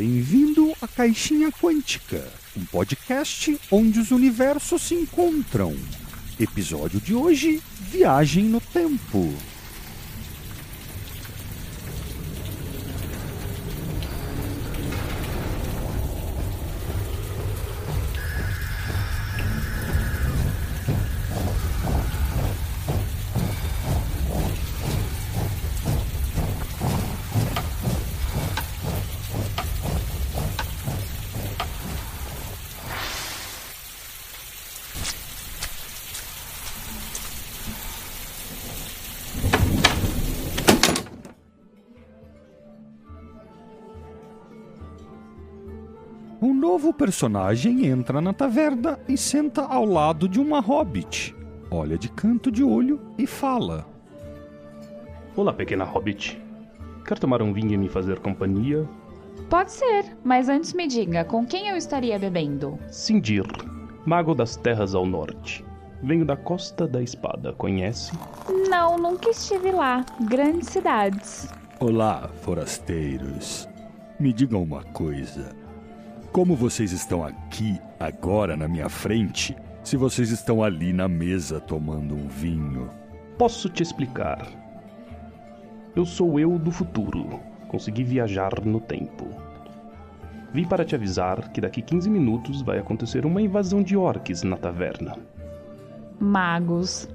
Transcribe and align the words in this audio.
Bem-vindo 0.00 0.72
à 0.80 0.88
Caixinha 0.88 1.52
Quântica, 1.52 2.26
um 2.56 2.64
podcast 2.64 3.54
onde 3.70 4.00
os 4.00 4.10
universos 4.10 4.80
se 4.80 4.94
encontram. 4.94 5.76
Episódio 6.38 6.98
de 6.98 7.14
hoje: 7.14 7.62
Viagem 7.78 8.44
no 8.44 8.62
Tempo. 8.62 9.30
Personagem 47.10 47.86
entra 47.86 48.20
na 48.20 48.32
taverna 48.32 48.96
e 49.08 49.18
senta 49.18 49.62
ao 49.62 49.84
lado 49.84 50.28
de 50.28 50.38
uma 50.38 50.60
hobbit. 50.60 51.34
Olha 51.68 51.98
de 51.98 52.08
canto 52.08 52.52
de 52.52 52.62
olho 52.62 53.00
e 53.18 53.26
fala. 53.26 53.84
Olá, 55.34 55.52
pequena 55.52 55.82
hobbit. 55.82 56.40
Quer 57.04 57.18
tomar 57.18 57.42
um 57.42 57.52
vinho 57.52 57.72
e 57.72 57.76
me 57.76 57.88
fazer 57.88 58.20
companhia? 58.20 58.88
Pode 59.48 59.72
ser, 59.72 60.16
mas 60.22 60.48
antes 60.48 60.72
me 60.72 60.86
diga, 60.86 61.24
com 61.24 61.44
quem 61.44 61.66
eu 61.66 61.76
estaria 61.76 62.16
bebendo? 62.16 62.78
Sindir, 62.86 63.44
mago 64.06 64.32
das 64.32 64.54
terras 64.54 64.94
ao 64.94 65.04
norte. 65.04 65.64
Venho 66.04 66.24
da 66.24 66.36
Costa 66.36 66.86
da 66.86 67.02
Espada, 67.02 67.52
conhece? 67.54 68.12
Não, 68.68 68.96
nunca 68.96 69.30
estive 69.30 69.72
lá. 69.72 70.06
Grandes 70.28 70.68
cidades. 70.68 71.52
Olá, 71.80 72.30
forasteiros. 72.42 73.68
Me 74.20 74.32
digam 74.32 74.62
uma 74.62 74.84
coisa. 74.84 75.58
Como 76.32 76.54
vocês 76.54 76.92
estão 76.92 77.24
aqui, 77.24 77.80
agora 77.98 78.56
na 78.56 78.68
minha 78.68 78.88
frente, 78.88 79.56
se 79.82 79.96
vocês 79.96 80.30
estão 80.30 80.62
ali 80.62 80.92
na 80.92 81.08
mesa 81.08 81.60
tomando 81.60 82.14
um 82.14 82.28
vinho? 82.28 82.88
Posso 83.36 83.68
te 83.68 83.82
explicar. 83.82 84.46
Eu 85.96 86.06
sou 86.06 86.38
eu 86.38 86.56
do 86.56 86.70
futuro. 86.70 87.40
Consegui 87.66 88.04
viajar 88.04 88.64
no 88.64 88.80
tempo. 88.80 89.26
Vim 90.52 90.64
para 90.64 90.84
te 90.84 90.94
avisar 90.94 91.50
que 91.50 91.60
daqui 91.60 91.82
15 91.82 92.08
minutos 92.08 92.62
vai 92.62 92.78
acontecer 92.78 93.26
uma 93.26 93.42
invasão 93.42 93.82
de 93.82 93.96
orques 93.96 94.44
na 94.44 94.56
taverna. 94.56 95.16
Magos. 96.20 97.08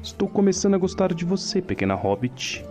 Estou 0.00 0.28
começando 0.28 0.74
a 0.74 0.78
gostar 0.78 1.12
de 1.12 1.24
você, 1.24 1.60
pequena 1.60 1.94
hobbit. 1.94 2.64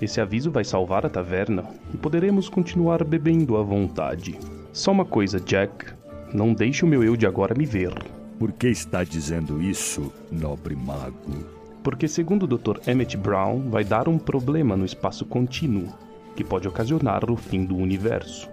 Esse 0.00 0.20
aviso 0.20 0.50
vai 0.50 0.64
salvar 0.64 1.06
a 1.06 1.10
taverna 1.10 1.64
e 1.92 1.96
poderemos 1.96 2.48
continuar 2.48 3.04
bebendo 3.04 3.56
à 3.56 3.62
vontade. 3.62 4.38
Só 4.72 4.92
uma 4.92 5.04
coisa, 5.04 5.40
Jack. 5.40 5.94
Não 6.32 6.52
deixe 6.52 6.84
o 6.84 6.88
meu 6.88 7.04
eu 7.04 7.16
de 7.16 7.26
agora 7.26 7.54
me 7.54 7.64
ver. 7.64 7.94
Por 8.38 8.52
que 8.52 8.68
está 8.68 9.04
dizendo 9.04 9.62
isso, 9.62 10.12
nobre 10.32 10.74
mago? 10.74 11.46
Porque, 11.82 12.08
segundo 12.08 12.42
o 12.42 12.58
Dr. 12.58 12.80
Emmett 12.88 13.16
Brown, 13.16 13.70
vai 13.70 13.84
dar 13.84 14.08
um 14.08 14.18
problema 14.18 14.76
no 14.76 14.84
espaço 14.84 15.24
contínuo 15.24 15.92
que 16.34 16.42
pode 16.42 16.66
ocasionar 16.66 17.30
o 17.30 17.36
fim 17.36 17.64
do 17.64 17.76
universo. 17.76 18.50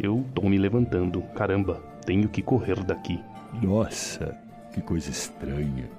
Eu 0.00 0.24
tô 0.34 0.48
me 0.48 0.56
levantando. 0.56 1.20
Caramba, 1.34 1.82
tenho 2.06 2.28
que 2.28 2.40
correr 2.40 2.82
daqui. 2.84 3.20
Nossa, 3.62 4.34
que 4.72 4.80
coisa 4.80 5.10
estranha. 5.10 5.97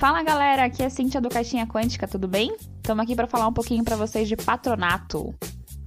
Fala 0.00 0.22
galera, 0.22 0.64
aqui 0.64 0.82
é 0.82 0.86
a 0.86 0.90
Cíntia 0.90 1.20
do 1.20 1.28
Caixinha 1.28 1.66
Quântica, 1.66 2.08
tudo 2.08 2.26
bem? 2.26 2.56
Estamos 2.76 3.04
aqui 3.04 3.14
para 3.14 3.26
falar 3.26 3.46
um 3.46 3.52
pouquinho 3.52 3.84
para 3.84 3.96
vocês 3.96 4.26
de 4.26 4.34
patronato. 4.34 5.34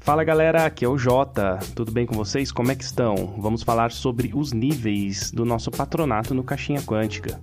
Fala 0.01 0.23
galera, 0.23 0.67
aqui 0.67 0.85
é 0.85 0.87
o 0.87 0.99
Jota. 0.99 1.57
Tudo 1.75 1.91
bem 1.91 2.05
com 2.05 2.13
vocês? 2.13 2.51
Como 2.51 2.71
é 2.71 2.75
que 2.75 2.83
estão? 2.83 3.33
Vamos 3.39 3.63
falar 3.63 3.91
sobre 3.91 4.29
os 4.35 4.53
níveis 4.53 5.31
do 5.31 5.43
nosso 5.43 5.71
patronato 5.71 6.35
no 6.35 6.43
Caixinha 6.43 6.83
Quântica. 6.83 7.41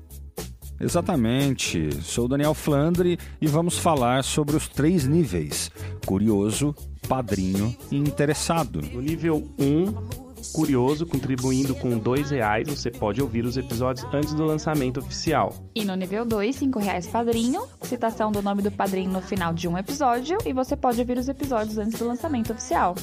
Exatamente. 0.78 1.92
Sou 2.02 2.26
o 2.26 2.28
Daniel 2.28 2.54
Flandre 2.54 3.18
e 3.40 3.48
vamos 3.48 3.76
falar 3.76 4.22
sobre 4.22 4.54
os 4.54 4.68
três 4.68 5.08
níveis: 5.08 5.72
curioso, 6.06 6.72
padrinho 7.08 7.76
e 7.90 7.96
interessado. 7.96 8.80
No 8.80 9.02
nível 9.02 9.44
1, 9.58 10.29
curioso, 10.52 11.06
contribuindo 11.06 11.74
com 11.74 11.98
dois 11.98 12.30
reais, 12.30 12.68
você 12.68 12.90
pode 12.90 13.20
ouvir 13.20 13.44
os 13.44 13.56
episódios 13.56 14.06
antes 14.12 14.34
do 14.34 14.44
lançamento 14.44 15.00
oficial. 15.00 15.54
E 15.74 15.84
no 15.84 15.94
nível 15.94 16.24
2, 16.24 16.56
5 16.56 16.78
reais 16.78 17.06
padrinho, 17.06 17.62
citação 17.82 18.30
do 18.30 18.42
nome 18.42 18.62
do 18.62 18.70
padrinho 18.70 19.10
no 19.10 19.20
final 19.20 19.52
de 19.52 19.68
um 19.68 19.76
episódio 19.76 20.38
e 20.44 20.52
você 20.52 20.76
pode 20.76 21.00
ouvir 21.00 21.18
os 21.18 21.28
episódios 21.28 21.78
antes 21.78 21.98
do 21.98 22.06
lançamento 22.06 22.52
oficial. 22.52 22.94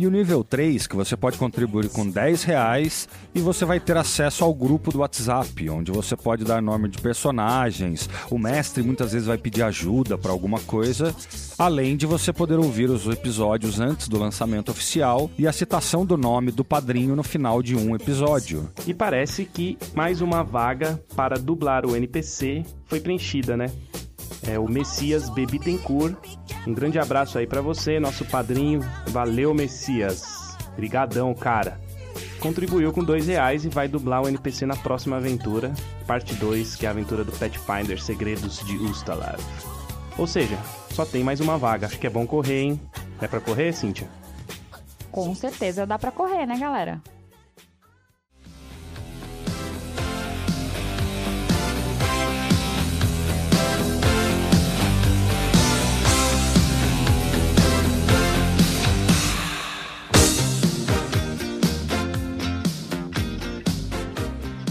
E 0.00 0.06
o 0.06 0.12
nível 0.12 0.44
3, 0.44 0.86
que 0.86 0.94
você 0.94 1.16
pode 1.16 1.36
contribuir 1.36 1.88
com 1.88 2.08
10 2.08 2.44
reais 2.44 3.08
e 3.34 3.40
você 3.40 3.64
vai 3.64 3.80
ter 3.80 3.96
acesso 3.96 4.44
ao 4.44 4.54
grupo 4.54 4.92
do 4.92 5.00
WhatsApp, 5.00 5.68
onde 5.68 5.90
você 5.90 6.14
pode 6.14 6.44
dar 6.44 6.62
nome 6.62 6.88
de 6.88 6.98
personagens. 6.98 8.08
O 8.30 8.38
mestre 8.38 8.80
muitas 8.84 9.10
vezes 9.10 9.26
vai 9.26 9.36
pedir 9.36 9.64
ajuda 9.64 10.16
para 10.16 10.30
alguma 10.30 10.60
coisa, 10.60 11.12
além 11.58 11.96
de 11.96 12.06
você 12.06 12.32
poder 12.32 12.60
ouvir 12.60 12.88
os 12.88 13.08
episódios 13.08 13.80
antes 13.80 14.06
do 14.06 14.20
lançamento 14.20 14.70
oficial 14.70 15.28
e 15.36 15.48
a 15.48 15.52
citação 15.52 16.06
do 16.06 16.16
nome 16.16 16.52
do 16.52 16.64
padrinho 16.64 17.16
no 17.16 17.24
final 17.24 17.60
de 17.60 17.74
um 17.74 17.96
episódio. 17.96 18.70
E 18.86 18.94
parece 18.94 19.46
que 19.46 19.76
mais 19.96 20.20
uma 20.20 20.44
vaga 20.44 21.02
para 21.16 21.40
dublar 21.40 21.84
o 21.84 21.96
NPC 21.96 22.62
foi 22.86 23.00
preenchida, 23.00 23.56
né? 23.56 23.66
É 24.46 24.58
o 24.58 24.68
Messias 24.68 25.28
Bebitencourt. 25.30 26.16
Um 26.66 26.74
grande 26.74 26.98
abraço 26.98 27.38
aí 27.38 27.46
para 27.46 27.60
você, 27.60 27.98
nosso 28.00 28.24
padrinho. 28.24 28.80
Valeu, 29.08 29.54
Messias. 29.54 30.56
Brigadão, 30.76 31.34
cara. 31.34 31.80
Contribuiu 32.40 32.92
com 32.92 33.02
dois 33.02 33.26
reais 33.26 33.64
e 33.64 33.68
vai 33.68 33.88
dublar 33.88 34.22
o 34.22 34.28
NPC 34.28 34.64
na 34.64 34.76
próxima 34.76 35.16
aventura, 35.16 35.72
parte 36.06 36.34
2, 36.34 36.76
que 36.76 36.86
é 36.86 36.88
a 36.88 36.92
aventura 36.92 37.24
do 37.24 37.32
Pathfinder 37.32 38.00
Segredos 38.00 38.64
de 38.64 38.76
Ustalav. 38.76 39.40
Ou 40.16 40.26
seja, 40.26 40.56
só 40.90 41.04
tem 41.04 41.24
mais 41.24 41.40
uma 41.40 41.58
vaga. 41.58 41.86
Acho 41.86 41.98
que 41.98 42.06
é 42.06 42.10
bom 42.10 42.26
correr, 42.26 42.60
hein? 42.62 42.80
É 43.20 43.26
pra 43.26 43.40
correr, 43.40 43.72
Cíntia? 43.72 44.08
Com 45.10 45.34
certeza 45.34 45.86
dá 45.86 45.98
para 45.98 46.12
correr, 46.12 46.46
né, 46.46 46.56
galera? 46.58 47.00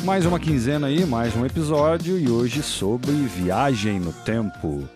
Mais 0.07 0.25
uma 0.25 0.39
quinzena 0.39 0.88
aí, 0.88 1.06
mais 1.06 1.36
um 1.36 1.45
episódio 1.45 2.18
e 2.18 2.30
hoje 2.30 2.63
sobre 2.63 3.12
viagem 3.12 4.00
no 4.00 4.13
tempo. 4.13 4.88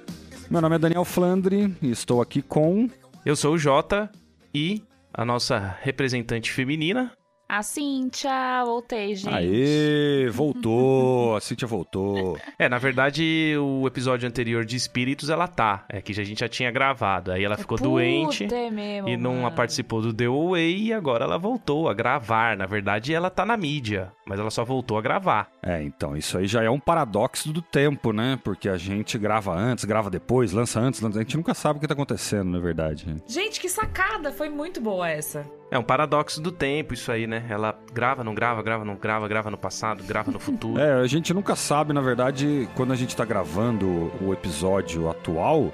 Meu 0.49 0.61
nome 0.61 0.77
é 0.77 0.79
Daniel 0.79 1.03
Flandre 1.03 1.75
e 1.81 1.91
estou 1.91 2.21
aqui 2.21 2.41
com. 2.41 2.89
Eu 3.25 3.35
sou 3.35 3.55
o 3.55 3.57
Jota 3.57 4.09
e 4.55 4.81
a 5.13 5.25
nossa 5.25 5.75
representante 5.81 6.49
feminina. 6.49 7.11
A 7.51 7.63
Cíntia, 7.63 8.63
voltei, 8.63 9.13
gente. 9.13 9.27
Aê, 9.27 10.29
voltou, 10.29 11.35
a 11.35 11.41
Cintia 11.41 11.67
voltou. 11.67 12.39
É, 12.57 12.69
na 12.69 12.77
verdade, 12.77 13.57
o 13.59 13.85
episódio 13.85 14.25
anterior 14.25 14.63
de 14.63 14.77
Espíritos 14.77 15.29
ela 15.29 15.49
tá. 15.49 15.83
É 15.89 15.99
que 15.99 16.13
a 16.13 16.23
gente 16.23 16.39
já 16.39 16.47
tinha 16.47 16.71
gravado. 16.71 17.29
Aí 17.29 17.43
ela 17.43 17.57
ficou 17.57 17.77
Puta, 17.77 17.89
doente 17.89 18.45
é 18.45 18.71
mesmo, 18.71 19.09
e 19.09 19.17
não 19.17 19.41
mano. 19.41 19.53
participou 19.53 20.01
do 20.01 20.13
The 20.13 20.27
Away 20.27 20.77
e 20.77 20.93
agora 20.93 21.25
ela 21.25 21.37
voltou 21.37 21.89
a 21.89 21.93
gravar. 21.93 22.55
Na 22.55 22.65
verdade, 22.65 23.13
ela 23.13 23.29
tá 23.29 23.45
na 23.45 23.57
mídia, 23.57 24.13
mas 24.25 24.39
ela 24.39 24.49
só 24.49 24.63
voltou 24.63 24.97
a 24.97 25.01
gravar. 25.01 25.51
É, 25.61 25.83
então, 25.83 26.15
isso 26.15 26.37
aí 26.37 26.47
já 26.47 26.63
é 26.63 26.69
um 26.69 26.79
paradoxo 26.79 27.51
do 27.51 27.61
tempo, 27.61 28.13
né? 28.13 28.39
Porque 28.41 28.69
a 28.69 28.77
gente 28.77 29.17
grava 29.17 29.53
antes, 29.53 29.83
grava 29.83 30.09
depois, 30.09 30.53
lança 30.53 30.79
antes, 30.79 31.01
lança... 31.01 31.19
a 31.19 31.21
gente 31.21 31.35
nunca 31.35 31.53
sabe 31.53 31.79
o 31.79 31.81
que 31.81 31.87
tá 31.87 31.95
acontecendo, 31.95 32.49
na 32.49 32.59
verdade. 32.59 33.13
Gente, 33.27 33.59
que 33.59 33.67
sacada! 33.67 34.31
Foi 34.31 34.47
muito 34.47 34.79
boa 34.79 35.09
essa. 35.09 35.45
É 35.71 35.79
um 35.79 35.83
paradoxo 35.83 36.41
do 36.41 36.51
tempo 36.51 36.93
isso 36.93 37.09
aí, 37.09 37.25
né? 37.25 37.45
Ela 37.49 37.79
grava, 37.93 38.25
não 38.25 38.35
grava, 38.35 38.61
grava, 38.61 38.83
não 38.83 38.95
grava, 38.95 39.25
grava 39.25 39.49
no 39.49 39.57
passado, 39.57 40.03
grava 40.03 40.29
no 40.29 40.37
futuro. 40.37 40.77
É, 40.81 40.95
a 40.95 41.07
gente 41.07 41.33
nunca 41.33 41.55
sabe, 41.55 41.93
na 41.93 42.01
verdade, 42.01 42.67
quando 42.75 42.91
a 42.91 42.95
gente 42.95 43.15
tá 43.15 43.23
gravando 43.23 44.11
o 44.21 44.33
episódio 44.33 45.09
atual, 45.09 45.71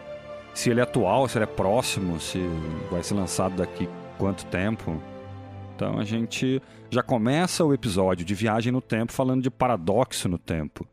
se 0.53 0.69
ele 0.69 0.79
é 0.79 0.83
atual, 0.83 1.27
se 1.27 1.39
ele 1.39 1.43
é 1.43 1.47
próximo, 1.47 2.19
se 2.19 2.39
vai 2.91 3.01
ser 3.01 3.15
lançado 3.15 3.55
daqui 3.55 3.89
quanto 4.19 4.45
tempo. 4.45 5.01
Então 5.75 5.97
a 5.97 6.03
gente 6.03 6.61
já 6.91 7.01
começa 7.01 7.65
o 7.65 7.73
episódio 7.73 8.23
de 8.23 8.35
viagem 8.35 8.71
no 8.71 8.81
tempo 8.81 9.11
falando 9.11 9.41
de 9.41 9.49
paradoxo 9.49 10.29
no 10.29 10.37
tempo. 10.37 10.85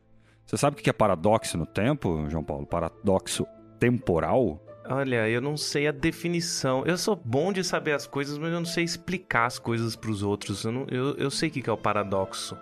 Você 0.45 0.57
sabe 0.57 0.79
o 0.79 0.81
que 0.81 0.89
é 0.89 0.93
paradoxo 0.93 1.57
no 1.57 1.65
tempo, 1.65 2.25
João 2.27 2.43
Paulo? 2.43 2.65
Paradoxo 2.65 3.45
temporal? 3.79 4.59
Olha, 4.87 5.27
eu 5.27 5.41
não 5.41 5.57
sei 5.57 5.87
a 5.87 5.91
definição. 5.91 6.83
Eu 6.85 6.97
sou 6.97 7.15
bom 7.15 7.51
de 7.51 7.63
saber 7.63 7.93
as 7.93 8.05
coisas, 8.05 8.37
mas 8.37 8.51
eu 8.51 8.59
não 8.59 8.65
sei 8.65 8.83
explicar 8.83 9.45
as 9.45 9.57
coisas 9.57 9.95
para 9.95 10.11
os 10.11 10.21
outros. 10.21 10.63
Eu, 10.63 10.71
não, 10.71 10.87
eu, 10.89 11.15
eu 11.15 11.31
sei 11.31 11.49
o 11.49 11.51
que 11.51 11.69
é 11.69 11.73
o 11.73 11.77
paradoxo 11.77 12.57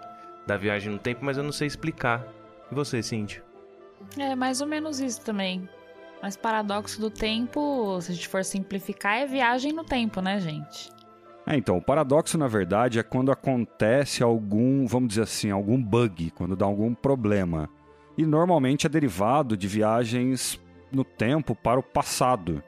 da 0.48 0.56
viagem 0.56 0.92
no 0.92 1.00
tempo, 1.00 1.24
mas 1.24 1.38
eu 1.38 1.44
não 1.44 1.52
sei 1.52 1.68
explicar. 1.68 2.26
E 2.72 2.76
você, 2.76 3.04
Cindy? 3.04 3.44
É 4.18 4.36
mais 4.36 4.62
ou 4.62 4.68
menos 4.68 5.00
isso 5.00 5.22
também. 5.22 5.68
Mas 6.22 6.38
paradoxo 6.38 7.02
do 7.02 7.10
tempo, 7.10 8.00
se 8.02 8.12
a 8.14 8.16
gente 8.16 8.30
for 8.30 8.46
simplificar, 8.46 9.18
é 9.18 9.26
viagem 9.26 9.74
no 9.74 9.84
tempo, 9.84 10.22
né, 10.22 10.40
gente? 10.40 10.90
É, 11.46 11.58
então, 11.58 11.78
o 11.78 11.82
paradoxo, 11.82 12.38
na 12.38 12.48
verdade, 12.48 13.00
é 13.00 13.04
quando 13.04 13.32
acontece 13.32 14.24
algum, 14.24 14.88
vamos 14.88 15.10
dizer 15.10 15.24
assim, 15.24 15.52
algum 15.52 15.82
bug, 15.82 16.32
quando 16.32 16.56
dá 16.56 16.66
algum 16.66 16.94
problema. 16.94 17.70
E 18.18 18.26
normalmente 18.26 18.86
é 18.86 18.90
derivado 18.90 19.58
de 19.58 19.68
viagens 19.68 20.63
no 20.94 21.04
tempo 21.04 21.56
para 21.56 21.80
o 21.80 21.84
passado. 21.84 22.64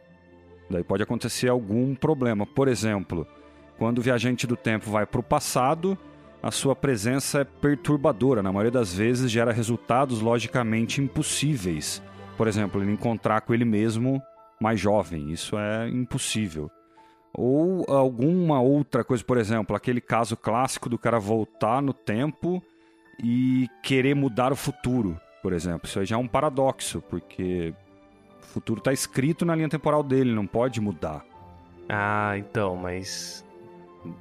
Daí 0.70 0.84
pode 0.84 1.04
acontecer 1.04 1.50
algum 1.50 1.94
problema. 1.94 2.46
Por 2.46 2.68
exemplo, 2.68 3.28
quando 3.78 4.00
o 4.00 4.02
viajante 4.02 4.48
do 4.48 4.56
tempo 4.56 4.90
vai 4.90 5.06
para 5.06 5.20
o 5.20 5.24
passado, 5.24 5.98
a 6.42 6.52
sua 6.52 6.76
presença 6.76 7.42
é 7.42 7.44
perturbadora. 7.44 8.42
Na 8.42 8.52
maioria 8.52 8.72
das 8.72 8.94
vezes, 8.94 9.32
gera 9.32 9.52
resultados 9.52 10.22
logicamente 10.22 11.02
impossíveis. 11.02 12.02
Por 12.38 12.48
exemplo, 12.48 12.82
ele 12.82 12.92
encontrar 12.92 13.42
com 13.42 13.54
ele 13.54 13.66
mesmo 13.66 14.22
mais 14.60 14.80
jovem. 14.80 15.32
Isso 15.32 15.58
é 15.58 15.90
impossível. 15.90 16.70
Ou 17.34 17.86
alguma 17.90 18.62
outra 18.62 19.04
coisa, 19.04 19.24
por 19.24 19.38
exemplo, 19.38 19.76
aquele 19.76 20.00
caso 20.00 20.38
clássico 20.38 20.88
do 20.88 20.98
cara 20.98 21.20
voltar 21.20 21.82
no 21.82 21.94
tempo 21.94 22.64
e 23.22 23.68
querer 23.84 24.16
mudar 24.16 24.54
o 24.54 24.56
futuro, 24.56 25.20
por 25.44 25.52
exemplo. 25.52 25.88
Isso 25.88 26.00
aí 26.00 26.06
já 26.06 26.16
é 26.16 26.20
um 26.20 26.28
paradoxo, 26.28 27.02
porque 27.10 27.74
futuro 28.56 28.80
está 28.80 28.94
escrito 28.94 29.46
na 29.46 29.54
linha 29.54 29.68
temporal 29.68 30.02
dele, 30.02 30.34
não 30.34 30.48
pode 30.48 30.80
mudar. 30.80 31.26
Ah, 31.90 32.38
então, 32.38 32.78
mas 32.78 33.46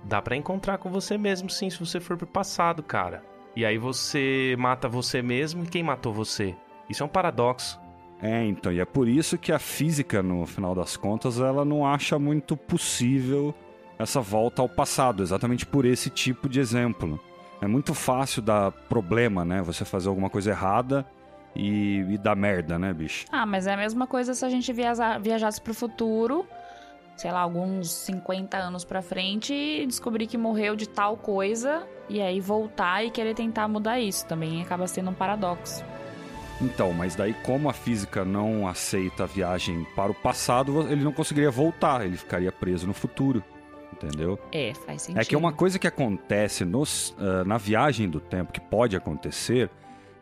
dá 0.03 0.21
para 0.21 0.35
encontrar 0.35 0.79
com 0.79 0.91
você 0.91 1.17
mesmo 1.17 1.49
sim, 1.49 1.71
se 1.71 1.79
você 1.79 2.01
for 2.01 2.17
pro 2.17 2.27
passado, 2.27 2.83
cara. 2.83 3.23
E 3.55 3.65
aí 3.65 3.79
você 3.79 4.57
mata 4.59 4.89
você 4.89 5.23
mesmo 5.23 5.63
e 5.63 5.69
quem 5.69 5.85
matou 5.85 6.13
você? 6.13 6.53
Isso 6.91 7.05
é 7.05 7.07
um 7.07 7.09
paradoxo. 7.09 7.81
É, 8.21 8.45
então, 8.45 8.73
e 8.73 8.81
é 8.81 8.85
por 8.85 9.07
isso 9.07 9.39
que 9.39 9.53
a 9.53 9.59
física, 9.61 10.21
no 10.21 10.45
final 10.47 10.75
das 10.75 10.97
contas, 10.97 11.39
ela 11.39 11.65
não 11.65 11.87
acha 11.87 12.19
muito 12.19 12.57
possível 12.57 13.55
essa 13.97 14.21
volta 14.21 14.63
ao 14.63 14.69
passado, 14.69 15.23
exatamente 15.23 15.65
por 15.65 15.85
esse 15.85 16.11
tipo 16.11 16.49
de 16.49 16.59
exemplo. 16.59 17.21
É 17.61 17.69
muito 17.69 17.95
fácil 17.95 18.43
dar 18.43 18.73
problema, 18.73 19.45
né? 19.45 19.63
Você 19.63 19.85
fazer 19.85 20.09
alguma 20.09 20.29
coisa 20.29 20.51
errada 20.51 21.07
e, 21.55 22.01
e 22.09 22.19
dar 22.19 22.35
merda, 22.35 22.79
né, 22.79 22.93
bicho? 22.93 23.27
Ah, 23.31 23.47
mas 23.47 23.67
é 23.67 23.75
a 23.75 23.77
mesma 23.77 24.07
coisa 24.07 24.35
se 24.35 24.45
a 24.45 24.49
gente 24.49 24.73
viaja, 24.73 25.19
viajasse 25.19 25.61
pro 25.61 25.75
futuro, 25.75 26.47
sei 27.17 27.31
lá, 27.31 27.41
alguns 27.41 27.91
50 27.91 28.57
anos 28.57 28.85
pra 28.85 29.01
frente 29.01 29.55
e 29.55 29.87
descobrir 29.87 30.27
que 30.27 30.37
morreu 30.37 30.75
de 30.75 30.89
tal 30.89 31.17
coisa 31.17 31.87
e 32.09 32.21
aí 32.21 32.41
voltar 32.41 33.05
e 33.05 33.11
querer 33.11 33.35
tentar 33.35 33.69
mudar 33.69 34.01
isso. 34.01 34.27
Também 34.27 34.63
acaba 34.63 34.87
sendo 34.87 35.11
um 35.11 35.15
paradoxo. 35.15 35.85
Então, 36.61 36.93
mas 36.93 37.15
daí 37.15 37.35
como 37.35 37.69
a 37.69 37.73
física 37.73 38.25
não 38.25 38.67
aceita 38.67 39.25
a 39.25 39.27
viagem 39.27 39.87
para 39.97 40.11
o 40.13 40.15
passado, 40.15 40.83
ele 40.91 41.03
não 41.03 41.13
conseguiria 41.13 41.51
voltar, 41.51 42.05
ele 42.05 42.17
ficaria 42.17 42.53
preso 42.53 42.87
no 42.87 42.95
futuro. 42.95 43.43
Entendeu? 43.93 44.39
É, 44.51 44.73
faz 44.75 45.03
sentido. 45.03 45.21
É 45.21 45.25
que 45.25 45.37
uma 45.37 45.53
coisa 45.53 45.79
que 45.79 45.87
acontece 45.87 46.65
nos, 46.65 47.11
uh, 47.11 47.45
na 47.47 47.57
viagem 47.57 48.09
do 48.09 48.19
tempo, 48.19 48.53
que 48.53 48.61
pode 48.61 48.97
acontecer, 48.97 49.71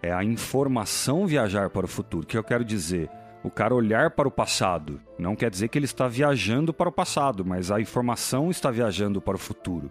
é 0.03 0.13
a 0.13 0.25
informação 0.25 1.27
viajar 1.27 1.71
para 1.71 1.87
o 1.87 1.89
futuro. 1.89 2.25
O 2.25 2.27
que 2.27 2.37
eu 2.37 2.45
quero 2.45 2.65
dizer? 2.65 3.09
O 3.45 3.51
cara 3.51 3.75
olhar 3.75 4.11
para 4.11 4.29
o 4.29 4.31
passado 4.31 5.01
não 5.19 5.35
quer 5.35 5.51
dizer 5.51 5.69
que 5.69 5.79
ele 5.79 5.85
está 5.85 6.07
viajando 6.09 6.75
para 6.75 6.89
o 6.89 6.93
passado, 6.93 7.45
mas 7.45 7.71
a 7.71 7.81
informação 7.81 8.51
está 8.51 8.71
viajando 8.71 9.21
para 9.21 9.37
o 9.37 9.39
futuro. 9.39 9.91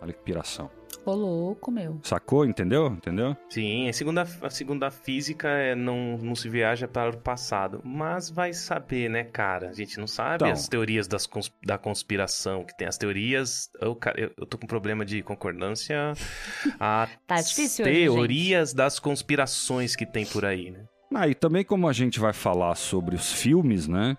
Olha 0.00 0.12
que 0.12 0.22
piração. 0.22 0.77
Ô, 1.04 1.12
louco, 1.14 1.70
meu. 1.70 1.98
Sacou? 2.02 2.44
Entendeu? 2.44 2.88
Entendeu? 2.88 3.36
Sim, 3.48 3.88
a 3.88 3.92
segunda, 3.92 4.26
a 4.42 4.50
segunda 4.50 4.90
física 4.90 5.48
é 5.48 5.74
não, 5.74 6.18
não 6.18 6.34
se 6.34 6.48
viaja 6.48 6.86
para 6.86 7.10
o 7.10 7.16
passado. 7.18 7.80
Mas 7.84 8.28
vai 8.30 8.52
saber, 8.52 9.08
né, 9.08 9.24
cara? 9.24 9.70
A 9.70 9.72
gente 9.72 9.98
não 9.98 10.06
sabe 10.06 10.36
Então. 10.36 10.50
as 10.50 10.68
teorias 10.68 11.06
das 11.08 11.26
cons- 11.26 11.52
da 11.64 11.78
conspiração, 11.78 12.64
que 12.64 12.76
tem 12.76 12.86
as 12.86 12.98
teorias. 12.98 13.70
Eu, 13.80 13.94
cara, 13.94 14.20
eu, 14.20 14.30
eu 14.36 14.46
tô 14.46 14.58
com 14.58 14.66
problema 14.66 15.04
de 15.04 15.22
concordância. 15.22 16.12
A 16.78 17.08
Tá 17.26 17.36
difícil 17.40 17.84
hoje, 17.86 17.94
teorias 17.94 18.74
das 18.74 18.98
conspirações 18.98 19.96
que 19.96 20.04
tem 20.06 20.26
por 20.26 20.44
aí, 20.44 20.70
né? 20.70 20.84
Ah, 21.14 21.26
e 21.26 21.34
também 21.34 21.64
como 21.64 21.88
a 21.88 21.92
gente 21.92 22.20
vai 22.20 22.32
falar 22.34 22.74
sobre 22.74 23.16
os 23.16 23.32
filmes, 23.32 23.88
né? 23.88 24.16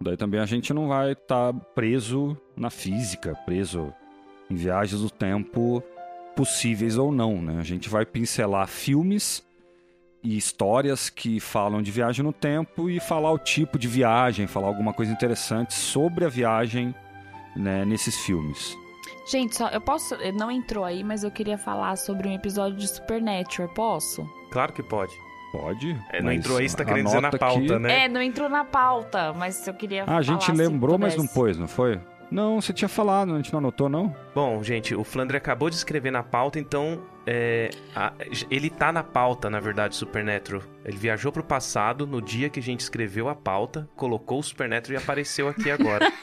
Daí 0.00 0.16
também 0.16 0.40
a 0.40 0.46
gente 0.46 0.72
não 0.72 0.88
vai 0.88 1.12
estar 1.12 1.52
preso 1.74 2.36
na 2.56 2.70
física, 2.70 3.34
preso 3.46 3.92
em 4.50 4.54
viagens 4.54 5.00
do 5.00 5.10
tempo 5.10 5.82
possíveis 6.36 6.96
ou 6.96 7.10
não, 7.12 7.40
né? 7.42 7.58
A 7.60 7.64
gente 7.64 7.88
vai 7.88 8.06
pincelar 8.06 8.66
filmes 8.68 9.42
e 10.22 10.36
histórias 10.36 11.08
que 11.10 11.40
falam 11.40 11.82
de 11.82 11.90
viagem 11.90 12.24
no 12.24 12.32
tempo 12.32 12.88
e 12.90 13.00
falar 13.00 13.30
o 13.32 13.38
tipo 13.38 13.78
de 13.78 13.86
viagem, 13.88 14.46
falar 14.46 14.68
alguma 14.68 14.92
coisa 14.92 15.12
interessante 15.12 15.74
sobre 15.74 16.24
a 16.24 16.28
viagem 16.28 16.94
né, 17.56 17.84
nesses 17.84 18.16
filmes. 18.18 18.76
Gente, 19.30 19.56
só, 19.56 19.68
eu 19.68 19.80
posso. 19.80 20.16
Não 20.34 20.50
entrou 20.50 20.84
aí, 20.84 21.04
mas 21.04 21.22
eu 21.22 21.30
queria 21.30 21.58
falar 21.58 21.96
sobre 21.96 22.28
um 22.28 22.32
episódio 22.32 22.78
de 22.78 22.88
Supernatural, 22.88 23.68
posso? 23.74 24.24
Claro 24.50 24.72
que 24.72 24.82
pode. 24.82 25.12
Pode. 25.52 25.96
É, 26.12 26.22
não 26.22 26.32
entrou 26.32 26.58
aí, 26.58 26.68
você 26.68 26.76
tá 26.76 26.84
querendo 26.84 27.06
dizer 27.06 27.20
na 27.22 27.30
pauta, 27.30 27.60
que- 27.60 27.78
né? 27.78 28.04
É, 28.04 28.08
não 28.08 28.22
entrou 28.22 28.48
na 28.48 28.64
pauta, 28.64 29.32
mas 29.32 29.66
eu 29.66 29.74
queria 29.74 30.04
Ah, 30.06 30.18
a 30.18 30.22
gente 30.22 30.50
lembrou, 30.52 30.98
mas 30.98 31.16
não 31.16 31.26
pôs, 31.26 31.58
não 31.58 31.66
foi? 31.68 31.98
Não, 32.30 32.60
você 32.60 32.72
tinha 32.74 32.88
falado, 32.88 33.32
a 33.32 33.36
gente 33.36 33.50
não 33.52 33.58
anotou, 33.58 33.88
não? 33.88 34.14
Bom, 34.34 34.62
gente, 34.62 34.94
o 34.94 35.02
Flandre 35.02 35.36
acabou 35.38 35.70
de 35.70 35.76
escrever 35.76 36.10
na 36.10 36.22
pauta, 36.22 36.58
então 36.58 37.00
é, 37.26 37.70
a- 37.96 38.12
ele 38.50 38.68
tá 38.68 38.92
na 38.92 39.02
pauta, 39.02 39.48
na 39.48 39.58
verdade, 39.60 39.96
Supernatural. 39.96 40.62
Ele 40.84 40.96
viajou 40.98 41.32
pro 41.32 41.42
passado 41.42 42.06
no 42.06 42.20
dia 42.20 42.50
que 42.50 42.60
a 42.60 42.62
gente 42.62 42.80
escreveu 42.80 43.28
a 43.30 43.34
pauta, 43.34 43.88
colocou 43.96 44.40
o 44.40 44.42
Supernatural 44.42 45.00
e 45.00 45.02
apareceu 45.02 45.48
aqui 45.48 45.70
agora. 45.70 46.06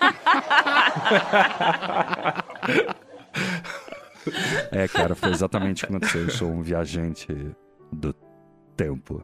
É, 4.71 4.87
cara, 4.87 5.13
foi 5.15 5.29
exatamente 5.29 5.83
o 5.83 5.87
que 5.87 5.93
aconteceu. 5.95 6.21
Eu 6.23 6.29
sou 6.31 6.49
um 6.49 6.61
viajante 6.61 7.27
do 7.91 8.11
tempo. 8.75 9.23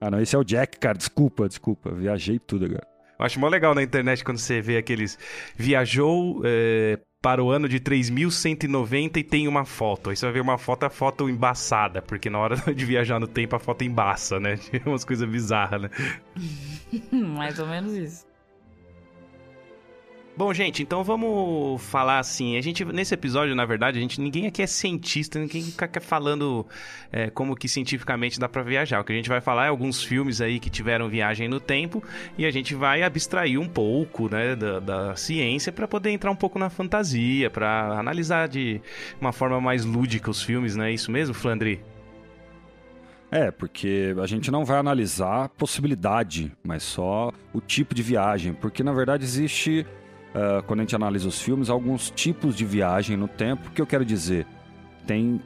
Ah, 0.00 0.10
não, 0.10 0.20
esse 0.20 0.36
é 0.36 0.38
o 0.38 0.44
Jack, 0.44 0.78
cara. 0.78 0.96
Desculpa, 0.98 1.48
desculpa. 1.48 1.90
Viajei 1.90 2.38
tudo 2.38 2.66
agora. 2.66 2.86
Eu 3.24 3.26
acho 3.26 3.40
mó 3.40 3.48
legal 3.48 3.74
na 3.74 3.82
internet 3.82 4.22
quando 4.22 4.36
você 4.36 4.60
vê 4.60 4.76
aqueles. 4.76 5.18
Viajou 5.56 6.42
é, 6.44 6.98
para 7.22 7.42
o 7.42 7.50
ano 7.50 7.66
de 7.66 7.80
3190 7.80 9.18
e 9.18 9.24
tem 9.24 9.48
uma 9.48 9.64
foto. 9.64 10.10
Aí 10.10 10.16
você 10.16 10.26
vai 10.26 10.34
ver 10.34 10.40
uma 10.42 10.58
foto, 10.58 10.84
a 10.84 10.90
foto 10.90 11.26
embaçada, 11.26 12.02
porque 12.02 12.28
na 12.28 12.38
hora 12.38 12.56
de 12.74 12.84
viajar 12.84 13.18
no 13.18 13.26
tempo 13.26 13.56
a 13.56 13.58
foto 13.58 13.82
embaça, 13.82 14.38
né? 14.38 14.58
Umas 14.84 15.06
coisas 15.06 15.26
bizarras, 15.26 15.82
né? 15.82 15.90
Mais 17.10 17.58
ou 17.58 17.66
menos 17.66 17.94
isso. 17.94 18.33
Bom, 20.36 20.52
gente, 20.52 20.82
então 20.82 21.04
vamos 21.04 21.80
falar 21.80 22.18
assim. 22.18 22.56
A 22.56 22.60
gente 22.60 22.84
nesse 22.84 23.14
episódio, 23.14 23.54
na 23.54 23.64
verdade, 23.64 23.98
a 23.98 24.00
gente 24.00 24.20
ninguém 24.20 24.48
aqui 24.48 24.62
é 24.62 24.66
cientista, 24.66 25.38
ninguém 25.38 25.62
fica 25.62 26.00
falando 26.00 26.66
é, 27.12 27.30
como 27.30 27.54
que 27.54 27.68
cientificamente 27.68 28.40
dá 28.40 28.48
pra 28.48 28.64
viajar. 28.64 29.00
O 29.00 29.04
que 29.04 29.12
a 29.12 29.16
gente 29.16 29.28
vai 29.28 29.40
falar 29.40 29.66
é 29.66 29.68
alguns 29.68 30.02
filmes 30.02 30.40
aí 30.40 30.58
que 30.58 30.68
tiveram 30.68 31.08
viagem 31.08 31.46
no 31.46 31.60
tempo 31.60 32.02
e 32.36 32.44
a 32.44 32.50
gente 32.50 32.74
vai 32.74 33.04
abstrair 33.04 33.60
um 33.60 33.68
pouco, 33.68 34.28
né, 34.28 34.56
da, 34.56 34.80
da 34.80 35.14
ciência 35.14 35.70
pra 35.70 35.86
poder 35.86 36.10
entrar 36.10 36.32
um 36.32 36.36
pouco 36.36 36.58
na 36.58 36.68
fantasia, 36.68 37.48
pra 37.48 37.96
analisar 37.96 38.48
de 38.48 38.80
uma 39.20 39.32
forma 39.32 39.60
mais 39.60 39.84
lúdica 39.84 40.32
os 40.32 40.42
filmes, 40.42 40.74
não 40.74 40.84
é 40.84 40.92
isso 40.92 41.12
mesmo, 41.12 41.32
Flandre? 41.32 41.80
É, 43.30 43.52
porque 43.52 44.14
a 44.20 44.26
gente 44.26 44.50
não 44.50 44.64
vai 44.64 44.78
analisar 44.78 45.48
possibilidade, 45.50 46.52
mas 46.62 46.82
só 46.82 47.32
o 47.52 47.60
tipo 47.60 47.94
de 47.94 48.02
viagem. 48.02 48.52
Porque, 48.52 48.82
na 48.82 48.92
verdade, 48.92 49.24
existe, 49.24 49.84
ah, 50.34 50.62
quando 50.66 50.80
a 50.80 50.82
gente 50.82 50.96
analisa 50.96 51.28
os 51.28 51.40
filmes, 51.40 51.70
alguns 51.70 52.10
tipos 52.10 52.56
de 52.56 52.64
viagem 52.64 53.16
no 53.16 53.28
tempo. 53.28 53.68
O 53.68 53.70
que 53.70 53.80
eu 53.80 53.86
quero 53.86 54.04
dizer? 54.04 54.46
Tem 55.06 55.40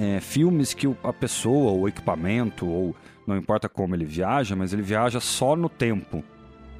é, 0.00 0.20
filmes 0.20 0.72
que 0.72 0.86
a 1.04 1.12
pessoa, 1.12 1.72
o 1.72 1.86
equipamento, 1.86 2.66
ou 2.66 2.96
não 3.26 3.36
importa 3.36 3.68
como 3.68 3.94
ele 3.94 4.06
viaja, 4.06 4.56
mas 4.56 4.72
ele 4.72 4.82
viaja 4.82 5.20
só 5.20 5.54
no 5.54 5.68
tempo. 5.68 6.24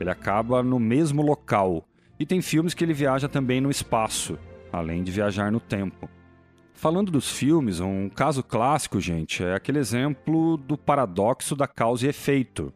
Ele 0.01 0.11
acaba 0.11 0.63
no 0.63 0.81
mesmo 0.81 1.23
local. 1.23 1.87
E 2.19 2.25
tem 2.25 2.41
filmes 2.41 2.73
que 2.73 2.83
ele 2.83 2.95
viaja 2.95 3.29
também 3.29 3.61
no 3.61 3.71
espaço, 3.71 4.39
além 4.73 5.03
de 5.03 5.13
viajar 5.13 5.53
no 5.53 5.61
tempo. 5.61 6.09
Falando 6.73 7.13
dos 7.13 7.31
filmes, 7.31 7.81
um 7.81 8.09
caso 8.09 8.43
clássico, 8.43 9.01
gente, 9.01 9.45
é 9.45 9.55
aquele 9.55 9.79
exemplo 9.79 10.57
do 10.57 10.77
paradoxo 10.77 11.55
da 11.55 11.69
causa 11.69 12.07
e 12.07 12.09
efeito. 12.09 12.73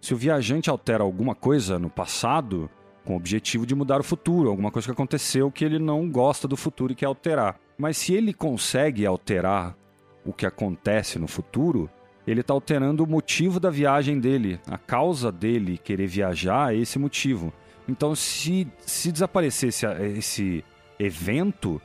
Se 0.00 0.14
o 0.14 0.16
viajante 0.16 0.70
altera 0.70 1.02
alguma 1.02 1.34
coisa 1.34 1.78
no 1.78 1.90
passado, 1.90 2.70
com 3.10 3.14
o 3.14 3.16
objetivo 3.16 3.66
de 3.66 3.74
mudar 3.74 4.00
o 4.00 4.04
futuro, 4.04 4.48
alguma 4.48 4.70
coisa 4.70 4.86
que 4.86 4.92
aconteceu 4.92 5.50
que 5.50 5.64
ele 5.64 5.80
não 5.80 6.08
gosta 6.08 6.46
do 6.46 6.56
futuro 6.56 6.92
e 6.92 6.94
quer 6.94 7.06
alterar. 7.06 7.58
Mas 7.76 7.96
se 7.96 8.14
ele 8.14 8.32
consegue 8.32 9.04
alterar 9.04 9.76
o 10.24 10.32
que 10.32 10.46
acontece 10.46 11.18
no 11.18 11.26
futuro, 11.26 11.90
ele 12.24 12.40
está 12.40 12.54
alterando 12.54 13.02
o 13.02 13.08
motivo 13.08 13.58
da 13.58 13.68
viagem 13.68 14.20
dele. 14.20 14.60
A 14.68 14.78
causa 14.78 15.32
dele 15.32 15.76
querer 15.76 16.06
viajar 16.06 16.72
é 16.72 16.78
esse 16.78 17.00
motivo. 17.00 17.52
Então, 17.88 18.14
se, 18.14 18.68
se 18.78 19.10
desaparecesse 19.10 19.84
esse 20.16 20.64
evento, 20.96 21.82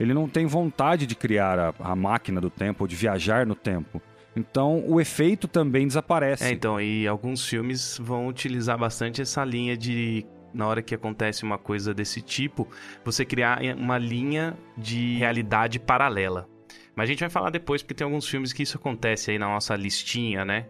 ele 0.00 0.12
não 0.12 0.28
tem 0.28 0.44
vontade 0.46 1.06
de 1.06 1.14
criar 1.14 1.56
a, 1.56 1.74
a 1.78 1.94
máquina 1.94 2.40
do 2.40 2.50
tempo 2.50 2.82
ou 2.82 2.88
de 2.88 2.96
viajar 2.96 3.46
no 3.46 3.54
tempo. 3.54 4.02
Então, 4.34 4.82
o 4.88 5.00
efeito 5.00 5.46
também 5.46 5.86
desaparece. 5.86 6.44
É, 6.44 6.50
então, 6.50 6.80
e 6.80 7.06
alguns 7.06 7.46
filmes 7.46 7.96
vão 8.02 8.26
utilizar 8.26 8.76
bastante 8.76 9.22
essa 9.22 9.44
linha 9.44 9.76
de 9.76 10.26
na 10.54 10.66
hora 10.66 10.82
que 10.82 10.94
acontece 10.94 11.42
uma 11.42 11.58
coisa 11.58 11.92
desse 11.92 12.22
tipo, 12.22 12.68
você 13.04 13.24
criar 13.24 13.60
uma 13.76 13.98
linha 13.98 14.56
de 14.76 15.16
realidade 15.16 15.78
paralela. 15.78 16.48
Mas 16.94 17.04
a 17.04 17.12
gente 17.12 17.20
vai 17.20 17.30
falar 17.30 17.50
depois, 17.50 17.82
porque 17.82 17.94
tem 17.94 18.04
alguns 18.04 18.28
filmes 18.28 18.52
que 18.52 18.62
isso 18.62 18.76
acontece 18.78 19.32
aí 19.32 19.38
na 19.38 19.48
nossa 19.48 19.74
listinha, 19.74 20.44
né? 20.44 20.66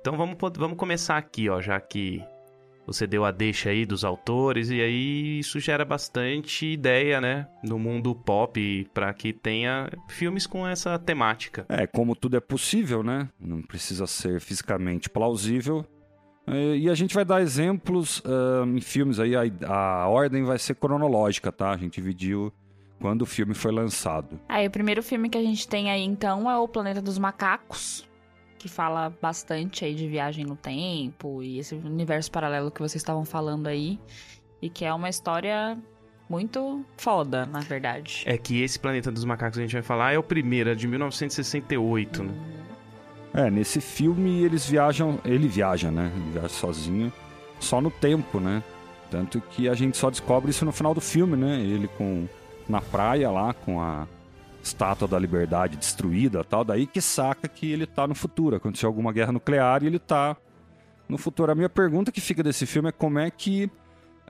Então 0.00 0.16
vamos, 0.16 0.36
vamos 0.56 0.76
começar 0.76 1.16
aqui, 1.16 1.48
ó, 1.48 1.60
já 1.60 1.80
que 1.80 2.22
você 2.86 3.06
deu 3.06 3.24
a 3.24 3.30
deixa 3.30 3.70
aí 3.70 3.86
dos 3.86 4.04
autores, 4.04 4.68
e 4.70 4.80
aí 4.80 5.38
isso 5.38 5.60
gera 5.60 5.84
bastante 5.84 6.66
ideia, 6.66 7.20
né, 7.20 7.46
no 7.62 7.78
mundo 7.78 8.14
pop, 8.16 8.88
para 8.92 9.12
que 9.14 9.32
tenha 9.32 9.88
filmes 10.08 10.44
com 10.44 10.66
essa 10.66 10.98
temática. 10.98 11.64
É, 11.68 11.86
como 11.86 12.16
tudo 12.16 12.36
é 12.36 12.40
possível, 12.40 13.04
né? 13.04 13.28
Não 13.38 13.62
precisa 13.62 14.08
ser 14.08 14.40
fisicamente 14.40 15.08
plausível, 15.08 15.86
e 16.46 16.88
a 16.88 16.94
gente 16.94 17.14
vai 17.14 17.24
dar 17.24 17.40
exemplos 17.40 18.20
uh, 18.20 18.66
em 18.66 18.80
filmes 18.80 19.20
aí, 19.20 19.34
a, 19.36 19.42
a, 19.66 20.08
ordem 20.08 20.42
vai 20.42 20.58
ser 20.58 20.74
cronológica, 20.74 21.52
tá? 21.52 21.70
A 21.70 21.76
gente 21.76 21.94
dividiu 21.94 22.52
quando 23.00 23.22
o 23.22 23.26
filme 23.26 23.54
foi 23.54 23.72
lançado. 23.72 24.40
Aí 24.48 24.66
o 24.66 24.70
primeiro 24.70 25.02
filme 25.02 25.28
que 25.28 25.38
a 25.38 25.42
gente 25.42 25.66
tem 25.68 25.90
aí 25.90 26.02
então 26.02 26.50
é 26.50 26.58
o 26.58 26.66
Planeta 26.66 27.00
dos 27.00 27.18
Macacos, 27.18 28.08
que 28.58 28.68
fala 28.68 29.12
bastante 29.22 29.84
aí 29.84 29.94
de 29.94 30.06
viagem 30.08 30.44
no 30.44 30.56
tempo 30.56 31.42
e 31.42 31.58
esse 31.58 31.74
universo 31.74 32.30
paralelo 32.30 32.70
que 32.70 32.80
vocês 32.80 33.00
estavam 33.00 33.24
falando 33.24 33.66
aí. 33.66 33.98
E 34.62 34.68
que 34.68 34.84
é 34.84 34.92
uma 34.92 35.08
história 35.08 35.78
muito 36.28 36.84
foda, 36.96 37.46
na 37.46 37.60
verdade. 37.60 38.22
É 38.26 38.36
que 38.36 38.62
esse 38.62 38.78
Planeta 38.78 39.10
dos 39.10 39.24
Macacos 39.24 39.56
que 39.56 39.62
a 39.62 39.66
gente 39.66 39.72
vai 39.72 39.82
falar 39.82 40.12
é 40.12 40.18
o 40.18 40.22
primeiro, 40.22 40.70
é 40.70 40.74
de 40.74 40.86
1968, 40.86 42.22
né? 42.22 42.34
É, 43.32 43.50
nesse 43.50 43.80
filme 43.80 44.42
eles 44.42 44.66
viajam. 44.66 45.18
Ele 45.24 45.48
viaja, 45.48 45.90
né? 45.90 46.12
Ele 46.14 46.32
viaja 46.32 46.48
sozinho, 46.48 47.12
só 47.58 47.80
no 47.80 47.90
tempo, 47.90 48.40
né? 48.40 48.62
Tanto 49.10 49.40
que 49.40 49.68
a 49.68 49.74
gente 49.74 49.96
só 49.96 50.10
descobre 50.10 50.50
isso 50.50 50.64
no 50.64 50.72
final 50.72 50.94
do 50.94 51.00
filme, 51.00 51.36
né? 51.36 51.60
Ele 51.60 51.88
com 51.88 52.26
na 52.68 52.80
praia 52.80 53.30
lá 53.30 53.52
com 53.52 53.80
a 53.80 54.06
estátua 54.62 55.08
da 55.08 55.18
liberdade 55.18 55.76
destruída, 55.76 56.44
tal, 56.44 56.64
daí 56.64 56.86
que 56.86 57.00
saca 57.00 57.48
que 57.48 57.70
ele 57.70 57.86
tá 57.86 58.06
no 58.06 58.14
futuro. 58.14 58.56
Aconteceu 58.56 58.88
alguma 58.88 59.12
guerra 59.12 59.32
nuclear 59.32 59.82
e 59.82 59.86
ele 59.86 59.98
tá 59.98 60.36
no 61.08 61.18
futuro. 61.18 61.50
A 61.50 61.54
minha 61.54 61.68
pergunta 61.68 62.12
que 62.12 62.20
fica 62.20 62.42
desse 62.42 62.66
filme 62.66 62.88
é 62.88 62.92
como 62.92 63.18
é 63.18 63.30
que 63.30 63.70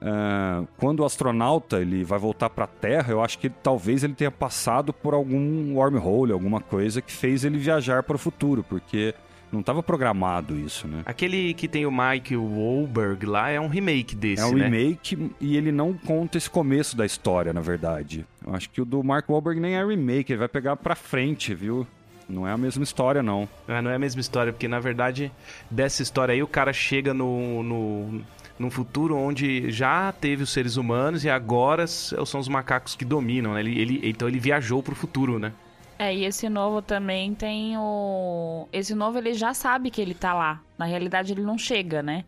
Uh, 0.00 0.66
quando 0.78 1.00
o 1.00 1.04
astronauta 1.04 1.80
ele 1.80 2.02
vai 2.04 2.18
voltar 2.18 2.48
para 2.48 2.64
a 2.64 2.68
Terra, 2.68 3.12
eu 3.12 3.22
acho 3.22 3.38
que 3.38 3.48
ele, 3.48 3.54
talvez 3.62 4.02
ele 4.02 4.14
tenha 4.14 4.30
passado 4.30 4.92
por 4.92 5.12
algum 5.12 5.74
wormhole, 5.74 6.32
alguma 6.32 6.60
coisa 6.60 7.02
que 7.02 7.12
fez 7.12 7.44
ele 7.44 7.58
viajar 7.58 8.02
para 8.02 8.16
o 8.16 8.18
futuro, 8.18 8.64
porque 8.66 9.14
não 9.52 9.60
estava 9.60 9.82
programado 9.82 10.58
isso, 10.58 10.86
né? 10.88 11.02
Aquele 11.04 11.52
que 11.54 11.68
tem 11.68 11.84
o 11.84 11.92
Mike 11.92 12.36
Wahlberg 12.36 13.26
lá 13.26 13.50
é 13.50 13.60
um 13.60 13.68
remake 13.68 14.14
desse, 14.14 14.42
É 14.42 14.46
um 14.46 14.54
né? 14.54 14.64
remake 14.64 15.30
e 15.40 15.56
ele 15.56 15.72
não 15.72 15.92
conta 15.92 16.38
esse 16.38 16.48
começo 16.48 16.96
da 16.96 17.04
história, 17.04 17.52
na 17.52 17.60
verdade. 17.60 18.24
Eu 18.46 18.54
acho 18.54 18.70
que 18.70 18.80
o 18.80 18.84
do 18.84 19.02
Mark 19.02 19.28
Wahlberg 19.28 19.60
nem 19.60 19.74
é 19.74 19.84
remake, 19.84 20.32
ele 20.32 20.38
vai 20.38 20.48
pegar 20.48 20.76
para 20.76 20.94
frente, 20.94 21.52
viu? 21.54 21.86
Não 22.28 22.46
é 22.46 22.52
a 22.52 22.56
mesma 22.56 22.84
história, 22.84 23.22
não. 23.22 23.48
Ah, 23.66 23.82
não 23.82 23.90
é 23.90 23.96
a 23.96 23.98
mesma 23.98 24.20
história, 24.20 24.52
porque 24.52 24.68
na 24.68 24.78
verdade, 24.78 25.32
dessa 25.68 26.00
história 26.00 26.32
aí, 26.32 26.42
o 26.42 26.46
cara 26.46 26.72
chega 26.72 27.12
no, 27.12 27.62
no, 27.64 28.22
num 28.60 28.70
futuro 28.70 29.16
onde 29.16 29.70
já 29.70 30.12
teve 30.12 30.42
os 30.42 30.50
seres 30.50 30.76
humanos 30.76 31.24
e 31.24 31.30
agora 31.30 31.86
são 31.86 32.38
os 32.38 32.46
macacos 32.46 32.94
que 32.94 33.06
dominam, 33.06 33.54
né? 33.54 33.60
Ele, 33.60 33.80
ele, 33.80 34.00
então 34.04 34.28
ele 34.28 34.38
viajou 34.38 34.82
pro 34.82 34.94
futuro, 34.94 35.38
né? 35.38 35.52
É, 35.98 36.14
e 36.14 36.24
esse 36.24 36.48
novo 36.48 36.82
também 36.82 37.34
tem 37.34 37.76
o. 37.78 38.68
Esse 38.72 38.94
novo 38.94 39.18
ele 39.18 39.32
já 39.32 39.54
sabe 39.54 39.90
que 39.90 40.00
ele 40.00 40.14
tá 40.14 40.34
lá. 40.34 40.60
Na 40.78 40.84
realidade, 40.84 41.32
ele 41.32 41.42
não 41.42 41.56
chega, 41.56 42.02
né? 42.02 42.24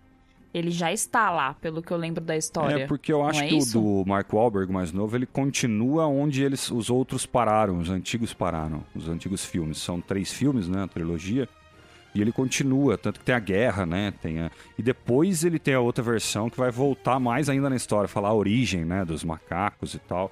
Ele 0.54 0.70
já 0.70 0.92
está 0.92 1.30
lá, 1.30 1.54
pelo 1.54 1.82
que 1.82 1.90
eu 1.90 1.96
lembro 1.96 2.22
da 2.22 2.36
história. 2.36 2.84
É, 2.84 2.86
porque 2.86 3.10
eu 3.12 3.24
acho 3.24 3.42
é 3.42 3.48
que 3.48 3.56
isso? 3.56 3.78
o 3.78 4.02
do 4.02 4.08
Mark 4.08 4.30
Wahlberg 4.30 4.70
mais 4.70 4.92
novo, 4.92 5.16
ele 5.16 5.24
continua 5.24 6.06
onde 6.06 6.42
eles, 6.42 6.70
os 6.70 6.90
outros 6.90 7.24
pararam, 7.24 7.78
os 7.78 7.88
antigos 7.88 8.34
pararam. 8.34 8.84
Os 8.94 9.08
antigos 9.08 9.44
filmes. 9.44 9.78
São 9.78 10.00
três 10.00 10.32
filmes, 10.32 10.68
né? 10.68 10.82
A 10.84 10.88
trilogia. 10.88 11.48
E 12.14 12.20
ele 12.20 12.30
continua, 12.30 12.98
tanto 12.98 13.20
que 13.20 13.24
tem 13.24 13.34
a 13.34 13.40
guerra, 13.40 13.86
né? 13.86 14.12
Tem 14.20 14.40
a... 14.40 14.50
E 14.78 14.82
depois 14.82 15.44
ele 15.44 15.58
tem 15.58 15.74
a 15.74 15.80
outra 15.80 16.04
versão 16.04 16.50
que 16.50 16.58
vai 16.58 16.70
voltar 16.70 17.18
mais 17.18 17.48
ainda 17.48 17.70
na 17.70 17.76
história, 17.76 18.06
falar 18.06 18.28
a 18.28 18.34
origem, 18.34 18.84
né? 18.84 19.04
Dos 19.04 19.24
macacos 19.24 19.94
e 19.94 19.98
tal. 19.98 20.30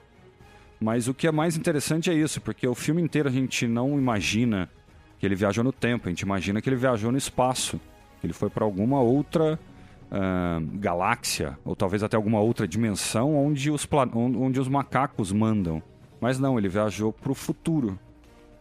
Mas 0.79 1.09
o 1.09 1.15
que 1.15 1.27
é 1.27 1.33
mais 1.33 1.57
interessante 1.57 2.11
é 2.11 2.15
isso, 2.15 2.41
porque 2.41 2.67
o 2.67 2.75
filme 2.75 3.01
inteiro 3.03 3.29
a 3.29 3.33
gente 3.33 3.67
não 3.67 3.99
imagina 3.99 4.69
que 5.19 5.27
ele 5.27 5.35
viajou 5.35 5.63
no 5.63 5.73
tempo, 5.73 6.09
a 6.09 6.11
gente 6.11 6.21
imagina 6.21 6.61
que 6.61 6.69
ele 6.69 6.77
viajou 6.77 7.13
no 7.13 7.19
espaço. 7.19 7.81
Ele 8.25 8.33
foi 8.33 8.51
para 8.51 8.65
alguma 8.65 9.01
outra 9.01 9.59
uh, 10.11 10.79
galáxia, 10.79 11.59
ou 11.65 11.77
talvez 11.77 12.03
até 12.03 12.17
alguma 12.17 12.41
outra 12.41 12.67
dimensão 12.67 13.37
onde 13.37 13.71
os, 13.71 13.87
onde 14.15 14.59
os 14.61 14.69
macacos 14.69 15.33
mandam. 15.33 15.83
Mas 16.21 16.39
não, 16.39 16.59
ele 16.59 16.69
viajou 16.69 17.13
para 17.13 17.33
o 17.33 17.35
futuro. 17.35 17.99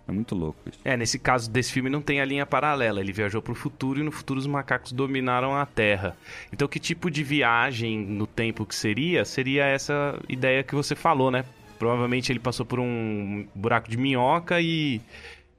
É 0.10 0.12
muito 0.12 0.34
louco 0.34 0.58
isso. 0.68 0.80
É, 0.84 0.98
nesse 0.98 1.20
caso 1.20 1.50
desse 1.50 1.72
filme 1.72 1.88
não 1.88 2.02
tem 2.02 2.20
a 2.20 2.26
linha 2.26 2.46
paralela. 2.46 3.00
Ele 3.00 3.14
viajou 3.14 3.42
para 3.44 3.52
o 3.52 3.56
futuro 3.56 4.00
e 4.00 4.04
no 4.04 4.12
futuro 4.12 4.40
os 4.40 4.48
macacos 4.48 4.92
dominaram 4.92 5.56
a 5.56 5.66
Terra. 5.68 6.18
Então, 6.52 6.68
que 6.68 6.80
tipo 6.80 7.12
de 7.12 7.24
viagem 7.24 8.00
no 8.00 8.26
tempo 8.26 8.66
que 8.66 8.76
seria? 8.76 9.24
Seria 9.24 9.66
essa 9.66 10.20
ideia 10.28 10.64
que 10.64 10.74
você 10.74 10.96
falou, 10.96 11.30
né? 11.30 11.46
Provavelmente 11.78 12.32
ele 12.32 12.40
passou 12.40 12.66
por 12.66 12.80
um 12.80 13.48
buraco 13.54 13.88
de 13.88 13.98
minhoca 13.98 14.60
e, 14.60 15.00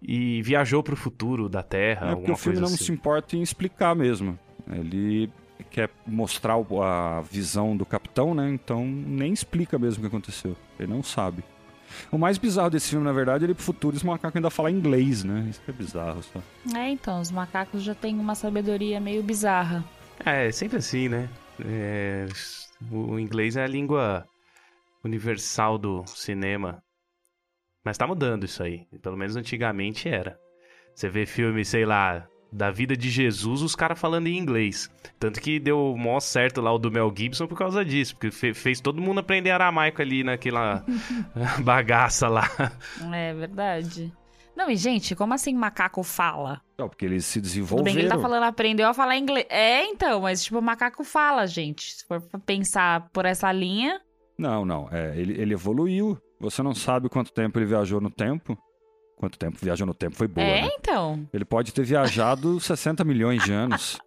e 0.03 0.43
viajou 0.43 0.83
para 0.83 0.95
o 0.95 0.97
futuro 0.97 1.49
da 1.49 1.63
Terra. 1.63 2.11
É 2.11 2.15
porque 2.17 2.33
o 2.33 2.37
filme 2.37 2.59
não 2.59 2.67
assim. 2.67 2.85
se 2.85 2.93
importa 2.93 3.37
em 3.37 3.43
explicar 3.43 3.95
mesmo. 3.95 4.37
Ele 4.69 5.31
quer 5.71 5.89
mostrar 6.05 6.57
a 6.57 7.21
visão 7.21 7.77
do 7.77 7.87
capitão, 7.87 8.35
né? 8.35 8.51
Então 8.51 8.85
nem 8.85 9.33
explica 9.33 9.79
mesmo 9.79 9.99
o 9.99 10.01
que 10.03 10.09
aconteceu. 10.09 10.57
Ele 10.79 10.93
não 10.93 11.05
sabe. 11.05 11.45
O 12.11 12.19
mais 12.19 12.39
bizarro 12.39 12.71
desse 12.71 12.91
filme, 12.91 13.05
na 13.05 13.13
verdade, 13.13 13.45
é 13.45 13.47
ele 13.47 13.55
pro 13.55 13.63
futuro 13.63 13.97
os 13.97 14.03
macacos 14.03 14.37
ainda 14.37 14.51
falam 14.51 14.71
inglês, 14.71 15.25
né? 15.25 15.47
Isso 15.51 15.61
que 15.63 15.71
é 15.71 15.75
bizarro, 15.75 16.23
só. 16.23 16.41
É, 16.77 16.89
então, 16.89 17.21
os 17.21 17.31
macacos 17.31 17.83
já 17.83 17.95
têm 17.95 18.19
uma 18.19 18.35
sabedoria 18.35 19.01
meio 19.01 19.23
bizarra. 19.23 19.85
É, 20.25 20.51
sempre 20.53 20.79
assim, 20.79 21.09
né? 21.09 21.29
É, 21.65 22.27
o 22.91 23.19
inglês 23.19 23.57
é 23.57 23.65
a 23.65 23.67
língua 23.67 24.25
universal 25.05 25.79
do 25.79 26.05
cinema. 26.07 26.83
Mas 27.85 27.97
tá 27.97 28.07
mudando 28.07 28.45
isso 28.45 28.63
aí. 28.63 28.87
Pelo 29.03 29.17
menos 29.17 29.37
antigamente 29.37 30.09
era. 30.09 30.39
Você 30.95 31.09
vê 31.09 31.25
filme, 31.25 31.65
sei 31.65 31.87
lá, 31.87 32.27
da 32.53 32.71
vida 32.71 32.97
de 32.97 33.09
Jesus, 33.11 33.63
os 33.63 33.77
caras 33.77 33.99
falando 33.99 34.27
em 34.27 34.37
inglês. 34.37 34.91
Tanto 35.19 35.41
que 35.41 35.61
deu 35.61 35.95
mó 35.97 36.19
certo 36.21 36.61
lá 36.61 36.73
o 36.73 36.79
do 36.79 36.91
Mel 36.91 37.13
Gibson 37.17 37.47
por 37.47 37.57
causa 37.57 37.85
disso, 37.85 38.15
porque 38.15 38.31
fe 38.31 38.53
fez 38.55 38.81
todo 38.81 39.01
mundo 39.01 39.21
aprender 39.21 39.51
aramaico 39.51 40.03
ali 40.03 40.25
naquela 40.25 40.85
bagaça 41.63 42.29
lá. 42.29 42.49
É 43.13 43.33
verdade. 43.35 44.13
Não, 44.57 44.69
e 44.69 44.77
gente, 44.77 45.15
como 45.15 45.33
assim 45.33 45.55
macaco 45.55 46.03
fala? 46.03 46.61
Não, 46.77 46.89
porque 46.89 47.05
eles 47.07 47.25
se 47.25 47.39
Tudo 47.39 47.45
desenvolveram. 47.45 47.85
bem 47.85 47.95
que 47.95 48.01
ele 48.01 48.09
tá 48.09 48.19
falando, 48.19 48.43
aprendeu 48.43 48.89
a 48.89 48.95
falar 48.95 49.17
inglês. 49.17 49.47
É, 49.49 49.85
então, 49.87 50.21
mas 50.21 50.43
tipo, 50.45 50.61
macaco 50.61 51.03
fala, 51.05 51.47
gente. 51.47 51.95
Se 51.95 52.07
for 52.07 52.21
pra 52.21 52.39
pensar 52.41 53.09
por 53.13 53.25
essa 53.25 53.51
linha. 53.53 54.01
Não, 54.37 54.65
não. 54.65 54.89
É, 54.91 55.17
ele, 55.19 55.41
ele 55.41 55.55
evoluiu. 55.55 56.19
Você 56.41 56.63
não 56.63 56.75
sabe 56.75 57.09
quanto 57.09 57.33
tempo 57.33 57.59
ele 57.59 57.67
viajou 57.67 58.01
no 58.01 58.11
tempo. 58.11 58.59
Quanto 59.21 59.39
tempo 59.39 59.59
viajou 59.61 59.87
no 59.87 59.93
tempo 59.93 60.17
foi 60.17 60.27
boa, 60.27 60.47
é, 60.47 60.63
né? 60.63 60.71
então. 60.79 61.29
Ele 61.31 61.45
pode 61.45 61.75
ter 61.75 61.85
viajado 61.85 62.57
60 62.59 63.05
milhões 63.05 63.45
de 63.45 63.53
anos. 63.53 63.99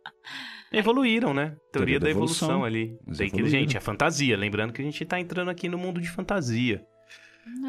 Evoluíram, 0.71 1.35
né? 1.35 1.49
Teoria, 1.49 1.69
Teoria 1.71 1.99
da 1.99 2.05
da 2.05 2.09
evolução, 2.09 2.49
evolução. 2.49 2.65
ali. 2.65 2.97
Tem 3.15 3.29
que, 3.29 3.47
gente, 3.47 3.77
é 3.77 3.79
fantasia. 3.79 4.35
Lembrando 4.35 4.73
que 4.73 4.81
a 4.81 4.83
gente 4.83 5.05
tá 5.05 5.19
entrando 5.19 5.51
aqui 5.51 5.69
no 5.69 5.77
mundo 5.77 6.01
de 6.01 6.09
fantasia. 6.09 6.83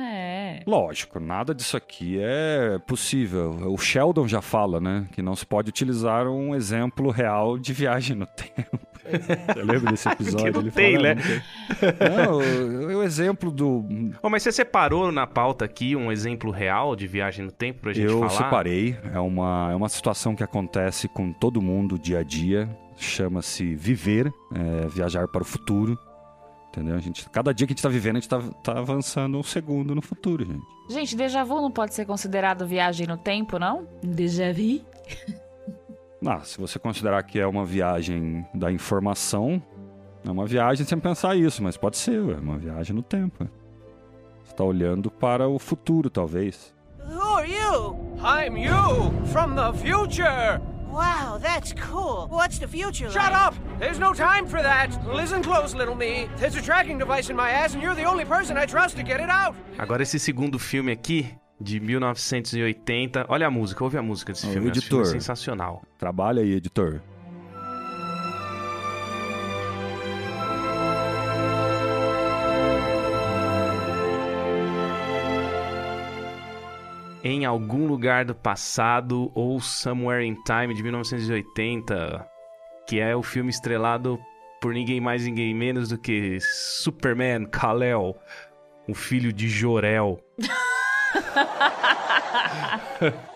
É. 0.00 0.62
Lógico, 0.66 1.20
nada 1.20 1.54
disso 1.54 1.76
aqui 1.76 2.16
é 2.18 2.78
possível. 2.86 3.50
O 3.70 3.76
Sheldon 3.76 4.26
já 4.26 4.40
fala, 4.40 4.80
né? 4.80 5.06
Que 5.12 5.20
não 5.20 5.36
se 5.36 5.44
pode 5.44 5.68
utilizar 5.68 6.26
um 6.26 6.54
exemplo 6.54 7.10
real 7.10 7.58
de 7.58 7.74
viagem 7.74 8.16
no 8.16 8.24
tempo. 8.34 8.78
Você 9.04 9.62
lembra 9.62 9.90
desse 9.90 10.08
episódio? 10.08 10.52
não 10.52 10.61
Ele 10.61 10.70
tem, 10.70 10.94
fala, 10.96 11.14
né? 11.14 11.14
"Não 11.14 11.23
tem." 11.23 12.16
Não, 12.26 12.38
o, 12.38 12.99
o 12.99 13.02
exemplo 13.02 13.50
do. 13.50 13.84
Ô, 14.23 14.28
mas 14.30 14.42
você 14.42 14.52
separou 14.52 15.11
na 15.12 15.26
pauta 15.26 15.64
aqui 15.64 15.94
um 15.94 16.11
exemplo 16.11 16.50
real 16.50 16.96
de 16.96 17.06
viagem 17.06 17.44
no 17.44 17.52
tempo 17.52 17.80
pra 17.80 17.92
gente 17.92 18.06
Eu 18.11 18.18
falar? 18.20 18.30
separei. 18.30 18.96
É 19.12 19.18
uma, 19.20 19.68
é 19.73 19.75
uma 19.75 19.88
situação 19.88 20.34
que 20.34 20.42
acontece 20.42 21.06
com 21.08 21.32
todo 21.32 21.61
mundo 21.61 21.99
dia 21.99 22.20
a 22.20 22.23
dia. 22.23 22.68
Chama-se 22.96 23.75
viver, 23.75 24.32
é, 24.54 24.87
viajar 24.88 25.26
para 25.28 25.42
o 25.42 25.44
futuro. 25.44 25.99
Entendeu? 26.68 26.96
A 26.96 27.00
gente, 27.00 27.28
cada 27.30 27.52
dia 27.54 27.66
que 27.68 27.73
a 27.73 27.75
gente 27.75 27.82
tá 27.82 27.88
vivendo, 27.88 28.16
a 28.16 28.20
gente 28.20 28.28
tá, 28.28 28.40
tá 28.62 28.78
avançando 28.78 29.38
um 29.38 29.42
segundo 29.44 29.94
no 29.94 30.02
futuro, 30.02 30.44
gente. 30.44 30.62
Gente, 30.90 31.14
déjà 31.16 31.44
vu 31.44 31.61
não 31.61 31.70
pode 31.70 31.94
ser 31.94 32.04
considerado 32.04 32.66
viagem 32.66 33.06
no 33.06 33.16
tempo, 33.16 33.58
não? 33.61 33.87
Déjà 34.02 34.52
vu? 34.52 34.80
Ah, 36.26 36.40
se 36.43 36.59
você 36.59 36.78
considerar 36.78 37.23
que 37.23 37.38
é 37.38 37.47
uma 37.47 37.64
viagem 37.64 38.47
da 38.54 38.73
informação, 38.73 39.62
é 40.26 40.31
uma 40.31 40.47
viagem 40.47 40.87
sem 40.87 40.99
pensar 40.99 41.37
isso, 41.37 41.62
mas 41.62 41.76
pode 41.76 41.97
ser, 41.99 42.19
é 42.19 42.40
uma 42.40 42.57
viagem 42.57 42.95
no 42.97 43.02
tempo. 43.02 43.49
Você 44.45 44.54
tá 44.54 44.64
olhando 44.64 45.11
para 45.11 45.49
o 45.49 45.59
futuro, 45.59 46.09
talvez. 46.09 46.75
Who 47.07 47.21
are 47.21 47.50
you? 47.50 47.97
I'm 48.21 48.57
you 48.57 49.12
from 49.26 49.54
the 49.54 49.73
future. 49.75 50.61
Wow, 50.90 51.38
that's 51.40 51.75
cool. 51.75 52.28
What's 52.31 52.59
the 52.59 52.69
future 52.69 53.11
Shut 53.11 53.33
like? 53.33 53.49
up! 53.49 53.54
There's 53.81 53.99
no 53.99 54.14
time 54.14 54.47
for 54.47 54.62
that. 54.62 54.90
Listen 55.12 55.43
close, 55.43 55.75
little 55.76 55.97
me. 55.97 56.28
There's 56.38 56.54
a 56.57 56.62
tracking 56.62 56.99
device 56.99 57.28
in 57.31 57.37
my 57.37 57.50
ass, 57.50 57.75
and 57.75 57.83
you're 57.83 57.97
the 57.97 58.04
only 58.04 58.25
person 58.25 58.57
I 58.57 58.64
trust 58.64 58.97
to 58.97 59.02
get 59.02 59.21
it 59.21 59.28
out. 59.28 59.57
Agora 59.76 60.02
esse 60.04 60.19
segundo 60.21 60.59
filme 60.59 60.93
aqui, 60.93 61.35
de 61.61 61.80
1980. 61.80 63.26
Olha 63.28 63.46
a 63.46 63.50
música, 63.50 63.82
ouve 63.84 63.96
a 63.96 64.02
música 64.02 64.32
desse 64.32 64.46
Ô, 64.46 64.50
filme. 64.50 64.70
Esse 64.70 64.80
filme 64.80 64.99
é 64.99 65.06
editor. 65.06 65.20
sensacional. 65.20 65.82
Trabalha 65.99 66.42
aí, 66.42 66.52
editor. 66.52 67.00
Em 77.23 77.46
algum 77.46 77.87
lugar 77.87 78.26
do 78.26 78.34
passado 78.34 79.30
ou 79.34 79.58
Somewhere 79.58 80.26
in 80.26 80.37
Time 80.44 80.75
de 80.75 80.82
1980, 80.82 82.28
que 82.87 83.00
é 83.00 83.16
o 83.16 83.23
filme 83.23 83.49
estrelado 83.49 84.18
por 84.61 84.75
ninguém 84.75 85.00
mais 85.00 85.25
ninguém 85.25 85.54
menos 85.54 85.88
do 85.88 85.99
que 85.99 86.38
Superman 86.40 87.46
Kal-El, 87.46 88.14
o 88.87 88.94
filho 88.94 89.32
de 89.32 89.49
Jor-El. 89.49 90.20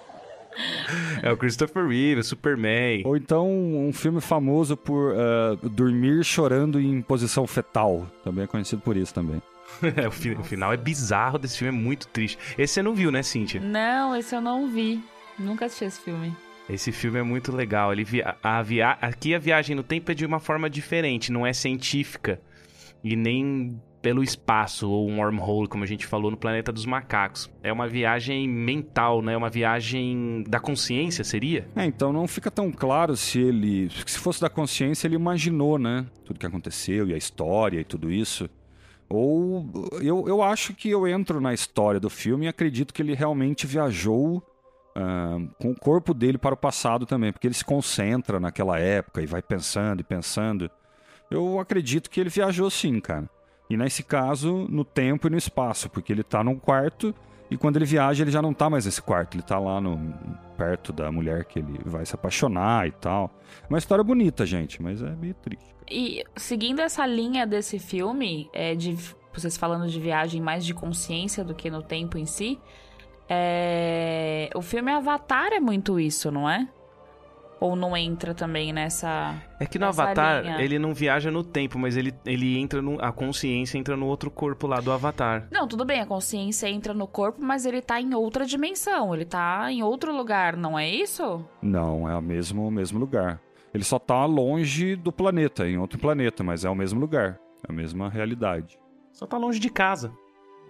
é 1.22 1.32
o 1.32 1.36
Christopher 1.36 1.86
Reeve, 1.86 2.20
o 2.20 2.24
Superman. 2.24 3.02
Ou 3.04 3.16
então 3.16 3.48
um 3.48 3.92
filme 3.92 4.20
famoso 4.20 4.76
por 4.76 5.14
ah, 5.16 5.56
dormir 5.68 6.24
chorando 6.24 6.80
em 6.80 7.00
posição 7.02 7.46
fetal. 7.46 8.06
Também 8.24 8.44
é 8.44 8.46
conhecido 8.46 8.82
por 8.82 8.96
isso 8.96 9.14
também. 9.14 9.40
É, 9.96 10.08
o, 10.08 10.10
fi- 10.10 10.32
o 10.32 10.42
final 10.42 10.72
é 10.72 10.78
bizarro 10.78 11.38
desse 11.38 11.58
filme, 11.58 11.78
é 11.78 11.80
muito 11.80 12.08
triste. 12.08 12.38
Esse 12.56 12.72
você 12.74 12.82
não 12.82 12.94
viu, 12.94 13.12
né, 13.12 13.22
Cíntia? 13.22 13.60
Não, 13.60 14.16
esse 14.16 14.34
eu 14.34 14.40
não 14.40 14.66
vi. 14.66 14.98
Nunca 15.38 15.66
assisti 15.66 15.84
esse 15.84 16.00
filme. 16.00 16.34
Esse 16.70 16.90
filme 16.90 17.18
é 17.18 17.22
muito 17.22 17.54
legal. 17.54 17.92
Ele 17.92 18.02
via... 18.02 18.34
a 18.42 18.62
via... 18.62 18.92
Aqui 18.92 19.34
a 19.34 19.38
viagem 19.38 19.76
no 19.76 19.82
tempo 19.82 20.10
é 20.10 20.14
de 20.14 20.24
uma 20.24 20.40
forma 20.40 20.70
diferente, 20.70 21.30
não 21.30 21.46
é 21.46 21.52
científica. 21.52 22.40
E 23.04 23.14
nem 23.14 23.78
pelo 24.00 24.22
espaço, 24.22 24.88
ou 24.88 25.08
um 25.08 25.18
wormhole, 25.18 25.68
como 25.68 25.84
a 25.84 25.86
gente 25.86 26.06
falou 26.06 26.30
no 26.30 26.36
Planeta 26.36 26.72
dos 26.72 26.86
Macacos. 26.86 27.50
É 27.62 27.72
uma 27.72 27.88
viagem 27.88 28.48
mental, 28.48 29.20
né? 29.22 29.36
Uma 29.36 29.50
viagem 29.50 30.44
da 30.48 30.60
consciência, 30.60 31.24
seria? 31.24 31.68
É, 31.74 31.84
então 31.84 32.12
não 32.12 32.26
fica 32.28 32.50
tão 32.50 32.70
claro 32.70 33.16
se 33.16 33.40
ele. 33.40 33.90
Se 34.06 34.18
fosse 34.18 34.40
da 34.40 34.48
consciência, 34.48 35.06
ele 35.06 35.16
imaginou, 35.16 35.78
né? 35.78 36.06
Tudo 36.24 36.38
que 36.38 36.46
aconteceu 36.46 37.08
e 37.08 37.14
a 37.14 37.16
história 37.16 37.80
e 37.80 37.84
tudo 37.84 38.10
isso. 38.10 38.48
Ou 39.08 39.66
eu, 40.02 40.28
eu 40.28 40.42
acho 40.42 40.74
que 40.74 40.90
eu 40.90 41.06
entro 41.08 41.40
na 41.40 41.54
história 41.54 41.98
do 41.98 42.10
filme 42.10 42.44
e 42.44 42.48
acredito 42.48 42.92
que 42.92 43.00
ele 43.00 43.14
realmente 43.14 43.66
viajou 43.66 44.42
ah, 44.94 45.38
com 45.58 45.70
o 45.70 45.78
corpo 45.78 46.12
dele 46.12 46.36
para 46.36 46.54
o 46.54 46.58
passado 46.58 47.06
também, 47.06 47.32
porque 47.32 47.46
ele 47.46 47.54
se 47.54 47.64
concentra 47.64 48.38
naquela 48.38 48.78
época 48.78 49.22
e 49.22 49.26
vai 49.26 49.40
pensando 49.40 50.00
e 50.00 50.04
pensando. 50.04 50.70
Eu 51.30 51.58
acredito 51.58 52.10
que 52.10 52.20
ele 52.20 52.28
viajou 52.30 52.68
sim, 52.70 53.00
cara. 53.00 53.28
E 53.68 53.76
nesse 53.76 54.02
caso, 54.02 54.66
no 54.68 54.84
tempo 54.84 55.26
e 55.26 55.30
no 55.30 55.36
espaço, 55.36 55.90
porque 55.90 56.12
ele 56.12 56.22
tá 56.22 56.42
num 56.42 56.58
quarto 56.58 57.14
e 57.50 57.56
quando 57.56 57.76
ele 57.76 57.84
viaja, 57.84 58.24
ele 58.24 58.30
já 58.30 58.42
não 58.42 58.52
tá 58.52 58.68
mais 58.68 58.84
nesse 58.84 59.00
quarto, 59.00 59.36
ele 59.36 59.42
tá 59.42 59.58
lá 59.58 59.80
no, 59.80 60.14
perto 60.56 60.92
da 60.92 61.10
mulher 61.10 61.44
que 61.44 61.60
ele 61.60 61.78
vai 61.84 62.04
se 62.04 62.14
apaixonar 62.14 62.86
e 62.86 62.92
tal. 62.92 63.30
Uma 63.70 63.78
história 63.78 64.02
bonita, 64.04 64.44
gente, 64.44 64.82
mas 64.82 65.00
é 65.02 65.14
meio 65.16 65.34
triste. 65.34 65.74
E 65.90 66.24
seguindo 66.36 66.80
essa 66.80 67.06
linha 67.06 67.46
desse 67.46 67.78
filme, 67.78 68.50
é 68.52 68.74
de 68.74 68.96
vocês 69.32 69.56
falando 69.56 69.88
de 69.88 70.00
viagem 70.00 70.42
mais 70.42 70.64
de 70.66 70.74
consciência 70.74 71.44
do 71.44 71.54
que 71.54 71.70
no 71.70 71.82
tempo 71.82 72.18
em 72.18 72.26
si, 72.26 72.58
é, 73.28 74.50
o 74.54 74.60
filme 74.60 74.90
Avatar 74.90 75.52
é 75.52 75.60
muito 75.60 76.00
isso, 76.00 76.30
não 76.30 76.48
é? 76.48 76.68
Ou 77.60 77.74
não 77.74 77.96
entra 77.96 78.34
também 78.34 78.72
nessa. 78.72 79.34
É 79.58 79.66
que 79.66 79.78
no 79.78 79.86
Avatar, 79.86 80.42
linha. 80.42 80.60
ele 80.62 80.78
não 80.78 80.94
viaja 80.94 81.30
no 81.30 81.42
tempo, 81.42 81.78
mas 81.78 81.96
ele, 81.96 82.14
ele 82.24 82.56
entra 82.56 82.80
no. 82.80 83.02
A 83.02 83.10
consciência 83.10 83.78
entra 83.78 83.96
no 83.96 84.06
outro 84.06 84.30
corpo 84.30 84.66
lá 84.66 84.80
do 84.80 84.92
Avatar. 84.92 85.48
Não, 85.50 85.66
tudo 85.66 85.84
bem, 85.84 86.00
a 86.00 86.06
consciência 86.06 86.68
entra 86.68 86.94
no 86.94 87.06
corpo, 87.06 87.42
mas 87.42 87.66
ele 87.66 87.82
tá 87.82 88.00
em 88.00 88.14
outra 88.14 88.46
dimensão, 88.46 89.12
ele 89.14 89.24
tá 89.24 89.70
em 89.72 89.82
outro 89.82 90.16
lugar, 90.16 90.56
não 90.56 90.78
é 90.78 90.88
isso? 90.88 91.44
Não, 91.60 92.08
é 92.08 92.16
o 92.16 92.22
mesmo, 92.22 92.66
o 92.66 92.70
mesmo 92.70 92.98
lugar. 92.98 93.40
Ele 93.74 93.84
só 93.84 93.98
tá 93.98 94.24
longe 94.24 94.96
do 94.96 95.12
planeta, 95.12 95.68
em 95.68 95.78
outro 95.78 95.98
planeta, 95.98 96.44
mas 96.44 96.64
é 96.64 96.70
o 96.70 96.74
mesmo 96.74 97.00
lugar. 97.00 97.38
É 97.68 97.72
a 97.72 97.74
mesma 97.74 98.08
realidade. 98.08 98.78
Só 99.12 99.26
tá 99.26 99.36
longe 99.36 99.58
de 99.58 99.68
casa. 99.68 100.12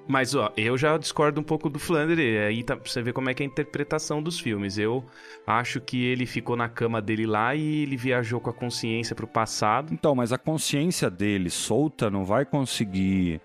Mas, 0.09 0.35
ó, 0.35 0.51
eu 0.57 0.79
já 0.79 0.97
discordo 0.97 1.39
um 1.39 1.45
pouco 1.45 1.69
do 1.69 1.79
Flandre. 1.79 2.39
Aí 2.39 2.65
tá, 2.65 2.75
você 2.75 3.03
ver 3.03 3.13
como 3.13 3.29
é 3.29 3.35
que 3.35 3.43
é 3.43 3.47
a 3.47 3.49
interpretação 3.49 4.23
dos 4.23 4.41
filmes. 4.41 4.79
Eu 4.79 5.05
acho 5.47 5.81
que 5.81 6.03
ele 6.05 6.25
ficou 6.25 6.57
na 6.57 6.69
cama 6.69 7.03
dele 7.03 7.27
lá 7.27 7.55
e 7.55 7.83
ele 7.83 7.97
viajou 7.97 8.41
com 8.41 8.49
a 8.49 8.55
consciência 8.55 9.15
pro 9.15 9.27
passado. 9.27 9.93
Então, 9.93 10.15
mas 10.15 10.33
a 10.33 10.39
consciência 10.39 11.11
dele 11.11 11.51
solta 11.51 12.09
não 12.09 12.25
vai 12.25 12.47
conseguir 12.47 13.41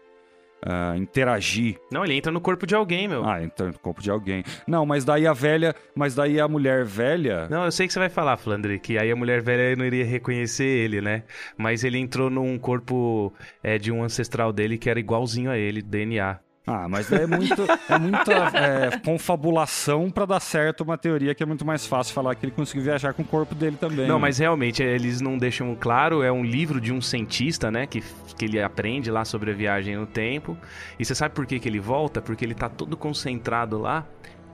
ah, 0.66 0.96
interagir. 0.96 1.78
Não, 1.92 2.06
ele 2.06 2.14
entra 2.14 2.32
no 2.32 2.40
corpo 2.40 2.66
de 2.66 2.74
alguém, 2.74 3.08
meu. 3.08 3.28
Ah, 3.28 3.44
entra 3.44 3.68
no 3.68 3.78
corpo 3.78 4.02
de 4.02 4.10
alguém. 4.10 4.44
Não, 4.66 4.86
mas 4.86 5.04
daí 5.04 5.28
a 5.28 5.34
velha, 5.34 5.76
mas 5.94 6.16
daí 6.16 6.40
a 6.40 6.48
mulher 6.48 6.86
velha. 6.86 7.48
Não, 7.50 7.66
eu 7.66 7.72
sei 7.72 7.88
que 7.88 7.94
você 7.94 8.00
vai 8.00 8.10
falar, 8.10 8.38
Flandre, 8.38 8.80
que 8.80 8.98
aí 8.98 9.12
a 9.12 9.16
mulher 9.16 9.42
velha 9.42 9.76
não 9.76 9.86
iria 9.86 10.06
reconhecer 10.06 10.66
ele, 10.66 11.02
né? 11.02 11.24
Mas 11.58 11.84
ele 11.84 11.98
entrou 11.98 12.30
num 12.30 12.58
corpo 12.58 13.34
é, 13.62 13.78
de 13.78 13.92
um 13.92 14.02
ancestral 14.02 14.54
dele 14.54 14.78
que 14.78 14.90
era 14.90 15.00
igualzinho 15.00 15.52
a 15.52 15.58
ele, 15.58 15.82
DNA. 15.82 16.40
Ah, 16.66 16.88
mas 16.88 17.12
é 17.12 17.28
muito, 17.28 17.62
é 17.90 18.00
muita 18.00 18.32
é, 18.58 18.98
confabulação 19.00 20.10
pra 20.10 20.26
dar 20.26 20.40
certo 20.40 20.82
uma 20.82 20.98
teoria 20.98 21.36
que 21.36 21.44
é 21.44 21.46
muito 21.46 21.66
mais 21.66 21.86
fácil 21.86 22.14
falar 22.14 22.36
que 22.36 22.46
ele 22.46 22.54
conseguiu 22.54 22.84
viajar 22.84 23.14
com 23.14 23.22
o 23.22 23.26
corpo 23.26 23.54
dele 23.54 23.76
também. 23.78 24.08
Não, 24.08 24.16
né? 24.16 24.22
mas 24.22 24.38
realmente 24.38 24.82
eles 24.82 25.20
não 25.20 25.38
deixam 25.38 25.76
claro. 25.76 26.24
É 26.24 26.32
um 26.32 26.44
livro 26.44 26.80
de 26.80 26.94
um 26.94 27.02
cientista, 27.02 27.70
né? 27.70 27.86
Que, 27.86 28.02
que 28.38 28.46
ele 28.46 28.62
aprende 28.62 29.12
lá 29.12 29.26
sobre 29.26 29.52
a 29.52 29.54
viagem 29.54 29.98
no 29.98 30.06
tempo. 30.06 30.58
E 30.98 31.04
você 31.04 31.14
sabe 31.14 31.36
por 31.36 31.46
que, 31.46 31.60
que 31.60 31.68
ele 31.68 31.80
volta? 31.80 32.22
Porque 32.22 32.46
ele 32.46 32.56
tá 32.56 32.70
todo 32.70 32.96
concentrado 32.96 33.78
lá. 33.78 34.08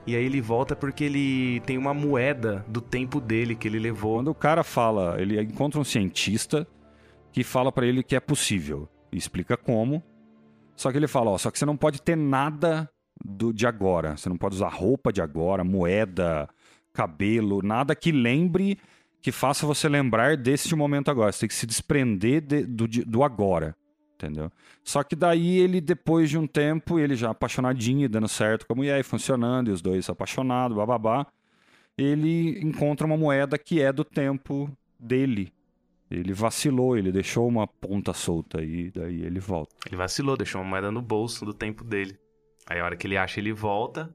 E 0.04 0.16
aí 0.16 0.24
ele 0.24 0.40
volta 0.40 0.74
porque 0.74 1.04
ele 1.04 1.60
tem 1.60 1.78
uma 1.78 1.94
moeda 1.94 2.64
do 2.66 2.80
tempo 2.80 3.20
dele 3.20 3.54
que 3.54 3.68
ele 3.68 3.78
levou. 3.78 4.16
Quando 4.16 4.28
o 4.28 4.34
cara 4.34 4.64
fala, 4.64 5.14
ele 5.20 5.40
encontra 5.40 5.78
um 5.78 5.84
cientista 5.84 6.66
que 7.30 7.44
fala 7.44 7.70
pra 7.70 7.86
ele 7.86 8.02
que 8.02 8.16
é 8.16 8.20
possível 8.20 8.88
explica 9.12 9.56
como. 9.56 10.02
Só 10.80 10.90
que 10.90 10.96
ele 10.96 11.06
fala, 11.06 11.30
ó, 11.30 11.36
só 11.36 11.50
que 11.50 11.58
você 11.58 11.66
não 11.66 11.76
pode 11.76 12.00
ter 12.00 12.16
nada 12.16 12.88
do 13.22 13.52
de 13.52 13.66
agora. 13.66 14.16
Você 14.16 14.30
não 14.30 14.38
pode 14.38 14.54
usar 14.54 14.68
roupa 14.68 15.12
de 15.12 15.20
agora, 15.20 15.62
moeda, 15.62 16.48
cabelo, 16.90 17.60
nada 17.60 17.94
que 17.94 18.10
lembre, 18.10 18.78
que 19.20 19.30
faça 19.30 19.66
você 19.66 19.90
lembrar 19.90 20.38
desse 20.38 20.74
momento 20.74 21.10
agora. 21.10 21.30
Você 21.30 21.40
tem 21.40 21.48
que 21.50 21.54
se 21.54 21.66
desprender 21.66 22.40
de- 22.40 22.64
do, 22.64 22.88
do 22.88 23.22
agora, 23.22 23.76
entendeu? 24.14 24.50
Só 24.82 25.02
que 25.02 25.14
daí 25.14 25.58
ele, 25.58 25.82
depois 25.82 26.30
de 26.30 26.38
um 26.38 26.46
tempo, 26.46 26.98
ele 26.98 27.14
já 27.14 27.28
apaixonadinho, 27.28 28.08
dando 28.08 28.26
certo 28.26 28.66
com 28.66 28.72
a 28.72 28.76
mulher, 28.76 29.04
funcionando, 29.04 29.68
e 29.68 29.72
os 29.72 29.82
dois 29.82 30.08
apaixonados, 30.08 30.74
bababá, 30.74 31.26
ele 31.98 32.58
encontra 32.64 33.06
uma 33.06 33.18
moeda 33.18 33.58
que 33.58 33.82
é 33.82 33.92
do 33.92 34.02
tempo 34.02 34.74
dele. 34.98 35.52
Ele 36.10 36.32
vacilou, 36.32 36.96
ele 36.96 37.12
deixou 37.12 37.46
uma 37.46 37.66
ponta 37.66 38.12
solta 38.12 38.62
e 38.62 38.90
daí 38.90 39.22
ele 39.22 39.38
volta. 39.38 39.74
Ele 39.86 39.96
vacilou, 39.96 40.36
deixou 40.36 40.60
uma 40.60 40.68
moeda 40.70 40.90
no 40.90 41.00
bolso 41.00 41.44
do 41.44 41.54
tempo 41.54 41.84
dele. 41.84 42.18
Aí 42.68 42.80
a 42.80 42.84
hora 42.84 42.96
que 42.96 43.06
ele 43.06 43.16
acha, 43.16 43.38
ele 43.38 43.52
volta 43.52 44.12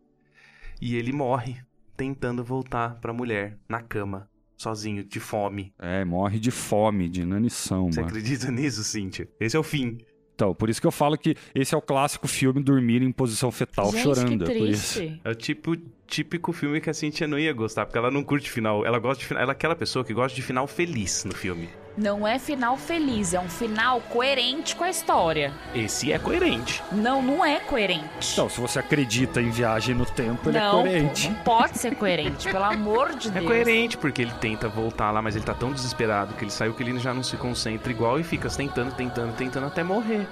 e 0.81 0.95
ele 0.95 1.13
morre 1.13 1.57
tentando 1.95 2.43
voltar 2.43 2.95
pra 2.99 3.13
mulher 3.13 3.57
na 3.69 3.81
cama, 3.81 4.29
sozinho, 4.57 5.05
de 5.05 5.19
fome. 5.21 5.73
É, 5.79 6.03
morre 6.03 6.37
de 6.39 6.51
fome, 6.51 7.07
de 7.07 7.21
inanição, 7.21 7.89
Você 7.91 8.01
mano. 8.01 8.09
acredita 8.11 8.51
nisso, 8.51 8.83
Cíntia? 8.83 9.29
Esse 9.39 9.55
é 9.55 9.59
o 9.59 9.63
fim. 9.63 9.97
Então, 10.33 10.53
por 10.53 10.69
isso 10.69 10.81
que 10.81 10.87
eu 10.87 10.91
falo 10.91 11.17
que 11.17 11.33
esse 11.55 11.73
é 11.73 11.77
o 11.77 11.81
clássico 11.81 12.27
filme 12.27 12.61
dormir 12.61 13.01
em 13.01 13.09
posição 13.09 13.49
fetal 13.53 13.89
Gente, 13.89 14.03
chorando. 14.03 14.43
que 14.45 14.51
é 14.51 14.57
por 14.59 14.67
isso. 14.67 14.99
triste. 14.99 15.21
É 15.23 15.29
o 15.29 15.35
tipo 15.35 15.77
típico 16.07 16.51
filme 16.53 16.79
que 16.79 16.89
a 16.89 16.93
Cintia 16.93 17.27
não 17.27 17.37
ia 17.39 17.51
gostar, 17.53 17.85
porque 17.85 17.97
ela 17.97 18.11
não 18.11 18.23
curte 18.23 18.49
final. 18.49 18.85
Ela 18.85 18.99
gosta 18.99 19.19
de 19.21 19.25
final. 19.27 19.41
Ela 19.43 19.51
é 19.51 19.53
aquela 19.53 19.75
pessoa 19.75 20.03
que 20.05 20.13
gosta 20.13 20.35
de 20.35 20.41
final 20.41 20.67
feliz 20.67 21.23
no 21.25 21.33
filme. 21.33 21.69
Não 21.97 22.27
é 22.27 22.37
final 22.37 22.75
feliz, 22.75 23.33
é 23.33 23.39
um 23.39 23.47
final 23.47 24.01
coerente 24.01 24.75
com 24.75 24.83
a 24.83 24.89
história. 24.89 25.53
Esse 25.73 26.11
é 26.11 26.19
coerente. 26.19 26.83
Não, 26.91 27.21
não 27.21 27.43
é 27.45 27.57
coerente. 27.61 28.33
Então, 28.33 28.49
se 28.49 28.59
você 28.59 28.79
acredita 28.79 29.41
em 29.41 29.49
viagem 29.49 29.95
no 29.95 30.05
tempo, 30.05 30.49
ele 30.49 30.59
não, 30.59 30.79
é 30.81 30.83
coerente. 30.83 31.29
não 31.29 31.35
pode 31.37 31.77
ser 31.77 31.95
coerente, 31.95 32.51
pelo 32.51 32.65
amor 32.65 33.15
de 33.15 33.29
É 33.31 33.31
Deus. 33.31 33.45
coerente, 33.45 33.97
porque 33.97 34.21
ele 34.23 34.33
tenta 34.41 34.67
voltar 34.67 35.09
lá, 35.11 35.21
mas 35.21 35.37
ele 35.37 35.45
tá 35.45 35.53
tão 35.53 35.71
desesperado 35.71 36.33
que 36.33 36.43
ele 36.43 36.51
saiu 36.51 36.73
que 36.73 36.83
ele 36.83 36.99
já 36.99 37.13
não 37.13 37.23
se 37.23 37.37
concentra 37.37 37.89
igual 37.89 38.19
e 38.19 38.23
fica 38.25 38.49
tentando, 38.49 38.93
tentando, 38.93 39.33
tentando 39.33 39.67
até 39.67 39.81
morrer. 39.81 40.27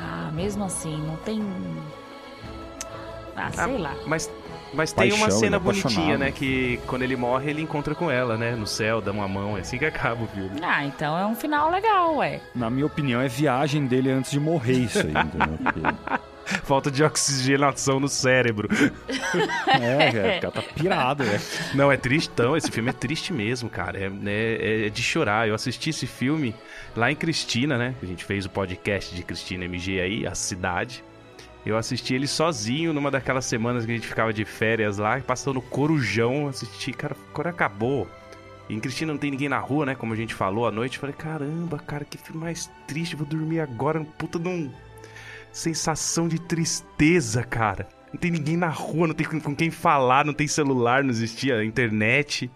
Ah, 0.00 0.30
mesmo 0.32 0.62
assim, 0.62 0.96
não 0.96 1.16
tem. 1.16 1.42
Ah, 3.36 3.50
sei 3.52 3.64
Ah, 3.64 3.78
lá. 3.80 3.94
Mas, 4.06 4.30
mas 4.74 4.92
tem 4.92 5.12
uma 5.12 5.20
Paixão, 5.26 5.38
cena 5.40 5.56
é 5.56 5.58
bonitinha, 5.58 6.18
né? 6.18 6.30
Que 6.32 6.78
quando 6.86 7.02
ele 7.02 7.16
morre, 7.16 7.50
ele 7.50 7.62
encontra 7.62 7.94
com 7.94 8.10
ela, 8.10 8.36
né? 8.36 8.52
No 8.56 8.66
céu, 8.66 9.00
dá 9.00 9.10
uma 9.12 9.26
mão, 9.28 9.56
é 9.56 9.60
assim 9.60 9.78
que 9.78 9.84
acaba 9.84 10.24
o 10.24 10.28
filme. 10.28 10.50
Ah, 10.62 10.84
então 10.84 11.16
é 11.16 11.24
um 11.26 11.34
final 11.34 11.70
legal, 11.70 12.16
ué. 12.16 12.40
Na 12.54 12.68
minha 12.68 12.86
opinião, 12.86 13.20
é 13.20 13.28
viagem 13.28 13.86
dele 13.86 14.10
antes 14.10 14.30
de 14.30 14.40
morrer 14.40 14.74
isso 14.78 14.98
aí, 14.98 15.10
entendeu? 15.10 15.58
Porque- 15.62 16.24
Falta 16.64 16.90
de 16.90 17.02
oxigenação 17.02 17.98
no 17.98 18.06
cérebro. 18.06 18.68
É, 19.66 20.34
é, 20.34 20.36
o 20.38 20.40
cara 20.42 20.52
tá 20.52 20.62
pirado, 20.62 21.24
velho. 21.24 21.40
Não, 21.74 21.90
é 21.90 21.96
tristão. 21.96 22.54
Esse 22.54 22.70
filme 22.70 22.90
é 22.90 22.92
triste 22.92 23.32
mesmo, 23.32 23.70
cara. 23.70 23.98
É, 23.98 24.10
é- 24.26 24.86
é 24.86 24.90
de 24.90 25.02
chorar. 25.02 25.48
Eu 25.48 25.54
assisti 25.54 25.88
esse 25.88 26.06
filme 26.06 26.54
lá 26.94 27.10
em 27.10 27.16
Cristina, 27.16 27.78
né? 27.78 27.94
A 28.02 28.06
gente 28.06 28.24
fez 28.26 28.44
o 28.44 28.50
podcast 28.50 29.14
de 29.14 29.22
Cristina 29.22 29.64
MG 29.64 30.00
aí, 30.00 30.26
a 30.26 30.34
cidade. 30.34 31.02
Eu 31.64 31.78
assisti 31.78 32.14
ele 32.14 32.26
sozinho 32.26 32.92
numa 32.92 33.10
daquelas 33.10 33.46
semanas 33.46 33.86
que 33.86 33.92
a 33.92 33.94
gente 33.94 34.06
ficava 34.06 34.32
de 34.32 34.44
férias 34.44 34.98
lá, 34.98 35.18
passando 35.20 35.62
Corujão. 35.62 36.48
Assisti, 36.48 36.92
cara, 36.92 37.16
quando 37.32 37.46
acabou. 37.46 38.06
Em 38.68 38.80
Cristina 38.80 39.12
não 39.12 39.18
tem 39.18 39.30
ninguém 39.30 39.48
na 39.48 39.58
rua, 39.58 39.86
né? 39.86 39.94
Como 39.94 40.12
a 40.12 40.16
gente 40.16 40.34
falou 40.34 40.66
à 40.66 40.70
noite. 40.70 40.98
Falei, 40.98 41.14
caramba, 41.14 41.78
cara, 41.78 42.04
que 42.04 42.18
filme 42.18 42.42
mais 42.42 42.70
triste. 42.86 43.16
Vou 43.16 43.26
dormir 43.26 43.60
agora. 43.60 44.04
Puta 44.18 44.38
de 44.38 44.48
um. 44.48 44.70
Sensação 45.52 46.28
de 46.28 46.38
tristeza, 46.38 47.42
cara. 47.42 47.88
Não 48.12 48.20
tem 48.20 48.30
ninguém 48.30 48.56
na 48.56 48.68
rua, 48.68 49.08
não 49.08 49.14
tem 49.14 49.26
com 49.26 49.56
quem 49.56 49.70
falar, 49.70 50.24
não 50.24 50.32
tem 50.32 50.46
celular, 50.46 51.02
não 51.02 51.10
existia 51.10 51.64
internet. 51.64 52.50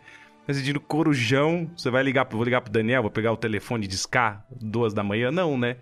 Assistindo 0.46 0.80
Corujão, 0.80 1.70
você 1.76 1.90
vai 1.90 2.02
ligar, 2.02 2.26
vou 2.30 2.42
ligar 2.42 2.60
pro 2.60 2.72
Daniel, 2.72 3.02
vou 3.02 3.10
pegar 3.10 3.32
o 3.32 3.36
telefone 3.36 3.84
e 3.84 3.88
discar 3.88 4.46
duas 4.50 4.94
da 4.94 5.02
manhã? 5.02 5.30
Não, 5.30 5.58
né? 5.58 5.76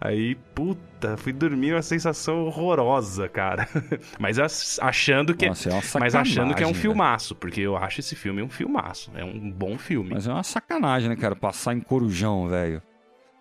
Aí, 0.00 0.34
puta, 0.54 1.16
fui 1.18 1.30
dormir 1.32 1.74
uma 1.74 1.82
sensação 1.82 2.46
horrorosa, 2.46 3.28
cara. 3.28 3.68
Mas 4.18 4.38
as- 4.38 4.78
achando 4.80 5.34
que, 5.34 5.46
Nossa, 5.46 5.68
é 5.68 5.72
uma 5.74 5.82
mas 6.00 6.14
achando 6.14 6.54
que 6.54 6.62
é 6.62 6.66
um 6.66 6.70
sacanagem, 6.70 6.74
filmaço, 6.80 7.34
porque 7.34 7.60
eu 7.60 7.76
acho 7.76 8.00
esse 8.00 8.16
filme 8.16 8.40
um 8.42 8.48
filmaço, 8.48 9.10
é 9.14 9.22
um 9.22 9.50
bom 9.50 9.76
filme. 9.76 10.10
Mas 10.14 10.26
é 10.26 10.32
uma 10.32 10.42
sacanagem, 10.42 11.10
né, 11.10 11.16
cara? 11.16 11.36
Passar 11.36 11.74
em 11.74 11.80
corujão, 11.80 12.48
velho. 12.48 12.82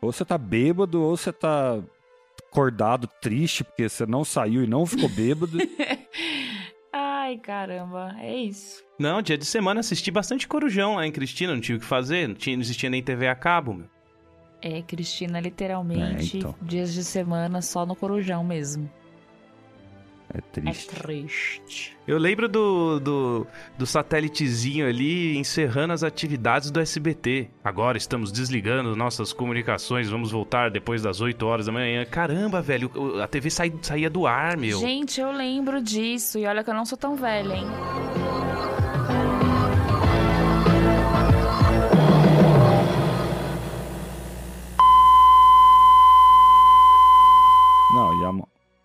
Ou 0.01 0.11
você 0.11 0.25
tá 0.25 0.37
bêbado, 0.37 1.01
ou 1.01 1.15
você 1.15 1.31
tá 1.31 1.79
acordado, 2.51 3.07
triste, 3.21 3.63
porque 3.63 3.87
você 3.87 4.05
não 4.05 4.25
saiu 4.25 4.61
e 4.63 4.67
não 4.67 4.85
ficou 4.85 5.07
bêbado. 5.07 5.57
Ai, 6.91 7.37
caramba, 7.37 8.15
é 8.19 8.35
isso. 8.35 8.83
Não, 8.99 9.21
dia 9.21 9.37
de 9.37 9.45
semana 9.45 9.79
assisti 9.79 10.09
bastante 10.11 10.47
Corujão 10.47 10.95
lá 10.95 11.05
em 11.05 11.11
Cristina, 11.11 11.53
não 11.53 11.61
tinha 11.61 11.77
o 11.77 11.79
que 11.79 11.85
fazer, 11.85 12.27
não, 12.27 12.35
tinha, 12.35 12.55
não 12.55 12.61
existia 12.61 12.89
nem 12.89 13.01
TV 13.03 13.27
a 13.27 13.35
cabo, 13.35 13.73
meu. 13.73 13.87
É, 14.61 14.81
Cristina, 14.81 15.39
literalmente, 15.39 16.35
É, 16.37 16.39
então. 16.39 16.55
dias 16.61 16.93
de 16.93 17.03
semana 17.03 17.61
só 17.61 17.85
no 17.85 17.95
Corujão 17.95 18.43
mesmo. 18.43 18.89
É 20.31 20.37
É 20.37 20.41
triste. 20.41 20.87
triste. 20.95 21.97
Eu 22.05 22.19
lembro 22.19 22.47
do, 22.47 22.99
do, 22.99 23.47
do 23.77 23.85
satélitezinho 23.87 24.87
ali 24.87 25.35
encerrando 25.37 25.91
as 25.93 26.03
atividades 26.03 26.69
do 26.69 26.79
SBT. 26.79 27.49
Agora 27.63 27.97
estamos 27.97 28.31
desligando 28.31 28.95
nossas 28.95 29.33
comunicações, 29.33 30.07
vamos 30.07 30.29
voltar 30.31 30.69
depois 30.69 31.01
das 31.01 31.19
8 31.19 31.43
horas 31.47 31.65
da 31.65 31.71
manhã. 31.71 32.05
Caramba, 32.05 32.61
velho, 32.61 32.91
a 33.23 33.27
TV 33.27 33.49
saía 33.49 34.07
do 34.09 34.27
ar, 34.27 34.55
meu. 34.55 34.79
Gente, 34.79 35.19
eu 35.19 35.31
lembro 35.31 35.81
disso. 35.81 36.37
E 36.37 36.45
olha 36.45 36.63
que 36.63 36.69
eu 36.69 36.75
não 36.75 36.85
sou 36.85 36.97
tão 36.97 37.15
velha, 37.15 37.55
hein? 37.55 37.65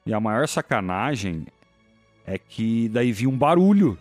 E 0.06 0.12
a 0.12 0.20
maior 0.20 0.46
sacanagem 0.46 1.46
é 2.26 2.36
que 2.38 2.88
daí 2.90 3.10
vinha 3.12 3.30
um 3.30 3.36
barulho. 3.36 3.98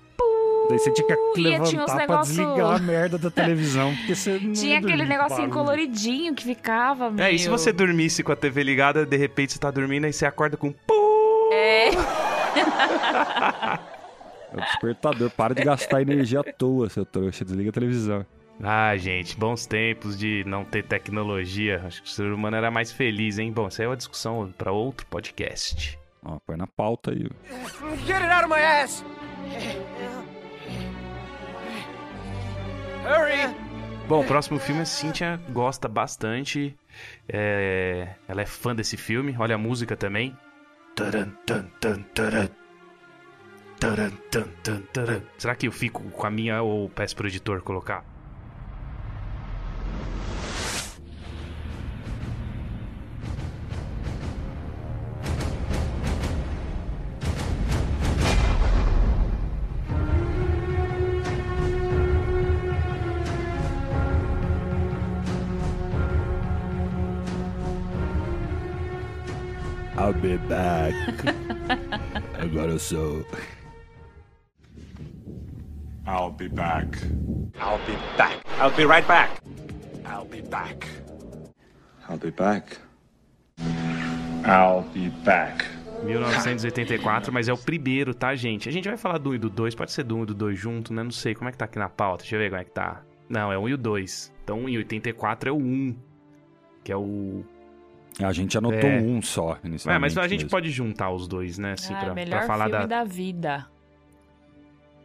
Daí 0.69 0.77
você 0.79 0.91
tinha 0.91 1.07
que 1.07 1.13
Ia, 1.13 1.61
tinha 1.61 1.81
levantar 1.81 1.85
pra 1.85 1.95
negócio- 1.97 2.35
desligar 2.35 2.75
a 2.75 2.79
merda 2.79 3.17
da 3.17 3.29
televisão, 3.31 3.93
porque 3.95 4.15
você 4.15 4.39
não 4.39 4.53
Tinha 4.53 4.79
aquele 4.79 5.05
negocinho 5.05 5.49
barulho. 5.49 5.53
coloridinho 5.53 6.33
que 6.35 6.43
ficava, 6.43 7.09
meu. 7.09 7.23
É, 7.23 7.31
e 7.31 7.39
se 7.39 7.49
você 7.49 7.71
dormisse 7.71 8.21
com 8.23 8.31
a 8.31 8.35
TV 8.35 8.63
ligada, 8.63 9.05
de 9.05 9.17
repente 9.17 9.53
você 9.53 9.59
tá 9.59 9.71
dormindo 9.71 10.07
e 10.07 10.13
você 10.13 10.25
acorda 10.25 10.57
com 10.57 10.71
pum. 10.71 11.49
É, 11.53 11.89
É 14.53 14.57
o 14.57 14.61
despertador. 14.61 15.29
Para 15.31 15.55
de 15.55 15.63
gastar 15.63 16.01
energia 16.01 16.41
à 16.41 16.43
toa, 16.43 16.87
seu 16.89 17.05
trouxa. 17.05 17.43
Desliga 17.43 17.69
a 17.69 17.73
televisão. 17.73 18.25
Ah, 18.61 18.95
gente, 18.97 19.35
bons 19.37 19.65
tempos 19.65 20.17
de 20.17 20.43
não 20.45 20.63
ter 20.63 20.83
tecnologia. 20.83 21.81
Acho 21.85 22.01
que 22.03 22.07
o 22.07 22.11
ser 22.11 22.31
humano 22.31 22.55
era 22.55 22.69
mais 22.71 22.91
feliz, 22.91 23.37
hein? 23.39 23.51
Bom, 23.51 23.67
isso 23.67 23.81
aí 23.81 23.85
é 23.85 23.89
uma 23.89 23.97
discussão 23.97 24.53
pra 24.57 24.71
outro 24.71 25.05
podcast. 25.07 25.99
Ó, 26.23 26.37
põe 26.45 26.55
na 26.55 26.67
pauta 26.67 27.11
aí. 27.11 27.27
Get 28.05 28.21
it 28.21 28.31
out 28.31 28.45
of 28.45 28.49
my 28.49 28.61
ass! 28.61 29.03
Hurry! 33.03 33.53
Bom, 34.07 34.21
o 34.21 34.25
próximo 34.27 34.59
filme 34.59 34.81
a 34.81 34.85
Cynthia 34.85 35.39
gosta 35.49 35.87
bastante. 35.87 36.77
É, 37.27 38.15
Ela 38.27 38.41
é 38.41 38.45
fã 38.45 38.75
desse 38.75 38.95
filme. 38.97 39.35
Olha 39.37 39.55
a 39.55 39.57
música 39.57 39.95
também. 39.97 40.37
Taran, 40.95 41.29
tan, 41.45 41.65
tan, 41.79 42.01
taran. 42.13 42.49
Taran, 43.79 44.11
tan, 44.31 44.43
tan, 44.61 44.81
taran. 44.93 45.21
Será 45.37 45.55
que 45.55 45.67
eu 45.67 45.71
fico 45.71 46.01
com 46.11 46.27
a 46.27 46.29
minha 46.29 46.61
ou 46.61 46.89
peço 46.89 47.15
pro 47.15 47.27
editor 47.27 47.61
colocar? 47.61 48.05
I'll 70.03 70.13
be 70.13 70.37
back. 70.49 70.93
Agora 72.37 72.71
eu 72.71 72.79
sou. 72.79 73.25
I'll 76.05 76.29
be 76.29 76.49
back. 76.49 76.97
I'll 77.57 77.79
be 77.85 77.95
back. 78.17 78.37
I'll 78.59 78.75
be 78.75 78.83
right 78.83 79.07
back. 79.07 79.31
I'll 80.03 80.25
be 80.25 80.41
back. 80.41 80.89
I'll 82.09 82.17
be 82.17 82.31
back. 82.31 82.77
I'll 84.43 84.81
be 84.93 85.09
back. 85.23 85.65
1984, 86.03 87.31
mas 87.31 87.47
é 87.47 87.53
o 87.53 87.57
primeiro, 87.57 88.13
tá, 88.13 88.35
gente? 88.35 88.67
A 88.67 88.73
gente 88.73 88.89
vai 88.89 88.97
falar 88.97 89.19
do 89.19 89.29
1 89.29 89.35
e 89.35 89.37
do 89.37 89.49
2, 89.49 89.73
pode 89.73 89.93
ser 89.93 90.03
do 90.03 90.17
1 90.17 90.23
e 90.23 90.25
do 90.25 90.33
2 90.33 90.59
junto, 90.59 90.93
né? 90.93 91.01
Não 91.01 91.11
sei 91.11 91.33
como 91.33 91.47
é 91.47 91.53
que 91.53 91.57
tá 91.57 91.63
aqui 91.63 91.79
na 91.79 91.87
pauta. 91.87 92.23
Deixa 92.23 92.35
eu 92.35 92.39
ver 92.39 92.49
como 92.49 92.61
é 92.61 92.65
que 92.65 92.71
tá. 92.71 93.01
Não, 93.29 93.53
é 93.53 93.57
o 93.57 93.61
1 93.61 93.69
e 93.69 93.73
o 93.75 93.77
2. 93.77 94.33
Então, 94.43 94.67
em 94.67 94.75
84 94.75 95.47
é 95.47 95.53
o 95.53 95.55
1, 95.55 95.95
que 96.83 96.91
é 96.91 96.97
o... 96.97 97.45
A 98.21 98.31
gente 98.31 98.57
anotou 98.57 98.89
É. 98.89 98.99
um 99.01 99.21
só. 99.21 99.57
É, 99.87 99.97
mas 99.97 100.17
a 100.17 100.23
gente 100.27 100.41
mesmo. 100.41 100.49
pode 100.49 100.69
juntar 100.69 101.09
os 101.11 101.27
dois, 101.27 101.57
né? 101.57 101.73
Assim, 101.73 101.93
ah, 101.93 101.99
pra, 101.99 102.13
melhor 102.13 102.37
pra 102.39 102.47
falar 102.47 102.65
filme 102.65 102.79
da... 102.87 102.97
da... 102.99 103.03
vida. 103.03 103.65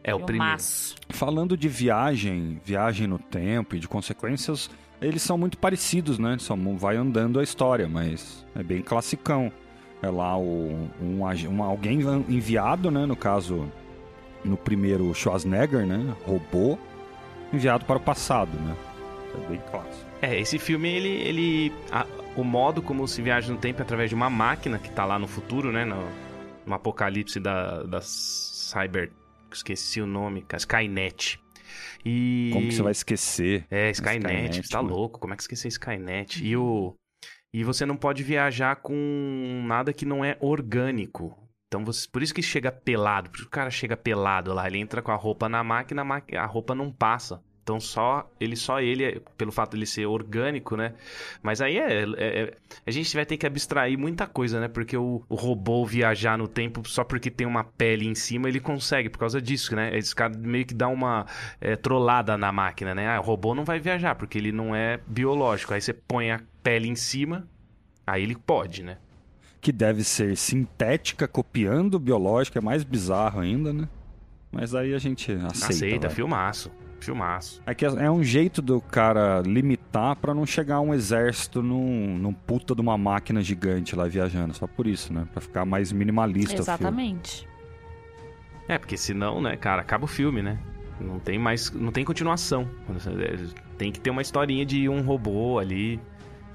É 0.03 0.13
o 0.15 0.19
primeiro. 0.19 0.57
Falando 1.09 1.57
de 1.57 1.67
viagem, 1.67 2.61
viagem 2.63 3.07
no 3.07 3.19
tempo 3.19 3.75
e 3.75 3.79
de 3.79 3.87
consequências, 3.87 4.69
eles 5.01 5.21
são 5.21 5.37
muito 5.37 5.57
parecidos, 5.57 6.17
né? 6.19 6.37
Só 6.39 6.55
vai 6.77 6.95
andando 6.95 7.39
a 7.39 7.43
história, 7.43 7.87
mas 7.87 8.45
é 8.55 8.63
bem 8.63 8.81
classicão. 8.81 9.51
É 10.01 10.09
lá 10.09 10.37
o, 10.37 10.89
um, 11.01 11.19
um- 11.49 11.63
alguém 11.63 11.99
enviado, 12.29 12.89
né? 12.89 13.05
No 13.05 13.15
caso, 13.15 13.67
no 14.45 14.55
primeiro 14.55 15.13
Schwarzenegger, 15.13 15.85
né? 15.85 16.15
Robô, 16.25 16.77
enviado 17.51 17.83
para 17.85 17.97
o 17.97 17.99
passado, 18.01 18.51
né? 18.59 18.75
É 19.35 19.49
bem 19.49 19.61
clássico. 19.69 20.05
É, 20.21 20.39
esse 20.39 20.57
filme, 20.57 20.87
ele. 20.89 21.09
ele 21.09 21.73
a- 21.91 22.05
o 22.35 22.43
modo 22.43 22.81
como 22.81 23.07
se 23.07 23.21
viaja 23.21 23.51
no 23.51 23.57
tempo 23.59 23.79
é 23.79 23.83
através 23.83 24.09
de 24.09 24.15
uma 24.15 24.29
máquina 24.29 24.77
que 24.79 24.89
tá 24.91 25.05
lá 25.05 25.17
no 25.19 25.27
futuro, 25.27 25.71
né? 25.71 25.85
No, 25.85 26.07
no 26.65 26.73
apocalipse 26.73 27.39
da, 27.39 27.83
da 27.83 27.99
Cyber. 28.01 29.11
Esqueci 29.51 29.99
o 30.01 30.05
nome, 30.05 30.41
cara, 30.43 30.59
Skynet. 30.59 31.39
E. 32.05 32.49
Como 32.53 32.67
que 32.67 32.73
você 32.75 32.81
vai 32.83 32.91
esquecer? 32.91 33.65
É, 33.69 33.89
Skynet, 33.91 34.25
Skynet, 34.25 34.63
você 34.67 34.69
tá 34.71 34.81
mano. 34.81 34.95
louco, 34.95 35.19
como 35.19 35.33
é 35.33 35.37
que 35.37 35.43
esquecer 35.43 35.67
Skynet? 35.69 36.43
E 36.45 36.55
o. 36.55 36.95
E 37.51 37.63
você 37.63 37.83
não 37.85 37.95
pode 37.97 38.21
viajar 38.23 38.75
com 38.75 39.63
nada 39.65 39.91
que 39.91 40.05
não 40.05 40.23
é 40.23 40.37
orgânico. 40.39 41.35
Então, 41.67 41.83
você, 41.83 42.07
por 42.07 42.21
isso 42.21 42.33
que 42.33 42.41
chega 42.43 42.71
pelado. 42.71 43.29
Por 43.29 43.37
isso 43.37 43.45
que 43.45 43.49
o 43.49 43.51
cara 43.51 43.71
chega 43.71 43.97
pelado 43.97 44.53
lá. 44.53 44.67
Ele 44.67 44.77
entra 44.77 45.01
com 45.01 45.11
a 45.11 45.15
roupa 45.15 45.49
na 45.49 45.63
máquina, 45.63 46.01
a 46.03 46.05
máquina- 46.05 46.41
a 46.41 46.45
roupa 46.45 46.75
não 46.75 46.91
passa. 46.91 47.41
Então, 47.69 47.79
só 47.79 48.27
ele, 48.39 48.55
só 48.55 48.81
ele, 48.81 49.21
pelo 49.37 49.51
fato 49.51 49.73
de 49.73 49.77
ele 49.77 49.85
ser 49.85 50.07
orgânico, 50.07 50.75
né? 50.75 50.93
Mas 51.43 51.61
aí 51.61 51.77
é, 51.77 52.01
é- 52.01 52.05
é- 52.17 52.53
a 52.83 52.89
gente 52.89 53.15
vai 53.15 53.23
ter 53.27 53.37
que 53.37 53.45
abstrair 53.45 53.95
muita 53.95 54.25
coisa, 54.25 54.59
né? 54.59 54.67
Porque 54.67 54.97
o, 54.97 55.21
o 55.29 55.35
robô 55.35 55.85
viajar 55.85 56.35
no 56.35 56.47
tempo 56.47 56.81
só 56.89 57.03
porque 57.03 57.29
tem 57.29 57.45
uma 57.45 57.63
pele 57.63 58.07
em 58.07 58.15
cima, 58.15 58.49
ele 58.49 58.59
consegue, 58.59 59.07
por 59.07 59.19
causa 59.19 59.39
disso, 59.39 59.75
né? 59.75 59.95
Esse 59.95 60.15
cara 60.15 60.35
meio 60.35 60.65
que 60.65 60.73
dá 60.73 60.87
uma 60.87 61.27
é, 61.61 61.75
trollada 61.75 62.35
na 62.39 62.51
máquina, 62.51 62.95
né? 62.95 63.07
Ah, 63.07 63.19
o 63.19 63.23
robô 63.23 63.53
não 63.53 63.63
vai 63.63 63.79
viajar, 63.79 64.15
porque 64.15 64.39
ele 64.39 64.51
não 64.51 64.73
é 64.75 64.99
biológico. 65.05 65.71
Aí 65.75 65.81
você 65.81 65.93
põe 65.93 66.31
a 66.31 66.41
pele 66.63 66.87
em 66.87 66.95
cima, 66.95 67.47
aí 68.07 68.23
ele 68.23 68.35
pode, 68.35 68.81
né? 68.81 68.97
Que 69.61 69.71
deve 69.71 70.03
ser 70.03 70.35
sintética, 70.35 71.27
copiando 71.27 71.99
biológica, 71.99 72.57
é 72.57 72.61
mais 72.63 72.83
bizarro 72.83 73.39
ainda, 73.39 73.71
né? 73.71 73.87
Mas 74.51 74.73
aí 74.73 74.95
a 74.95 74.97
gente 74.97 75.31
aceita. 75.33 75.65
Aceita, 75.67 76.07
vai. 76.07 76.15
filmaço. 76.15 76.71
Filmaço. 76.99 77.61
É 77.65 77.73
que 77.73 77.85
é 77.85 78.11
um 78.11 78.23
jeito 78.23 78.61
do 78.61 78.81
cara 78.81 79.41
limitar 79.41 80.15
pra 80.15 80.33
não 80.33 80.45
chegar 80.45 80.79
um 80.81 80.93
exército 80.93 81.61
num, 81.61 82.17
num 82.17 82.33
puta 82.33 82.75
de 82.75 82.81
uma 82.81 82.97
máquina 82.97 83.41
gigante 83.41 83.95
lá 83.95 84.07
viajando. 84.07 84.53
Só 84.53 84.67
por 84.67 84.85
isso, 84.87 85.13
né? 85.13 85.27
Pra 85.31 85.41
ficar 85.41 85.65
mais 85.65 85.91
minimalista 85.91 86.61
o 86.61 86.63
filme. 86.63 86.63
Exatamente. 86.63 87.47
É, 88.67 88.77
porque 88.77 88.97
senão, 88.97 89.41
né, 89.41 89.57
cara, 89.57 89.81
acaba 89.81 90.05
o 90.05 90.07
filme, 90.07 90.41
né? 90.41 90.59
Não 90.99 91.19
tem 91.19 91.39
mais. 91.39 91.71
Não 91.71 91.91
tem 91.91 92.03
continuação. 92.03 92.69
Tem 93.77 93.91
que 93.91 93.99
ter 93.99 94.09
uma 94.09 94.21
historinha 94.21 94.65
de 94.65 94.89
um 94.89 95.01
robô 95.01 95.57
ali. 95.57 95.99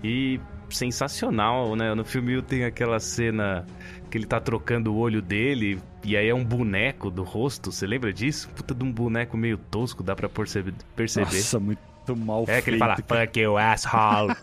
E 0.02 0.38
sensacional, 0.74 1.76
né? 1.76 1.94
No 1.94 2.04
filme 2.04 2.40
tem 2.42 2.64
aquela 2.64 2.98
cena 3.00 3.66
que 4.10 4.18
ele 4.18 4.26
tá 4.26 4.40
trocando 4.40 4.92
o 4.92 4.98
olho 4.98 5.22
dele. 5.22 5.80
E 6.02 6.16
aí 6.16 6.28
é 6.28 6.34
um 6.34 6.44
boneco 6.44 7.10
do 7.10 7.22
rosto. 7.22 7.72
Você 7.72 7.86
lembra 7.86 8.12
disso? 8.12 8.48
Puta 8.50 8.74
de 8.74 8.84
um 8.84 8.92
boneco 8.92 9.36
meio 9.36 9.56
tosco, 9.56 10.02
dá 10.02 10.14
pra 10.14 10.28
perceber. 10.28 10.74
perceber. 10.94 11.26
Nossa, 11.26 11.58
muito 11.58 12.16
mal 12.16 12.44
é 12.46 12.60
que 12.60 12.70
ele 12.70 12.78
feito, 12.78 13.04
fala, 13.06 13.26
fuck 13.26 13.40
you, 13.40 13.56
asshole. 13.56 14.34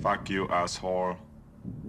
Fuck 0.00 0.32
you, 0.32 0.52
asshole. 0.52 1.16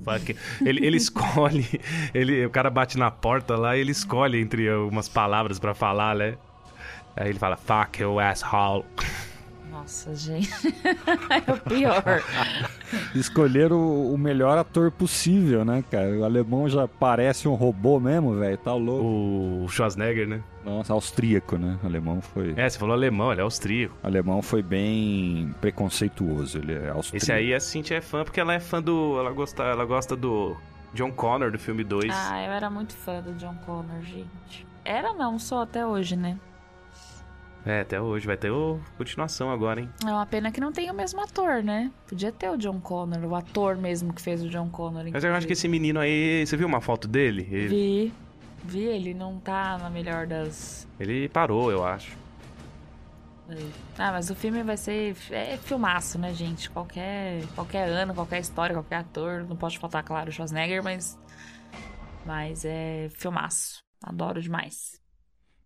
Fuck. 0.04 0.36
Ele, 0.66 0.86
ele 0.86 0.98
escolhe. 0.98 1.66
Ele, 2.14 2.46
o 2.46 2.50
cara 2.50 2.70
bate 2.70 2.98
na 2.98 3.12
porta 3.12 3.56
lá 3.56 3.78
e 3.78 3.82
ele 3.82 3.92
escolhe 3.92 4.40
entre 4.40 4.70
umas 4.74 5.08
palavras 5.08 5.60
pra 5.60 5.74
falar, 5.74 6.16
né? 6.16 6.38
Aí 7.16 7.30
ele 7.30 7.40
fala, 7.40 7.58
fuck 7.58 8.02
you, 8.02 8.20
asshole. 8.20 8.86
Nossa, 9.82 10.16
gente. 10.16 10.50
é 11.48 11.52
o 11.52 11.58
pior. 11.60 12.04
Escolheram 13.16 13.78
o, 13.78 14.14
o 14.14 14.18
melhor 14.18 14.58
ator 14.58 14.92
possível, 14.92 15.66
né, 15.66 15.84
cara? 15.90 16.10
O 16.12 16.24
alemão 16.24 16.70
já 16.70 16.88
parece 16.88 17.48
um 17.48 17.56
robô 17.56 18.00
mesmo, 18.00 18.36
velho. 18.36 18.58
Tá 18.58 18.74
louco. 18.76 19.64
O 19.64 19.68
Schwarzenegger, 19.68 20.28
né? 20.28 20.44
Nossa, 20.64 20.94
austríaco, 20.94 21.58
né? 21.58 21.80
O 21.84 21.88
alemão 21.88 22.22
foi. 22.22 22.54
É, 22.56 22.70
você 22.70 22.78
falou 22.78 22.94
alemão, 22.94 23.32
ele 23.32 23.42
é 23.42 23.44
austríaco. 23.44 23.96
O 24.04 24.08
alemão 24.08 24.42
foi 24.44 24.62
bem 24.62 25.54
preconceituoso. 25.60 26.60
Ele 26.60 26.74
é 26.74 26.90
austríaco. 26.90 27.18
Esse 27.18 27.32
aí 27.32 27.54
a 27.54 27.60
Cintia 27.60 27.98
é 27.98 28.02
fã 28.02 28.24
porque 28.24 28.40
ela 28.40 28.54
é 28.54 28.60
fã 28.60 28.82
do. 28.82 29.18
Ela 29.18 29.32
gosta, 29.32 29.64
ela 29.64 29.84
gosta 29.84 30.16
do 30.16 30.56
John 30.94 31.12
Connor 31.12 31.52
do 31.52 31.58
filme 31.58 31.84
2. 31.84 32.14
Ah, 32.14 32.46
eu 32.46 32.52
era 32.52 32.70
muito 32.70 32.94
fã 32.94 33.20
do 33.20 33.34
John 33.34 33.56
Connor, 33.66 34.02
gente. 34.04 34.68
Era 34.86 35.12
não, 35.14 35.40
só 35.40 35.64
até 35.64 35.86
hoje, 35.86 36.16
né? 36.16 36.38
É, 37.66 37.82
até 37.82 38.02
hoje. 38.02 38.26
Vai 38.26 38.38
ter 38.38 38.50
o 38.50 38.80
continuação 38.98 39.52
agora, 39.52 39.82
hein? 39.82 39.90
É 40.06 40.10
uma 40.12 40.26
pena 40.26 40.52
que 40.52 40.60
não 40.60 40.72
tem 40.72 40.90
o 40.90 40.94
mesmo 40.94 41.22
ator, 41.22 41.64
né? 41.64 41.92
Podia 42.08 42.32
ter 42.32 42.50
o 42.50 42.58
John 42.58 42.80
Connor, 42.80 43.24
o 43.24 43.36
ator 43.36 43.78
mesmo 43.78 44.14
que 44.14 44.22
fez 44.22 44.44
o 44.44 44.50
John 44.50 44.70
Connor. 44.70 45.06
Mas 45.12 45.24
eu 45.24 45.34
acho 45.34 45.46
que 45.48 45.54
esse 45.54 45.68
menino 45.68 46.00
aí. 46.00 46.46
Você 46.46 46.58
viu 46.58 46.68
uma 46.68 46.82
foto 46.82 47.08
dele? 47.08 47.48
Ele, 47.52 47.68
Vi. 47.68 48.14
Vi, 48.64 48.84
ele 48.84 49.14
não 49.14 49.40
tá 49.40 49.78
na 49.78 49.90
melhor 49.90 50.28
das. 50.28 50.88
ele 51.00 51.28
parou, 51.30 51.72
eu 51.72 51.84
acho. 51.84 52.16
Ah, 53.98 54.12
mas 54.12 54.30
o 54.30 54.36
filme 54.36 54.64
vai 54.64 54.78
ser. 54.78 55.16
É 55.30 55.58
filmaço, 55.58 56.18
né, 56.18 56.34
gente? 56.34 56.70
Qualquer, 56.70 57.44
qualquer 57.54 57.88
ano, 57.90 58.14
qualquer 58.14 58.40
história, 58.40 58.74
qualquer 58.74 58.98
ator. 58.98 59.44
Não 59.48 59.56
pode 59.56 59.78
faltar, 59.78 60.04
claro, 60.04 60.30
o 60.30 60.32
Schwarzenegger, 60.32 60.84
mas. 60.84 61.20
Mas 62.26 62.64
é 62.66 63.10
filmaço. 63.10 63.84
Adoro 64.04 64.42
demais. 64.42 65.01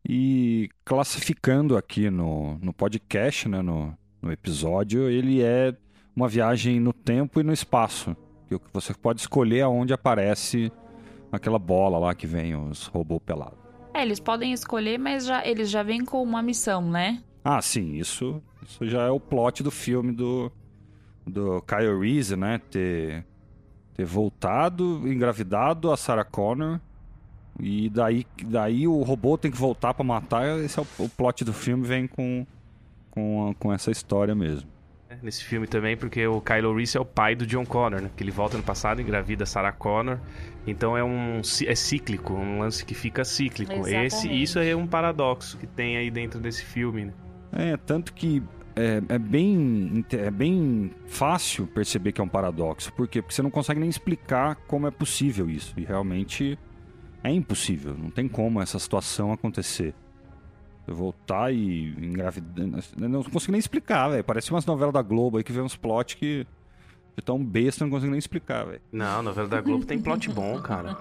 E 0.08 0.70
classificando 0.84 1.76
aqui 1.76 2.10
no, 2.10 2.60
no 2.60 2.72
podcast, 2.72 3.50
né, 3.50 3.62
no, 3.62 3.98
no 4.22 4.32
episódio, 4.32 5.10
ele 5.10 5.41
é 5.41 5.76
uma 6.15 6.28
viagem 6.28 6.80
no 6.80 6.94
tempo 6.94 7.39
e 7.39 7.44
no 7.44 7.52
espaço. 7.52 8.15
Que 8.48 8.60
você 8.72 8.94
pode 8.94 9.22
escolher 9.22 9.62
aonde 9.62 9.94
aparece 9.94 10.72
aquela 11.32 11.58
bola 11.58 11.98
lá 11.98 12.13
que 12.13 12.28
vem 12.28 12.56
os 12.56 12.86
robôs 12.86 13.22
pelados. 13.26 13.58
É, 13.96 14.04
eles 14.04 14.20
podem 14.20 14.54
escolher, 14.54 15.00
mas 15.00 15.26
já, 15.26 15.46
eles 15.46 15.70
já 15.70 15.82
vêm 15.82 16.04
com 16.06 16.22
uma 16.22 16.44
missão, 16.44 16.88
né? 16.89 17.24
Ah, 17.44 17.62
sim, 17.62 17.96
isso, 17.96 18.41
isso 18.62 18.86
já 18.88 19.04
é 19.04 19.10
o 19.10 19.20
plot 19.20 19.63
do 19.63 19.72
filme 19.72 20.12
do, 20.12 20.52
do 21.26 21.62
Kyle 21.62 22.00
Reese, 22.00 22.36
né? 22.36 22.60
Ter, 22.70 23.26
ter 23.94 24.06
voltado, 24.06 25.02
engravidado 25.08 25.91
a 25.91 25.98
Sarah 25.98 26.26
Connor. 26.26 26.80
E 27.60 27.89
daí, 27.89 28.26
daí 28.46 28.88
o 28.88 29.02
robô 29.02 29.38
tem 29.38 29.50
que 29.52 29.58
voltar 29.58 29.94
pra 29.94 30.04
matar. 30.04 30.60
Esse 30.60 30.80
é 30.80 30.82
o, 30.82 31.06
o 31.06 31.10
plot 31.10 31.44
do 31.46 31.54
filme, 31.54 31.86
vem 31.86 32.08
com, 32.08 32.46
com, 33.12 33.50
a- 33.50 33.56
com 33.56 33.72
essa 33.74 33.91
história 33.91 34.36
mesmo. 34.36 34.70
né, 35.10 35.18
Nesse 35.24 35.44
filme 35.44 35.65
também, 35.65 35.96
porque 35.96 36.26
o 36.28 36.41
Kylo 36.41 36.76
Reese 36.76 36.98
é 36.98 37.00
o 37.00 37.06
pai 37.06 37.34
do 37.36 37.46
John 37.46 37.65
Connor, 37.65 38.02
né? 38.02 38.10
Que 38.15 38.24
ele 38.24 38.32
volta 38.32 38.58
no 38.58 38.63
passado, 38.63 39.02
engravida 39.02 39.44
a 39.44 39.48
Sarah 39.48 39.72
Connor. 39.72 40.20
Então 40.68 40.98
é 40.98 41.04
um 41.04 41.39
é 41.65 41.76
cíclico, 41.76 42.34
um 42.34 42.60
lance 42.60 42.84
que 42.84 42.94
fica 42.94 43.24
cíclico. 43.24 43.72
Esse, 43.88 43.96
Exatamente. 43.96 44.44
isso 44.44 44.60
é 44.60 44.76
um 44.76 44.88
paradoxo 44.88 45.58
que 45.58 45.68
tem 45.68 45.96
aí 45.96 46.12
dentro 46.12 46.39
desse 46.39 46.65
filme, 46.65 47.06
né? 47.06 47.13
É, 47.54 47.78
tanto 47.78 48.12
que 48.13 48.44
é, 48.76 49.02
é 49.08 49.18
bem, 49.18 50.04
é 50.12 50.30
bem 50.30 50.91
fácil 51.08 51.65
perceber 51.68 52.12
que 52.12 52.20
é 52.20 52.24
um 52.24 52.28
paradoxo. 52.28 52.91
Por 52.91 53.08
quê? 53.08 53.22
Porque 53.22 53.34
você 53.34 53.41
não 53.41 53.50
consegue 53.52 53.80
nem 53.80 53.88
explicar 53.88 54.56
como 54.68 54.88
é 54.88 54.91
possível 54.91 55.50
isso. 55.50 55.74
E 55.78 55.86
realmente 55.86 56.60
é 57.29 57.33
impossível. 57.33 57.95
Não 57.97 58.09
tem 58.09 58.27
como 58.27 58.61
essa 58.61 58.77
situação 58.79 59.31
acontecer. 59.31 59.93
Eu 60.88 60.93
voltar 60.93 61.51
e 61.51 61.89
engravidar. 61.97 62.65
eu 62.99 63.09
Não 63.09 63.23
consigo 63.23 63.51
nem 63.51 63.59
explicar, 63.59 64.09
velho. 64.09 64.23
Parece 64.23 64.51
umas 64.51 64.65
novelas 64.65 64.93
da 64.93 65.01
Globo 65.01 65.38
aí 65.38 65.43
que 65.43 65.51
vê 65.51 65.61
uns 65.61 65.75
plot 65.75 66.17
que. 66.17 66.45
De 67.17 67.23
tão 67.23 67.43
besta, 67.43 67.83
eu 67.83 67.88
não 67.88 67.93
consigo 67.93 68.11
nem 68.11 68.19
explicar, 68.19 68.65
velho. 68.65 68.81
Não, 68.91 69.19
a 69.19 69.21
novela 69.23 69.47
da 69.47 69.61
Globo 69.61 69.85
tem 69.85 69.99
plot 69.99 70.29
bom, 70.29 70.61
cara. 70.61 70.95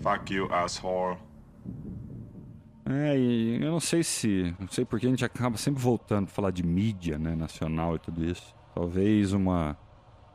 Fuck 0.00 0.34
you, 0.34 0.52
asshole. 0.52 1.18
É, 2.86 3.16
e 3.18 3.62
eu 3.62 3.70
não 3.70 3.80
sei 3.80 4.02
se. 4.02 4.54
Não 4.58 4.68
sei 4.68 4.84
porque 4.84 5.06
a 5.06 5.10
gente 5.10 5.24
acaba 5.24 5.56
sempre 5.56 5.82
voltando 5.82 6.26
pra 6.26 6.34
falar 6.34 6.50
de 6.50 6.62
mídia, 6.62 7.18
né, 7.18 7.34
nacional 7.34 7.96
e 7.96 7.98
tudo 7.98 8.24
isso. 8.24 8.54
Talvez 8.74 9.32
uma 9.32 9.76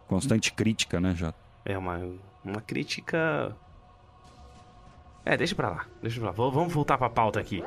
constante 0.07 0.53
crítica, 0.53 0.99
né, 0.99 1.13
já. 1.15 1.33
É 1.65 1.77
uma, 1.77 1.99
uma 2.49 2.61
crítica. 2.61 3.55
É, 5.25 5.37
deixa 5.37 5.55
pra 5.55 5.69
lá. 5.69 5.85
Deixa 6.01 6.19
pra 6.19 6.29
lá. 6.29 6.35
Vamos 6.35 6.73
voltar 6.73 6.97
pra 6.97 7.09
pauta 7.09 7.39
aqui. 7.39 7.63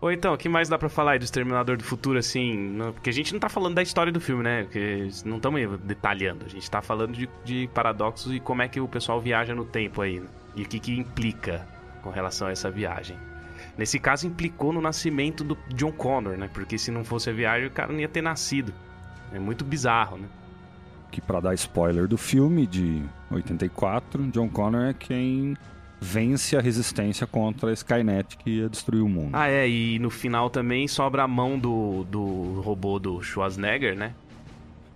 Ou 0.00 0.12
então, 0.12 0.32
o 0.32 0.38
que 0.38 0.48
mais 0.48 0.68
dá 0.68 0.78
pra 0.78 0.88
falar 0.88 1.12
aí 1.12 1.18
do 1.18 1.24
Exterminador 1.24 1.76
do 1.76 1.82
Futuro, 1.82 2.18
assim? 2.18 2.78
Porque 2.94 3.10
a 3.10 3.12
gente 3.12 3.32
não 3.32 3.40
tá 3.40 3.48
falando 3.48 3.74
da 3.74 3.82
história 3.82 4.12
do 4.12 4.20
filme, 4.20 4.44
né? 4.44 4.62
Porque 4.62 5.08
não 5.24 5.38
estamos 5.38 5.80
detalhando. 5.80 6.46
A 6.46 6.48
gente 6.48 6.70
tá 6.70 6.80
falando 6.80 7.14
de, 7.14 7.28
de 7.44 7.68
paradoxos 7.74 8.32
e 8.32 8.38
como 8.38 8.62
é 8.62 8.68
que 8.68 8.80
o 8.80 8.86
pessoal 8.86 9.20
viaja 9.20 9.56
no 9.56 9.64
tempo 9.64 10.00
aí. 10.00 10.20
né? 10.20 10.28
E 10.54 10.62
o 10.62 10.66
que, 10.68 10.78
que 10.78 10.96
implica 10.96 11.66
com 12.00 12.10
relação 12.10 12.46
a 12.46 12.52
essa 12.52 12.70
viagem. 12.70 13.18
Nesse 13.76 13.98
caso, 13.98 14.26
implicou 14.26 14.72
no 14.72 14.80
nascimento 14.80 15.42
do 15.42 15.58
John 15.74 15.90
Connor, 15.90 16.36
né? 16.36 16.48
Porque 16.52 16.78
se 16.78 16.92
não 16.92 17.04
fosse 17.04 17.30
a 17.30 17.32
viagem, 17.32 17.66
o 17.66 17.70
cara 17.70 17.92
não 17.92 17.98
ia 17.98 18.08
ter 18.08 18.22
nascido. 18.22 18.72
É 19.32 19.38
muito 19.38 19.64
bizarro, 19.64 20.16
né? 20.16 20.28
Que 21.10 21.20
pra 21.20 21.40
dar 21.40 21.54
spoiler 21.54 22.06
do 22.06 22.18
filme 22.18 22.66
de 22.66 23.02
84, 23.30 24.26
John 24.30 24.48
Connor 24.48 24.82
é 24.90 24.92
quem 24.94 25.56
vence 26.00 26.56
a 26.56 26.60
resistência 26.60 27.26
contra 27.26 27.70
a 27.70 27.72
Skynet 27.72 28.36
que 28.36 28.50
ia 28.58 28.68
destruir 28.68 29.02
o 29.02 29.08
mundo. 29.08 29.30
Ah, 29.32 29.48
é, 29.48 29.68
e 29.68 29.98
no 29.98 30.10
final 30.10 30.48
também 30.48 30.86
sobra 30.86 31.24
a 31.24 31.28
mão 31.28 31.58
do, 31.58 32.04
do 32.04 32.60
robô 32.60 32.98
do 32.98 33.20
Schwarzenegger, 33.22 33.96
né? 33.96 34.12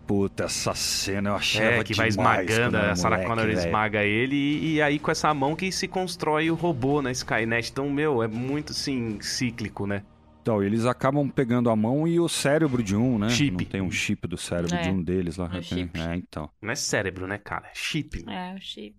Puta, 0.06 0.44
essa 0.44 0.74
cena 0.74 1.30
eu 1.30 1.36
achei 1.36 1.62
É, 1.62 1.84
que 1.84 1.94
vai 1.94 2.08
esmagando, 2.08 2.76
a 2.76 2.94
Sarah 2.94 3.18
Connor 3.18 3.36
moleque, 3.36 3.54
velho. 3.54 3.66
esmaga 3.66 4.02
ele, 4.04 4.34
e, 4.36 4.74
e 4.74 4.82
aí 4.82 4.98
com 4.98 5.10
essa 5.10 5.32
mão 5.32 5.56
que 5.56 5.70
se 5.72 5.88
constrói 5.88 6.50
o 6.50 6.54
robô 6.54 7.00
na 7.00 7.10
Skynet. 7.12 7.70
Então, 7.70 7.88
meu, 7.88 8.22
é 8.22 8.28
muito, 8.28 8.72
assim, 8.72 9.18
cíclico, 9.20 9.86
né? 9.86 10.02
Então, 10.42 10.60
eles 10.60 10.84
acabam 10.86 11.28
pegando 11.30 11.70
a 11.70 11.76
mão 11.76 12.06
e 12.06 12.18
o 12.18 12.28
cérebro 12.28 12.82
de 12.82 12.96
um, 12.96 13.16
né? 13.16 13.28
Chip. 13.28 13.64
Não 13.64 13.70
tem 13.70 13.80
um 13.80 13.92
chip 13.92 14.26
do 14.26 14.36
cérebro 14.36 14.74
é. 14.74 14.82
de 14.82 14.90
um 14.90 15.00
deles 15.00 15.36
lá. 15.36 15.46
É 15.46 15.54
um 15.54 15.58
é, 15.58 15.62
chip. 15.62 16.00
É, 16.00 16.16
então. 16.16 16.50
Não 16.60 16.72
é 16.72 16.74
cérebro, 16.74 17.28
né, 17.28 17.38
cara? 17.38 17.68
É 17.68 17.74
chip. 17.74 18.24
É, 18.28 18.52
o 18.52 18.60
chip. 18.60 18.96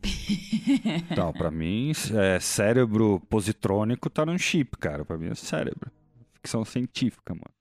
então, 1.11 1.33
pra 1.33 1.51
mim, 1.51 1.91
é, 2.13 2.39
cérebro 2.39 3.19
positrônico 3.29 4.09
tá 4.09 4.25
num 4.25 4.37
chip, 4.37 4.77
cara. 4.77 5.03
Pra 5.03 5.17
mim 5.17 5.31
é 5.31 5.35
cérebro. 5.35 5.91
Ficção 6.31 6.63
científica, 6.63 7.33
mano. 7.33 7.51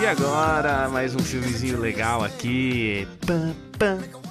E 0.00 0.06
agora, 0.06 0.88
mais 0.88 1.16
um 1.16 1.18
filmezinho 1.18 1.80
legal 1.80 2.22
aqui. 2.22 3.08
Pam, 3.26 3.52
pam. 3.76 4.27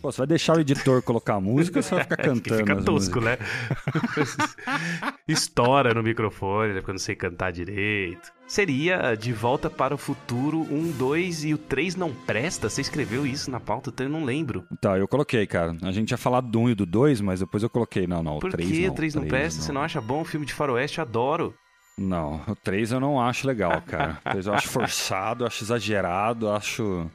Pô, 0.00 0.12
você 0.12 0.18
vai 0.18 0.26
deixar 0.28 0.56
o 0.56 0.60
editor 0.60 1.02
colocar 1.02 1.34
a 1.34 1.40
música 1.40 1.80
ou 1.80 1.82
você 1.82 1.94
vai 1.96 2.04
ficar 2.04 2.16
cantando? 2.22 2.56
fica 2.58 2.76
tosco, 2.76 3.20
músicas? 3.20 3.24
né? 3.24 3.38
Estoura 5.26 5.92
no 5.92 6.02
microfone, 6.04 6.68
né? 6.72 6.80
Porque 6.80 6.90
eu 6.90 6.94
não 6.94 6.98
sei 7.00 7.16
cantar 7.16 7.50
direito. 7.50 8.30
Seria 8.46 9.16
De 9.16 9.32
Volta 9.32 9.68
para 9.68 9.92
o 9.92 9.98
Futuro 9.98 10.60
1, 10.70 10.92
2 10.92 11.44
e 11.46 11.54
o 11.54 11.58
3 11.58 11.96
não 11.96 12.12
presta? 12.14 12.68
Você 12.68 12.80
escreveu 12.80 13.26
isso 13.26 13.50
na 13.50 13.58
pauta? 13.58 13.92
Eu 14.04 14.08
não 14.08 14.24
lembro. 14.24 14.64
Tá, 14.80 14.96
eu 14.96 15.08
coloquei, 15.08 15.46
cara. 15.48 15.76
A 15.82 15.90
gente 15.90 16.12
ia 16.12 16.16
falar 16.16 16.42
do 16.42 16.60
1 16.60 16.70
e 16.70 16.74
do 16.76 16.86
2, 16.86 17.20
mas 17.20 17.40
depois 17.40 17.64
eu 17.64 17.70
coloquei. 17.70 18.06
Não, 18.06 18.22
não, 18.22 18.36
o 18.36 18.40
Por 18.40 18.52
3 18.52 18.70
que 18.70 18.86
não. 18.86 18.92
o 18.92 18.94
3 18.94 19.14
não 19.16 19.24
presta? 19.24 19.62
Você 19.62 19.72
não 19.72 19.82
acha 19.82 20.00
bom? 20.00 20.24
Filme 20.24 20.46
de 20.46 20.54
faroeste, 20.54 20.98
eu 20.98 21.02
adoro. 21.02 21.54
Não, 21.98 22.40
o 22.46 22.54
3 22.54 22.92
eu 22.92 23.00
não 23.00 23.20
acho 23.20 23.46
legal, 23.48 23.82
cara. 23.84 24.18
O 24.26 24.30
3 24.30 24.46
eu 24.46 24.54
acho 24.54 24.68
forçado, 24.70 25.42
eu 25.42 25.48
acho 25.48 25.64
exagerado, 25.64 26.46
eu 26.46 26.54
acho. 26.54 27.10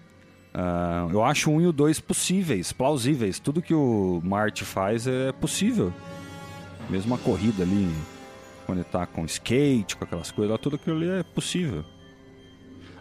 Ah, 0.53 1.07
eu 1.11 1.23
acho 1.23 1.49
o 1.49 1.55
1 1.55 1.61
e 1.61 1.67
o 1.67 1.71
2 1.71 1.99
possíveis, 1.99 2.71
plausíveis. 2.73 3.39
Tudo 3.39 3.61
que 3.61 3.73
o 3.73 4.21
Marty 4.23 4.65
faz 4.65 5.07
é 5.07 5.31
possível. 5.31 5.93
Mesmo 6.89 7.15
a 7.15 7.17
corrida 7.17 7.63
ali, 7.63 7.89
quando 8.65 8.79
ele 8.79 8.87
tá 8.91 9.05
com 9.05 9.23
skate, 9.25 9.95
com 9.95 10.03
aquelas 10.03 10.31
coisas 10.31 10.51
lá, 10.51 10.57
tudo 10.57 10.75
aquilo 10.75 10.97
ali 10.97 11.09
é 11.09 11.23
possível. 11.23 11.85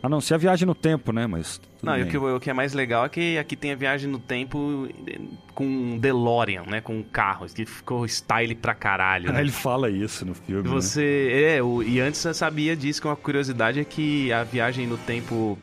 A 0.03 0.09
não 0.09 0.21
ser 0.21 0.35
a 0.35 0.39
viagem 0.39 0.65
no 0.65 0.75
tempo, 0.75 1.13
né? 1.13 1.27
Mas. 1.27 1.61
Não, 1.83 1.95
e 1.95 2.01
o 2.01 2.05
bem. 2.05 2.11
que, 2.11 2.17
o 2.17 2.41
que 2.41 2.49
é 2.49 2.55
mais 2.55 2.73
legal 2.73 3.05
é 3.05 3.09
que 3.09 3.37
aqui 3.37 3.55
tem 3.55 3.73
a 3.73 3.75
viagem 3.75 4.11
no 4.11 4.19
tempo 4.19 4.89
eh, 5.07 5.19
com 5.55 5.67
um 5.67 5.99
DeLorean, 5.99 6.63
né? 6.63 6.81
Com 6.81 6.97
um 6.97 7.03
carro, 7.03 7.47
que 7.47 7.67
ficou 7.67 8.07
style 8.07 8.55
pra 8.55 8.75
caralho, 8.75 9.31
né? 9.33 9.41
Ele 9.41 9.51
fala 9.51 9.91
isso 9.91 10.25
no 10.25 10.35
filme. 10.35 10.63
né? 10.63 10.71
Você. 10.71 11.53
É, 11.57 11.63
o, 11.63 11.83
e 11.83 12.01
antes 12.01 12.25
eu 12.25 12.33
sabia 12.33 12.75
disso, 12.75 13.03
que 13.03 13.09
uma 13.09 13.17
curiosidade 13.17 13.79
é 13.79 13.85
que 13.85 14.33
a 14.33 14.43
viagem 14.43 14.87
no 14.87 14.97
tempo 14.97 15.59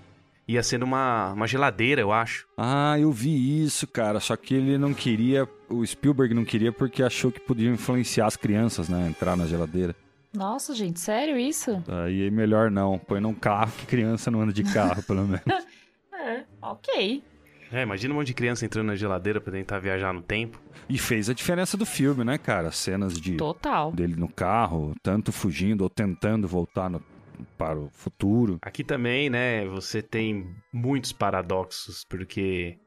ia 0.47 0.63
ser 0.63 0.77
numa 0.77 1.31
uma 1.33 1.47
geladeira, 1.47 2.01
eu 2.01 2.11
acho. 2.11 2.47
Ah, 2.57 2.97
eu 2.99 3.11
vi 3.11 3.63
isso, 3.63 3.85
cara. 3.87 4.19
Só 4.19 4.35
que 4.35 4.53
ele 4.55 4.77
não 4.77 4.93
queria. 4.93 5.47
O 5.69 5.85
Spielberg 5.85 6.33
não 6.33 6.45
queria 6.45 6.71
porque 6.71 7.03
achou 7.03 7.31
que 7.31 7.39
podia 7.39 7.69
influenciar 7.69 8.25
as 8.27 8.35
crianças, 8.37 8.87
né? 8.89 9.07
Entrar 9.07 9.35
na 9.35 9.45
geladeira. 9.45 9.95
Nossa, 10.33 10.75
gente, 10.75 10.99
sério 10.99 11.37
isso? 11.37 11.81
Aí 11.87 12.27
é 12.27 12.29
melhor 12.29 12.69
não. 12.69 12.97
Põe 12.99 13.19
num 13.19 13.33
carro 13.33 13.71
que 13.77 13.85
criança 13.85 14.29
não 14.29 14.41
anda 14.41 14.53
de 14.53 14.63
carro, 14.63 15.01
pelo 15.03 15.23
menos. 15.25 15.41
É, 16.19 16.43
ok. 16.61 17.23
É, 17.71 17.83
imagina 17.83 18.13
um 18.13 18.17
monte 18.17 18.27
de 18.27 18.33
criança 18.33 18.65
entrando 18.65 18.87
na 18.87 18.95
geladeira 18.97 19.39
pra 19.39 19.53
tentar 19.53 19.79
viajar 19.79 20.11
no 20.13 20.21
tempo. 20.21 20.59
E 20.89 20.97
fez 20.97 21.29
a 21.29 21.33
diferença 21.33 21.77
do 21.77 21.85
filme, 21.85 22.23
né, 22.25 22.37
cara? 22.37 22.67
As 22.69 22.75
cenas 22.75 23.13
de 23.21 23.35
Total. 23.37 23.91
dele 23.93 24.15
no 24.17 24.27
carro, 24.27 24.93
tanto 25.01 25.31
fugindo 25.31 25.83
ou 25.83 25.89
tentando 25.89 26.45
voltar 26.47 26.89
no- 26.89 27.01
para 27.57 27.79
o 27.79 27.89
futuro. 27.89 28.59
Aqui 28.61 28.83
também, 28.83 29.29
né, 29.29 29.65
você 29.65 30.01
tem 30.01 30.55
muitos 30.71 31.11
paradoxos, 31.11 32.03
porque 32.03 32.77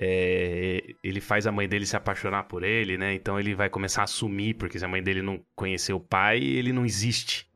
é, 0.00 0.94
ele 1.02 1.20
faz 1.20 1.46
a 1.46 1.52
mãe 1.52 1.68
dele 1.68 1.86
se 1.86 1.96
apaixonar 1.96 2.44
por 2.44 2.62
ele, 2.62 2.96
né? 2.96 3.14
Então 3.14 3.38
ele 3.38 3.54
vai 3.54 3.68
começar 3.68 4.02
a 4.02 4.04
assumir, 4.04 4.54
porque 4.54 4.78
se 4.78 4.84
a 4.84 4.88
mãe 4.88 5.02
dele 5.02 5.22
não 5.22 5.40
conheceu 5.54 5.96
o 5.96 6.00
pai, 6.00 6.42
ele 6.42 6.72
não 6.72 6.84
existe. 6.84 7.46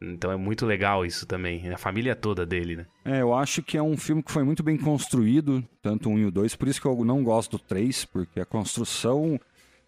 Então 0.00 0.32
é 0.32 0.36
muito 0.36 0.66
legal 0.66 1.06
isso 1.06 1.26
também, 1.26 1.68
a 1.70 1.78
família 1.78 2.16
toda 2.16 2.44
dele, 2.44 2.76
né? 2.76 2.86
É, 3.04 3.22
eu 3.22 3.32
acho 3.32 3.62
que 3.62 3.76
é 3.76 3.82
um 3.82 3.96
filme 3.96 4.22
que 4.22 4.32
foi 4.32 4.42
muito 4.42 4.62
bem 4.62 4.76
construído, 4.76 5.62
tanto 5.80 6.08
o 6.08 6.12
1 6.12 6.18
e 6.18 6.24
o 6.26 6.30
2, 6.30 6.56
por 6.56 6.66
isso 6.66 6.80
que 6.80 6.86
eu 6.88 7.04
não 7.04 7.22
gosto 7.22 7.52
do 7.52 7.58
3, 7.60 8.04
porque 8.06 8.40
a 8.40 8.44
construção 8.44 9.38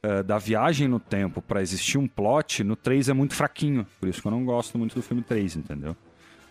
eh, 0.05 0.23
da 0.23 0.37
viagem 0.39 0.87
no 0.87 1.01
tempo 1.01 1.41
para 1.41 1.63
existir 1.63 1.97
um 1.99 2.07
plot 2.07 2.63
no 2.63 2.77
3 2.77 3.09
é 3.09 3.13
muito 3.15 3.35
fraquinho, 3.35 3.87
por 3.99 4.09
isso 4.09 4.21
que 4.21 4.29
eu 4.29 4.33
não 4.33 4.45
gosto 4.45 4.77
muito 4.79 4.95
do 4.95 5.03
filme 5.03 5.23
3, 5.23 5.57
entendeu? 5.57 5.97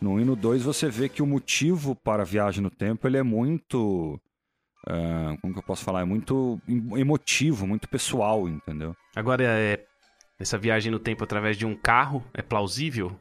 No 0.01 0.13
1 0.13 0.19
e 0.21 0.25
no 0.25 0.35
2 0.35 0.63
você 0.63 0.89
vê 0.89 1.07
que 1.07 1.21
o 1.21 1.25
motivo 1.27 1.95
para 1.95 2.23
a 2.23 2.25
viagem 2.25 2.61
no 2.63 2.69
tempo 2.69 3.07
ele 3.07 3.17
é 3.17 3.23
muito. 3.23 4.19
ah, 4.87 5.37
como 5.41 5.53
que 5.53 5.59
eu 5.59 5.63
posso 5.63 5.83
falar? 5.85 6.01
É 6.01 6.05
muito 6.05 6.59
em- 6.67 6.99
emotivo, 6.99 7.65
muito 7.67 7.87
pessoal, 7.87 8.49
entendeu? 8.49 8.93
Agora, 9.15 9.43
é, 9.45 9.79
essa 10.39 10.57
viagem 10.57 10.91
no 10.91 10.99
tempo 10.99 11.23
através 11.23 11.55
de 11.57 11.65
um 11.65 11.73
carro 11.75 12.21
é 12.33 12.41
plausível? 12.41 13.17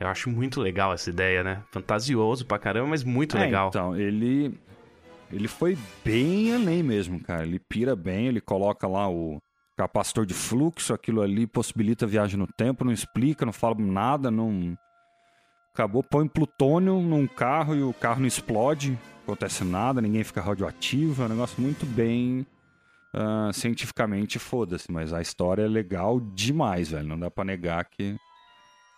Eu 0.00 0.08
acho 0.08 0.28
muito 0.30 0.60
legal 0.60 0.92
essa 0.92 1.10
ideia, 1.10 1.42
né? 1.44 1.62
Fantasioso 1.70 2.44
pra 2.46 2.58
caramba, 2.58 2.88
mas 2.88 3.04
muito 3.04 3.36
É, 3.36 3.40
legal. 3.40 3.68
Então, 3.68 3.96
ele. 3.96 4.58
Ele 5.34 5.48
foi 5.48 5.76
bem 6.04 6.54
além 6.54 6.82
mesmo, 6.82 7.20
cara. 7.20 7.44
Ele 7.44 7.58
pira 7.58 7.96
bem, 7.96 8.28
ele 8.28 8.40
coloca 8.40 8.86
lá 8.86 9.10
o 9.10 9.42
capacitor 9.76 10.24
de 10.24 10.32
fluxo, 10.32 10.94
aquilo 10.94 11.20
ali 11.20 11.46
possibilita 11.46 12.04
a 12.04 12.08
viagem 12.08 12.38
no 12.38 12.46
tempo, 12.46 12.84
não 12.84 12.92
explica, 12.92 13.44
não 13.44 13.52
fala 13.52 13.74
nada, 13.78 14.30
não. 14.30 14.78
Acabou, 15.72 16.04
põe 16.04 16.28
plutônio 16.28 17.00
num 17.00 17.26
carro 17.26 17.74
e 17.74 17.82
o 17.82 17.92
carro 17.92 18.20
não 18.20 18.28
explode, 18.28 18.96
acontece 19.24 19.64
nada, 19.64 20.00
ninguém 20.00 20.22
fica 20.22 20.40
radioativo, 20.40 21.22
é 21.22 21.26
um 21.26 21.30
negócio 21.30 21.60
muito 21.60 21.84
bem. 21.84 22.46
ah, 23.12 23.50
cientificamente, 23.52 24.38
foda-se, 24.38 24.90
mas 24.90 25.12
a 25.12 25.20
história 25.20 25.62
é 25.62 25.68
legal 25.68 26.20
demais, 26.20 26.90
velho. 26.90 27.08
Não 27.08 27.18
dá 27.18 27.30
pra 27.30 27.44
negar 27.44 27.84
que 27.86 28.16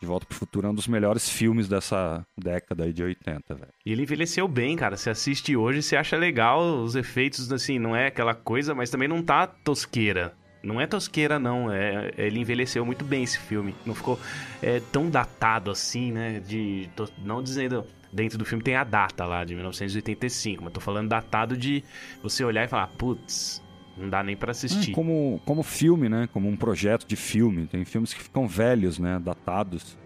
De 0.01 0.07
Volta 0.07 0.27
pro 0.27 0.37
Futuro 0.37 0.67
é 0.67 0.71
um 0.71 0.75
dos 0.75 0.87
melhores 0.87 1.29
filmes 1.29 1.69
dessa 1.69 2.23
década 2.39 2.85
aí 2.85 2.93
de 2.93 3.03
80, 3.03 3.55
velho. 3.55 3.69
E 3.85 3.93
ele 3.93 4.03
envelheceu 4.03 4.47
bem, 4.47 4.77
cara. 4.77 4.97
Você 4.97 5.09
assiste 5.11 5.57
hoje, 5.57 5.83
você 5.83 5.97
acha 5.97 6.17
legal 6.17 6.61
os 6.83 6.95
efeitos, 6.95 7.51
assim, 7.51 7.79
não 7.79 7.97
é 7.97 8.09
aquela 8.09 8.35
coisa, 8.35 8.75
mas 8.75 8.91
também 8.91 9.09
não 9.09 9.23
tá 9.23 9.47
tosqueira. 9.47 10.35
Não 10.63 10.81
é 10.81 10.87
tosqueira, 10.87 11.39
não. 11.39 11.73
É, 11.73 12.11
ele 12.19 12.41
envelheceu 12.41 12.85
muito 12.85 13.05
bem 13.05 13.23
esse 13.23 13.39
filme. 13.39 13.75
Não 13.87 13.95
ficou 13.95 14.19
é, 14.63 14.81
tão 14.93 15.09
datado 15.09 15.71
assim, 15.71 16.13
né? 16.13 16.41
De, 16.41 16.91
tô- 16.95 17.09
não 17.25 17.43
dizendo. 17.43 17.85
Dentro 18.13 18.39
do 18.39 18.45
filme 18.45 18.63
tem 18.63 18.77
a 18.77 18.85
data 18.85 19.25
lá, 19.27 19.45
de 19.45 19.55
1985, 19.55 20.65
mas 20.65 20.73
tô 20.73 20.81
falando 20.81 21.09
datado 21.09 21.57
de 21.57 21.83
você 22.23 22.43
olhar 22.45 22.65
e 22.65 22.69
falar, 22.69 22.87
putz, 22.87 23.63
não 23.97 24.09
dá 24.11 24.23
nem 24.23 24.37
pra 24.37 24.51
assistir. 24.51 24.91
É, 24.91 24.95
como, 24.95 25.41
como 25.45 25.63
filme, 25.63 26.09
né? 26.09 26.29
Como 26.33 26.49
um 26.49 26.57
projeto 26.57 27.07
de 27.07 27.17
filme. 27.17 27.67
Tem 27.67 27.85
filmes 27.85 28.13
que 28.13 28.23
ficam 28.23 28.47
velhos, 28.47 28.99
né? 28.99 29.19
Datados. 29.19 29.97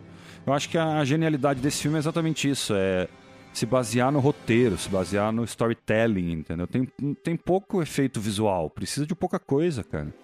Eu 0.47 0.53
acho 0.53 0.69
que 0.69 0.79
a 0.79 1.05
genialidade 1.05 1.61
desse 1.61 1.83
filme 1.83 1.97
é 1.97 1.99
exatamente 1.99 2.49
isso. 2.49 2.73
É 2.75 3.09
se 3.53 3.67
basear 3.67 4.13
no 4.13 4.21
roteiro, 4.21 4.79
se 4.79 4.89
basear 4.89 5.33
no 5.33 5.45
storytelling, 5.45 6.33
entendeu? 6.33 6.67
Tem, 6.67 6.87
tem 7.23 7.37
pouco 7.37 7.83
efeito 7.83 8.21
visual. 8.21 8.71
Precisa 8.71 9.05
de 9.05 9.15
pouca 9.15 9.39
coisa, 9.39 9.83
cara. 9.83 10.15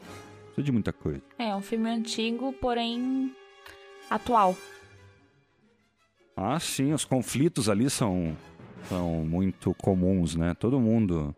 Precisa 0.44 0.62
de 0.62 0.72
muita 0.72 0.92
coisa. 0.92 1.20
É 1.38 1.54
um 1.54 1.60
filme 1.60 1.90
antigo, 1.90 2.52
porém 2.52 3.34
atual. 4.08 4.56
Ah, 6.36 6.60
sim, 6.60 6.92
os 6.92 7.04
conflitos 7.04 7.68
ali 7.68 7.90
são, 7.90 8.36
são 8.88 9.24
muito 9.24 9.74
comuns, 9.74 10.36
né? 10.36 10.54
Todo 10.54 10.78
mundo 10.78 11.34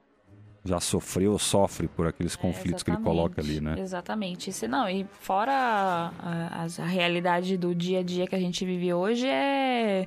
já 0.68 0.80
sofreu 0.80 1.32
ou 1.32 1.38
sofre 1.38 1.88
por 1.88 2.06
aqueles 2.06 2.36
conflitos 2.36 2.82
que 2.82 2.90
ele 2.90 2.98
coloca 2.98 3.40
ali, 3.40 3.60
né? 3.60 3.74
Exatamente. 3.78 4.50
Isso, 4.50 4.68
não, 4.68 4.88
e 4.88 5.04
fora 5.20 5.52
a, 5.52 6.62
a- 6.64 6.66
a 6.82 6.86
realidade 6.86 7.56
do 7.56 7.74
dia 7.74 8.00
a 8.00 8.02
dia 8.02 8.26
que 8.26 8.34
a 8.34 8.38
gente 8.40 8.64
vive 8.64 8.92
hoje 8.92 9.26
é 9.26 10.06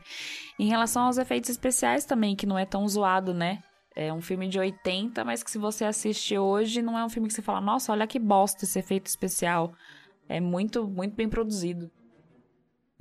em 0.60 0.68
relação 0.68 1.04
aos 1.04 1.18
efeitos 1.18 1.50
especiais 1.50 2.06
também, 2.06 2.36
que 2.36 2.46
não 2.46 2.58
é 2.58 2.66
tão 2.66 2.88
zoado, 2.88 3.34
né? 3.34 3.60
É 3.96 4.14
um 4.14 4.22
filme 4.22 4.48
de 4.48 4.58
80, 4.58 5.26
mas 5.26 5.44
que 5.44 5.52
se 5.52 5.58
você 5.58 5.84
assiste 5.84 6.38
hoje, 6.38 6.82
não 6.82 6.98
é 6.98 7.04
um 7.04 7.10
filme 7.10 7.28
que 7.28 7.34
você 7.34 7.42
fala, 7.42 7.60
nossa, 7.60 7.92
olha 7.92 8.08
que 8.08 8.18
bosta 8.20 8.64
esse 8.64 8.80
efeito 8.80 9.08
especial. 9.08 9.74
É 10.30 10.40
muito, 10.40 10.88
muito 10.88 11.14
bem 11.16 11.28
produzido. 11.28 11.90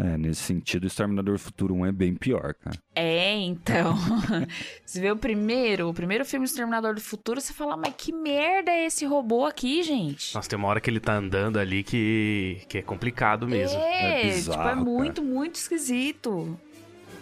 É, 0.02 0.16
nesse 0.16 0.42
sentido, 0.42 0.84
o 0.84 0.86
Exterminador 0.86 1.34
do 1.34 1.38
Futuro 1.38 1.74
1 1.74 1.86
é 1.86 1.92
bem 1.92 2.14
pior, 2.14 2.54
cara. 2.54 2.74
É, 2.94 3.34
então. 3.34 3.94
você 4.82 4.98
vê 4.98 5.10
o 5.10 5.16
primeiro, 5.16 5.90
o 5.90 5.92
primeiro 5.92 6.24
filme 6.24 6.46
do 6.46 6.48
Exterminador 6.48 6.94
do 6.94 7.02
Futuro, 7.02 7.38
você 7.38 7.52
fala, 7.52 7.76
mas 7.76 7.92
que 7.94 8.10
merda 8.10 8.70
é 8.70 8.86
esse 8.86 9.04
robô 9.04 9.44
aqui, 9.44 9.82
gente? 9.82 10.34
Nossa, 10.34 10.48
tem 10.48 10.58
uma 10.58 10.68
hora 10.68 10.80
que 10.80 10.88
ele 10.88 11.00
tá 11.00 11.12
andando 11.12 11.58
ali 11.58 11.82
que, 11.82 12.62
que 12.66 12.78
é 12.78 12.82
complicado 12.82 13.46
mesmo. 13.46 13.78
É, 13.78 14.22
É 14.22 14.24
bizarro, 14.24 14.56
tipo, 14.58 14.68
é 14.68 14.72
cara. 14.72 14.76
muito, 14.76 15.22
muito 15.22 15.56
esquisito. 15.56 16.58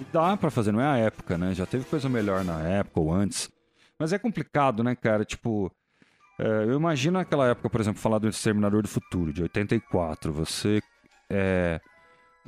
E 0.00 0.04
dá 0.12 0.36
pra 0.36 0.48
fazer, 0.48 0.70
não 0.70 0.80
é 0.80 0.86
a 0.86 0.96
época, 0.98 1.36
né? 1.36 1.54
Já 1.54 1.66
teve 1.66 1.84
coisa 1.84 2.08
melhor 2.08 2.44
na 2.44 2.61
época 2.62 3.00
ou 3.00 3.12
antes. 3.12 3.50
Mas 3.98 4.12
é 4.12 4.20
complicado, 4.20 4.84
né, 4.84 4.94
cara? 4.94 5.24
Tipo, 5.24 5.68
é, 6.38 6.46
eu 6.62 6.74
imagino 6.74 7.18
naquela 7.18 7.48
época, 7.48 7.68
por 7.68 7.80
exemplo, 7.80 8.00
falar 8.00 8.20
do 8.20 8.28
Exterminador 8.28 8.82
do 8.82 8.88
Futuro, 8.88 9.32
de 9.32 9.42
84. 9.42 10.32
Você 10.32 10.80
é, 11.28 11.80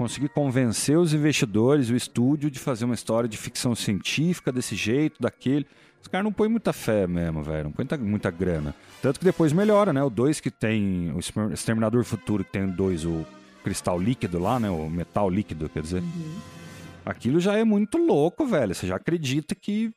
conseguir 0.01 0.31
convencer 0.31 0.97
os 0.97 1.13
investidores, 1.13 1.91
o 1.91 1.95
estúdio, 1.95 2.51
de 2.51 2.59
fazer 2.59 2.87
uma 2.87 2.95
história 2.95 3.29
de 3.29 3.37
ficção 3.37 3.75
científica 3.75 4.51
desse 4.51 4.75
jeito, 4.75 5.21
daquele. 5.21 5.67
Os 6.01 6.09
caras 6.09 6.25
não 6.25 6.33
põem 6.33 6.49
muita 6.49 6.73
fé 6.73 7.07
mesmo, 7.07 7.43
velho. 7.43 7.65
Não 7.65 7.71
põem 7.71 7.87
muita, 8.01 8.31
grana. 8.31 8.75
Tanto 9.03 9.19
que 9.19 9.27
depois 9.27 9.53
melhora, 9.53 9.93
né? 9.93 10.03
O 10.03 10.09
2 10.09 10.41
que 10.41 10.51
tem. 10.51 11.13
O 11.13 11.53
Exterminador 11.53 12.01
do 12.01 12.07
Futuro, 12.07 12.43
que 12.43 12.51
tem 12.51 12.65
o 12.65 12.73
2, 12.73 13.05
o 13.05 13.27
cristal 13.63 14.01
líquido 14.01 14.39
lá, 14.39 14.59
né? 14.59 14.71
O 14.71 14.89
metal 14.89 15.29
líquido, 15.29 15.69
quer 15.69 15.83
dizer. 15.83 16.03
Aquilo 17.05 17.39
já 17.39 17.59
é 17.59 17.63
muito 17.63 17.99
louco, 17.99 18.47
velho. 18.47 18.75
Você 18.75 18.87
já 18.87 18.97
acredita 18.97 19.55
que 19.55 19.93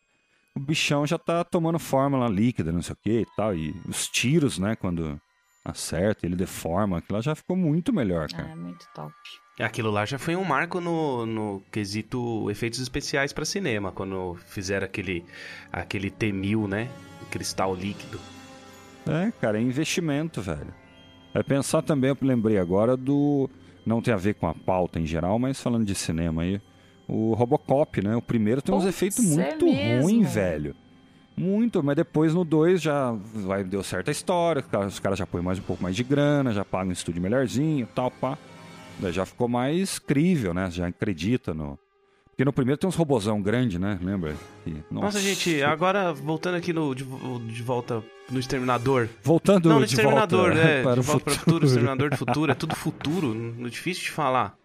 o 0.54 0.60
bichão 0.60 1.08
já 1.08 1.18
tá 1.18 1.45
tomando 1.45 1.80
forma 1.80 2.18
lá 2.18 2.28
líquida, 2.28 2.74
não 2.74 2.82
sei 2.82 2.91
o 2.91 2.97
que 3.01 3.22
e 3.22 3.28
tal. 3.38 3.56
E 3.56 3.74
os 3.88 4.10
tiros, 4.10 4.60
né? 4.60 4.76
Quando 4.76 5.18
acerta, 5.64 6.26
ele 6.26 6.36
deforma, 6.36 6.97
aquilo 6.97 7.18
lá 7.18 7.22
já 7.22 7.36
ficou 7.36 7.55
muito 7.55 7.93
melhor, 7.93 8.28
cara. 8.30 8.49
é 8.49 8.55
muito 8.55 8.86
top. 8.93 9.14
Aquilo 9.59 9.91
lá 9.91 10.03
já 10.05 10.18
foi 10.18 10.36
um 10.36 10.43
marco 10.43 10.82
no, 10.82 11.26
no 11.26 11.64
quesito 11.72 12.49
efeitos 12.49 12.80
especiais 12.80 13.32
pra 13.32 13.45
cinema, 13.45 13.91
quando 13.91 14.36
fizeram 14.47 14.86
aquele, 14.86 15.24
aquele 15.72 16.09
T-1000, 16.09 16.68
né? 16.68 16.89
O 17.22 17.26
cristal 17.28 17.76
líquido. 17.76 18.20
É, 19.07 19.32
cara, 19.39 19.59
é 19.59 19.61
investimento, 19.61 20.41
velho. 20.41 20.74
É 21.34 21.43
pensar 21.43 21.82
também, 21.82 22.09
eu 22.09 22.18
lembrei 22.22 22.57
agora 22.57 22.97
do. 22.97 23.49
Não 23.86 24.01
tem 24.01 24.14
a 24.14 24.18
ver 24.18 24.36
com 24.36 24.47
a 24.47 24.53
pauta 24.53 24.99
em 24.99 25.05
geral, 25.05 25.38
mas 25.38 25.61
falando 25.61 25.86
de 25.86 25.93
cinema 25.95 26.41
aí. 26.43 26.61
O 27.07 27.34
Robocop, 27.34 28.01
né? 28.01 28.16
O 28.16 28.22
primeiro 28.22 28.61
tem 28.61 28.74
uns 28.74 28.84
Putz, 28.84 28.95
efeitos 28.95 29.38
é 29.38 29.43
muito 29.51 29.66
mesmo. 29.66 30.03
ruins, 30.03 30.34
velho. 30.34 30.76
Muito, 31.36 31.82
mas 31.84 31.96
depois 31.96 32.34
no 32.34 32.44
2 32.44 32.82
já 32.82 33.12
vai, 33.34 33.64
deu 33.64 33.82
certa 33.84 34.12
história, 34.12 34.64
os 34.88 35.00
caras- 35.00 35.18
já 35.20 35.26
põem 35.26 35.42
mais 35.42 35.58
um 35.58 35.64
pouco 35.64 35.82
mais 35.82 35.96
de 35.96 36.04
grana, 36.04 36.54
já 36.54 36.64
pagam 36.64 36.90
um 36.90 36.92
estúdio 36.94 37.22
melhorzinho 37.22 37.88
tal, 37.96 38.12
pá. 38.12 38.38
Daí 39.00 39.12
já 39.12 39.26
ficou 39.26 39.48
mais 39.48 39.98
crível, 39.98 40.54
né? 40.54 40.70
Já 40.70 40.88
acredita 40.88 41.54
no. 41.54 41.78
Porque 42.30 42.46
no 42.46 42.54
primeiro 42.54 42.78
tem 42.80 42.88
uns 42.88 42.96
robozão 42.96 43.42
grande, 43.42 43.78
né? 43.80 44.00
Lembra? 44.02 44.36
E- 44.66 44.76
Nossa, 44.92 45.20
gente, 45.20 45.62
agora 45.64 46.14
voltando 46.14 46.56
aqui 46.56 46.72
no, 46.72 46.94
de, 46.94 47.04
de 47.04 47.64
volta 47.64 48.04
no 48.30 48.40
Exterminador. 48.40 49.10
Voltando 49.24 49.70
Não, 49.70 49.80
no 49.80 49.86
de 49.86 49.94
Exterminador, 49.94 50.52
volta 50.54 50.60
é. 50.68 50.82
para 50.84 50.94
de 50.96 51.00
o 51.00 51.04
volta 51.04 51.24
para 51.24 51.32
o 51.32 51.36
futuro. 51.36 51.40
futuro, 51.52 51.66
Exterminador 51.66 52.10
do 52.12 52.18
futuro. 52.18 52.52
É 52.52 52.56
tudo 52.56 52.76
futuro, 52.76 53.34
não 53.34 53.68
difícil 53.70 54.04
de 54.04 54.12
falar. 54.12 54.56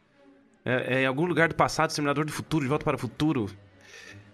É, 0.64 0.96
é 0.98 1.02
em 1.02 1.06
algum 1.06 1.24
lugar 1.26 1.48
do 1.48 1.54
passado, 1.54 1.88
Exterminador 1.90 2.24
do 2.26 2.32
futuro, 2.32 2.62
de 2.64 2.68
volta 2.68 2.84
para 2.84 2.96
o 2.96 2.98
futuro. 2.98 3.46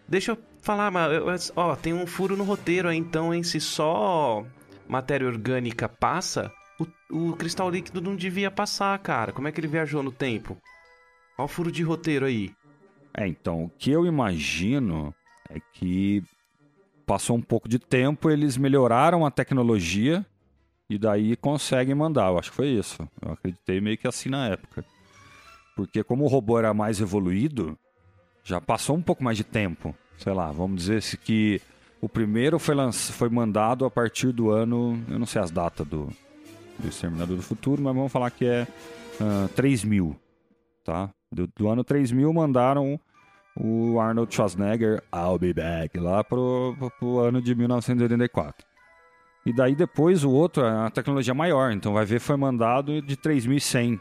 Deixa 0.08 0.32
eu 0.32 0.38
falar, 0.60 0.90
mas, 0.90 1.52
ó, 1.56 1.74
tem 1.74 1.92
um 1.92 2.06
furo 2.06 2.36
no 2.36 2.44
roteiro 2.44 2.92
então, 2.92 3.32
hein? 3.32 3.42
Se 3.42 3.60
só 3.60 4.44
matéria 4.86 5.26
orgânica 5.26 5.88
passa, 5.88 6.52
o, 7.10 7.30
o 7.30 7.36
cristal 7.36 7.70
líquido 7.70 8.00
não 8.00 8.14
devia 8.14 8.50
passar, 8.50 8.98
cara. 8.98 9.32
Como 9.32 9.48
é 9.48 9.52
que 9.52 9.60
ele 9.60 9.68
viajou 9.68 10.02
no 10.02 10.12
tempo? 10.12 10.56
Olha 11.38 11.46
o 11.46 11.48
furo 11.48 11.72
de 11.72 11.82
roteiro 11.82 12.26
aí. 12.26 12.52
É, 13.16 13.26
então, 13.26 13.64
o 13.64 13.70
que 13.70 13.90
eu 13.90 14.04
imagino 14.04 15.14
é 15.48 15.58
que 15.72 16.22
passou 17.06 17.36
um 17.36 17.42
pouco 17.42 17.68
de 17.68 17.78
tempo, 17.78 18.30
eles 18.30 18.56
melhoraram 18.56 19.24
a 19.24 19.30
tecnologia 19.30 20.24
e 20.88 20.98
daí 20.98 21.36
conseguem 21.36 21.94
mandar. 21.94 22.28
Eu 22.28 22.38
acho 22.38 22.50
que 22.50 22.56
foi 22.56 22.68
isso. 22.68 23.08
Eu 23.22 23.32
acreditei 23.32 23.80
meio 23.80 23.96
que 23.98 24.08
assim 24.08 24.28
na 24.28 24.48
época. 24.48 24.84
Porque 25.76 26.04
como 26.04 26.24
o 26.24 26.28
robô 26.28 26.58
era 26.58 26.72
mais 26.72 27.00
evoluído, 27.00 27.78
já 28.44 28.60
passou 28.60 28.96
um 28.96 29.02
pouco 29.02 29.24
mais 29.24 29.36
de 29.36 29.44
tempo. 29.44 29.94
Sei 30.18 30.32
lá, 30.32 30.52
vamos 30.52 30.82
dizer 30.82 31.02
se 31.02 31.16
que 31.16 31.60
o 32.00 32.08
primeiro 32.08 32.58
foi, 32.58 32.76
foi 32.92 33.28
mandado 33.30 33.84
a 33.84 33.90
partir 33.90 34.30
do 34.30 34.50
ano, 34.50 35.02
eu 35.08 35.18
não 35.18 35.26
sei 35.26 35.40
as 35.40 35.50
datas 35.50 35.86
do, 35.86 36.08
do 36.78 36.88
Exterminador 36.88 37.36
do 37.36 37.42
Futuro, 37.42 37.82
mas 37.82 37.94
vamos 37.94 38.12
falar 38.12 38.30
que 38.30 38.44
é 38.44 38.68
ah, 39.20 39.48
3000, 39.56 40.14
tá? 40.84 41.10
Do, 41.32 41.48
do 41.56 41.68
ano 41.68 41.82
3000 41.82 42.32
mandaram 42.32 43.00
o 43.56 43.98
Arnold 43.98 44.34
Schwarzenegger, 44.34 45.02
I'll 45.14 45.38
be 45.38 45.52
back, 45.52 45.98
lá 45.98 46.22
pro, 46.22 46.74
pro, 46.78 46.90
pro 46.90 47.18
ano 47.20 47.40
de 47.40 47.54
1984. 47.54 48.66
E 49.46 49.52
daí 49.52 49.74
depois 49.74 50.24
o 50.24 50.30
outro, 50.30 50.64
a 50.64 50.90
tecnologia 50.90 51.34
maior, 51.34 51.72
então 51.72 51.92
vai 51.92 52.04
ver 52.04 52.18
foi 52.18 52.36
mandado 52.36 53.00
de 53.02 53.16
3100, 53.16 54.00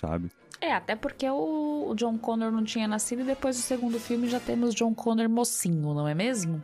sabe? 0.00 0.30
É, 0.60 0.72
até 0.72 0.96
porque 0.96 1.28
o, 1.28 1.94
John 1.96 2.18
Connor 2.18 2.50
não 2.50 2.64
tinha 2.64 2.88
nascido 2.88 3.22
e 3.22 3.24
depois 3.24 3.56
do 3.56 3.62
segundo 3.62 3.98
filme 4.00 4.28
já 4.28 4.40
temos 4.40 4.74
John 4.74 4.94
Connor 4.94 5.28
mocinho, 5.28 5.94
não 5.94 6.08
é 6.08 6.14
mesmo? 6.14 6.62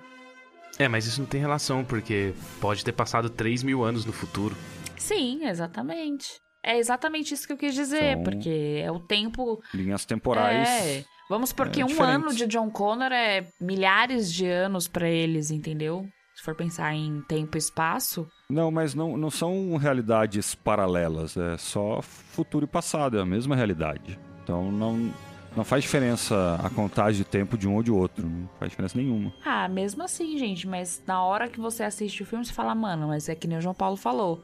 É, 0.79 0.89
mas 0.89 1.07
isso 1.07 1.21
não 1.21 1.29
tem 1.29 1.41
relação, 1.41 1.85
porque 1.85 2.35
pode 2.61 2.85
ter 2.85 2.93
passado 2.93 3.31
3 3.31 3.63
mil 3.63 3.85
anos 3.85 4.05
no 4.05 4.13
futuro. 4.13 4.57
Sim, 4.97 5.45
exatamente. 5.47 6.41
É 6.63 6.79
exatamente 6.79 7.35
isso 7.35 7.47
que 7.47 7.53
eu 7.53 7.59
quis 7.59 7.75
dizer, 7.75 8.15
São 8.15 8.25
porque 8.25 8.81
é 8.83 8.91
o 8.91 8.99
tempo. 8.99 9.63
Linhas 9.73 10.05
temporais. 10.05 10.69
É. 10.69 11.05
Vamos 11.29 11.51
supor 11.51 11.69
é, 11.69 11.85
um 11.85 12.03
ano 12.03 12.35
de 12.35 12.47
John 12.47 12.71
Connor 12.71 13.13
é 13.13 13.47
milhares 13.61 14.33
de 14.33 14.47
anos 14.47 14.89
pra 14.89 15.09
eles, 15.09 15.51
entendeu? 15.51 16.07
For 16.45 16.55
pensar 16.55 16.95
em 16.95 17.23
tempo 17.23 17.57
e 17.57 17.59
espaço. 17.59 18.29
Não, 18.51 18.71
mas 18.71 18.95
não, 18.95 19.17
não 19.17 19.31
são 19.31 19.79
realidades 19.79 20.55
paralelas, 20.55 21.39
é 21.39 21.57
só 21.57 22.03
futuro 22.03 22.67
e 22.67 22.69
passado, 22.69 23.17
é 23.17 23.23
a 23.23 23.25
mesma 23.25 23.57
realidade. 23.57 24.19
Então 24.43 24.71
não, 24.71 25.11
não 25.57 25.65
faz 25.65 25.83
diferença 25.83 26.61
a 26.63 26.69
contagem 26.69 27.17
de 27.17 27.25
tempo 27.25 27.57
de 27.57 27.67
um 27.67 27.77
ou 27.77 27.83
de 27.83 27.91
outro, 27.91 28.29
não 28.29 28.47
faz 28.59 28.69
diferença 28.69 28.99
nenhuma. 28.99 29.33
Ah, 29.43 29.67
mesmo 29.71 30.03
assim, 30.03 30.37
gente, 30.37 30.69
mas 30.69 31.03
na 31.07 31.25
hora 31.25 31.49
que 31.49 31.59
você 31.59 31.83
assiste 31.83 32.23
o 32.23 32.27
filme, 32.27 32.45
você 32.45 32.53
fala, 32.53 32.75
mano, 32.75 33.09
mas 33.09 33.27
é 33.31 33.35
que 33.35 33.49
nem 33.49 33.57
o 33.57 33.63
João 33.63 33.75
Paulo 33.75 33.97
falou. 33.97 34.43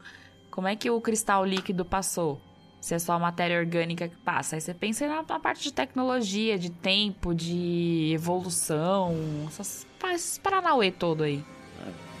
Como 0.49 0.67
é 0.67 0.75
que 0.75 0.89
o 0.89 0.99
cristal 0.99 1.45
líquido 1.45 1.85
passou? 1.85 2.41
Se 2.79 2.95
é 2.95 2.99
só 2.99 3.13
a 3.13 3.19
matéria 3.19 3.59
orgânica 3.59 4.07
que 4.07 4.17
passa. 4.17 4.55
Aí 4.55 4.61
você 4.61 4.73
pensa 4.73 5.07
na, 5.07 5.21
na 5.21 5.39
parte 5.39 5.61
de 5.61 5.71
tecnologia, 5.71 6.57
de 6.57 6.71
tempo, 6.71 7.35
de 7.35 8.11
evolução, 8.11 9.13
essas, 9.47 9.85
esses 10.15 10.39
paranauê 10.39 10.89
todo 10.89 11.21
aí. 11.21 11.45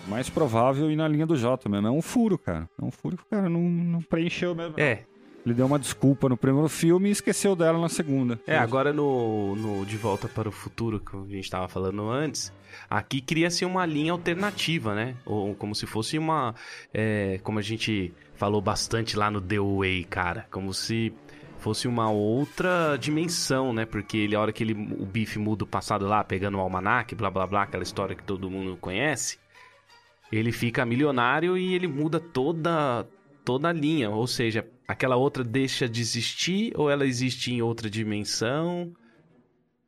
Mais 0.07 0.29
provável 0.29 0.89
ir 0.89 0.95
na 0.95 1.07
linha 1.07 1.25
do 1.27 1.37
J 1.37 1.69
mesmo, 1.69 1.87
é 1.87 1.91
um 1.91 2.01
furo, 2.01 2.37
cara. 2.37 2.67
É 2.81 2.83
um 2.83 2.91
furo 2.91 3.17
que 3.17 3.23
o 3.23 3.25
cara 3.27 3.47
não, 3.47 3.61
não 3.61 4.01
preencheu 4.01 4.55
mesmo. 4.55 4.73
É, 4.77 5.03
Ele 5.45 5.53
deu 5.53 5.65
uma 5.65 5.77
desculpa 5.77 6.27
no 6.27 6.35
primeiro 6.35 6.67
filme 6.67 7.09
e 7.09 7.11
esqueceu 7.11 7.55
dela 7.55 7.79
na 7.79 7.87
segunda. 7.89 8.39
É, 8.47 8.57
agora 8.57 8.91
no, 8.91 9.55
no 9.55 9.85
De 9.85 9.97
Volta 9.97 10.27
para 10.27 10.49
o 10.49 10.51
Futuro, 10.51 10.99
que 10.99 11.15
a 11.15 11.19
gente 11.21 11.43
estava 11.43 11.67
falando 11.67 12.09
antes, 12.09 12.51
aqui 12.89 13.21
cria-se 13.21 13.63
uma 13.63 13.85
linha 13.85 14.11
alternativa, 14.11 14.95
né? 14.95 15.15
Ou 15.25 15.53
como 15.55 15.75
se 15.75 15.85
fosse 15.85 16.17
uma. 16.17 16.55
é, 16.93 17.39
como 17.43 17.59
a 17.59 17.61
gente 17.61 18.11
falou 18.35 18.59
bastante 18.61 19.15
lá 19.15 19.29
no 19.29 19.39
The 19.39 19.59
Way, 19.59 20.03
cara. 20.05 20.47
Como 20.49 20.73
se 20.73 21.13
fosse 21.59 21.87
uma 21.87 22.09
outra 22.09 22.97
dimensão, 22.97 23.71
né? 23.71 23.85
Porque 23.85 24.17
ele, 24.17 24.35
a 24.35 24.41
hora 24.41 24.51
que 24.51 24.63
ele, 24.63 24.73
o 24.73 25.05
Biff 25.05 25.37
muda 25.37 25.63
o 25.63 25.67
passado 25.67 26.07
lá, 26.07 26.23
pegando 26.23 26.57
o 26.57 26.59
almanac, 26.59 27.13
blá 27.13 27.29
blá 27.29 27.45
blá, 27.45 27.63
aquela 27.63 27.83
história 27.83 28.15
que 28.15 28.23
todo 28.23 28.49
mundo 28.49 28.75
conhece, 28.81 29.37
ele 30.31 30.51
fica 30.51 30.85
milionário 30.85 31.57
e 31.57 31.73
ele 31.73 31.87
muda 31.87 32.19
toda, 32.19 33.07
toda 33.43 33.69
a 33.69 33.73
linha. 33.73 34.09
Ou 34.09 34.25
seja, 34.27 34.65
aquela 34.87 35.15
outra 35.15 35.43
deixa 35.43 35.87
de 35.87 36.01
existir 36.01 36.73
ou 36.75 36.89
ela 36.89 37.05
existe 37.05 37.53
em 37.53 37.61
outra 37.61 37.89
dimensão? 37.89 38.91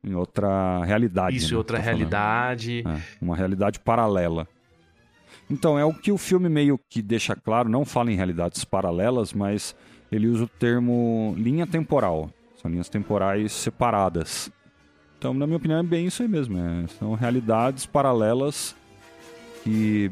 Em 0.02 0.14
outra 0.14 0.84
realidade. 0.84 1.36
Isso, 1.36 1.52
né, 1.52 1.58
outra 1.58 1.78
tá 1.78 1.84
realidade. 1.84 2.84
É, 2.86 3.00
uma 3.20 3.34
realidade 3.34 3.80
paralela. 3.80 4.46
Então, 5.50 5.78
é 5.78 5.84
o 5.84 5.92
que 5.92 6.12
o 6.12 6.18
filme 6.18 6.48
meio 6.48 6.78
que 6.88 7.02
deixa 7.02 7.34
claro, 7.34 7.68
não 7.68 7.84
fala 7.84 8.10
em 8.10 8.16
realidades 8.16 8.64
paralelas, 8.64 9.32
mas 9.32 9.74
ele 10.10 10.28
usa 10.28 10.44
o 10.44 10.48
termo 10.48 11.34
linha 11.36 11.66
temporal. 11.66 12.30
São 12.56 12.70
linhas 12.70 12.88
temporais 12.88 13.52
separadas. 13.52 14.50
Então, 15.18 15.34
na 15.34 15.46
minha 15.46 15.56
opinião, 15.56 15.80
é 15.80 15.82
bem 15.82 16.06
isso 16.06 16.22
aí 16.22 16.28
mesmo. 16.28 16.58
é, 16.58 16.86
são 16.98 17.14
realidades 17.14 17.86
paralelas 17.86 18.76
que, 19.62 20.10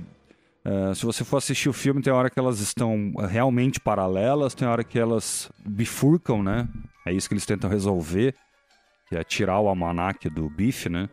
é, 0.64 0.94
se 0.94 1.04
você 1.04 1.24
for 1.24 1.38
assistir 1.38 1.68
o 1.68 1.72
filme, 1.72 2.00
tem 2.00 2.12
hora 2.12 2.30
que 2.30 2.38
elas 2.38 2.60
estão 2.60 3.12
realmente 3.28 3.80
paralelas, 3.80 4.54
tem 4.54 4.66
hora 4.66 4.84
que 4.84 4.98
elas 4.98 5.50
bifurcam, 5.66 6.42
né? 6.42 6.68
É 7.04 7.12
isso 7.12 7.28
que 7.28 7.34
eles 7.34 7.46
tentam 7.46 7.68
resolver, 7.68 8.34
que 9.08 9.16
é 9.16 9.24
tirar 9.24 9.58
o 9.58 9.68
almanac 9.68 10.28
do 10.28 10.48
bife, 10.48 10.88
né? 10.88 11.08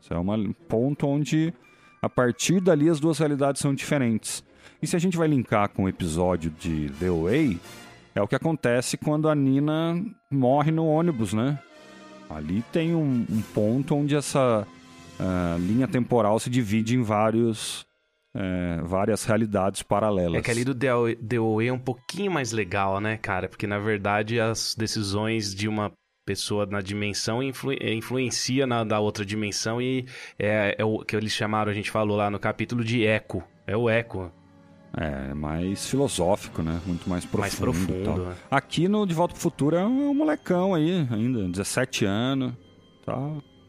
Isso 0.00 0.14
é 0.14 0.18
um 0.18 0.52
ponto 0.52 1.06
onde, 1.06 1.52
a 2.00 2.08
partir 2.08 2.60
dali, 2.60 2.88
as 2.88 3.00
duas 3.00 3.18
realidades 3.18 3.60
são 3.60 3.74
diferentes. 3.74 4.44
E 4.80 4.86
se 4.86 4.94
a 4.94 4.98
gente 4.98 5.16
vai 5.16 5.26
linkar 5.26 5.70
com 5.70 5.84
o 5.84 5.88
episódio 5.88 6.50
de 6.50 6.90
The 7.00 7.10
Way, 7.10 7.58
é 8.14 8.22
o 8.22 8.28
que 8.28 8.36
acontece 8.36 8.96
quando 8.96 9.28
a 9.28 9.34
Nina 9.34 10.00
morre 10.30 10.70
no 10.70 10.86
ônibus, 10.86 11.32
né? 11.32 11.58
Ali 12.30 12.62
tem 12.72 12.94
um, 12.94 13.26
um 13.28 13.42
ponto 13.54 13.94
onde 13.94 14.14
essa 14.14 14.66
ah, 15.18 15.56
linha 15.58 15.88
temporal 15.88 16.38
se 16.38 16.48
divide 16.48 16.96
em 16.96 17.02
vários, 17.02 17.86
eh, 18.34 18.80
várias 18.82 19.24
realidades 19.24 19.82
paralelas. 19.82 20.38
É 20.38 20.42
que 20.42 20.50
ali 20.50 20.64
do 20.64 21.54
Way 21.54 21.68
é 21.68 21.72
um 21.72 21.78
pouquinho 21.78 22.32
mais 22.32 22.52
legal, 22.52 23.00
né, 23.00 23.16
cara? 23.16 23.48
Porque 23.48 23.66
na 23.66 23.78
verdade 23.78 24.40
as 24.40 24.74
decisões 24.74 25.54
de 25.54 25.68
uma 25.68 25.92
pessoa 26.26 26.66
na 26.66 26.80
dimensão 26.80 27.42
influ 27.42 27.72
eh, 27.72 27.94
influencia 27.94 28.66
na 28.66 28.82
da 28.82 28.98
outra 28.98 29.24
dimensão 29.24 29.80
e 29.80 30.06
é, 30.38 30.74
é 30.78 30.84
o 30.84 31.00
que 31.00 31.14
eles 31.14 31.32
chamaram, 31.32 31.70
a 31.70 31.74
gente 31.74 31.90
falou 31.90 32.16
lá 32.16 32.30
no 32.30 32.38
capítulo 32.38 32.82
de 32.82 33.06
eco. 33.06 33.44
É 33.66 33.76
o 33.76 33.88
eco. 33.88 34.32
É, 34.96 35.34
mais 35.34 35.88
filosófico, 35.88 36.62
né? 36.62 36.80
Muito 36.86 37.08
mais 37.08 37.24
profundo. 37.24 37.40
mais 37.40 37.54
profundo. 37.54 38.04
tal. 38.04 38.18
né? 38.18 38.36
Aqui 38.50 38.86
no 38.86 39.04
De 39.04 39.12
Volta 39.12 39.34
pro 39.34 39.42
Futuro 39.42 39.76
é 39.76 39.84
um 39.84 40.14
molecão 40.14 40.72
aí, 40.72 41.06
ainda, 41.10 41.48
17 41.48 42.04
anos, 42.04 42.52
tá? 43.04 43.16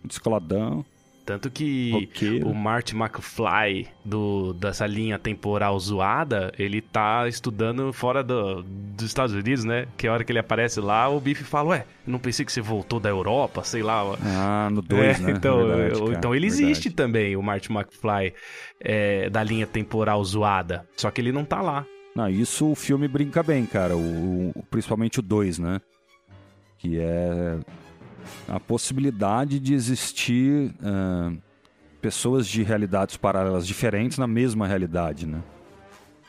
Descoladão, 0.04 0.86
Tanto 1.26 1.50
que 1.50 1.90
roqueiro. 1.92 2.48
o 2.48 2.54
Marty 2.54 2.96
McFly 2.96 3.88
do, 4.06 4.54
dessa 4.54 4.86
linha 4.86 5.18
temporal 5.18 5.80
zoada, 5.80 6.54
ele 6.60 6.82
tá 6.82 7.28
estudando 7.28 7.92
fora 7.92 8.24
do, 8.24 8.62
dos 8.62 9.08
Estados 9.08 9.34
Unidos, 9.34 9.64
né? 9.66 9.88
Que 9.98 10.08
a 10.08 10.14
hora 10.14 10.24
que 10.24 10.32
ele 10.32 10.38
aparece 10.38 10.80
lá, 10.80 11.10
o 11.10 11.20
Biff 11.20 11.44
fala, 11.44 11.70
ué, 11.70 11.86
não 12.06 12.20
pensei 12.20 12.46
que 12.46 12.52
você 12.52 12.62
voltou 12.62 13.00
da 13.00 13.10
Europa, 13.10 13.64
sei 13.64 13.82
lá. 13.82 14.04
Ah, 14.24 14.70
no 14.72 14.84
2, 14.84 15.02
É, 15.20 15.24
né? 15.24 15.32
Então, 15.32 15.58
Verdade, 15.68 16.00
cara, 16.00 16.14
então 16.18 16.36
ele 16.36 16.48
verdade. 16.48 16.64
existe 16.72 16.92
também, 16.92 17.36
o 17.36 17.42
Marty 17.42 17.72
McFly, 17.72 18.32
é, 18.80 19.28
da 19.30 19.42
linha 19.42 19.66
temporal 19.66 20.24
zoada. 20.24 20.88
Só 20.96 21.10
que 21.10 21.20
ele 21.22 21.32
não 21.32 21.44
tá 21.44 21.60
lá. 21.60 21.84
Não, 22.16 22.30
isso 22.30 22.70
o 22.72 22.76
filme 22.76 23.08
brinca 23.08 23.42
bem, 23.42 23.66
cara. 23.66 23.98
O, 23.98 24.52
o- 24.56 24.64
principalmente 24.70 25.20
o 25.20 25.24
2, 25.24 25.58
né? 25.58 25.82
Que 26.78 27.00
é 27.00 27.58
a 28.48 28.60
possibilidade 28.60 29.60
de 29.60 29.74
existir 29.74 30.74
ah, 30.84 31.32
pessoas 32.02 32.48
de 32.48 32.62
realidades 32.64 33.18
paralelas 33.18 33.66
diferentes 33.66 34.18
na 34.18 34.28
mesma 34.28 34.68
realidade, 34.68 35.26
né? 35.26 35.42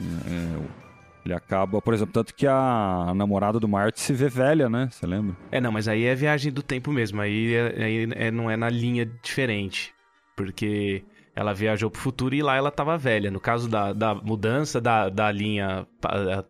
É, 0.01 0.57
o- 0.59 0.87
ele 1.25 1.35
acaba, 1.35 1.83
por 1.83 1.93
exemplo, 1.93 2.12
tanto 2.12 2.33
que 2.33 2.47
a, 2.47 3.12
namorada 3.17 3.59
do 3.59 3.67
Marty 3.67 4.01
se 4.01 4.12
vê 4.12 4.29
velha, 4.29 4.69
né? 4.69 4.89
Você 4.93 5.05
lembra? 5.07 5.37
É, 5.51 5.61
não, 5.61 5.73
mas 5.73 5.89
aí 5.89 6.05
é 6.05 6.14
viagem 6.14 6.53
do 6.53 6.62
tempo 6.62 6.93
mesmo. 6.93 7.21
Aí, 7.21 7.53
é- 7.53 7.83
aí 7.85 8.09
é- 8.14 8.31
não 8.31 8.49
é 8.49 8.57
na 8.57 8.69
linha 8.71 9.05
diferente. 9.23 9.93
Porque 10.37 11.03
ela 11.35 11.53
viajou 11.53 11.91
pro 11.91 12.01
futuro 12.01 12.33
e 12.35 12.43
lá 12.43 12.55
ela 12.55 12.71
tava 12.71 12.97
velha. 12.97 13.29
No 13.31 13.41
caso 13.41 13.69
da, 13.69 13.93
da 13.93 14.14
mudança 14.14 14.81
da, 14.81 15.09
da 15.09 15.33
linha 15.33 15.85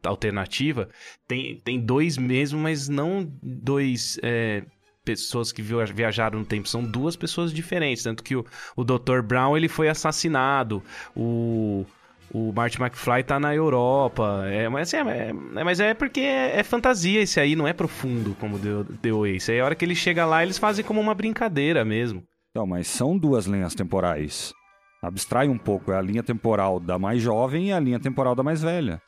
alternativa, 0.05 0.89
tem, 1.27 1.57
tem 1.64 1.81
dois 1.81 2.19
mesmo, 2.19 2.59
mas 2.61 2.89
não 2.89 3.27
dois 3.43 4.19
é, 4.23 4.62
pessoas 5.07 5.52
que 5.52 5.62
via- 5.62 5.86
viajaram 5.86 6.40
no 6.40 6.44
tempo. 6.44 6.68
São 6.68 6.82
duas 6.84 7.16
pessoas 7.16 7.52
diferentes. 7.52 8.02
Tanto 8.02 8.22
que 8.22 8.36
o, 8.36 8.44
o 8.76 8.84
Dr. 8.84 9.22
Brown 9.24 9.57
ele 9.57 9.68
foi 9.68 9.88
assassinado. 9.88 10.82
O. 11.16 11.86
O 12.34 12.52
Marty 12.52 12.82
McFly 12.82 13.22
tá 13.22 13.38
na 13.38 13.54
Europa. 13.54 14.42
É, 14.46 14.68
mas, 14.68 14.92
assim, 14.92 15.09
é, 15.09 15.28
é- 15.28 15.64
mas 15.64 15.78
é 15.78 15.94
porque 15.94 16.18
é, 16.20 16.59
é 16.59 16.62
fantasia 16.64 17.20
esse 17.22 17.38
aí, 17.38 17.54
não 17.54 17.68
é 17.68 17.72
profundo 17.72 18.34
como 18.40 18.59
deu, 18.59 18.82
deu 19.00 19.24
Ace. 19.24 19.52
Aí 19.52 19.61
a 19.61 19.64
hora 19.64 19.76
que 19.76 19.84
ele 19.84 19.94
chega 19.94 20.26
lá, 20.26 20.42
eles 20.42 20.59
fazem 20.59 20.84
como 20.84 21.00
uma 21.00 21.14
brincadeira 21.14 21.84
mesmo. 21.84 22.24
Então, 22.50 22.66
mas 22.66 22.88
são 22.88 23.16
duas 23.16 23.46
linhas 23.46 23.76
temporais. 23.76 24.52
Abstrai 25.00 25.48
um 25.48 25.57
pouco, 25.57 25.92
é 25.92 25.96
a 25.96 26.02
linha 26.02 26.22
temporal 26.22 26.80
da 26.80 26.98
mais 26.98 27.22
jovem 27.22 27.68
e 27.68 27.72
a 27.72 27.78
linha 27.78 28.00
temporal 28.00 28.34
da 28.34 28.42
mais 28.42 28.61
velha. 28.61 29.00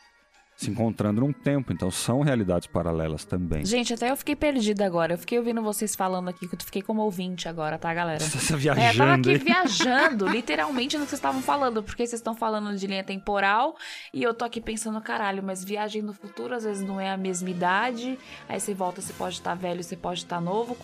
Se 0.59 0.69
encontrando 0.69 1.21
num 1.21 1.33
tempo, 1.33 1.73
então 1.73 1.89
são 1.89 2.21
realidades 2.21 2.67
paralelas 2.67 3.25
também. 3.25 3.65
Gente, 3.65 3.95
até 3.95 4.11
eu 4.11 4.17
fiquei 4.17 4.35
perdida 4.35 4.85
agora. 4.85 5.15
Eu 5.15 5.19
fiquei 5.19 5.39
ouvindo 5.39 5.63
vocês 5.63 5.95
falando 5.95 6.29
aqui, 6.29 6.49
que 6.49 6.57
eu 6.57 6.59
fiquei 6.59 6.83
como 6.83 7.01
ouvinte 7.01 7.49
agora, 7.49 7.79
tá, 7.79 7.95
galera? 7.95 8.19
Você 8.19 8.53
tá 8.55 8.59
É, 8.59 8.67
eu 8.67 8.67
tava 8.67 8.81
viajando, 8.81 9.13
aqui 9.13 9.31
hein? 9.31 9.39
viajando, 9.39 10.27
literalmente, 10.35 10.99
no 10.99 11.05
que 11.05 11.11
vocês 11.11 11.19
estavam 11.21 11.41
falando, 11.41 11.81
porque 11.81 12.05
vocês 12.05 12.19
estão 12.19 12.35
falando 12.35 12.77
de 12.77 12.89
linha 12.89 13.05
temporal 13.05 13.77
e 14.13 14.21
eu 14.21 14.35
tô 14.35 14.45
aqui 14.45 14.61
pensando, 14.61 15.01
caralho, 15.01 15.45
mas 15.45 15.63
viagem 15.63 16.03
no 16.03 16.13
futuro 16.13 16.53
às 16.53 16.65
vezes 16.65 16.85
não 16.85 17.01
é 17.01 17.09
a 17.09 17.17
mesma 17.17 17.49
idade, 17.49 18.19
aí 18.49 18.59
você 18.59 18.75
volta, 18.75 19.01
você 19.01 19.13
pode 19.13 19.37
estar 19.37 19.55
velho, 19.55 19.81
você 19.85 19.95
pode 19.97 20.25
estar 20.25 20.41
novo. 20.41 20.77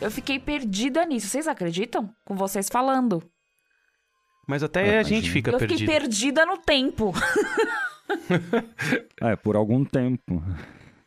Eu 0.00 0.10
fiquei 0.10 0.38
perdida 0.38 1.04
nisso, 1.04 1.26
vocês 1.26 1.46
acreditam? 1.46 2.08
Com 2.24 2.34
vocês 2.34 2.70
falando. 2.70 3.22
Mas 4.48 4.62
até 4.62 4.96
Ah, 4.96 5.00
a 5.00 5.02
gente 5.02 5.30
fica 5.30 5.50
eu 5.50 5.60
fiquei 5.60 5.84
perdida 5.84 6.46
no 6.46 6.56
tempo. 6.56 7.12
É, 9.20 9.34
por 9.36 9.56
algum 9.56 9.84
tempo. 9.84 10.42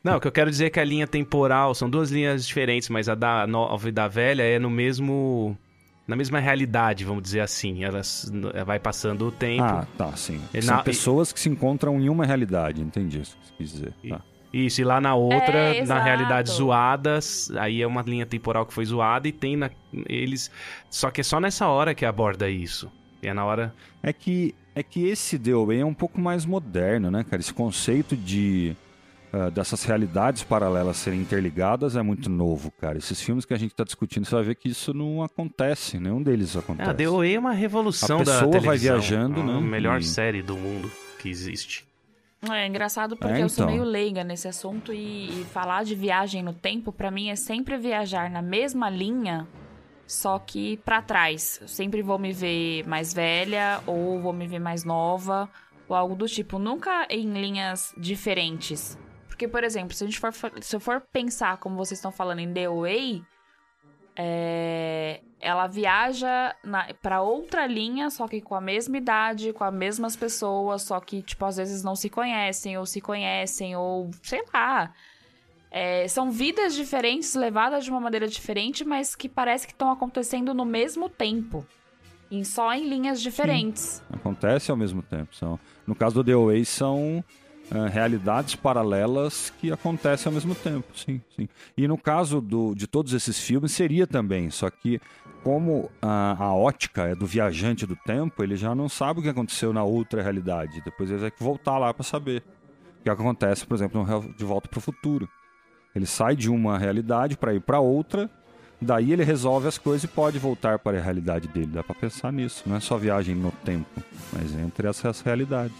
Não, 0.03 0.17
o 0.17 0.19
que 0.19 0.27
eu 0.27 0.31
quero 0.31 0.49
dizer 0.49 0.65
é 0.65 0.69
que 0.69 0.79
a 0.79 0.83
linha 0.83 1.07
temporal 1.07 1.73
são 1.75 1.89
duas 1.89 2.11
linhas 2.11 2.45
diferentes, 2.45 2.89
mas 2.89 3.07
a 3.07 3.15
da 3.15 3.45
nova 3.47 3.87
e 3.87 3.91
da 3.91 4.07
velha 4.07 4.43
é 4.43 4.57
no 4.59 4.69
mesmo. 4.69 5.57
Na 6.07 6.15
mesma 6.15 6.39
realidade, 6.39 7.05
vamos 7.05 7.23
dizer 7.23 7.39
assim. 7.39 7.83
Elas 7.83 8.29
vai 8.65 8.79
passando 8.79 9.27
o 9.27 9.31
tempo. 9.31 9.63
Ah, 9.63 9.87
tá, 9.97 10.11
sim. 10.17 10.41
E 10.53 10.61
São 10.61 10.77
na- 10.77 10.83
pessoas 10.83 11.31
que 11.31 11.39
se 11.39 11.47
encontram 11.47 11.99
em 12.01 12.09
uma 12.09 12.25
realidade, 12.25 12.81
entendi 12.81 13.21
isso 13.21 13.37
que 13.37 13.45
você 13.47 13.53
quis 13.57 13.71
dizer. 13.71 13.93
E- 14.03 14.09
Tá. 14.09 14.21
Isso, 14.53 14.81
e 14.81 14.83
lá 14.83 14.99
na 14.99 15.15
outra, 15.15 15.57
É, 15.77 15.85
na 15.85 16.03
realidade 16.03 16.49
zoadas, 16.51 17.49
aí 17.55 17.81
é 17.81 17.87
uma 17.87 18.01
linha 18.01 18.25
temporal 18.25 18.65
que 18.65 18.73
foi 18.73 18.83
zoada 18.83 19.25
e 19.25 19.31
tem 19.31 19.55
na, 19.55 19.69
eles. 20.09 20.51
Só 20.89 21.09
que 21.09 21.21
é 21.21 21.23
só 21.23 21.39
nessa 21.39 21.67
hora 21.69 21.95
que 21.95 22.03
aborda 22.05 22.49
isso. 22.49 22.91
E 23.23 23.27
é 23.29 23.33
na 23.33 23.45
hora. 23.45 23.73
É 24.03 24.11
que, 24.11 24.53
é 24.75 24.81
que 24.83 25.05
esse 25.05 25.37
DOA 25.37 25.75
é 25.75 25.85
um 25.85 25.93
pouco 25.93 26.19
mais 26.19 26.45
moderno, 26.45 27.09
né, 27.11 27.23
cara? 27.23 27.41
Esse 27.41 27.53
conceito 27.53 28.15
de 28.15 28.75
ah, 29.33 29.49
dessas 29.49 29.83
realidades 29.83 30.43
paralelas 30.43 30.97
serem 30.97 31.21
interligadas 31.21 31.95
é 31.95 32.01
muito 32.01 32.29
novo, 32.29 32.71
cara. 32.71 32.97
Esses 32.97 33.21
filmes 33.21 33.45
que 33.45 33.53
a 33.53 33.57
gente 33.57 33.73
tá 33.75 33.83
discutindo, 33.83 34.25
você 34.25 34.35
vai 34.35 34.43
ver 34.43 34.55
que 34.55 34.69
isso 34.69 34.93
não 34.93 35.23
acontece, 35.23 35.99
nenhum 35.99 36.21
deles 36.21 36.55
acontece. 36.55 36.89
Ah, 36.89 36.93
DOA 36.93 37.27
é 37.27 37.39
uma 37.39 37.53
revolução 37.53 38.19
A 38.19 38.23
da 38.23 38.31
pessoa 38.33 38.51
vai 38.51 38.59
televisão. 38.61 38.99
viajando, 38.99 39.39
É 39.39 39.43
né? 39.43 39.53
A 39.57 39.61
melhor 39.61 39.99
E- 39.99 40.03
série 40.03 40.41
do 40.41 40.57
mundo 40.57 40.91
que 41.19 41.29
existe. 41.29 41.85
É 42.49 42.65
engraçado 42.65 43.15
porque 43.15 43.35
É, 43.39 43.43
eu 43.43 43.49
sou 43.49 43.65
então. 43.65 43.75
meio 43.75 43.83
leiga 43.87 44.23
nesse 44.23 44.47
assunto 44.47 44.91
e, 44.91 45.41
e 45.41 45.45
falar 45.53 45.83
de 45.85 45.93
viagem 45.93 46.41
no 46.41 46.53
tempo, 46.53 46.91
pra 46.91 47.11
mim, 47.11 47.29
é 47.29 47.35
sempre 47.35 47.77
viajar 47.77 48.31
na 48.31 48.41
mesma 48.41 48.89
linha, 48.89 49.47
só 50.11 50.37
que 50.37 50.77
pra 50.77 51.01
trás. 51.01 51.57
Eu 51.61 51.67
sempre 51.67 52.01
vou 52.01 52.19
me 52.19 52.33
ver 52.33 52.85
mais 52.85 53.13
velha 53.13 53.81
ou 53.87 54.19
vou 54.19 54.33
me 54.33 54.45
ver 54.45 54.59
mais 54.59 54.83
nova 54.83 55.49
ou 55.87 55.95
algo 55.95 56.15
do 56.15 56.27
tipo. 56.27 56.59
Nunca 56.59 57.07
em 57.09 57.31
linhas 57.31 57.93
diferentes. 57.97 58.97
Porque, 59.27 59.47
por 59.47 59.63
exemplo, 59.63 59.95
se, 59.95 60.03
a 60.03 60.07
gente 60.07 60.19
for, 60.19 60.33
se 60.61 60.75
eu 60.75 60.79
for 60.79 60.99
pensar 60.99 61.57
como 61.57 61.77
vocês 61.77 61.97
estão 61.97 62.11
falando 62.11 62.39
em 62.39 62.53
The 62.53 62.67
Way, 62.67 63.23
é, 64.15 65.21
ela 65.39 65.65
viaja 65.67 66.53
na, 66.61 66.93
pra 67.01 67.21
outra 67.21 67.65
linha, 67.65 68.09
só 68.09 68.27
que 68.27 68.41
com 68.41 68.53
a 68.53 68.61
mesma 68.61 68.97
idade, 68.97 69.53
com 69.53 69.63
as 69.63 69.73
mesmas 69.73 70.15
pessoas, 70.17 70.81
só 70.81 70.99
que, 70.99 71.21
tipo, 71.21 71.45
às 71.45 71.55
vezes 71.55 71.83
não 71.83 71.95
se 71.95 72.09
conhecem, 72.09 72.77
ou 72.77 72.85
se 72.85 72.99
conhecem, 72.99 73.77
ou 73.77 74.11
sei 74.21 74.43
lá. 74.53 74.93
É, 75.71 76.05
são 76.07 76.29
vidas 76.29 76.75
diferentes, 76.75 77.33
levadas 77.33 77.85
de 77.85 77.89
uma 77.89 77.99
maneira 77.99 78.27
diferente, 78.27 78.83
mas 78.83 79.15
que 79.15 79.29
parece 79.29 79.65
que 79.65 79.73
estão 79.73 79.89
acontecendo 79.89 80.53
no 80.53 80.65
mesmo 80.65 81.09
tempo. 81.09 81.65
Em, 82.29 82.43
só 82.43 82.73
em 82.73 82.87
linhas 82.87 83.21
diferentes. 83.21 84.03
Acontece 84.11 84.69
ao 84.69 84.77
mesmo 84.77 85.01
tempo. 85.01 85.35
São, 85.35 85.59
no 85.87 85.95
caso 85.95 86.21
do 86.21 86.31
DOA, 86.31 86.63
são 86.63 87.23
ah, 87.73 87.87
realidades 87.87 88.53
paralelas 88.53 89.49
que 89.59 89.71
acontecem 89.71 90.29
ao 90.29 90.33
mesmo 90.33 90.53
tempo, 90.53 90.87
sim, 90.93 91.21
sim. 91.33 91.47
E 91.77 91.87
no 91.87 91.97
caso 91.97 92.41
do, 92.41 92.75
de 92.75 92.85
todos 92.85 93.13
esses 93.13 93.39
filmes, 93.39 93.71
seria 93.71 94.05
também, 94.05 94.49
só 94.49 94.69
que 94.69 94.99
como 95.41 95.89
a, 96.01 96.35
a 96.37 96.53
ótica 96.53 97.03
é 97.03 97.15
do 97.15 97.25
viajante 97.25 97.85
do 97.85 97.95
tempo, 97.95 98.43
ele 98.43 98.57
já 98.57 98.75
não 98.75 98.89
sabe 98.89 99.21
o 99.21 99.23
que 99.23 99.29
aconteceu 99.29 99.71
na 99.71 99.83
outra 99.83 100.21
realidade. 100.21 100.81
Depois 100.83 101.09
ele 101.09 101.19
vai 101.19 101.31
ter 101.31 101.37
que 101.37 101.43
voltar 101.43 101.77
lá 101.77 101.93
para 101.93 102.03
saber. 102.03 102.43
O 102.99 103.03
que 103.03 103.09
acontece, 103.09 103.65
por 103.65 103.73
exemplo, 103.73 104.05
no 104.05 104.33
De 104.33 104.43
Volta 104.43 104.67
para 104.67 104.77
o 104.77 104.81
Futuro. 104.81 105.27
Ele 105.95 106.05
sai 106.05 106.35
de 106.35 106.49
uma 106.49 106.77
realidade 106.77 107.37
para 107.37 107.53
ir 107.53 107.61
para 107.61 107.79
outra, 107.79 108.29
daí 108.81 109.11
ele 109.11 109.23
resolve 109.23 109.67
as 109.67 109.77
coisas 109.77 110.03
e 110.03 110.07
pode 110.07 110.39
voltar 110.39 110.79
para 110.79 110.97
a 110.97 111.01
realidade 111.01 111.47
dele. 111.47 111.67
Dá 111.67 111.83
para 111.83 111.95
pensar 111.95 112.31
nisso. 112.31 112.63
Não 112.65 112.75
é 112.75 112.79
só 112.79 112.97
viagem 112.97 113.35
no 113.35 113.51
tempo, 113.63 113.89
mas 114.33 114.55
entre 114.55 114.87
essas 114.87 115.21
realidades. 115.21 115.75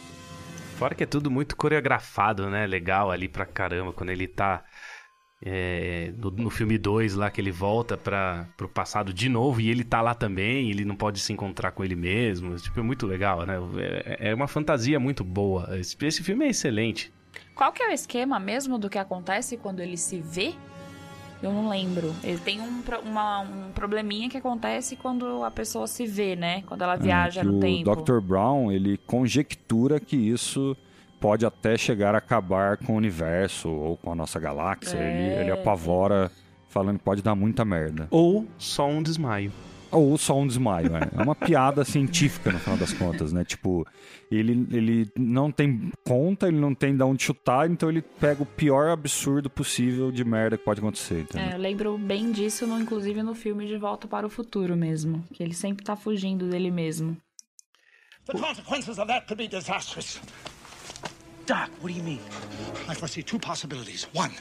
Fora 0.78 0.96
que 0.96 1.04
é 1.04 1.08
tudo 1.08 1.30
muito 1.30 1.56
coreografado, 1.56 2.50
né? 2.50 2.66
Legal 2.66 3.12
ali 3.12 3.28
pra 3.28 3.46
caramba. 3.46 3.94
Quando 3.94 4.10
ele 4.10 4.28
tá 4.28 4.64
é, 5.44 6.14
no, 6.18 6.30
no 6.32 6.50
filme 6.50 6.78
2 6.78 7.16
lá, 7.16 7.32
que 7.32 7.42
ele 7.42 7.52
volta 7.52 7.98
para 7.98 8.48
pro 8.56 8.70
passado 8.70 9.12
de 9.12 9.28
novo 9.28 9.60
e 9.60 9.70
ele 9.70 9.84
tá 9.84 10.02
lá 10.02 10.14
também, 10.14 10.70
ele 10.70 10.86
não 10.86 10.96
pode 10.96 11.20
se 11.20 11.34
encontrar 11.34 11.72
com 11.72 11.84
ele 11.84 11.96
mesmo. 11.96 12.56
Tipo, 12.56 12.80
é 12.80 12.84
muito 12.84 13.08
legal, 13.08 13.46
né? 13.46 13.56
É, 13.78 14.30
é 14.30 14.36
uma 14.36 14.48
fantasia 14.48 15.00
muito 15.00 15.24
boa. 15.24 15.80
Esse, 15.80 15.96
esse 16.06 16.24
filme 16.24 16.46
é 16.46 16.50
excelente. 16.50 17.12
Qual 17.56 17.72
que 17.72 17.82
é 17.84 17.90
o 17.90 17.92
esquema 17.92 18.40
mesmo 18.40 18.78
do 18.78 18.90
que 18.90 18.98
acontece 18.98 19.58
quando 19.58 19.80
ele 19.80 19.98
se 19.98 20.20
vê? 20.20 20.54
Eu 21.42 21.52
não 21.52 21.70
lembro. 21.70 22.14
Ele 22.24 22.38
tem 22.38 22.62
um, 22.62 22.84
uma- 23.04 23.40
um 23.40 23.72
probleminha 23.74 24.30
que 24.30 24.38
acontece 24.38 24.96
quando 24.96 25.44
a 25.44 25.50
pessoa 25.50 25.88
se 25.88 26.06
vê, 26.06 26.36
né? 26.36 26.62
Quando 26.68 26.84
ela 26.84 26.96
viaja 26.96 27.42
É, 27.42 27.44
no 27.44 27.58
o 27.58 27.60
tempo. 27.60 27.96
Dr. 27.96 28.20
Brown, 28.20 28.72
ele 28.72 28.98
conjectura 29.08 30.00
que 30.00 30.16
isso 30.16 30.78
pode 31.20 31.44
até 31.46 31.78
chegar 31.78 32.14
a 32.14 32.20
acabar 32.20 32.78
com 32.78 32.94
o 32.94 32.96
universo 32.96 33.70
ou 33.70 33.98
com 33.98 34.12
a 34.12 34.16
nossa 34.16 34.40
galáxia. 34.40 34.98
É. 34.98 35.02
Ele, 35.36 35.42
ele 35.42 35.52
apavora 35.52 36.32
falando 36.70 37.00
que 37.00 37.04
pode 37.04 37.22
dar 37.24 37.34
muita 37.36 37.66
merda. 37.66 38.08
Ou 38.12 38.46
só 38.58 38.88
um 38.88 39.02
desmaio. 39.02 39.52
Ou 39.92 40.18
só 40.18 40.40
um 40.40 40.48
desmaio, 40.48 40.96
é. 40.96 41.10
É 41.20 41.22
uma 41.22 41.36
piada 41.36 41.84
científica, 41.84 42.52
no 42.52 42.60
final 42.60 42.78
das 42.78 42.94
contas, 42.94 43.34
né? 43.34 43.44
Tipo, 43.44 43.86
ele, 44.32 44.66
ele 44.72 45.12
não 45.18 45.52
tem 45.52 45.92
conta, 46.06 46.48
ele 46.48 46.60
não 46.60 46.74
tem 46.74 46.96
de 46.96 47.04
onde 47.04 47.24
chutar, 47.24 47.70
então 47.70 47.90
ele 47.90 48.02
pega 48.02 48.42
o 48.42 48.46
pior 48.46 48.90
absurdo 48.90 49.50
possível 49.50 50.12
de 50.12 50.24
merda 50.24 50.58
que 50.58 50.64
pode 50.64 50.80
acontecer, 50.80 51.22
entendeu? 51.22 51.50
É, 51.50 51.56
eu 51.56 51.60
lembro 51.60 51.98
bem 51.98 52.32
disso, 52.32 52.66
no, 52.66 52.80
inclusive 52.80 53.22
no 53.22 53.36
filme 53.36 53.68
De 53.68 53.78
Volta 53.78 54.08
para 54.08 54.26
o 54.26 54.30
Futuro 54.30 54.76
mesmo. 54.76 55.26
Que 55.34 55.44
ele 55.44 55.54
sempre 55.54 55.84
tá 55.84 55.96
fugindo 55.96 56.48
dele 56.48 56.72
mesmo. 56.72 57.18
The 58.28 58.34
consequences 58.34 58.98
of 58.98 59.08
that 59.08 59.28
could 59.28 59.42
be 59.42 59.48
disastrous. 59.48 60.22
Doc, 61.46 61.70
what 61.82 61.90
do 61.92 61.94
you 61.98 62.04
mean? 62.04 62.20
I 62.88 62.94
foresee 62.94 63.24
two 63.24 63.40
possibilities. 63.40 64.06
One, 64.14 64.32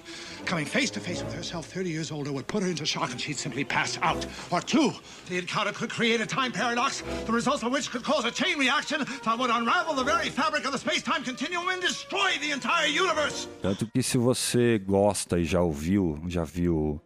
coming 0.44 0.66
face 0.66 0.90
to 0.90 1.00
face 1.00 1.22
with 1.22 1.34
herself 1.34 1.66
30 1.66 1.90
years 1.90 2.10
older 2.10 2.32
would 2.32 2.46
put 2.46 2.62
her 2.62 2.68
into 2.68 2.84
shock 2.84 3.10
and 3.10 3.20
she'd 3.20 3.38
simply 3.38 3.64
pass 3.64 3.98
out. 4.02 4.26
Or 4.50 4.60
two, 4.60 4.92
the 5.28 5.38
encounter 5.38 5.72
could 5.72 5.90
create 5.90 6.20
a 6.20 6.26
time 6.26 6.52
paradox, 6.52 7.02
the 7.26 7.32
results 7.32 7.62
of 7.62 7.72
which 7.72 7.90
could 7.90 8.02
cause 8.04 8.24
a 8.24 8.30
chain 8.30 8.58
reaction 8.58 9.04
that 9.24 9.38
would 9.38 9.50
unravel 9.50 9.94
the 9.94 10.04
very 10.04 10.28
fabric 10.28 10.64
of 10.66 10.72
the 10.72 10.78
space-time 10.78 11.24
continuum 11.24 11.68
and 11.68 11.80
destroy 11.80 12.30
the 12.40 12.52
entire 12.52 12.86
universe. 12.86 13.48
Tanto 13.62 13.86
que 13.86 14.02
se 14.02 14.18
você 14.18 14.78
gosta 14.78 15.38
e 15.38 15.44
já 15.44 15.60
ouviu, 15.60 16.20
já 16.28 16.44
viu 16.44 17.00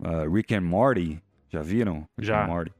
uh, 0.00 0.28
Rick 0.32 0.54
and 0.54 0.62
Morty, 0.62 1.20
já 1.52 1.62
viram? 1.62 2.06
Rick 2.18 2.26
Já. 2.28 2.44
and 2.44 2.46
Morty? 2.48 2.72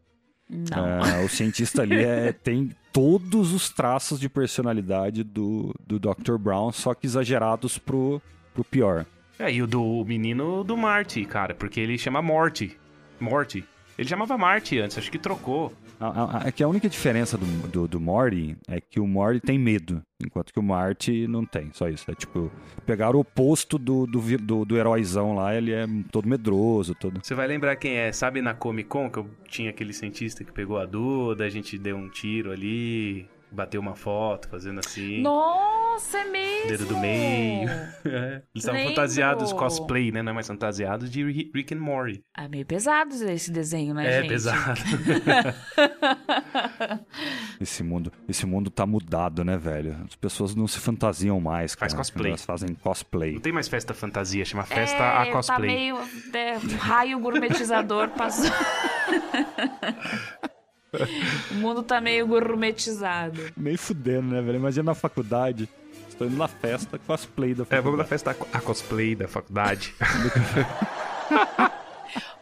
Não. 0.49 1.05
É, 1.05 1.25
o 1.25 1.29
cientista 1.29 1.83
ali 1.83 2.05
é, 2.05 2.33
tem 2.43 2.71
todos 2.95 3.53
os 3.53 3.71
traços 3.71 4.21
de 4.21 4.29
personalidade 4.29 5.25
do, 5.25 5.75
do 5.85 5.99
Dr. 5.99 6.37
Brown, 6.39 6.71
só 6.71 6.95
que 6.95 7.09
exagerados 7.09 7.77
pro, 7.77 8.23
pro 8.55 8.63
pior. 8.63 9.05
É, 9.37 9.53
e 9.53 9.61
o 9.61 9.67
do 9.67 10.05
menino 10.05 10.63
do 10.63 10.77
Marty, 10.77 11.25
cara, 11.25 11.57
porque 11.57 11.81
ele 11.81 11.99
chama 11.99 12.23
Morty. 12.23 12.79
Morty. 13.19 13.65
Ele 13.99 14.09
chamava 14.09 14.39
Marty 14.39 14.79
antes, 14.79 14.97
acho 14.97 15.11
que 15.11 15.19
trocou. 15.19 15.73
É 16.45 16.53
que 16.53 16.63
a 16.63 16.69
única 16.69 16.89
diferença 16.89 17.37
do, 17.39 17.47
do, 17.69 17.89
do 17.89 18.01
Morty 18.01 18.57
é 18.69 18.81
que 18.81 19.01
o 19.01 19.07
Morty 19.07 19.41
tem 19.41 19.59
medo, 19.59 20.03
enquanto 20.23 20.53
que 20.53 20.59
o 20.59 20.63
Marty 20.63 21.27
não 21.27 21.45
tem, 21.45 21.71
só 21.73 21.89
isso. 21.89 22.11
É 22.11 22.15
tipo, 22.15 22.51
pegar 22.85 23.15
o 23.15 23.21
oposto 23.21 23.79
do, 23.79 24.07
do, 24.07 24.21
do, 24.39 24.65
do 24.65 24.77
heróizão 24.77 25.35
lá, 25.35 25.55
ele 25.55 25.73
é 25.73 25.87
todo 26.11 26.29
medroso, 26.29 26.95
todo... 26.95 27.21
Você 27.23 27.35
vai 27.35 27.47
lembrar 27.47 27.77
quem 27.77 27.97
é? 27.97 28.13
Sabe 28.13 28.43
na 28.43 28.55
Comic 28.55 28.89
Con 28.89 29.11
que 29.11 29.19
eu 29.19 29.31
tinha 29.49 29.71
aquele 29.71 29.93
cientista 29.93 30.45
que 30.45 30.53
pegou 30.53 30.79
a 30.79 30.87
Duda, 30.87 31.45
a 31.45 31.51
gente 31.51 31.79
deu 31.79 31.97
um 31.97 32.09
tiro 32.09 32.51
ali, 32.51 33.29
bateu 33.55 33.81
uma 33.81 33.95
foto 33.95 34.49
fazendo 34.49 34.81
assim. 34.81 35.21
Nossa, 35.23 36.19
é 36.19 36.25
mesmo! 36.25 36.69
Dedo 36.69 36.87
do 36.87 36.99
meio. 36.99 37.69
É. 38.07 38.43
Eles 38.55 38.65
estavam 38.65 38.85
fantasiados 38.85 39.53
cosplay, 39.55 40.13
né? 40.13 40.23
Não 40.23 40.31
é 40.31 40.35
mais 40.35 40.47
fantasiados 40.47 41.11
de 41.11 41.25
Ri- 41.25 41.51
Rick 41.55 41.75
and 41.75 41.79
Morty. 41.79 42.23
É 42.37 42.47
meio 42.47 42.67
pesado 42.67 43.15
esse 43.15 43.51
desenho, 43.51 43.95
né, 43.95 44.07
é 44.07 44.21
gente? 44.21 44.29
pesado. 44.29 44.81
Esse 47.61 47.83
mundo, 47.83 48.13
esse 48.29 48.45
mundo 48.45 48.69
tá 48.71 48.85
mudado, 48.85 49.43
né, 49.45 49.57
velho? 49.57 49.97
As 50.07 50.15
pessoas 50.17 50.55
não 50.55 50.67
se 50.67 50.79
fantasiam 50.79 51.41
mais, 51.41 51.75
Faz 51.75 51.93
cara. 51.93 52.01
cosplay. 52.03 52.31
Elas 52.33 52.45
fazem 52.45 52.75
cosplay. 52.75 53.33
Não 53.35 53.41
tem 53.41 53.53
mais 53.53 53.69
festa 53.69 53.95
fantasia, 53.95 54.45
chama 54.45 54.65
festa 54.65 55.03
é, 55.03 55.29
a 55.29 55.33
cosplay. 55.33 55.57
Tá 55.57 55.61
meio. 55.67 55.97
é, 56.35 56.59
um 56.59 56.77
raio 56.77 57.19
gourmetizador 57.21 58.11
passou. 58.11 58.51
o 61.51 61.55
mundo 61.55 61.83
tá 61.83 62.01
meio 62.01 62.27
gourmetizado. 62.27 63.41
Meio 63.57 63.79
fudendo, 63.79 64.29
né, 64.35 64.41
velho? 64.43 64.57
Imagina 64.59 64.85
na 64.85 64.95
faculdade. 64.95 65.69
Estou 66.09 66.27
indo 66.29 66.37
na 66.37 66.47
festa 66.49 66.99
cosplay 66.99 67.55
da 67.55 67.63
É, 67.63 67.65
faculdade. 67.65 67.85
vamos 67.85 67.99
na 67.99 68.05
festa 68.05 68.37
a 68.53 68.61
cosplay 68.61 69.15
da 69.17 69.27
faculdade. 69.29 69.95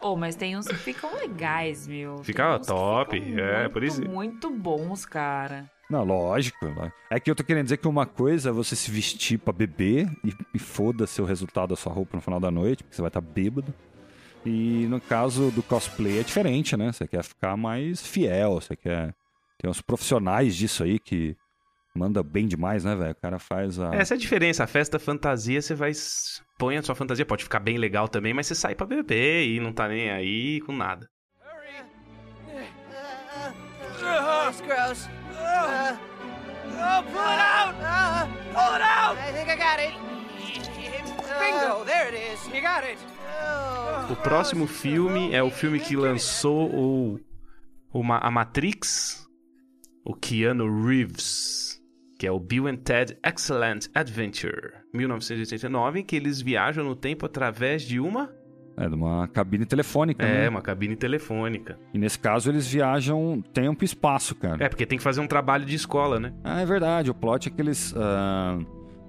Oh, 0.01 0.15
mas 0.17 0.35
tem 0.35 0.57
uns 0.57 0.67
que 0.67 0.75
ficam 0.75 1.15
legais, 1.15 1.87
meu. 1.87 2.17
Fica 2.23 2.59
top, 2.59 3.19
ficam 3.19 3.39
é, 3.43 3.59
muito, 3.61 3.71
por 3.73 3.83
isso- 3.83 4.01
Muito 4.07 4.49
bons, 4.49 5.05
cara. 5.05 5.71
Não, 5.89 6.03
lógico. 6.03 6.65
né? 6.67 6.91
É 7.09 7.19
que 7.19 7.31
eu 7.31 7.35
tô 7.35 7.43
querendo 7.43 7.63
dizer 7.65 7.77
que 7.77 7.87
uma 7.87 8.05
coisa 8.05 8.49
é 8.49 8.51
você 8.51 8.75
se 8.75 8.91
vestir 8.91 9.37
pra 9.39 9.53
beber 9.53 10.07
e, 10.23 10.33
e 10.53 10.59
foda-se 10.59 11.21
o 11.21 11.25
resultado 11.25 11.69
da 11.69 11.75
sua 11.75 11.93
roupa 11.93 12.17
no 12.17 12.21
final 12.21 12.39
da 12.39 12.51
noite, 12.51 12.83
porque 12.83 12.95
você 12.95 13.01
vai 13.01 13.09
estar 13.09 13.21
bêbado. 13.21 13.73
E 14.45 14.85
no 14.87 14.99
caso 14.99 15.51
do 15.51 15.63
cosplay 15.63 16.19
é 16.19 16.23
diferente, 16.23 16.75
né? 16.75 16.91
Você 16.91 17.07
quer 17.07 17.23
ficar 17.23 17.55
mais 17.55 18.05
fiel, 18.05 18.55
você 18.55 18.75
quer. 18.75 19.15
Tem 19.57 19.69
uns 19.69 19.81
profissionais 19.81 20.55
disso 20.55 20.83
aí 20.83 20.99
que 20.99 21.35
manda 21.95 22.21
bem 22.21 22.47
demais, 22.47 22.83
né, 22.83 22.95
velho? 22.95 23.11
O 23.11 23.21
cara 23.21 23.39
faz 23.39 23.79
a. 23.79 23.95
Essa 23.95 24.15
é 24.15 24.17
a 24.17 24.19
diferença. 24.19 24.63
A 24.63 24.67
festa 24.67 24.99
fantasia, 24.99 25.61
você 25.61 25.73
vai. 25.73 25.91
Põe 26.57 26.77
a 26.77 26.83
sua 26.83 26.95
fantasia, 26.95 27.25
pode 27.25 27.43
ficar 27.43 27.59
bem 27.59 27.77
legal 27.77 28.07
também, 28.07 28.33
mas 28.33 28.47
você 28.47 28.55
sai 28.55 28.75
pra 28.75 28.85
beber 28.85 29.47
e 29.47 29.59
não 29.59 29.71
tá 29.71 29.87
nem 29.87 30.11
aí 30.11 30.59
com 30.61 30.73
nada. 30.75 31.07
That's 33.99 34.61
gross. 34.61 35.07
Uh, 35.31 35.97
oh, 36.77 37.03
pull 37.11 37.21
it 37.21 37.39
out! 37.39 37.75
Uh, 37.79 38.27
pull 38.53 38.75
it 38.75 38.81
out! 38.81 39.17
I 39.17 39.31
think 39.31 39.49
I 39.49 39.55
got 39.55 39.79
it. 39.79 39.93
Bingo! 41.27 41.85
There 41.85 42.07
it 42.09 42.33
is. 42.33 42.45
You 42.47 42.61
got 42.61 42.83
it. 42.85 42.97
O 44.11 44.15
próximo 44.17 44.67
filme 44.67 45.33
é 45.33 45.41
o 45.41 45.49
filme 45.49 45.79
que 45.79 45.95
lançou 45.95 46.69
o, 46.73 47.19
a 48.21 48.29
Matrix, 48.31 49.27
o 50.05 50.13
Keanu 50.13 50.85
Reeves, 50.85 51.81
que 52.19 52.27
é 52.27 52.31
o 52.31 52.39
Bill 52.39 52.67
and 52.67 52.77
Ted 52.77 53.17
Excellent 53.25 53.87
Adventure, 53.95 54.73
1989, 54.93 55.99
em 55.99 56.03
que 56.03 56.15
eles 56.15 56.41
viajam 56.41 56.83
no 56.83 56.95
tempo 56.95 57.25
através 57.25 57.81
de 57.83 57.99
uma 57.99 58.29
É, 58.77 58.87
de 58.89 58.95
uma 58.95 59.27
cabine 59.27 59.65
telefônica, 59.65 60.25
é 60.25 60.41
né? 60.43 60.49
uma 60.49 60.61
cabine 60.61 60.95
telefônica. 60.95 61.77
E 61.93 61.97
nesse 61.97 62.19
caso 62.19 62.49
eles 62.51 62.67
viajam 62.67 63.41
tempo 63.53 63.83
e 63.83 63.85
espaço, 63.85 64.35
cara. 64.35 64.63
É 64.63 64.67
porque 64.69 64.85
tem 64.85 64.97
que 64.97 65.03
fazer 65.03 65.21
um 65.21 65.27
trabalho 65.27 65.65
de 65.65 65.75
escola, 65.75 66.19
né? 66.19 66.33
Ah, 66.43 66.61
é 66.61 66.65
verdade. 66.65 67.09
O 67.09 67.13
plot 67.13 67.47
é 67.47 67.51
que 67.51 67.61
eles, 67.61 67.93
ah, 67.95 68.59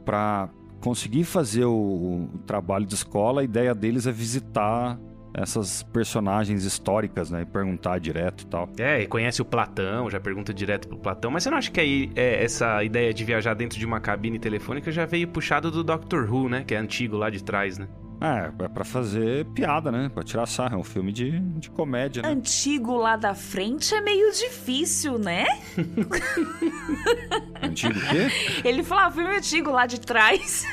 pra 0.04 0.48
conseguir 0.84 1.24
fazer 1.24 1.64
o, 1.64 2.28
o 2.34 2.38
trabalho 2.46 2.84
de 2.84 2.94
escola, 2.94 3.40
a 3.40 3.44
ideia 3.44 3.74
deles 3.74 4.06
é 4.06 4.12
visitar 4.12 5.00
essas 5.32 5.82
personagens 5.82 6.62
históricas, 6.62 7.30
né? 7.30 7.40
E 7.40 7.46
perguntar 7.46 7.98
direto 7.98 8.42
e 8.42 8.46
tal. 8.46 8.68
É, 8.78 9.00
e 9.00 9.06
conhece 9.06 9.40
o 9.40 9.46
Platão, 9.46 10.10
já 10.10 10.20
pergunta 10.20 10.52
direto 10.52 10.86
pro 10.86 10.98
Platão. 10.98 11.30
Mas 11.30 11.42
você 11.42 11.50
não 11.50 11.56
acha 11.56 11.70
que 11.70 11.80
aí 11.80 12.12
é, 12.14 12.44
essa 12.44 12.84
ideia 12.84 13.14
de 13.14 13.24
viajar 13.24 13.54
dentro 13.54 13.78
de 13.78 13.86
uma 13.86 13.98
cabine 13.98 14.38
telefônica 14.38 14.92
já 14.92 15.06
veio 15.06 15.26
puxado 15.26 15.70
do 15.70 15.82
Doctor 15.82 16.30
Who, 16.30 16.50
né? 16.50 16.62
Que 16.64 16.74
é 16.74 16.78
antigo 16.78 17.16
lá 17.16 17.30
de 17.30 17.42
trás, 17.42 17.78
né? 17.78 17.88
É, 18.20 18.64
é 18.64 18.68
pra 18.68 18.84
fazer 18.84 19.44
piada, 19.46 19.90
né? 19.92 20.10
Pra 20.12 20.22
tirar 20.22 20.46
sarro. 20.46 20.74
É 20.74 20.78
um 20.78 20.84
filme 20.84 21.12
de, 21.12 21.38
de 21.40 21.70
comédia, 21.70 22.22
né? 22.22 22.28
Antigo 22.28 22.96
lá 22.96 23.16
da 23.16 23.34
frente 23.34 23.94
é 23.94 24.00
meio 24.00 24.32
difícil, 24.32 25.18
né? 25.18 25.44
Antigo 27.62 27.98
o 27.98 28.02
quê? 28.08 28.30
Ele 28.64 28.82
falou, 28.82 29.04
ah, 29.04 29.10
filme 29.10 29.36
antigo 29.36 29.70
lá 29.70 29.86
de 29.86 30.00
trás. 30.00 30.64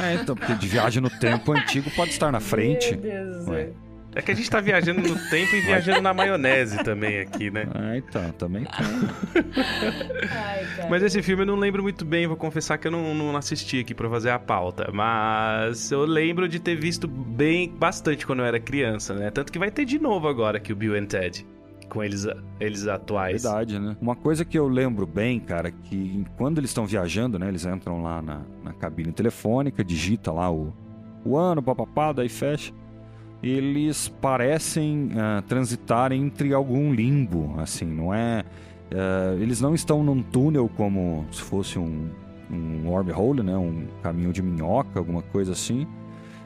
É, 0.00 0.14
então, 0.14 0.36
porque 0.36 0.54
de 0.54 0.68
viagem 0.68 1.02
no 1.02 1.10
tempo 1.10 1.52
antigo 1.52 1.90
pode 1.90 2.12
estar 2.12 2.30
na 2.30 2.40
frente. 2.40 2.98
Ué. 3.48 3.72
É 4.14 4.22
que 4.22 4.30
a 4.30 4.34
gente 4.34 4.48
tá 4.48 4.60
viajando 4.60 5.00
no 5.00 5.14
tempo 5.28 5.56
e 5.56 5.60
viajando 5.60 6.00
na 6.00 6.14
maionese 6.14 6.82
também 6.84 7.20
aqui, 7.20 7.50
né? 7.50 7.66
Ah, 7.74 7.96
então, 7.96 8.30
também 8.32 8.64
tem. 8.64 8.86
Mas 10.88 11.02
esse 11.02 11.20
filme 11.22 11.42
eu 11.42 11.46
não 11.46 11.56
lembro 11.56 11.82
muito 11.82 12.04
bem, 12.04 12.26
vou 12.26 12.36
confessar 12.36 12.78
que 12.78 12.86
eu 12.86 12.92
não, 12.92 13.14
não 13.14 13.36
assisti 13.36 13.80
aqui 13.80 13.94
pra 13.94 14.08
fazer 14.08 14.30
a 14.30 14.38
pauta. 14.38 14.90
Mas 14.92 15.90
eu 15.90 16.04
lembro 16.04 16.48
de 16.48 16.60
ter 16.60 16.76
visto 16.76 17.08
bem 17.08 17.68
bastante 17.68 18.24
quando 18.26 18.40
eu 18.40 18.46
era 18.46 18.60
criança, 18.60 19.14
né? 19.14 19.30
Tanto 19.30 19.52
que 19.52 19.58
vai 19.58 19.70
ter 19.70 19.84
de 19.84 19.98
novo 19.98 20.28
agora 20.28 20.60
que 20.60 20.72
o 20.72 20.76
Bill 20.76 20.94
and 20.94 21.06
Ted. 21.06 21.46
Com 21.88 22.02
eles, 22.02 22.26
eles 22.58 22.86
atuais. 22.86 23.42
Verdade, 23.42 23.78
né? 23.78 23.96
Uma 24.00 24.16
coisa 24.16 24.44
que 24.44 24.58
eu 24.58 24.66
lembro 24.66 25.06
bem, 25.06 25.38
cara, 25.38 25.70
que 25.70 26.24
quando 26.36 26.58
eles 26.58 26.70
estão 26.70 26.86
viajando, 26.86 27.38
né? 27.38 27.48
Eles 27.48 27.66
entram 27.66 28.02
lá 28.02 28.22
na, 28.22 28.42
na 28.62 28.72
cabine 28.72 29.12
telefônica, 29.12 29.84
digita 29.84 30.32
lá 30.32 30.50
o, 30.50 30.72
o 31.24 31.36
ano, 31.36 31.62
papapá, 31.62 32.12
daí 32.12 32.28
fecha. 32.28 32.72
Eles 33.44 34.08
parecem 34.08 35.10
ah, 35.16 35.42
transitar 35.46 36.12
entre 36.12 36.54
algum 36.54 36.92
limbo, 36.92 37.54
assim, 37.58 37.84
não 37.84 38.12
é... 38.12 38.42
ah, 38.92 39.36
eles 39.38 39.60
não 39.60 39.74
estão 39.74 40.02
num 40.02 40.22
túnel 40.22 40.70
como 40.76 41.26
se 41.30 41.42
fosse 41.42 41.78
um, 41.78 42.08
um 42.50 42.88
wormhole, 42.88 43.42
né? 43.42 43.56
Um 43.56 43.86
caminho 44.02 44.32
de 44.32 44.42
minhoca, 44.42 44.98
alguma 44.98 45.22
coisa 45.22 45.52
assim. 45.52 45.86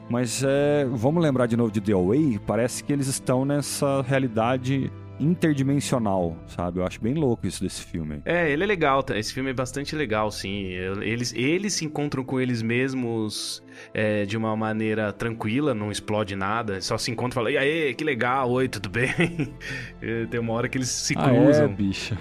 Mas 0.09 0.43
é, 0.43 0.85
vamos 0.91 1.21
lembrar 1.21 1.45
de 1.45 1.55
novo 1.55 1.71
de 1.71 1.79
The 1.79 1.91
Away, 1.93 2.39
parece 2.45 2.83
que 2.83 2.91
eles 2.91 3.07
estão 3.07 3.45
nessa 3.45 4.01
realidade 4.01 4.91
interdimensional, 5.19 6.37
sabe? 6.47 6.79
Eu 6.79 6.85
acho 6.85 7.01
bem 7.01 7.13
louco 7.13 7.45
isso 7.45 7.61
desse 7.63 7.83
filme. 7.83 8.21
É, 8.25 8.49
ele 8.49 8.63
é 8.63 8.65
legal, 8.65 9.03
tá? 9.03 9.17
esse 9.17 9.33
filme 9.33 9.49
é 9.49 9.53
bastante 9.53 9.95
legal, 9.95 10.31
sim. 10.31 10.65
Eles, 11.01 11.33
eles 11.33 11.73
se 11.73 11.85
encontram 11.85 12.23
com 12.23 12.39
eles 12.39 12.61
mesmos 12.61 13.63
é, 13.93 14.25
de 14.25 14.37
uma 14.37 14.55
maneira 14.55 15.11
tranquila, 15.11 15.73
não 15.73 15.91
explode 15.91 16.35
nada, 16.35 16.81
só 16.81 16.97
se 16.97 17.11
encontram 17.11 17.29
e 17.29 17.35
falam, 17.35 17.51
e 17.51 17.57
aí, 17.57 17.93
que 17.93 18.03
legal, 18.03 18.49
oi, 18.51 18.67
tudo 18.67 18.89
bem? 18.89 19.09
Tem 20.29 20.39
uma 20.39 20.53
hora 20.53 20.69
que 20.69 20.77
eles 20.77 20.89
se 20.89 21.13
Ah, 21.17 21.33
é, 21.33 21.37
cruzam. 21.39 21.73
bicha. 21.73 22.17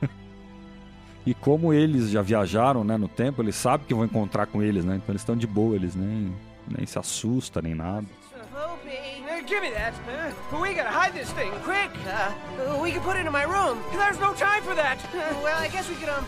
e 1.26 1.34
como 1.34 1.72
eles 1.72 2.10
já 2.10 2.22
viajaram, 2.22 2.84
né, 2.84 2.96
no 2.96 3.08
tempo, 3.08 3.42
eles 3.42 3.54
sabem 3.56 3.86
que 3.86 3.94
vão 3.94 4.04
encontrar 4.04 4.46
com 4.46 4.62
eles, 4.62 4.84
né? 4.84 4.96
Então 4.96 5.12
eles 5.12 5.22
estão 5.22 5.36
de 5.36 5.46
boa, 5.46 5.74
eles 5.76 5.94
nem, 5.94 6.34
nem 6.76 6.86
se 6.86 6.98
assustam, 6.98 7.62
nem 7.62 7.74
nada. 7.74 8.06
Give 9.42 9.60
me 9.60 9.70
that. 9.70 9.94
We 10.52 10.74
gotta 10.74 10.90
hide 10.90 11.12
this 11.12 11.30
thing, 11.32 11.50
quick. 11.62 11.90
Uh, 12.06 12.80
we 12.80 12.92
can 12.92 13.02
put 13.02 13.16
it 13.16 13.26
in 13.26 13.32
my 13.32 13.44
room. 13.44 13.78
There's 13.92 14.18
no 14.18 14.32
time 14.32 14.62
for 14.62 14.74
that. 14.74 14.98
Uh, 15.12 15.20
well, 15.42 15.58
I 15.58 15.68
guess 15.68 15.88
we 15.88 15.96
could, 15.96 16.08
um... 16.08 16.24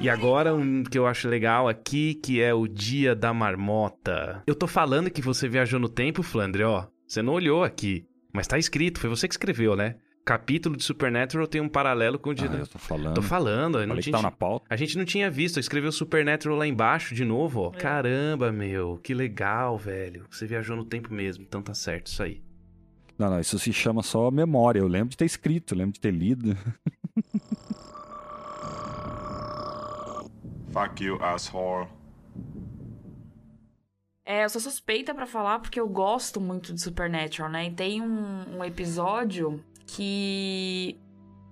E 0.00 0.08
agora 0.08 0.54
um 0.54 0.82
que 0.82 0.98
eu 0.98 1.06
acho 1.06 1.28
legal 1.28 1.68
aqui, 1.68 2.14
que 2.14 2.40
é 2.40 2.52
o 2.52 2.66
Dia 2.66 3.14
da 3.14 3.32
Marmota. 3.32 4.42
Eu 4.46 4.54
tô 4.54 4.66
falando 4.66 5.10
que 5.10 5.22
você 5.22 5.46
viajou 5.48 5.78
no 5.78 5.88
tempo, 5.88 6.22
Flandre, 6.22 6.64
ó. 6.64 6.86
Você 7.06 7.22
não 7.22 7.34
olhou 7.34 7.62
aqui, 7.62 8.04
mas 8.32 8.46
tá 8.48 8.58
escrito, 8.58 8.98
foi 8.98 9.10
você 9.10 9.28
que 9.28 9.34
escreveu, 9.34 9.76
né? 9.76 9.96
Capítulo 10.24 10.76
de 10.76 10.84
Supernatural 10.84 11.46
tem 11.46 11.60
um 11.60 11.68
paralelo 11.68 12.18
com 12.18 12.30
o 12.30 12.34
Dia 12.34 12.48
Ah, 12.50 12.56
eu 12.58 12.66
tô 12.66 12.78
falando. 12.78 13.14
Tô 13.14 13.22
falando, 13.22 13.80
eu 13.80 13.86
não 13.86 13.96
tinha... 13.98 14.16
tá 14.16 14.22
na 14.22 14.30
pauta. 14.30 14.66
A 14.68 14.76
gente 14.76 14.96
não 14.96 15.04
tinha 15.04 15.30
visto, 15.30 15.58
escreveu 15.58 15.90
Supernatural 15.90 16.56
lá 16.58 16.66
embaixo 16.66 17.14
de 17.14 17.24
novo, 17.24 17.62
ó. 17.62 17.70
Caramba, 17.70 18.52
meu, 18.52 19.00
que 19.02 19.14
legal, 19.14 19.76
velho. 19.78 20.26
Você 20.30 20.46
viajou 20.46 20.76
no 20.76 20.84
tempo 20.84 21.12
mesmo, 21.12 21.42
então 21.42 21.62
tá 21.62 21.74
certo 21.74 22.08
isso 22.08 22.22
aí. 22.22 22.42
Não, 23.18 23.28
não, 23.30 23.40
isso 23.40 23.58
se 23.58 23.72
chama 23.72 24.02
só 24.02 24.30
memória. 24.30 24.78
Eu 24.78 24.86
lembro 24.86 25.10
de 25.10 25.16
ter 25.16 25.24
escrito, 25.24 25.74
lembro 25.74 25.92
de 25.92 26.00
ter 26.00 26.10
lido. 26.10 26.56
Fuck 30.70 31.04
you, 31.04 31.18
asshole. 31.22 31.88
É, 34.24 34.44
eu 34.44 34.48
sou 34.48 34.60
suspeita 34.60 35.12
pra 35.12 35.26
falar 35.26 35.58
porque 35.58 35.80
eu 35.80 35.88
gosto 35.88 36.40
muito 36.40 36.72
de 36.72 36.80
Supernatural, 36.80 37.50
né? 37.50 37.66
E 37.66 37.72
tem 37.72 38.00
um, 38.00 38.58
um 38.58 38.64
episódio 38.64 39.62
que 39.94 40.96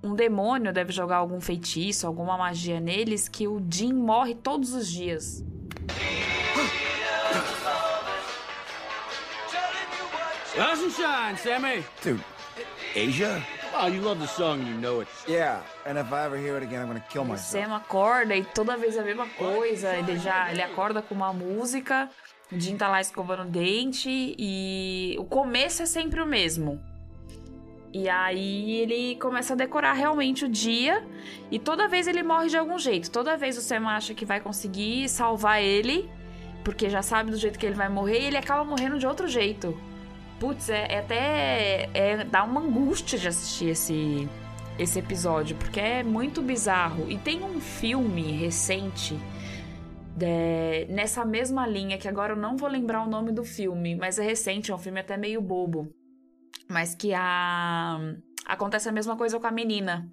um 0.02 0.14
demônio 0.14 0.72
deve 0.72 0.92
jogar 0.92 1.16
algum 1.16 1.40
feitiço, 1.40 2.06
alguma 2.06 2.36
magia 2.36 2.78
neles, 2.80 3.28
que 3.28 3.48
o 3.48 3.60
Jim 3.68 3.92
morre 3.92 4.34
todos 4.34 4.72
os 4.72 4.88
dias. 4.90 5.44
Rise 10.54 10.84
and 10.84 10.90
shine, 10.90 11.38
Sammy. 11.38 11.84
Dude, 12.02 12.24
Asia? 12.94 13.42
Oh, 13.80 13.86
you 13.86 14.00
love 14.02 14.20
the 14.20 14.26
song, 14.26 14.60
you 14.66 14.74
know 14.74 15.00
it. 15.02 15.08
Yeah, 15.28 15.62
and 15.86 15.98
if 15.98 16.12
I 16.12 16.24
ever 16.24 16.36
hear 16.36 16.56
it 16.56 16.64
again, 16.64 16.80
I'm 16.80 16.88
gonna 16.88 17.04
kill 17.08 17.22
O 17.22 17.26
myself. 17.26 17.64
Sam 17.64 17.74
acorda 17.74 18.34
e 18.34 18.42
toda 18.42 18.76
vez 18.76 18.96
é 18.96 19.00
a 19.00 19.04
mesma 19.04 19.28
coisa. 19.28 19.94
Ele 19.94 20.18
já 20.18 20.50
ele 20.50 20.62
acorda 20.62 21.02
com 21.02 21.14
uma 21.14 21.32
música, 21.32 22.08
o 22.50 22.58
Jim 22.58 22.76
tá 22.76 22.88
lá 22.88 23.00
escovando 23.00 23.42
o 23.42 23.46
dente 23.46 24.08
e 24.10 25.16
o 25.18 25.24
começo 25.24 25.82
é 25.82 25.86
sempre 25.86 26.20
o 26.20 26.26
mesmo. 26.26 26.80
E 27.92 28.08
aí 28.08 28.76
ele 28.80 29.16
começa 29.16 29.54
a 29.54 29.56
decorar 29.56 29.94
realmente 29.94 30.44
o 30.44 30.48
dia 30.48 31.02
e 31.50 31.58
toda 31.58 31.88
vez 31.88 32.06
ele 32.06 32.22
morre 32.22 32.48
de 32.48 32.56
algum 32.56 32.78
jeito. 32.78 33.10
Toda 33.10 33.36
vez 33.36 33.56
o 33.56 33.62
Sam 33.62 33.86
acha 33.86 34.12
que 34.14 34.26
vai 34.26 34.40
conseguir 34.40 35.08
salvar 35.08 35.62
ele, 35.62 36.08
porque 36.62 36.90
já 36.90 37.00
sabe 37.02 37.30
do 37.30 37.36
jeito 37.36 37.58
que 37.58 37.64
ele 37.64 37.74
vai 37.74 37.88
morrer 37.88 38.20
e 38.20 38.24
ele 38.26 38.36
acaba 38.36 38.62
morrendo 38.62 38.98
de 38.98 39.06
outro 39.06 39.26
jeito. 39.26 39.76
Putz, 40.38 40.68
é, 40.68 40.86
é 40.90 40.98
até. 40.98 41.88
É, 41.94 42.24
dá 42.24 42.44
uma 42.44 42.60
angústia 42.60 43.18
de 43.18 43.26
assistir 43.26 43.70
esse, 43.70 44.28
esse 44.78 44.98
episódio, 44.98 45.56
porque 45.56 45.80
é 45.80 46.02
muito 46.02 46.42
bizarro. 46.42 47.10
E 47.10 47.16
tem 47.18 47.42
um 47.42 47.58
filme 47.60 48.22
recente 48.32 49.18
de- 50.16 50.84
nessa 50.90 51.24
mesma 51.24 51.66
linha, 51.66 51.98
que 51.98 52.06
agora 52.06 52.34
eu 52.34 52.36
não 52.36 52.56
vou 52.56 52.68
lembrar 52.68 53.02
o 53.02 53.08
nome 53.08 53.32
do 53.32 53.44
filme, 53.44 53.96
mas 53.96 54.18
é 54.18 54.22
recente, 54.22 54.70
é 54.70 54.74
um 54.74 54.78
filme 54.78 55.00
até 55.00 55.16
meio 55.16 55.40
bobo. 55.40 55.88
Mas 56.68 56.94
que 56.94 57.12
a. 57.14 57.98
Acontece 58.46 58.88
a 58.88 58.92
mesma 58.92 59.16
coisa 59.16 59.38
com 59.38 59.46
a 59.46 59.50
menina. 59.50 60.10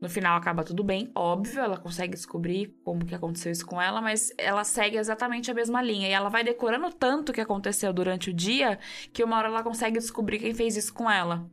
No 0.00 0.10
final 0.10 0.36
acaba 0.36 0.62
tudo 0.62 0.84
bem, 0.84 1.10
óbvio, 1.14 1.58
ela 1.60 1.78
consegue 1.78 2.12
descobrir 2.14 2.74
como 2.84 3.06
que 3.06 3.14
aconteceu 3.14 3.50
isso 3.50 3.64
com 3.64 3.80
ela, 3.80 4.02
mas 4.02 4.30
ela 4.36 4.62
segue 4.62 4.98
exatamente 4.98 5.50
a 5.50 5.54
mesma 5.54 5.80
linha. 5.80 6.06
E 6.08 6.12
ela 6.12 6.28
vai 6.28 6.44
decorando 6.44 6.90
tanto 6.92 7.30
o 7.30 7.32
que 7.32 7.40
aconteceu 7.40 7.92
durante 7.94 8.28
o 8.28 8.32
dia 8.34 8.78
que 9.10 9.24
uma 9.24 9.38
hora 9.38 9.48
ela 9.48 9.62
consegue 9.62 9.98
descobrir 9.98 10.38
quem 10.38 10.52
fez 10.52 10.76
isso 10.76 10.92
com 10.92 11.10
ela. 11.10 11.48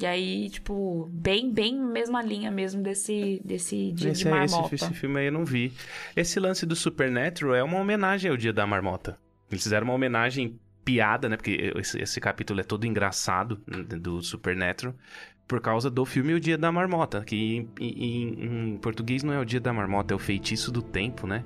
E 0.00 0.06
aí, 0.06 0.48
tipo, 0.48 1.08
bem, 1.10 1.50
bem 1.52 1.74
mesma 1.76 2.22
linha 2.22 2.52
mesmo 2.52 2.82
desse, 2.82 3.40
desse 3.44 3.90
dia 3.92 4.12
Esse, 4.12 4.22
de 4.22 4.28
é- 4.28 4.44
esse, 4.44 4.54
marmota. 4.54 4.74
esse 4.76 4.94
filme 4.94 5.18
aí 5.18 5.26
eu 5.26 5.32
não 5.32 5.44
vi. 5.44 5.72
Esse 6.14 6.38
lance 6.38 6.64
do 6.64 6.76
Supernatural 6.76 7.54
é 7.56 7.64
uma 7.64 7.78
homenagem 7.80 8.30
ao 8.30 8.36
Dia 8.36 8.52
da 8.52 8.64
Marmota. 8.66 9.18
Eles 9.50 9.62
fizeram 9.64 9.86
uma 9.86 9.94
homenagem 9.94 10.60
piada, 10.92 11.28
né? 11.28 11.36
Porque 11.36 11.72
esse, 11.76 12.00
esse 12.00 12.20
capítulo 12.20 12.60
é 12.60 12.62
todo 12.62 12.86
engraçado 12.86 13.60
né, 13.66 13.82
do 13.98 14.22
Supernatural. 14.22 14.94
Por 15.46 15.60
causa 15.60 15.90
do 15.90 16.04
filme 16.04 16.34
O 16.34 16.40
Dia 16.40 16.56
da 16.58 16.70
Marmota. 16.72 17.22
Que 17.24 17.36
em, 17.36 17.68
em- 17.80 18.72
em 18.72 18.76
português 18.78 19.22
não 19.22 19.32
é 19.32 19.38
o 19.40 19.44
Dia 19.44 19.60
da 19.60 19.72
Marmota, 19.72 20.14
é 20.14 20.16
o 20.16 20.18
Feitiço 20.18 20.70
do 20.72 20.80
Tempo, 20.82 21.26
né? 21.26 21.44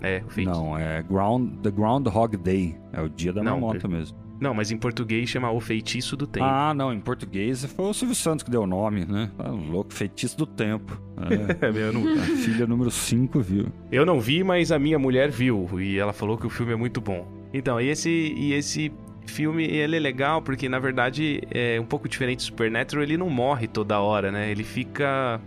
É, 0.00 0.22
o 0.24 0.30
feitiço. 0.30 0.56
Não, 0.60 0.78
é 0.78 1.02
ground, 1.02 1.58
The 1.60 1.70
Groundhog 1.72 2.36
Day. 2.36 2.76
É 2.92 3.00
o 3.02 3.08
dia 3.08 3.32
da 3.32 3.42
Não, 3.42 3.52
marmota 3.60 3.80
per- 3.80 3.90
mesmo. 3.90 4.16
Não, 4.40 4.54
mas 4.54 4.70
em 4.70 4.76
português 4.78 5.28
chama 5.28 5.50
O 5.50 5.58
Feitiço 5.60 6.16
do 6.16 6.24
Tempo. 6.24 6.46
Ah, 6.46 6.72
não, 6.72 6.92
em 6.92 7.00
português 7.00 7.64
foi 7.64 7.84
o 7.86 7.92
Silvio 7.92 8.14
Santos 8.14 8.44
que 8.44 8.50
deu 8.50 8.62
o 8.62 8.66
nome, 8.68 9.04
né? 9.04 9.28
Ah, 9.36 9.48
louco, 9.50 9.92
feitiço 9.92 10.38
do 10.38 10.46
tempo. 10.46 10.96
É, 11.60 11.68
eu, 11.76 11.92
não, 11.92 12.06
a 12.12 12.26
filha 12.44 12.64
número 12.64 12.92
5 12.92 13.40
viu. 13.40 13.66
eu 13.90 14.06
não 14.06 14.20
vi, 14.20 14.44
mas 14.44 14.70
a 14.70 14.78
minha 14.78 15.00
mulher 15.00 15.30
viu. 15.32 15.68
E 15.80 15.98
ela 15.98 16.12
falou 16.12 16.38
que 16.38 16.46
o 16.46 16.50
filme 16.50 16.72
é 16.72 16.76
muito 16.76 17.00
bom. 17.00 17.26
Então, 17.52 17.80
e 17.80 17.88
esse, 17.88 18.10
e 18.10 18.52
esse 18.52 18.92
filme, 19.26 19.64
ele 19.64 19.96
é 19.96 19.98
legal 20.00 20.42
porque, 20.42 20.68
na 20.68 20.78
verdade, 20.78 21.40
é 21.50 21.80
um 21.80 21.84
pouco 21.84 22.08
diferente 22.08 22.38
do 22.38 22.42
Supernatural. 22.42 23.02
Ele 23.02 23.16
não 23.16 23.30
morre 23.30 23.66
toda 23.66 24.00
hora, 24.00 24.30
né? 24.32 24.50
Ele 24.50 24.64
fica... 24.64 25.40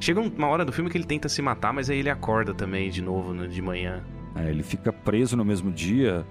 Chega 0.00 0.20
uma 0.20 0.48
hora 0.48 0.64
do 0.64 0.72
filme 0.72 0.90
que 0.90 0.96
ele 0.96 1.04
tenta 1.04 1.28
se 1.28 1.42
matar, 1.42 1.72
mas 1.72 1.90
aí 1.90 1.98
ele 1.98 2.10
acorda 2.10 2.54
também 2.54 2.90
de 2.90 3.02
novo 3.02 3.32
né, 3.32 3.46
de 3.46 3.60
manhã. 3.60 4.02
É, 4.36 4.50
ele 4.50 4.62
fica 4.62 4.92
preso 4.92 5.36
no 5.36 5.44
mesmo 5.44 5.70
dia. 5.70 6.26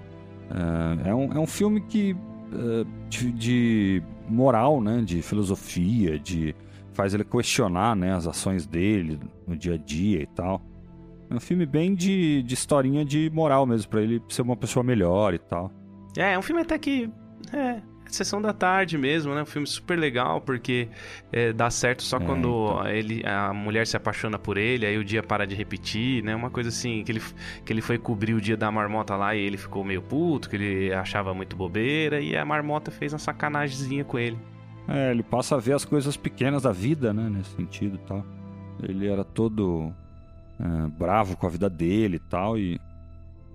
É, 1.04 1.10
é 1.10 1.14
um, 1.14 1.32
é 1.32 1.38
um 1.38 1.46
filme 1.46 1.80
que 1.80 2.16
é, 2.52 2.86
de, 3.08 3.32
de 3.32 4.02
moral, 4.28 4.80
né? 4.80 5.02
De 5.04 5.22
filosofia, 5.22 6.18
de 6.18 6.54
faz 6.92 7.14
ele 7.14 7.24
questionar, 7.24 7.96
né? 7.96 8.14
As 8.14 8.26
ações 8.26 8.66
dele 8.66 9.18
no 9.46 9.56
dia 9.56 9.74
a 9.74 9.78
dia 9.78 10.22
e 10.22 10.26
tal. 10.26 10.62
É 11.34 11.36
um 11.36 11.40
filme 11.40 11.66
bem 11.66 11.94
de, 11.94 12.42
de 12.42 12.54
historinha 12.54 13.04
de 13.04 13.28
moral 13.30 13.66
mesmo, 13.66 13.90
pra 13.90 14.00
ele 14.00 14.22
ser 14.28 14.42
uma 14.42 14.56
pessoa 14.56 14.82
melhor 14.84 15.34
e 15.34 15.38
tal. 15.38 15.70
É, 16.16 16.34
é 16.34 16.38
um 16.38 16.42
filme 16.42 16.62
até 16.62 16.78
que... 16.78 17.10
É, 17.52 17.82
sessão 18.06 18.40
da 18.40 18.52
tarde 18.52 18.96
mesmo, 18.96 19.34
né? 19.34 19.42
Um 19.42 19.46
filme 19.46 19.66
super 19.66 19.98
legal, 19.98 20.40
porque 20.40 20.88
é, 21.32 21.52
dá 21.52 21.68
certo 21.70 22.02
só 22.02 22.18
É, 22.18 22.20
quando 22.20 22.48
então. 22.48 22.86
ele, 22.86 23.22
a 23.26 23.52
mulher 23.52 23.86
se 23.86 23.96
apaixona 23.96 24.38
por 24.38 24.56
ele, 24.56 24.86
aí 24.86 24.96
o 24.96 25.04
dia 25.04 25.22
para 25.22 25.46
de 25.46 25.54
repetir, 25.54 26.22
né? 26.22 26.34
Uma 26.36 26.50
coisa 26.50 26.68
assim, 26.68 27.02
que 27.02 27.10
ele, 27.10 27.22
que 27.64 27.72
ele 27.72 27.80
foi 27.80 27.98
cobrir 27.98 28.34
o 28.34 28.40
dia 28.40 28.56
da 28.56 28.70
marmota 28.70 29.16
lá 29.16 29.34
e 29.34 29.40
ele 29.40 29.56
ficou 29.56 29.82
meio 29.82 30.02
puto, 30.02 30.48
que 30.48 30.56
ele 30.56 30.94
achava 30.94 31.34
muito 31.34 31.56
bobeira, 31.56 32.20
e 32.20 32.36
a 32.36 32.44
marmota 32.44 32.90
fez 32.90 33.12
uma 33.12 33.18
sacanagemzinha 33.18 34.04
com 34.04 34.18
ele. 34.18 34.38
É, 34.86 35.10
ele 35.10 35.22
passa 35.22 35.56
a 35.56 35.58
ver 35.58 35.72
as 35.72 35.84
coisas 35.84 36.16
pequenas 36.16 36.62
da 36.62 36.72
vida, 36.72 37.12
né? 37.12 37.28
Nesse 37.28 37.56
sentido 37.56 37.96
e 37.96 38.06
tal. 38.06 38.24
Ele 38.82 39.08
era 39.08 39.24
todo 39.24 39.92
é, 40.60 40.88
bravo 40.98 41.36
com 41.36 41.46
a 41.46 41.50
vida 41.50 41.68
dele 41.68 42.16
e 42.16 42.20
tal, 42.30 42.58
e 42.58 42.80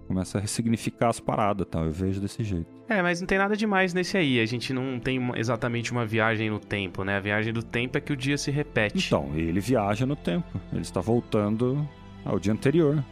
começa 0.08 0.38
a 0.38 0.42
ressignificar 0.42 1.10
as 1.10 1.20
paradas 1.20 1.68
e 1.68 1.70
tal. 1.70 1.86
Eu 1.86 1.92
vejo 1.92 2.20
desse 2.20 2.44
jeito. 2.44 2.68
É, 2.90 3.02
mas 3.04 3.20
não 3.22 3.28
tem 3.28 3.38
nada 3.38 3.56
demais 3.56 3.94
nesse 3.94 4.18
aí. 4.18 4.40
A 4.40 4.46
gente 4.48 4.74
não 4.74 5.00
tem 5.00 5.20
uma- 5.20 5.38
exatamente 5.38 5.92
uma 5.92 6.04
viagem 6.06 6.50
no 6.50 6.60
tempo, 6.60 7.04
né? 7.04 7.18
A 7.18 7.20
viagem 7.20 7.54
do 7.54 7.62
tempo 7.62 7.98
é 7.98 8.02
que 8.02 8.12
o 8.12 8.16
dia 8.18 8.36
se 8.38 8.50
repete. 8.50 9.06
Então, 9.06 9.30
ele 9.36 9.60
viaja 9.60 10.08
no 10.08 10.16
tempo. 10.16 10.60
Ele 10.72 10.82
está 10.82 11.00
voltando 11.00 11.88
ao 12.26 12.40
dia 12.40 12.52
anterior. 12.52 13.04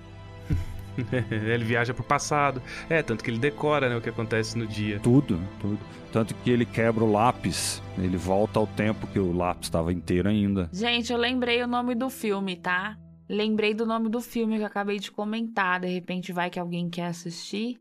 ele 1.32 1.64
viaja 1.64 1.94
pro 1.94 2.04
passado. 2.04 2.62
É, 2.90 3.04
tanto 3.04 3.24
que 3.24 3.30
ele 3.30 3.38
decora, 3.38 3.88
né, 3.90 3.96
o 3.96 4.02
que 4.02 4.10
acontece 4.10 4.58
no 4.58 4.66
dia. 4.66 5.00
Tudo, 5.00 5.40
tudo. 5.60 5.78
Tanto 6.12 6.34
que 6.34 6.50
ele 6.50 6.66
quebra 6.66 7.04
o 7.04 7.12
lápis. 7.12 7.82
Ele 7.98 8.18
volta 8.18 8.58
ao 8.60 8.66
tempo 8.66 9.06
que 9.06 9.20
o 9.20 9.32
lápis 9.36 9.68
estava 9.68 9.94
inteiro 9.94 10.28
ainda. 10.30 10.68
Gente, 10.74 11.12
eu 11.14 11.18
lembrei 11.20 11.62
o 11.62 11.68
nome 11.68 11.94
do 11.94 12.10
filme, 12.10 12.56
tá? 12.56 12.98
Lembrei 13.30 13.74
do 13.74 13.86
nome 13.86 14.10
do 14.10 14.22
filme 14.22 14.56
que 14.58 14.62
eu 14.64 14.68
acabei 14.68 15.00
de 15.00 15.12
comentar. 15.12 15.80
De 15.82 15.88
repente 15.88 16.32
vai 16.32 16.50
que 16.50 16.60
alguém 16.60 16.90
quer 16.90 17.08
assistir. 17.08 17.78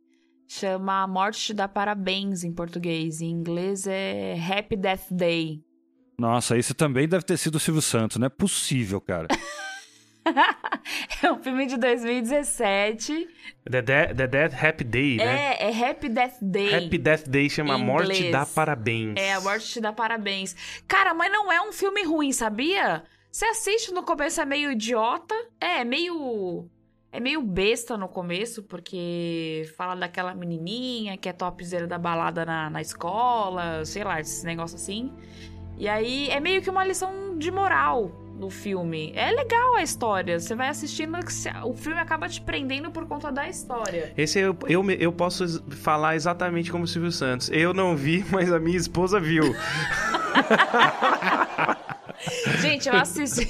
Chama 0.48 1.02
A 1.02 1.06
Morte 1.06 1.46
Te 1.46 1.54
Dá 1.54 1.66
Parabéns 1.68 2.44
em 2.44 2.52
português. 2.52 3.20
Em 3.20 3.30
inglês 3.30 3.86
é 3.86 4.34
Happy 4.40 4.76
Death 4.76 5.06
Day. 5.10 5.60
Nossa, 6.18 6.56
esse 6.56 6.72
também 6.72 7.06
deve 7.08 7.24
ter 7.24 7.36
sido 7.36 7.56
o 7.56 7.60
Silvio 7.60 7.82
Santos. 7.82 8.16
Não 8.16 8.26
é 8.26 8.30
possível, 8.30 9.00
cara. 9.00 9.28
É 11.22 11.30
um 11.32 11.40
filme 11.42 11.66
de 11.66 11.76
2017. 11.76 13.28
The, 13.70 13.82
De- 13.82 14.14
The 14.14 14.26
Death 14.26 14.64
Happy 14.64 14.84
Day, 14.84 15.16
né? 15.16 15.54
É, 15.54 15.70
é 15.70 15.88
Happy 15.90 16.08
Death 16.08 16.34
Day. 16.42 16.74
Happy 16.74 16.98
Death 16.98 17.28
Day 17.28 17.48
chama 17.48 17.76
Em 17.76 17.84
Morte 17.84 18.30
dá 18.30 18.44
Parabéns. 18.44 19.14
É, 19.16 19.34
A 19.34 19.40
Morte 19.40 19.66
Te 19.72 19.80
Dá 19.80 19.92
Parabéns. 19.92 20.54
Cara, 20.86 21.14
mas 21.14 21.30
não 21.32 21.50
é 21.50 21.60
um 21.60 21.72
filme 21.72 22.02
ruim, 22.04 22.32
sabia? 22.32 23.04
Você 23.36 23.44
assiste 23.44 23.92
no 23.92 24.02
começo, 24.02 24.40
é 24.40 24.46
meio 24.46 24.72
idiota. 24.72 25.34
É, 25.60 25.82
é 25.82 25.84
meio. 25.84 26.64
É 27.12 27.20
meio 27.20 27.42
besta 27.42 27.94
no 27.94 28.08
começo, 28.08 28.62
porque 28.62 29.70
fala 29.76 29.94
daquela 29.94 30.34
menininha 30.34 31.18
que 31.18 31.28
é 31.28 31.34
topzera 31.34 31.86
da 31.86 31.98
balada 31.98 32.46
na, 32.46 32.70
na 32.70 32.80
escola, 32.80 33.84
sei 33.84 34.04
lá, 34.04 34.18
esse 34.18 34.42
negócio 34.46 34.76
assim. 34.76 35.12
E 35.76 35.86
aí 35.86 36.30
é 36.30 36.40
meio 36.40 36.62
que 36.62 36.70
uma 36.70 36.82
lição 36.82 37.36
de 37.36 37.50
moral 37.50 38.10
no 38.38 38.48
filme. 38.48 39.12
É 39.14 39.30
legal 39.30 39.74
a 39.74 39.82
história. 39.82 40.40
Você 40.40 40.54
vai 40.54 40.68
assistindo, 40.68 41.18
o 41.66 41.74
filme 41.74 42.00
acaba 42.00 42.30
te 42.30 42.40
prendendo 42.40 42.90
por 42.90 43.06
conta 43.06 43.30
da 43.30 43.46
história. 43.46 44.14
Esse 44.16 44.38
eu, 44.38 44.56
eu, 44.66 44.90
eu 44.92 45.12
posso 45.12 45.62
falar 45.72 46.16
exatamente 46.16 46.72
como 46.72 46.84
o 46.84 46.86
Silvio 46.86 47.12
Santos. 47.12 47.50
Eu 47.50 47.74
não 47.74 47.94
vi, 47.94 48.24
mas 48.32 48.50
a 48.50 48.58
minha 48.58 48.78
esposa 48.78 49.20
viu. 49.20 49.44
Gente, 52.60 52.88
eu 52.88 52.94
assisti. 52.96 53.48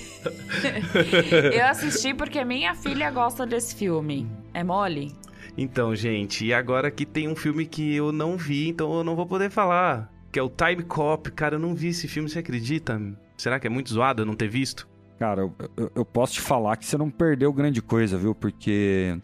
eu 1.53 1.67
assisti 1.67 2.15
porque 2.15 2.45
minha 2.45 2.75
filha 2.75 3.11
gosta 3.11 3.47
desse 3.47 3.75
filme. 3.75 4.27
É 4.53 4.63
mole? 4.65 5.15
Então, 5.57 5.95
gente, 5.95 6.45
e 6.45 6.53
agora 6.53 6.91
que 6.91 7.07
tem 7.07 7.29
um 7.29 7.37
filme 7.37 7.65
que 7.67 7.95
eu 7.95 8.13
não 8.13 8.37
vi, 8.37 8.69
então 8.69 8.93
eu 8.95 9.05
não 9.05 9.17
vou 9.17 9.27
poder 9.27 9.51
falar. 9.51 10.13
Que 10.31 10.39
é 10.39 10.43
o 10.43 10.51
Time 10.51 10.83
Cop. 10.83 11.31
Cara, 11.33 11.55
eu 11.55 11.59
não 11.59 11.75
vi 11.75 11.89
esse 11.89 12.07
filme, 12.07 12.29
você 12.29 12.41
acredita? 12.41 13.01
Será 13.37 13.59
que 13.59 13.67
é 13.67 13.71
muito 13.71 13.91
zoado 13.93 14.23
eu 14.23 14.27
não 14.27 14.35
ter 14.35 14.49
visto? 14.49 14.87
Cara, 15.19 15.41
eu, 15.43 15.55
eu- 15.77 15.93
eu 15.95 16.05
posso 16.05 16.35
te 16.35 16.41
falar 16.43 16.77
que 16.77 16.85
você 16.85 16.99
não 16.99 17.11
perdeu 17.11 17.51
grande 17.53 17.81
coisa, 17.81 18.19
viu? 18.19 18.35
Porque 18.35 19.17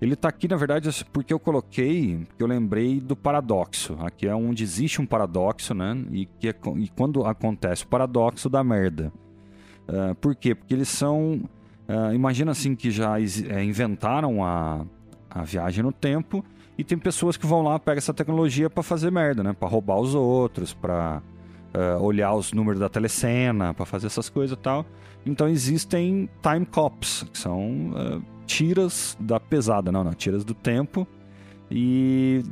ele 0.00 0.16
tá 0.16 0.28
aqui, 0.28 0.48
na 0.48 0.56
verdade, 0.56 0.88
assim, 0.88 1.04
porque 1.12 1.32
eu 1.32 1.38
coloquei, 1.38 2.26
eu 2.38 2.46
lembrei 2.46 2.98
do 3.00 3.14
paradoxo. 3.14 3.96
Aqui 4.00 4.26
é 4.26 4.34
onde 4.34 4.64
existe 4.64 5.00
um 5.00 5.06
paradoxo, 5.06 5.74
né? 5.74 5.94
E, 6.10 6.24
que 6.24 6.48
é 6.48 6.54
e 6.76 6.88
quando 6.88 7.24
acontece 7.26 7.84
o 7.84 7.86
paradoxo 7.86 8.48
da 8.48 8.64
merda. 8.64 9.12
Ah, 9.86 10.14
por 10.18 10.34
quê? 10.34 10.54
Porque 10.54 10.72
eles 10.72 10.88
são. 10.88 11.42
ah, 11.86 12.14
imagina 12.14 12.52
assim 12.52 12.74
que 12.74 12.90
já 12.90 13.20
eh, 13.20 13.62
inventaram 13.62 14.42
a, 14.42 14.86
a 15.28 15.42
viagem 15.42 15.82
no 15.84 15.92
tempo 15.92 16.42
e 16.78 16.84
tem 16.84 16.96
pessoas 16.96 17.36
que 17.36 17.46
vão 17.46 17.62
lá, 17.62 17.78
pegam 17.78 17.98
essa 17.98 18.14
tecnologia 18.14 18.70
pra 18.70 18.82
fazer 18.82 19.10
merda, 19.10 19.42
né? 19.42 19.52
Pra 19.52 19.68
roubar 19.68 20.00
os 20.00 20.14
outros, 20.14 20.72
pra 20.72 21.20
ah, 21.74 21.98
olhar 22.00 22.32
os 22.34 22.54
números 22.54 22.80
da 22.80 22.88
telecena, 22.88 23.74
para 23.74 23.84
fazer 23.84 24.06
essas 24.06 24.30
coisas 24.30 24.56
e 24.56 24.60
tal. 24.60 24.86
Então 25.26 25.46
existem 25.46 26.26
time 26.42 26.64
cops, 26.64 27.26
que 27.30 27.38
são 27.38 27.92
tiras 28.50 29.16
da 29.20 29.38
pesada, 29.38 29.92
não, 29.92 30.02
não, 30.02 30.12
tiras 30.12 30.44
do 30.44 30.54
tempo. 30.54 31.06
E 31.70 32.42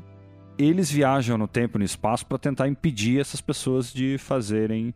eles 0.57 0.91
viajam 0.91 1.37
no 1.37 1.49
tempo 1.49 1.77
e 1.77 1.81
no 1.81 1.85
espaço 1.85 2.25
para 2.25 2.39
tentar 2.39 2.69
impedir 2.69 3.21
essas 3.21 3.41
pessoas 3.41 3.93
de 3.93 4.17
fazerem 4.17 4.95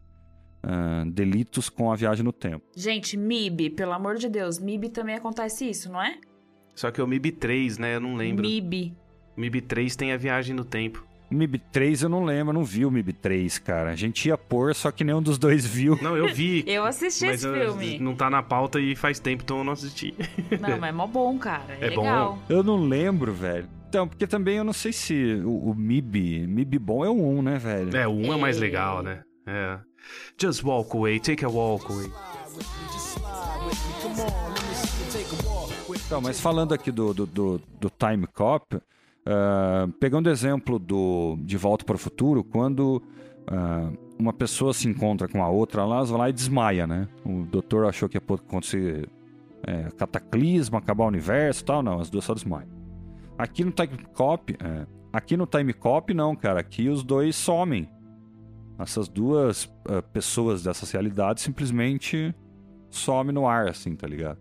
ah, 0.63 1.03
delitos 1.07 1.69
com 1.69 1.91
a 1.91 1.97
viagem 1.97 2.25
no 2.25 2.33
tempo. 2.33 2.65
Gente, 2.77 3.17
MIB, 3.17 3.71
pelo 3.71 3.93
amor 3.93 4.15
de 4.17 4.29
Deus, 4.29 4.61
MIB 4.61 4.91
também 4.91 5.17
acontece 5.17 5.69
isso, 5.69 5.91
não 5.91 6.01
é? 6.01 6.19
Só 6.75 6.91
que 6.93 7.03
o 7.03 7.07
MIB 7.07 7.33
3, 7.33 7.79
né? 7.79 7.97
Eu 7.97 8.01
não 8.01 8.15
lembro. 8.15 8.47
MIB. 8.47 8.95
MIB 9.37 9.61
3 9.63 9.97
tem 9.97 10.13
a 10.13 10.17
viagem 10.17 10.55
no 10.55 10.65
tempo. 10.65 11.05
O 11.33 11.35
MIB 11.35 11.59
3 11.73 12.03
eu 12.03 12.09
não 12.11 12.25
lembro, 12.25 12.51
eu 12.51 12.55
não 12.55 12.65
vi 12.65 12.85
o 12.85 12.91
MIB 12.91 13.15
3, 13.15 13.59
cara. 13.59 13.91
A 13.91 13.97
gente 13.97 14.29
ia 14.29 14.37
pôr, 14.37 14.75
só 14.75 14.91
que 14.91 15.03
nenhum 15.03 15.23
dos 15.23 15.39
dois 15.39 15.65
viu. 15.65 15.99
Não, 16.03 16.15
eu 16.17 16.33
vi. 16.35 16.63
Eu 16.69 16.85
assisti 16.85 17.25
mas 17.25 17.37
esse 17.43 17.47
eu- 17.47 17.75
filme. 17.75 17.99
não 17.99 18.15
tá 18.15 18.29
na 18.29 18.43
pauta 18.43 18.79
e 18.79 18.95
faz 18.95 19.19
tempo, 19.19 19.43
então 19.43 19.59
eu 19.59 19.65
não 19.65 19.73
assisti. 19.73 20.15
Não, 20.61 20.79
mas 20.79 20.91
é 20.91 20.93
mó 20.93 21.07
bom, 21.07 21.39
cara. 21.39 21.77
É, 21.81 21.87
É 21.87 21.91
bom. 21.91 22.03
legal. 22.03 22.39
Eu 22.49 22.63
não 22.63 22.77
lembro, 22.77 23.33
velho. 23.33 23.67
Então, 23.89 24.07
porque 24.07 24.27
também 24.27 24.57
eu 24.57 24.65
não 24.65 24.73
sei 24.73 24.93
se 24.93 25.41
o, 25.45 25.71
o 25.71 25.75
MIB, 25.75 26.47
MIB 26.47 26.79
bom 26.79 27.05
é 27.05 27.09
o 27.09 27.15
1, 27.39 27.43
né, 27.43 27.59
velho? 27.59 27.97
É, 27.97 28.07
o 28.07 28.13
1 28.13 28.33
é 28.33 28.37
mais 28.37 28.59
legal, 28.59 29.03
né? 29.03 29.23
É. 29.47 29.79
Just 30.41 30.63
walk 30.63 30.97
away, 30.97 31.19
take 31.21 31.45
a 31.45 31.49
walk 31.49 31.91
away. 31.93 32.11
Então, 36.07 36.21
mas 36.21 36.41
falando 36.41 36.73
aqui 36.75 36.91
do, 36.91 37.13
do, 37.15 37.27
do, 37.27 37.59
do 37.81 37.91
Time 37.91 38.27
Cop, 38.27 38.79
ah, 39.25 39.89
pegando 40.01 40.27
o 40.27 40.31
exemplo 40.31 40.79
do 40.79 41.37
De 41.41 41.57
Volta 41.57 41.85
para 41.85 41.97
o 41.97 41.99
Futuro, 41.99 42.43
quando 42.43 43.03
ah, 43.47 43.91
uma 44.19 44.33
pessoa 44.33 44.73
se 44.73 44.89
encontra 44.89 45.29
com 45.29 45.43
a 45.43 45.49
outra 45.49 45.85
lá, 45.85 45.97
elas 45.97 46.11
vão 46.11 46.19
lá 46.19 46.29
e 46.29 46.33
desmaia, 46.33 46.87
né? 46.87 47.09
O 47.25 47.45
doutor 47.45 47.87
achou 47.87 48.09
que 48.09 48.17
ia 48.17 48.23
acontecer 48.23 49.09
é, 49.65 49.89
cataclismo, 49.97 50.77
acabar 50.77 51.05
o 51.05 51.09
universo 51.09 51.65
tal, 51.65 51.83
não, 51.83 52.01
as 52.01 52.11
duas 52.11 52.25
só 52.25 52.35
desmaiam. 52.35 52.69
Aqui 53.39 53.65
no 53.65 53.73
Time 53.73 53.99
Cop, 54.15 54.57
é, 54.61 54.87
aqui 55.13 55.37
no 55.37 55.47
Time 55.47 55.73
Cop 55.73 56.13
não, 56.13 56.35
cara, 56.37 56.61
aqui 56.61 56.89
os 56.89 57.03
dois 57.03 57.37
somem. 57.37 57.89
Essas 58.79 59.09
duas 59.09 59.73
ah, 59.89 60.03
pessoas 60.03 60.63
dessas 60.63 60.91
realidades 60.91 61.43
simplesmente 61.43 62.35
somem 62.91 63.33
no 63.33 63.47
ar, 63.47 63.69
assim, 63.69 63.95
tá 63.95 64.07
ligado? 64.07 64.39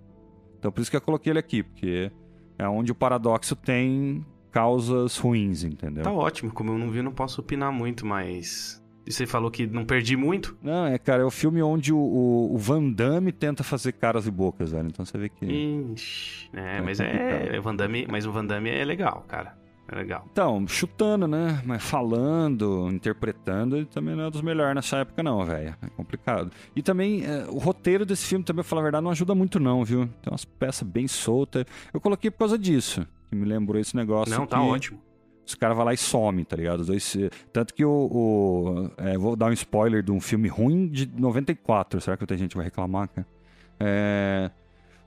Então 0.58 0.72
por 0.72 0.82
isso 0.82 0.92
que 0.92 0.98
eu 0.98 1.02
coloquei 1.02 1.32
ele 1.32 1.40
aqui, 1.40 1.64
porque 1.64 2.12
é 2.58 2.68
onde 2.68 2.92
o 2.92 2.96
paradoxo 2.96 3.56
tem 3.56 4.26
causas 4.52 5.18
ruins, 5.18 5.64
entendeu? 5.64 6.04
Tá 6.04 6.12
ótimo, 6.12 6.52
como 6.52 6.72
eu 6.72 6.78
não 6.78 6.89
vi, 6.91 6.97
eu 6.97 7.04
não 7.04 7.12
posso 7.14 7.41
opinar 7.41 7.72
muito, 7.72 8.06
mas. 8.06 8.82
E 9.06 9.12
você 9.12 9.26
falou 9.26 9.49
que 9.49 9.66
não 9.66 9.84
perdi 9.84 10.16
muito? 10.16 10.56
Não, 10.62 10.86
é, 10.86 10.97
cara, 10.99 11.24
é 11.24 11.26
o 11.26 11.32
filme 11.32 11.62
onde 11.64 11.91
o, 11.91 11.97
o, 11.97 12.54
o 12.54 12.58
Van 12.58 12.91
Damme 12.91 13.32
tenta 13.32 13.64
fazer 13.64 13.93
caras 13.93 14.28
e 14.28 14.32
bocas, 14.32 14.72
velho. 14.72 14.88
Então 14.89 15.04
você 15.04 15.18
vê 15.18 15.28
que. 15.30 15.45
Ixi, 15.45 16.49
é, 16.54 16.78
É 16.78 16.82
mas 16.82 16.99
é, 16.99 17.06
complicado. 17.10 17.56
é 17.56 17.60
Van 17.60 17.76
Damme, 17.76 18.08
mas 18.10 18.26
o 18.28 18.32
Van 18.32 18.45
Damme 18.45 18.70
é 18.70 18.86
legal, 18.86 19.26
cara. 19.28 19.60
É 19.91 19.95
legal. 19.95 20.26
Então, 20.32 20.66
chutando, 20.68 21.28
né? 21.28 21.62
Mas 21.66 21.84
falando, 21.84 22.88
interpretando, 22.91 23.76
ele 23.76 23.88
também 23.88 24.16
não 24.16 24.26
é 24.26 24.32
dos 24.32 24.41
melhores 24.41 24.76
nessa 24.76 24.97
época, 24.97 25.22
não, 25.24 25.43
velho. 25.45 25.76
É 25.82 25.89
complicado. 25.97 26.49
E 26.76 26.82
também, 26.82 27.26
é, 27.26 27.45
o 27.49 27.58
roteiro 27.58 28.06
desse 28.06 28.26
filme, 28.26 28.45
também, 28.45 28.64
pra 28.64 28.70
falar 28.70 28.82
a 28.82 28.84
verdade, 28.84 29.04
não 29.04 29.12
ajuda 29.12 29.36
muito, 29.36 29.60
não, 29.60 29.84
viu? 29.84 30.08
Tem 30.22 30.32
umas 30.32 30.45
peças 30.45 30.88
bem 30.88 31.08
soltas. 31.10 31.66
Eu 31.93 31.99
coloquei 31.99 32.32
por 32.32 32.38
causa 32.38 32.58
disso, 32.58 33.06
que 33.32 33.36
me 33.36 33.46
lembrou 33.46 33.80
esse 33.80 33.96
negócio. 33.96 34.38
Não, 34.38 34.46
tá 34.46 34.58
que 34.58 34.64
ótimo. 34.64 35.00
Os 35.46 35.56
caras 35.56 35.76
vão 35.76 35.86
lá 35.86 35.94
e 35.94 35.98
somem, 35.98 36.46
tá 36.46 36.56
ligado? 36.56 36.82
Os 36.82 36.88
dois, 36.88 37.18
tanto 37.52 37.74
que 37.74 37.84
o. 37.84 37.90
o- 37.92 38.92
é, 38.98 39.18
vou 39.18 39.36
dar 39.36 39.48
um 39.48 39.54
spoiler 39.54 40.04
de 40.04 40.12
um 40.12 40.20
filme 40.20 40.48
ruim 40.48 40.88
de 40.88 41.06
94. 41.08 42.00
Será 42.00 42.16
que 42.16 42.22
muita 42.24 42.38
gente 42.38 42.56
vai 42.56 42.66
reclamar, 42.66 43.08
cara? 43.10 43.28
É, 43.80 44.52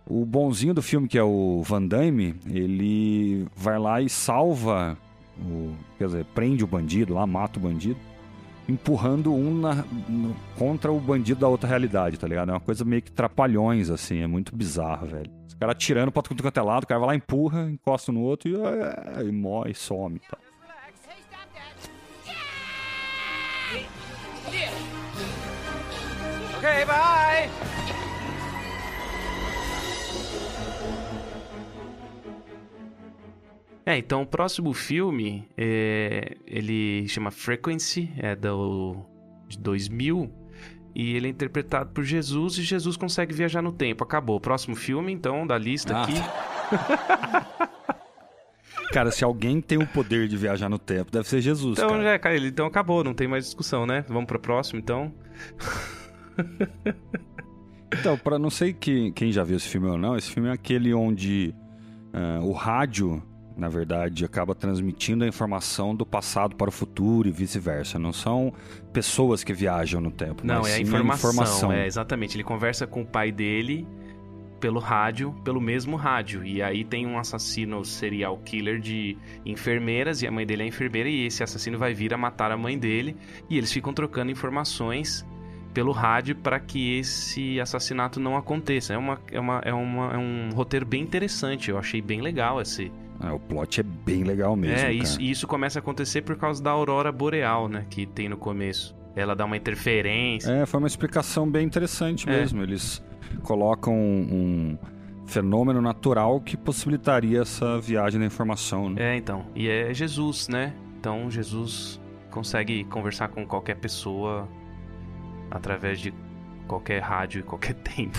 o 0.07 0.25
bonzinho 0.25 0.75
do 0.75 0.83
filme, 0.83 1.07
que 1.07 1.17
é 1.17 1.23
o 1.23 1.63
Van 1.63 1.87
Damme, 1.87 2.35
ele 2.51 3.47
vai 3.55 3.79
lá 3.79 4.01
e 4.03 4.09
salva. 4.09 4.99
O, 5.39 5.73
quer 5.99 6.07
dizer, 6.07 6.25
prende 6.35 6.65
o 6.65 6.67
bandido 6.67 7.15
lá, 7.15 7.27
mata 7.27 7.59
o 7.59 7.63
bandido, 7.63 7.99
empurrando 8.69 9.33
um 9.35 9.55
na- 9.61 9.85
no- 10.09 10.35
contra 10.59 10.91
o 10.93 10.99
bandido 10.99 11.41
da 11.41 11.49
outra 11.49 11.69
realidade, 11.69 12.19
tá 12.19 12.27
ligado? 12.27 12.49
É 12.51 12.53
uma 12.53 12.61
coisa 12.61 12.85
meio 12.85 13.03
que 13.03 13.13
trapalhões, 13.13 13.91
assim, 13.91 14.21
é 14.23 14.27
muito 14.27 14.55
bizarro, 14.57 15.07
velho. 15.07 15.31
Os 15.47 15.55
caras 15.55 15.73
atirando 15.75 16.11
pra 16.11 16.23
tudo 16.23 16.43
quanto 16.43 16.59
é 16.59 16.63
lado, 16.63 16.85
o 16.85 16.87
cara 16.87 16.99
vai 17.01 17.09
lá, 17.09 17.15
empurra, 17.15 17.63
encosta 17.71 18.11
no 18.11 18.21
outro 18.21 18.49
e, 18.49 18.55
é, 18.57 19.23
e 19.23 19.31
morre, 19.33 19.75
some 19.75 20.19
tal. 20.31 20.39
Okay, 26.59 26.85
bye. 26.87 27.74
É, 33.87 33.99
então 33.99 34.23
o 34.23 34.27
próximo 34.27 34.73
filme, 34.73 35.47
é, 35.59 36.37
ele 36.47 37.07
chama 37.09 37.31
Frequency, 37.31 38.11
é 38.17 38.35
do, 38.35 38.97
de 39.47 39.59
2000, 39.59 40.33
e 40.95 41.15
ele 41.15 41.27
é 41.27 41.31
interpretado 41.31 41.91
por 41.91 42.03
Jesus, 42.03 42.57
e 42.57 42.63
Jesus 42.63 42.97
consegue 42.97 43.35
viajar 43.35 43.61
no 43.61 43.73
tempo. 43.73 44.03
Acabou. 44.03 44.41
Próximo 44.41 44.75
filme, 44.75 45.13
então, 45.13 45.47
da 45.47 45.59
lista 45.59 45.95
Ah. 45.97 46.03
aqui. 46.05 46.15
Cara, 48.93 49.11
se 49.11 49.25
alguém 49.25 49.61
tem 49.61 49.77
o 49.79 49.87
poder 49.87 50.29
de 50.29 50.37
viajar 50.37 50.69
no 50.69 50.79
tempo, 50.79 51.11
deve 51.11 51.29
ser 51.29 51.41
Jesus, 51.41 51.79
Então, 51.79 51.91
cara. 51.91 52.03
já, 52.03 52.19
cara, 52.19 52.37
ele- 52.37 52.49
então 52.49 52.65
acabou, 52.67 53.03
não 53.03 53.13
tem 53.13 53.27
mais 53.27 53.45
discussão, 53.45 53.85
né? 53.87 54.05
Vamos 54.09 54.27
pro 54.27 54.39
próximo, 54.39 54.79
então. 54.79 55.13
Então, 57.97 58.19
pra 58.19 58.39
não 58.41 58.51
sei 58.51 58.73
que, 58.73 59.13
quem 59.13 59.31
já 59.31 59.45
viu 59.45 59.57
esse 59.57 59.69
filme 59.69 59.87
ou 59.87 59.97
não, 59.97 60.17
esse 60.17 60.29
filme 60.31 60.49
é 60.49 60.53
aquele 60.53 60.93
onde 60.93 61.55
ah, 62.13 62.41
o 62.43 62.51
rádio, 62.51 63.23
na 63.57 63.69
verdade, 63.69 64.25
acaba 64.25 64.55
transmitindo 64.55 65.25
a 65.25 65.29
informação 65.29 65.95
do 65.95 66.05
passado 66.05 66.57
para 66.57 66.69
o 66.69 66.73
futuro 66.73 67.29
e 67.29 67.33
vice-versa. 67.33 67.99
Não 67.99 68.13
são 68.13 68.53
pessoas 68.93 69.45
que 69.45 69.53
viajam 69.53 70.01
no 70.01 70.11
tempo, 70.11 70.45
Não, 70.45 70.63
mas 70.63 70.73
é 70.73 70.77
a 70.77 70.81
informação, 70.81 71.31
informação. 71.31 71.73
É, 71.73 71.87
exatamente. 71.87 72.37
Ele 72.37 72.45
conversa 72.45 72.87
com 72.87 73.03
o 73.03 73.07
pai 73.07 73.31
dele 73.31 73.87
pelo 74.59 74.81
rádio, 74.81 75.33
pelo 75.45 75.61
mesmo 75.61 75.95
rádio. 75.95 76.45
E 76.45 76.63
aí 76.63 76.85
tem 76.85 77.07
um 77.07 77.19
assassino 77.19 77.85
serial 77.85 78.39
killer 78.39 78.81
de 78.81 79.17
enfermeiras, 79.45 80.23
e 80.23 80.27
a 80.27 80.33
mãe 80.33 80.45
dele 80.47 80.63
é 80.65 80.67
enfermeira, 80.67 81.09
e 81.09 81.27
esse 81.27 81.43
assassino 81.43 81.79
vai 81.79 81.95
vir 81.95 82.13
a 82.13 82.17
matar 82.17 82.51
a 82.51 82.57
mãe 82.57 82.77
dele. 82.77 83.17
E 83.49 83.57
eles 83.57 83.73
ficam 83.73 83.93
trocando 83.93 84.33
informações 84.33 85.25
pelo 85.75 85.93
rádio 85.93 86.37
para 86.37 86.59
que 86.59 86.99
esse 86.99 87.61
assassinato 87.61 88.19
não 88.19 88.37
aconteça. 88.37 88.95
É, 88.95 88.99
uma, 88.99 89.21
é, 89.31 89.39
uma, 89.39 89.61
é, 89.65 89.73
uma, 89.73 90.15
é 90.15 90.19
um 90.19 90.51
roteiro 90.55 90.87
bem 90.87 91.03
interessante, 91.03 91.71
eu 91.71 91.79
achei 91.79 92.01
bem 92.01 92.21
legal 92.21 92.61
esse. 92.61 92.91
É, 93.29 93.33
o 93.33 93.39
plot 93.39 93.81
é 93.81 93.83
bem 93.83 94.23
legal 94.25 94.55
mesmo, 94.57 94.87
é, 94.87 94.93
isso, 94.93 95.21
e 95.21 95.31
isso 95.31 95.47
começa 95.47 95.79
a 95.79 95.81
acontecer 95.81 96.23
por 96.23 96.37
causa 96.37 96.63
da 96.63 96.71
aurora 96.71 97.11
boreal, 97.13 97.69
né, 97.69 97.87
que 97.91 98.07
tem 98.07 98.29
no 98.29 98.37
começo. 98.37 98.95
Ela 99.17 99.35
dá 99.37 99.45
uma 99.45 99.57
interferência. 99.57 100.51
É, 100.51 100.67
foi 100.67 100.79
uma 100.79 100.89
explicação 100.89 101.49
bem 101.49 101.65
interessante 101.65 102.29
É. 102.29 102.33
mesmo. 102.33 102.63
Eles 102.63 103.03
colocam 103.43 103.95
um, 103.95 104.77
um 104.77 104.79
fenômeno 105.27 105.81
natural 105.81 106.41
que 106.41 106.57
possibilitaria 106.57 107.41
essa 107.43 107.79
viagem 107.81 108.19
da 108.19 108.27
informação, 108.27 108.91
né? 108.91 109.15
É, 109.15 109.17
então. 109.17 109.47
E 109.55 109.69
é 109.69 109.95
Jesus, 109.95 110.49
né? 110.49 110.75
Então 110.99 111.31
Jesus 111.31 112.01
consegue 112.31 112.83
conversar 112.85 113.29
com 113.29 113.47
qualquer 113.47 113.77
pessoa 113.77 114.49
através 115.51 116.01
de 116.01 116.13
qualquer 116.67 117.01
rádio 117.01 117.39
e 117.41 117.43
qualquer 117.45 117.75
tempo. 117.97 118.19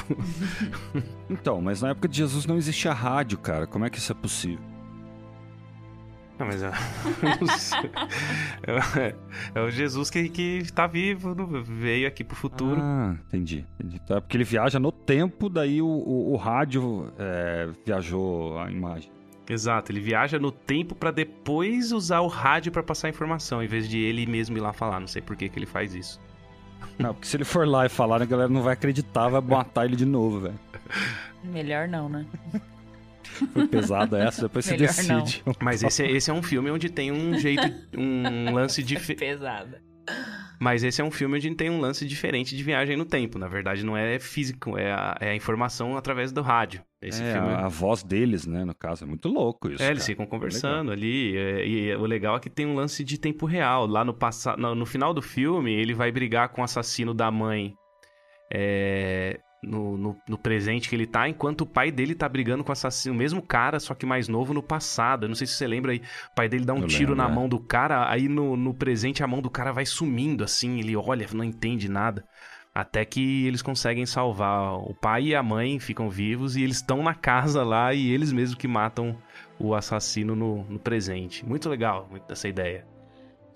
Então, 1.29 1.59
mas 1.61 1.81
na 1.81 1.89
época 1.89 2.07
de 2.07 2.17
Jesus 2.17 2.45
não 2.45 2.55
existia 2.57 2.93
rádio, 2.93 3.37
cara. 3.37 3.67
Como 3.67 3.83
é 3.85 3.89
que 3.89 3.97
isso 3.97 4.11
é 4.11 4.15
possível? 4.15 4.63
Não, 6.37 6.45
mas 6.47 6.61
é. 6.63 6.71
É- 8.67 9.15
é 9.53 9.61
o 9.61 9.69
Jesus 9.69 10.09
que, 10.09 10.27
que 10.29 10.63
tá 10.73 10.87
vivo, 10.87 11.35
veio 11.63 12.07
aqui 12.07 12.23
pro 12.23 12.35
futuro. 12.35 12.79
Ah, 12.81 13.15
entendi. 13.27 13.65
entendi. 13.79 13.99
Tá, 14.01 14.19
porque 14.19 14.35
ele 14.37 14.43
viaja 14.43 14.79
no 14.79 14.91
tempo, 14.91 15.49
daí 15.49 15.81
o, 15.81 15.87
o- 15.87 16.33
o 16.33 16.35
rádio 16.35 17.11
é, 17.17 17.69
viajou 17.85 18.57
a 18.59 18.69
imagem. 18.71 19.11
Exato, 19.47 19.91
ele 19.91 19.99
viaja 19.99 20.39
no 20.39 20.51
tempo 20.51 20.95
pra 20.95 21.11
depois 21.11 21.91
usar 21.91 22.21
o 22.21 22.27
rádio 22.27 22.71
pra 22.71 22.81
passar 22.81 23.07
a 23.07 23.09
informação, 23.11 23.61
em 23.63 23.67
vez 23.67 23.87
de 23.87 23.99
ele 23.99 24.25
mesmo 24.25 24.57
ir 24.57 24.61
lá 24.61 24.73
falar. 24.73 24.99
Não 24.99 25.07
sei 25.07 25.21
por 25.21 25.35
que, 25.35 25.47
que 25.47 25.59
ele 25.59 25.67
faz 25.67 25.93
isso. 25.93 26.19
Não, 26.97 27.13
porque 27.13 27.27
se 27.27 27.37
ele 27.37 27.45
for 27.45 27.67
lá 27.67 27.85
e 27.85 27.89
falar, 27.89 28.21
a 28.21 28.25
galera 28.25 28.49
não 28.49 28.61
vai 28.63 28.73
acreditar, 28.73 29.27
vai 29.29 29.41
matar 29.41 29.85
ele 29.85 29.95
de 29.95 30.05
novo, 30.05 30.39
velho. 30.41 30.59
Melhor 31.43 31.87
não, 31.87 32.09
né? 32.09 32.25
Foi 33.53 33.67
pesada 33.67 34.17
essa, 34.17 34.43
depois 34.43 34.65
você 34.65 34.71
Melhor 34.71 34.87
decide. 34.87 35.43
Mas 35.61 35.83
esse, 35.83 36.03
é- 36.03 36.11
esse 36.11 36.29
é 36.29 36.33
um 36.33 36.43
filme 36.43 36.69
onde 36.71 36.89
tem 36.89 37.11
um 37.11 37.37
jeito, 37.37 37.63
um 37.97 38.53
lance 38.53 38.81
diferente. 38.83 39.19
Pesada. 39.19 39.81
Mas 40.59 40.83
esse 40.83 41.01
é 41.01 41.03
um 41.03 41.11
filme 41.11 41.35
onde 41.35 41.53
tem 41.53 41.69
um 41.69 41.79
lance 41.79 42.05
diferente 42.05 42.55
de 42.55 42.63
viagem 42.63 42.95
no 42.95 43.05
tempo. 43.05 43.37
Na 43.37 43.47
verdade, 43.47 43.85
não 43.85 43.97
é 43.97 44.17
físico, 44.19 44.77
é 44.77 44.91
a, 44.91 45.17
é 45.19 45.29
a 45.31 45.35
informação 45.35 45.97
através 45.97 46.31
do 46.31 46.41
rádio. 46.41 46.81
Esse 47.01 47.21
é, 47.21 47.33
filme 47.33 47.49
a, 47.49 47.65
a 47.65 47.67
voz 47.67 48.03
deles, 48.03 48.47
né, 48.47 48.63
no 48.63 48.73
caso. 48.73 49.03
É 49.03 49.07
muito 49.07 49.27
louco 49.27 49.69
isso. 49.69 49.83
É, 49.83 49.87
eles 49.87 49.99
cara. 49.99 50.05
ficam 50.05 50.25
conversando 50.25 50.91
ali. 50.91 51.35
é, 51.37 51.67
e 51.67 51.89
é- 51.91 51.97
o 51.97 52.05
legal 52.05 52.37
é 52.37 52.39
que 52.39 52.49
tem 52.49 52.65
um 52.65 52.73
lance 52.75 53.03
de 53.03 53.19
tempo 53.19 53.45
real. 53.45 53.85
Lá 53.85 54.05
no, 54.05 54.13
passa... 54.13 54.55
no, 54.55 54.73
no 54.73 54.85
final 54.85 55.13
do 55.13 55.21
filme, 55.21 55.73
ele 55.73 55.93
vai 55.93 56.11
brigar 56.11 56.49
com 56.49 56.61
o 56.61 56.63
assassino 56.63 57.13
da 57.13 57.29
mãe 57.29 57.75
é, 58.53 59.39
no, 59.65 59.97
no, 59.97 60.17
no 60.27 60.37
presente 60.37 60.87
que 60.89 60.95
ele 60.95 61.05
tá, 61.05 61.27
enquanto 61.27 61.61
o 61.61 61.65
pai 61.65 61.91
dele 61.91 62.15
tá 62.15 62.27
brigando 62.27 62.63
com 62.63 62.69
o 62.69 62.73
assassino, 62.73 63.13
o 63.13 63.17
mesmo 63.17 63.41
cara, 63.41 63.79
só 63.79 63.93
que 63.93 64.05
mais 64.05 64.27
novo 64.27 64.53
no 64.53 64.63
passado. 64.63 65.25
Eu 65.25 65.29
não 65.29 65.35
sei 65.35 65.47
se 65.47 65.53
você 65.53 65.67
lembra 65.67 65.91
aí. 65.91 66.01
O 66.31 66.35
pai 66.35 66.49
dele 66.49 66.65
dá 66.65 66.73
um 66.73 66.81
Eu 66.81 66.87
tiro 66.87 67.11
lembro, 67.11 67.15
na 67.15 67.29
é. 67.29 67.33
mão 67.33 67.49
do 67.49 67.59
cara, 67.59 68.09
aí 68.09 68.27
no, 68.27 68.55
no 68.55 68.73
presente 68.73 69.23
a 69.23 69.27
mão 69.27 69.41
do 69.41 69.49
cara 69.49 69.71
vai 69.71 69.85
sumindo 69.85 70.43
assim. 70.43 70.79
Ele 70.79 70.95
olha, 70.95 71.27
não 71.33 71.43
entende 71.43 71.89
nada. 71.89 72.25
Até 72.73 73.05
que 73.05 73.45
eles 73.45 73.61
conseguem 73.61 74.05
salvar. 74.05 74.73
O 74.79 74.93
pai 74.93 75.27
e 75.27 75.35
a 75.35 75.41
mãe 75.41 75.79
ficam 75.79 76.09
vivos 76.09 76.57
e 76.57 76.63
eles 76.63 76.77
estão 76.77 77.01
na 77.01 77.13
casa 77.13 77.63
lá 77.63 77.93
e 77.93 78.11
eles 78.11 78.33
mesmos 78.33 78.57
que 78.57 78.67
matam 78.67 79.17
o 79.57 79.73
assassino 79.73 80.35
no, 80.35 80.63
no 80.65 80.77
presente. 80.77 81.45
Muito 81.45 81.69
legal 81.69 82.09
essa 82.27 82.49
ideia. 82.49 82.85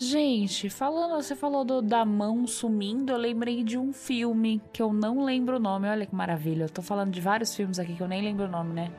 Gente, 0.01 0.69
falando, 0.69 1.21
você 1.21 1.35
falou 1.35 1.65
do- 1.65 1.81
da 1.81 2.05
mão 2.05 2.47
sumindo, 2.47 3.11
eu 3.11 3.17
lembrei 3.17 3.63
de 3.65 3.77
um 3.77 3.91
filme 3.91 4.61
que 4.71 4.81
eu 4.81 4.93
não 4.93 5.25
lembro 5.25 5.57
o 5.57 5.59
nome. 5.59 5.89
Olha 5.89 6.05
que 6.05 6.15
maravilha. 6.15 6.63
Eu 6.63 6.69
tô 6.69 6.81
falando 6.81 7.11
de 7.11 7.19
vários 7.19 7.53
filmes 7.53 7.77
aqui 7.77 7.93
que 7.95 8.01
eu 8.01 8.07
nem 8.07 8.21
lembro 8.21 8.45
o 8.45 8.47
nome, 8.47 8.73
né? 8.73 8.89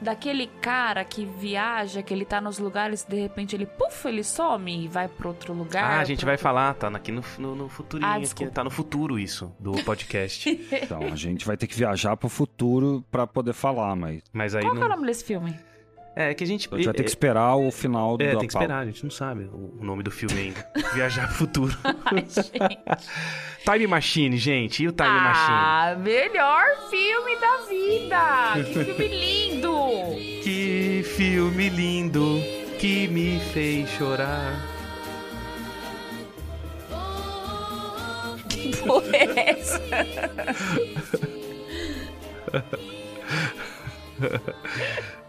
Daquele 0.00 0.46
cara 0.46 1.04
que 1.04 1.26
viaja, 1.26 2.00
que 2.02 2.14
ele 2.14 2.24
tá 2.24 2.40
nos 2.40 2.58
lugares 2.60 3.02
e 3.02 3.10
de 3.10 3.20
repente 3.20 3.54
ele, 3.56 3.66
puf, 3.66 4.06
ele 4.08 4.22
some 4.24 4.84
e 4.84 4.88
vai 4.88 5.08
pra 5.08 5.28
outro 5.28 5.52
lugar. 5.52 5.84
ah, 5.84 6.00
a 6.00 6.04
gente 6.04 6.24
vai 6.24 6.34
outro- 6.34 6.42
falar, 6.44 6.72
tá 6.74 6.86
aqui 6.88 7.10
no, 7.12 7.22
no, 7.36 7.54
no 7.56 7.68
futurinho, 7.68 8.08
Ah, 8.08 8.14
aqui, 8.14 8.46
tá 8.46 8.62
no 8.64 8.70
futuro 8.70 9.18
isso, 9.18 9.52
do 9.58 9.72
podcast. 9.84 10.48
Então, 10.72 11.00
a 11.02 11.16
gente 11.16 11.44
vai 11.44 11.56
ter 11.56 11.66
que 11.66 11.74
viajar 11.76 12.16
pro 12.16 12.28
futuro 12.30 13.04
pra 13.10 13.26
poder 13.26 13.52
falar, 13.52 13.94
mas 13.96 14.22
Mas 14.32 14.54
aí 14.54 14.62
Qual 14.62 14.72
que 14.74 14.78
é 14.80 14.84
o 14.84 14.88
não... 14.88 14.94
nome 14.96 15.06
desse 15.08 15.24
filme? 15.24 15.54
É 16.14 16.34
que 16.34 16.42
a 16.42 16.46
gente... 16.46 16.68
a 16.70 16.76
gente 16.76 16.84
vai 16.86 16.94
ter 16.94 17.02
que 17.04 17.08
esperar 17.08 17.56
o 17.56 17.70
final 17.70 18.16
do 18.16 18.24
É, 18.24 18.30
tem 18.30 18.40
que 18.40 18.52
esperar, 18.52 18.80
a 18.80 18.84
gente 18.84 19.02
não 19.04 19.10
sabe 19.10 19.48
o 19.52 19.84
nome 19.84 20.02
do 20.02 20.10
filme 20.10 20.38
ainda. 20.38 20.66
Viajar 20.92 21.28
pro 21.28 21.36
futuro. 21.36 21.78
Ai, 21.84 22.26
gente. 22.26 22.52
Time 23.64 23.86
Machine, 23.86 24.36
gente, 24.36 24.82
e 24.82 24.88
o 24.88 24.92
Time 24.92 25.08
Machine? 25.08 25.48
ah, 25.50 25.96
melhor 25.98 26.64
filme 26.90 27.36
da 27.36 27.56
vida! 27.68 28.64
Que 28.64 28.84
filme 28.84 29.08
lindo! 29.08 29.76
Que 30.42 31.02
filme 31.16 31.68
lindo 31.68 32.40
que 32.78 33.06
me 33.08 33.38
fez 33.52 33.88
chorar. 33.90 34.66
Que 38.48 38.76
porra 38.78 39.16
é 39.16 39.50
essa? 39.50 39.80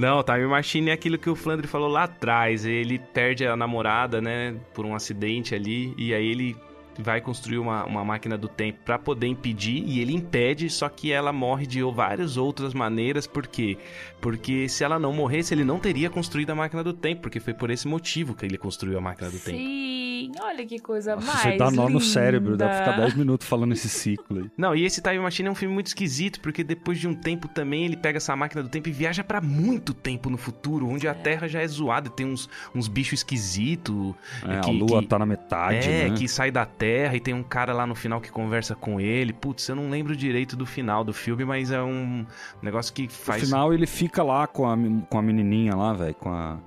Não, 0.00 0.22
Time 0.22 0.46
Machine 0.46 0.88
é 0.88 0.92
aquilo 0.94 1.18
que 1.18 1.28
o 1.28 1.36
Flandre 1.36 1.66
falou 1.66 1.86
lá 1.86 2.04
atrás. 2.04 2.64
Ele 2.64 2.98
perde 2.98 3.46
a 3.46 3.54
namorada, 3.54 4.18
né, 4.18 4.56
por 4.72 4.86
um 4.86 4.94
acidente 4.94 5.54
ali, 5.54 5.92
e 5.98 6.14
aí 6.14 6.26
ele 6.26 6.56
vai 7.00 7.20
construir 7.20 7.58
uma, 7.58 7.84
uma 7.84 8.04
máquina 8.04 8.36
do 8.38 8.48
tempo 8.48 8.78
pra 8.84 8.98
poder 8.98 9.26
impedir, 9.26 9.82
e 9.86 10.00
ele 10.00 10.14
impede, 10.14 10.68
só 10.70 10.88
que 10.88 11.10
ela 11.12 11.32
morre 11.32 11.66
de 11.66 11.82
várias 11.82 12.36
outras 12.36 12.74
maneiras, 12.74 13.26
por 13.26 13.46
quê? 13.46 13.76
Porque 14.20 14.68
se 14.68 14.84
ela 14.84 14.98
não 14.98 15.12
morresse, 15.12 15.54
ele 15.54 15.64
não 15.64 15.78
teria 15.78 16.10
construído 16.10 16.50
a 16.50 16.54
máquina 16.54 16.84
do 16.84 16.92
tempo, 16.92 17.22
porque 17.22 17.40
foi 17.40 17.54
por 17.54 17.70
esse 17.70 17.88
motivo 17.88 18.34
que 18.34 18.44
ele 18.44 18.58
construiu 18.58 18.98
a 18.98 19.00
máquina 19.00 19.30
do 19.30 19.38
tempo. 19.38 19.56
Sim, 19.58 20.32
olha 20.42 20.66
que 20.66 20.78
coisa 20.78 21.14
Nossa, 21.16 21.26
mais 21.26 21.40
você 21.42 21.56
dá 21.56 21.70
nó 21.70 21.84
no 21.84 21.98
linda. 21.98 22.04
cérebro, 22.04 22.56
dá 22.56 22.68
pra 22.68 22.78
ficar 22.78 22.96
10 22.98 23.14
minutos 23.14 23.46
falando 23.46 23.72
esse 23.72 23.88
ciclo 23.88 24.38
aí. 24.40 24.50
Não, 24.56 24.74
e 24.74 24.84
esse 24.84 25.00
Time 25.00 25.18
Machine 25.18 25.48
é 25.48 25.52
um 25.52 25.54
filme 25.54 25.72
muito 25.72 25.86
esquisito, 25.86 26.40
porque 26.40 26.62
depois 26.62 26.98
de 26.98 27.08
um 27.08 27.14
tempo 27.14 27.48
também 27.48 27.84
ele 27.84 27.96
pega 27.96 28.18
essa 28.18 28.36
máquina 28.36 28.62
do 28.62 28.68
tempo 28.68 28.88
e 28.88 28.92
viaja 28.92 29.24
pra 29.24 29.40
muito 29.40 29.94
tempo 29.94 30.28
no 30.28 30.36
futuro, 30.36 30.86
onde 30.88 31.08
a 31.08 31.14
Terra 31.14 31.48
já 31.48 31.60
é 31.60 31.66
zoada, 31.66 32.10
tem 32.10 32.26
uns, 32.26 32.48
uns 32.74 32.86
bichos 32.88 33.20
esquisitos. 33.20 34.14
É, 34.46 34.58
a 34.58 34.70
lua 34.70 35.02
tá 35.02 35.18
na 35.18 35.26
metade, 35.26 35.88
É, 35.88 36.08
né? 36.08 36.16
que 36.16 36.28
sai 36.28 36.50
da 36.50 36.64
Terra 36.66 36.89
e 37.14 37.20
tem 37.20 37.34
um 37.34 37.42
cara 37.42 37.72
lá 37.72 37.86
no 37.86 37.94
final 37.94 38.20
que 38.20 38.30
conversa 38.30 38.74
com 38.74 39.00
ele. 39.00 39.32
Putz, 39.32 39.68
eu 39.68 39.76
não 39.76 39.88
lembro 39.90 40.14
direito 40.16 40.56
do 40.56 40.64
final 40.66 41.02
do 41.04 41.12
filme, 41.12 41.44
mas 41.44 41.70
é 41.70 41.82
um 41.82 42.24
negócio 42.62 42.92
que 42.92 43.04
No 43.04 43.10
faz. 43.10 43.42
final 43.44 43.72
ele 43.72 43.86
fica 43.86 44.22
lá 44.22 44.46
com 44.46 44.66
a, 44.66 44.76
com 45.08 45.18
a 45.18 45.22
menininha 45.22 45.74
lá, 45.74 45.92
velho, 45.92 46.14
com 46.14 46.30
a 46.30 46.58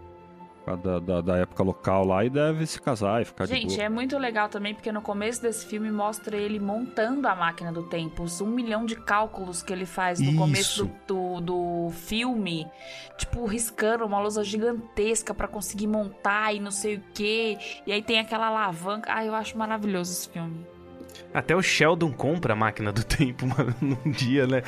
da, 0.66 1.00
da, 1.00 1.22
da 1.22 1.38
época 1.38 1.62
local 1.62 2.06
lá 2.06 2.24
e 2.24 2.30
deve 2.30 2.66
se 2.66 2.82
casar 2.82 3.22
e 3.22 3.26
ficar 3.26 3.46
de 3.46 3.54
Gente, 3.54 3.80
é 3.82 3.90
muito 3.90 4.18
legal 4.18 4.48
também 4.48 4.74
porque 4.74 4.92
no 4.92 5.02
começo 5.02 5.42
desse 5.42 5.66
filme 5.66 5.92
mostra 5.92 6.38
ele 6.38 6.60
montando 6.60 7.28
a 7.28 7.36
máquina 7.36 7.72
do 7.72 7.84
tempo. 7.84 8.24
Os 8.24 8.40
um 8.40 8.48
milhão 8.48 8.86
de 8.86 8.96
cálculos 8.96 9.62
que 9.62 9.74
ele 9.74 9.86
faz 9.86 10.20
no 10.20 10.30
Isso. 10.30 10.38
começo 10.38 10.86
do, 11.06 11.42
do, 11.42 11.42
do 11.42 11.90
filme. 11.92 12.66
Tipo, 13.18 13.46
riscando 13.46 14.06
uma 14.06 14.20
lousa 14.20 14.44
gigantesca 14.44 15.34
pra 15.34 15.48
conseguir 15.48 15.88
montar 15.88 16.54
e 16.54 16.60
não 16.60 16.72
sei 16.72 16.96
o 16.96 17.04
quê. 17.14 17.58
E 17.86 17.92
aí 17.92 18.02
tem 18.02 18.20
aquela 18.20 18.48
alavanca. 18.48 19.12
Ai, 19.12 19.28
eu 19.28 19.36
acho 19.36 19.58
maravilhoso 19.58 20.12
esse 20.14 20.30
filme. 20.30 20.66
Até 21.34 21.56
o 21.56 21.62
Sheldon 21.62 22.12
compra 22.12 22.54
a 22.54 22.56
máquina 22.56 22.92
do 22.92 23.04
tempo 23.06 23.46
mano, 23.48 23.74
num 23.82 24.12
dia, 24.12 24.46
né? 24.46 24.62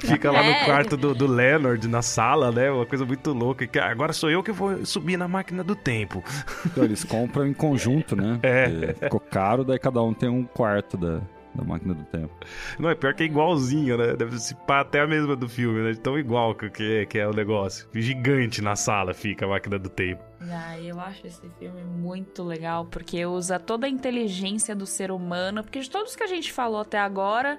Fica 0.00 0.30
lá 0.30 0.44
É. 0.44 0.60
no 0.60 0.64
quarto 0.64 0.96
do, 0.96 1.14
do 1.14 1.26
Leonard, 1.26 1.86
na 1.88 2.02
sala, 2.02 2.52
né? 2.52 2.70
Uma 2.70 2.86
coisa 2.86 3.04
muito 3.04 3.32
louca. 3.32 3.66
que 3.66 3.78
Agora 3.78 4.12
sou 4.12 4.30
eu 4.30 4.42
que 4.42 4.52
vou 4.52 4.84
subir 4.86 5.16
na 5.16 5.26
máquina 5.26 5.64
do 5.64 5.74
tempo. 5.74 6.22
Então, 6.66 6.84
eles 6.84 7.02
compram 7.04 7.46
em 7.46 7.52
conjunto, 7.54 8.14
né? 8.14 8.38
É. 8.42 8.68
Porque 8.68 9.04
Ficou 9.04 9.20
caro, 9.20 9.64
daí 9.64 9.78
cada 9.78 10.02
um 10.02 10.12
tem 10.14 10.28
um 10.28 10.44
quarto 10.44 10.96
da, 10.96 11.20
da 11.54 11.64
máquina 11.64 11.94
do 11.94 12.04
tempo. 12.04 12.32
Não, 12.78 12.88
é 12.90 12.94
pior 12.94 13.14
que 13.14 13.22
é 13.22 13.26
igualzinho, 13.26 13.96
né? 13.96 14.14
Deve 14.16 14.38
se 14.38 14.54
pá 14.54 14.80
até 14.80 15.00
a 15.00 15.06
mesma 15.06 15.34
do 15.36 15.48
filme, 15.48 15.80
né? 15.82 15.94
Tão 15.94 16.18
igual 16.18 16.54
que, 16.54 16.70
que, 16.70 16.82
é, 17.00 17.06
que 17.06 17.18
é 17.18 17.26
o 17.26 17.32
negócio. 17.32 17.88
Gigante 17.94 18.62
na 18.62 18.76
sala 18.76 19.12
fica 19.14 19.44
a 19.46 19.48
máquina 19.48 19.78
do 19.78 19.88
tempo. 19.88 20.22
Ah, 20.40 20.78
eu 20.80 20.98
acho 20.98 21.26
esse 21.26 21.48
filme 21.58 21.82
muito 21.84 22.42
legal 22.42 22.86
porque 22.86 23.24
usa 23.26 23.58
toda 23.58 23.86
a 23.86 23.90
inteligência 23.90 24.74
do 24.74 24.86
ser 24.86 25.10
humano. 25.10 25.62
Porque 25.62 25.80
de 25.80 25.90
todos 25.90 26.16
que 26.16 26.22
a 26.22 26.26
gente 26.26 26.52
falou 26.52 26.80
até 26.80 26.98
agora, 26.98 27.58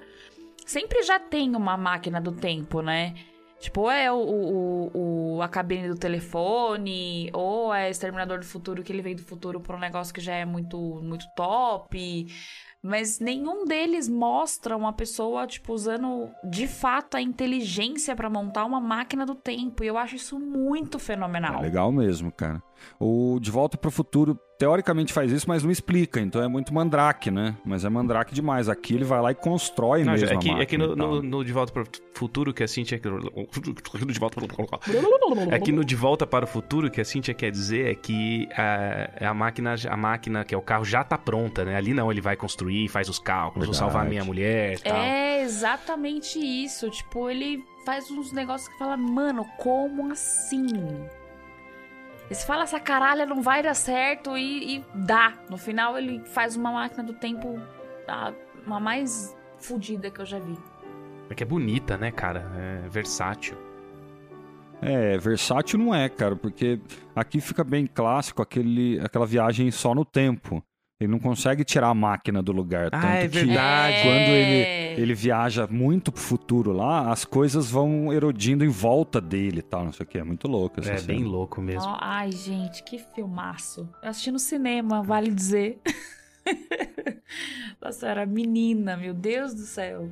sempre 0.66 1.02
já 1.02 1.18
tem 1.18 1.54
uma 1.56 1.76
máquina 1.76 2.20
do 2.20 2.32
tempo, 2.32 2.82
né? 2.82 3.14
Tipo, 3.60 3.82
ou 3.82 3.90
é 3.92 4.10
o, 4.10 4.16
o, 4.16 5.36
o- 5.36 5.42
a 5.42 5.48
cabine 5.48 5.88
do 5.88 5.96
telefone, 5.96 7.30
ou 7.32 7.72
é 7.72 7.88
Exterminador 7.90 8.40
do 8.40 8.44
Futuro, 8.44 8.82
que 8.82 8.92
ele 8.92 9.02
veio 9.02 9.16
do 9.16 9.22
futuro 9.22 9.60
pra 9.60 9.76
um 9.76 9.80
negócio 9.80 10.12
que 10.12 10.20
já 10.20 10.34
é 10.34 10.44
muito, 10.44 10.76
muito 11.02 11.24
top. 11.36 12.26
Mas 12.82 13.20
nenhum 13.20 13.64
deles 13.64 14.08
mostra 14.08 14.76
uma 14.76 14.92
pessoa, 14.92 15.46
tipo, 15.46 15.72
usando 15.72 16.28
de 16.50 16.66
fato 16.66 17.16
a 17.16 17.22
inteligência 17.22 18.16
pra 18.16 18.28
montar 18.28 18.64
uma 18.64 18.80
máquina 18.80 19.24
do 19.24 19.36
tempo. 19.36 19.84
E 19.84 19.86
eu 19.86 19.96
acho 19.96 20.16
isso 20.16 20.38
muito 20.40 20.96
É 20.96 21.00
fenomenal. 21.00 21.60
legal 21.60 21.92
mesmo, 21.92 22.32
cara. 22.32 22.60
O 22.98 23.38
De 23.40 23.52
Volta 23.52 23.78
pro 23.78 23.90
Futuro, 23.92 24.36
teoricamente 24.62 25.12
faz 25.12 25.32
isso, 25.32 25.46
mas 25.48 25.64
não 25.64 25.72
explica. 25.72 26.20
Então 26.20 26.40
é 26.40 26.46
muito 26.46 26.72
mandrake, 26.72 27.32
né? 27.32 27.56
Mas 27.64 27.84
é 27.84 27.88
mandrake 27.88 28.32
demais. 28.32 28.68
Aqui 28.68 28.94
ele 28.94 29.02
vai 29.02 29.20
lá 29.20 29.32
e 29.32 29.34
constrói 29.34 30.04
Não, 30.04 30.12
mesmo 30.12 30.28
é, 30.28 30.36
que, 30.36 30.50
a 30.50 30.58
é 30.58 30.66
que 30.66 30.78
no, 30.78 30.94
no, 30.94 31.20
no 31.20 31.44
De 31.44 31.52
Volta 31.52 31.72
para 31.72 31.82
o 31.82 31.86
Futuro, 32.14 32.54
que 32.54 32.62
a 32.62 32.68
Cintia... 32.68 33.00
De 33.02 34.18
volta... 34.20 34.40
É 35.50 35.58
que 35.58 35.72
no 35.72 35.84
De 35.84 35.96
Volta 35.96 36.24
para 36.24 36.44
o 36.44 36.48
Futuro, 36.48 36.92
que 36.92 37.00
a 37.00 37.04
Cintia 37.04 37.34
quer 37.34 37.50
dizer 37.50 37.90
é 37.90 37.94
que 37.96 38.48
a, 38.56 39.30
a, 39.30 39.34
máquina, 39.34 39.74
a 39.88 39.96
máquina, 39.96 40.44
que 40.44 40.54
é 40.54 40.58
o 40.58 40.62
carro, 40.62 40.84
já 40.84 41.02
tá 41.02 41.18
pronta, 41.18 41.64
né? 41.64 41.74
Ali 41.74 41.92
não, 41.92 42.12
ele 42.12 42.20
vai 42.20 42.36
construir, 42.36 42.86
faz 42.86 43.08
os 43.08 43.18
cálculos, 43.18 43.66
vou 43.66 43.74
salvar 43.74 44.06
a 44.06 44.08
minha 44.08 44.24
mulher 44.24 44.74
e 44.74 44.78
tal. 44.78 44.96
É 44.96 45.42
exatamente 45.42 46.38
isso. 46.38 46.88
Tipo, 46.88 47.28
ele 47.28 47.64
faz 47.84 48.08
uns 48.12 48.30
negócios 48.30 48.68
que 48.68 48.78
fala, 48.78 48.96
mano, 48.96 49.44
como 49.58 50.12
assim? 50.12 50.68
E 52.32 52.34
se 52.34 52.46
fala 52.46 52.62
essa 52.62 52.80
caralha 52.80 53.26
não 53.26 53.42
vai 53.42 53.62
dar 53.62 53.74
certo 53.74 54.38
e, 54.38 54.76
e 54.76 54.84
dá. 54.94 55.34
No 55.50 55.58
final 55.58 55.98
ele 55.98 56.18
faz 56.24 56.56
uma 56.56 56.72
máquina 56.72 57.04
do 57.04 57.12
tempo 57.12 57.60
a, 58.08 58.32
uma 58.66 58.80
mais 58.80 59.36
fodida 59.58 60.10
que 60.10 60.18
eu 60.18 60.24
já 60.24 60.38
vi. 60.38 60.56
É 61.28 61.34
que 61.34 61.42
é 61.42 61.46
bonita, 61.46 61.98
né, 61.98 62.10
cara? 62.10 62.50
É 62.56 62.88
versátil. 62.88 63.54
É, 64.80 65.18
versátil 65.18 65.78
não 65.78 65.94
é, 65.94 66.08
cara, 66.08 66.34
porque 66.34 66.80
aqui 67.14 67.38
fica 67.38 67.62
bem 67.62 67.86
clássico 67.86 68.40
aquele, 68.40 68.98
aquela 69.00 69.26
viagem 69.26 69.70
só 69.70 69.94
no 69.94 70.02
tempo. 70.02 70.64
Ele 71.02 71.10
não 71.10 71.18
consegue 71.18 71.64
tirar 71.64 71.88
a 71.88 71.94
máquina 71.94 72.42
do 72.42 72.52
lugar. 72.52 72.86
Ah, 72.92 73.00
tanto 73.00 73.06
é 73.06 73.22
que 73.28 73.28
verdade. 73.28 73.96
Quando 74.02 74.16
É. 74.16 74.92
ele, 74.92 75.02
ele 75.02 75.14
viaja 75.14 75.66
muito 75.70 76.12
pro 76.12 76.20
futuro 76.20 76.72
lá, 76.72 77.10
as 77.10 77.24
coisas 77.24 77.70
vão 77.70 78.12
erodindo 78.12 78.64
em 78.64 78.68
volta 78.68 79.20
dele 79.20 79.58
e 79.58 79.62
tal, 79.62 79.84
não 79.84 79.92
sei 79.92 80.04
o 80.04 80.08
que. 80.08 80.18
É 80.18 80.24
muito 80.24 80.46
louco 80.48 80.80
essa 80.80 80.92
É 80.92 80.96
cena. 80.98 81.06
bem 81.18 81.24
louco 81.24 81.60
mesmo. 81.60 81.88
Ó, 81.90 81.96
ai, 82.00 82.30
gente, 82.32 82.82
que 82.84 82.98
filmaço. 82.98 83.88
Eu 84.02 84.10
assisti 84.10 84.30
no 84.30 84.38
cinema, 84.38 85.02
vale 85.02 85.30
dizer. 85.30 85.80
Nossa, 87.80 88.06
eu 88.06 88.10
era 88.10 88.26
menina, 88.26 88.96
meu 88.96 89.14
Deus 89.14 89.54
do 89.54 89.62
céu. 89.62 90.08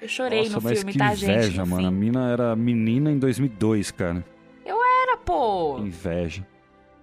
Eu 0.00 0.08
chorei 0.08 0.40
Nossa, 0.44 0.56
no 0.56 0.62
mas 0.62 0.78
filme, 0.78 0.92
que 0.92 0.98
tá, 0.98 1.12
inveja, 1.12 1.42
gente? 1.42 1.58
No 1.58 1.66
mano. 1.66 1.86
A 1.86 1.90
mina 1.90 2.28
era 2.30 2.56
menina 2.56 3.10
em 3.10 3.18
2002, 3.18 3.90
cara. 3.92 4.24
Era, 4.64 5.16
pô. 5.16 5.78
Inveja. 5.78 6.46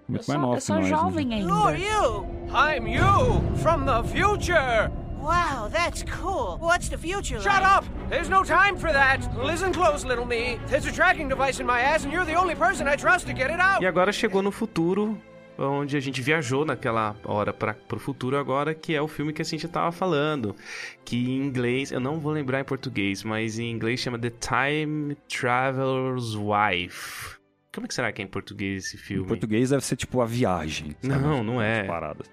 Muito 0.10 0.24
Eu 0.24 0.28
mais 0.28 0.42
nova 0.42 0.54
eu 0.54 0.58
que 0.58 0.62
sou 0.64 0.76
nós, 0.76 0.86
né? 0.90 0.90
jovem 0.98 1.34
ainda. 1.36 1.54
Who 1.54 1.68
are 1.68 1.80
you? 1.80 2.26
I'm 2.52 2.88
you 2.88 3.58
from 3.58 3.86
the 3.86 4.04
future. 4.10 4.92
Wow, 5.22 5.70
that's 5.70 6.04
cool. 6.04 6.58
What's 6.62 6.90
the 6.90 6.98
future 6.98 7.40
Shut 7.42 7.62
like? 7.62 7.78
up! 7.80 7.86
There's 8.10 8.30
no 8.30 8.44
time 8.44 8.78
for 8.78 8.92
that. 8.92 9.20
Listen 9.38 9.72
close, 9.74 10.06
little 10.08 10.26
me. 10.26 10.58
There's 10.68 10.88
a 10.88 10.92
tracking 10.92 11.28
device 11.28 11.60
in 11.62 11.68
my 11.68 11.82
ass, 11.82 12.06
and 12.06 12.12
you're 12.14 12.26
the 12.26 12.36
only 12.36 12.56
person 12.56 12.88
I 12.88 12.96
trust 12.96 13.28
to 13.28 13.34
get 13.34 13.52
it 13.52 13.60
out. 13.60 13.82
E 13.84 13.86
agora 13.86 14.12
chegou 14.14 14.42
no 14.42 14.50
futuro, 14.50 15.18
onde 15.58 15.98
a 15.98 16.00
gente 16.00 16.22
viajou 16.22 16.64
naquela 16.66 17.18
hora 17.26 17.52
para 17.52 17.74
pro 17.74 18.00
futuro 18.00 18.38
agora, 18.38 18.74
que 18.74 18.96
é 18.96 19.02
o 19.02 19.10
filme 19.10 19.34
que 19.34 19.42
a 19.42 19.46
gente 19.46 19.68
tava 19.68 19.92
falando, 19.92 20.56
que 21.04 21.18
em 21.18 21.46
inglês, 21.46 21.92
eu 21.92 22.00
não 22.00 22.18
vou 22.18 22.32
lembrar 22.32 22.62
em 22.62 22.64
português, 22.64 23.22
mas 23.22 23.60
em 23.60 23.70
inglês 23.70 24.00
chama 24.00 24.18
The 24.18 24.32
Time 24.32 25.16
Traveler's 25.28 26.34
Wife. 26.34 27.39
Como 27.74 27.86
é 27.86 27.88
que 27.88 27.94
será 27.94 28.12
que 28.12 28.22
é 28.22 28.26
em 28.26 28.28
português 28.28 28.86
esse 28.86 28.96
Em 28.96 29.00
filme? 29.00 29.28
português 29.28 29.70
deve 29.70 29.84
ser 29.86 29.96
tipo 29.96 30.22
a 30.22 30.26
viagem. 30.26 30.96
sabe? 31.02 31.22
Não, 31.24 31.44
não 31.44 31.62
é. 31.62 31.88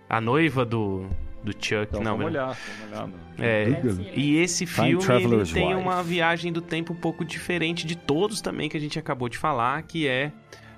A 0.08 0.20
noiva 0.20 0.64
do, 0.64 1.06
do 1.44 1.52
Chuck, 1.52 1.82
Então 1.90 2.02
não. 2.02 2.12
vamos 2.16 2.26
olhar, 2.32 2.56
vamos 2.90 3.14
olhar. 3.38 3.46
É, 3.46 3.68
e 4.14 4.36
esse 4.38 4.64
filme 4.64 4.96
tem 5.52 5.66
Wife. 5.74 5.80
uma 5.80 6.02
viagem 6.02 6.50
do 6.52 6.62
tempo 6.62 6.94
um 6.94 6.96
pouco 6.96 7.22
diferente 7.24 7.86
de 7.86 7.96
todos 7.96 8.40
também 8.40 8.68
que 8.68 8.76
a 8.78 8.80
gente 8.80 8.98
acabou 8.98 9.28
de 9.28 9.36
falar, 9.36 9.82
que 9.82 10.08
é, 10.08 10.32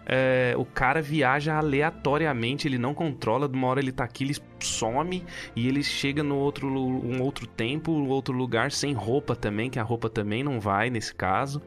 é, 0.09 0.55
o 0.57 0.65
cara 0.65 1.03
viaja 1.03 1.55
aleatoriamente, 1.57 2.67
ele 2.67 2.79
não 2.79 2.95
controla, 2.95 3.47
de 3.47 3.55
uma 3.57 3.69
hora 3.69 3.79
ele 3.81 3.93
tá 3.93 4.05
aqui, 4.05 4.25
ele 4.25 4.35
some 4.61 5.23
e 5.55 5.69
ele 5.69 5.83
chega 5.83 6.23
no 6.23 6.37
outro 6.37 6.67
um 6.69 7.21
outro 7.23 7.47
tempo, 7.47 7.93
um 7.93 8.09
outro 8.09 8.35
lugar 8.35 8.73
sem 8.73 8.93
roupa 8.95 9.37
também, 9.37 9.69
que 9.69 9.79
a 9.79 9.83
roupa 9.83 10.09
também 10.09 10.43
não 10.43 10.59
vai 10.59 10.89
nesse 10.91 11.15
caso. 11.15 11.63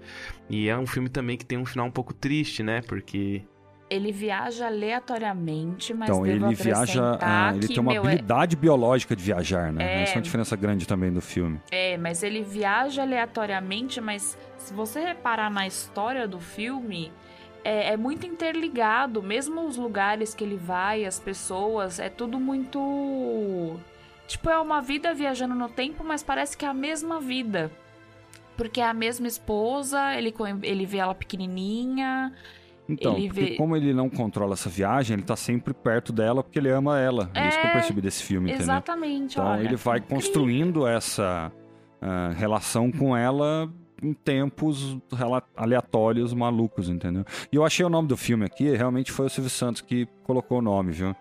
E 0.50 0.68
é 0.68 0.78
um 0.78 0.88
filme 0.88 1.08
também 1.08 1.38
que 1.38 1.46
tem 1.46 1.58
um 1.58 1.66
final 1.66 1.86
um 1.86 1.92
pouco 1.92 2.14
triste, 2.14 2.64
né? 2.64 2.82
Porque 2.82 3.44
Ele 3.90 4.12
viaja 4.12 4.68
aleatoriamente, 4.68 5.94
mas 5.94 6.10
Então, 6.10 6.24
devo 6.24 6.48
ele 6.48 6.56
viaja. 6.56 7.18
ah, 7.22 7.52
ele 7.54 7.68
que, 7.68 7.74
tem 7.74 7.80
uma 7.84 7.92
meu, 7.92 8.04
é- 8.04 8.08
habilidade 8.08 8.56
biológica 8.56 9.16
de 9.16 9.24
viajar, 9.24 9.72
né? 9.72 9.84
É. 9.84 10.04
Essa 10.04 10.14
é 10.14 10.16
uma 10.18 10.22
diferença 10.22 10.56
grande 10.56 10.88
também 10.88 11.12
do 11.12 11.22
filme. 11.22 11.60
É, 11.72 11.98
mas 11.98 12.24
ele 12.24 12.42
viaja 12.42 13.02
aleatoriamente, 13.04 14.00
mas 14.02 14.38
se 14.58 14.74
você 14.74 15.00
reparar 15.02 15.50
na 15.50 15.68
história 15.68 16.28
do 16.28 16.40
filme, 16.40 17.12
é, 17.64 17.94
é 17.94 17.98
muito 17.98 18.26
interligado. 18.26 19.22
Mesmo 19.22 19.66
os 19.66 19.78
lugares 19.78 20.34
que 20.34 20.44
ele 20.44 20.58
vai, 20.58 21.06
as 21.06 21.20
pessoas, 21.20 22.00
é 22.00 22.10
tudo 22.10 22.40
muito. 22.40 23.80
Tipo, 24.28 24.50
é 24.50 24.60
uma 24.60 24.82
vida 24.82 25.14
viajando 25.14 25.56
no 25.56 25.68
tempo, 25.70 26.04
mas 26.04 26.24
parece 26.24 26.58
que 26.58 26.66
é 26.66 26.68
a 26.68 26.74
mesma 26.74 27.20
vida. 27.20 27.72
Porque 28.58 28.80
é 28.82 28.86
a 28.88 28.94
mesma 28.94 29.28
esposa, 29.28 30.14
ele, 30.16 30.34
ele 30.64 30.86
vê 30.86 30.98
ela 31.00 31.16
pequenininha. 31.16 32.34
Então, 32.90 33.16
Ele 33.16 33.30
vê- 33.30 33.56
como 33.56 33.76
ele 33.78 33.94
não 33.94 34.10
controla 34.10 34.54
essa 34.54 34.68
viagem, 34.70 35.14
ele 35.16 35.24
tá 35.24 35.36
sempre 35.36 35.74
perto 35.74 36.12
dela 36.12 36.44
porque 36.44 36.60
ele 36.60 36.70
ama 36.70 37.00
ela. 37.00 37.30
É, 37.34 37.48
isso 37.48 37.58
que 37.60 37.66
eu 37.66 37.70
É, 37.70 37.74
percebi 37.74 38.02
desse 38.02 38.24
filme, 38.24 38.50
entendeu? 38.50 38.66
Exatamente, 38.66 39.34
Então 39.40 39.48
olha. 39.50 39.62
ele 39.64 39.76
vai 39.78 40.00
incrível. 40.00 40.16
construindo 40.18 40.86
essa 40.86 41.52
ah, 42.02 42.32
relação 42.36 42.92
com 42.92 43.16
ela 43.16 43.72
em 44.02 44.14
tempos 44.14 44.98
aleatórios, 45.56 46.34
malucos, 46.34 46.90
entendeu? 46.90 47.26
E 47.52 47.56
eu 47.56 47.66
achei 47.66 47.86
o 47.86 47.90
nome 47.90 48.08
do 48.08 48.18
filme 48.18 48.46
aqui, 48.46 48.76
realmente 48.76 49.12
foi 49.12 49.28
o 49.28 49.30
Silvio 49.30 49.50
Santos 49.50 49.82
que 49.82 50.08
colocou 50.24 50.60
o 50.60 50.62
nome, 50.62 50.92
viu? 50.92 51.16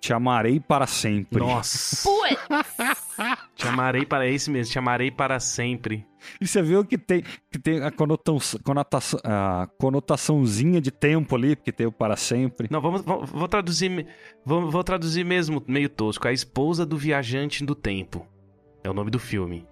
Te 0.00 0.12
amarei 0.12 0.60
para 0.60 0.86
sempre. 0.86 1.40
Nossa! 1.40 2.08
Te 3.56 3.66
amarei 3.66 4.04
para 4.04 4.28
esse 4.28 4.50
mesmo, 4.50 4.70
te 4.70 4.78
amarei 4.78 5.10
para 5.10 5.40
sempre. 5.40 6.06
E 6.38 6.46
você 6.46 6.60
viu 6.60 6.84
que 6.84 6.98
tem, 6.98 7.24
que 7.50 7.58
tem 7.58 7.82
a, 7.82 7.90
conotação, 7.90 8.60
conotação, 8.62 9.18
a 9.24 9.66
conotaçãozinha 9.78 10.80
de 10.80 10.90
tempo 10.90 11.34
ali, 11.34 11.56
porque 11.56 11.72
tem 11.72 11.86
o 11.86 11.92
para 11.92 12.16
sempre. 12.16 12.68
Não, 12.70 12.80
vamos, 12.80 13.00
vou, 13.00 13.24
vou 13.24 13.48
traduzir, 13.48 14.06
vou, 14.44 14.70
vou 14.70 14.84
traduzir 14.84 15.24
mesmo 15.24 15.62
meio 15.66 15.88
tosco. 15.88 16.28
A 16.28 16.32
esposa 16.32 16.84
do 16.84 16.98
viajante 16.98 17.64
do 17.64 17.74
tempo. 17.74 18.26
É 18.84 18.90
o 18.90 18.94
nome 18.94 19.10
do 19.10 19.18
filme. 19.18 19.66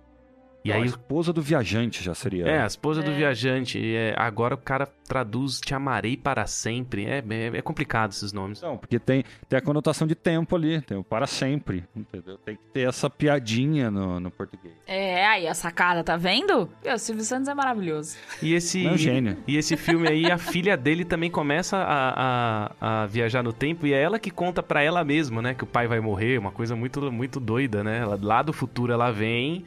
E 0.64 0.70
Não, 0.70 0.76
aí, 0.76 0.82
a 0.82 0.86
esposa 0.86 1.30
do 1.32 1.42
viajante 1.42 2.02
já 2.02 2.14
seria. 2.14 2.46
é, 2.46 2.62
a 2.62 2.66
esposa 2.66 3.02
do 3.02 3.10
É. 3.10 3.14
viajante. 3.14 3.78
É, 3.94 4.14
agora 4.16 4.54
o 4.54 4.58
cara 4.58 4.88
traduz 5.07 5.61
te 5.61 5.74
amarei 5.74 6.16
para 6.16 6.46
sempre. 6.46 7.05
É, 7.07 7.22
é, 7.28 7.59
é 7.59 7.62
complicado 7.62 8.12
esses 8.12 8.32
nomes. 8.32 8.61
Não, 8.62 8.76
porque 8.76 8.98
tem, 8.98 9.24
tem 9.48 9.59
a 9.59 9.62
conotação 9.62 10.07
de 10.07 10.14
tempo 10.14 10.57
ali, 10.57 10.80
tem 10.80 10.96
o 10.96 11.05
para 11.05 11.26
sempre, 11.26 11.84
entendeu? 11.94 12.38
Tem 12.38 12.57
que 12.57 12.62
ter 12.72 12.88
essa 12.88 13.09
piadinha 13.11 13.90
no, 13.90 14.18
no 14.20 14.30
português. 14.30 14.74
É, 14.86 15.26
aí 15.26 15.46
a 15.46 15.55
sacada, 15.55 16.02
tá 16.02 16.16
vendo? 16.16 16.68
O 16.84 16.98
Silvio 16.98 17.24
Santos 17.24 17.48
é 17.48 17.55
maravilhoso. 17.55 18.16
E 18.42 18.55
esse, 18.55 18.86
É 18.86 18.90
um 18.90 18.96
gênio. 18.96 19.36
e 19.46 19.57
esse 19.57 19.76
filme 19.76 20.09
aí, 20.09 20.30
a 20.30 20.38
filha 20.38 20.76
dele 20.76 21.05
também 21.05 21.30
começa 21.30 21.76
a, 21.76 22.70
a, 22.80 23.02
a 23.02 23.07
viajar 23.07 23.42
no 23.42 23.52
tempo 23.52 23.86
e 23.86 23.92
é 23.92 24.00
ela 24.00 24.18
que 24.18 24.30
conta 24.30 24.62
pra 24.62 24.82
ela 24.82 25.05
mesma, 25.05 25.42
né? 25.42 25.55
Que 25.55 25.64
o 25.64 25.66
pai 25.66 25.86
vai 25.86 26.00
morrer, 26.00 26.38
uma 26.38 26.50
coisa 26.50 26.74
muito, 26.74 27.12
muito 27.12 27.38
doida, 27.38 27.84
né? 27.84 27.98
Ela, 27.98 28.18
lá 28.20 28.42
do 28.42 28.52
futuro 28.52 28.92
ela 28.92 29.11
vem 29.11 29.64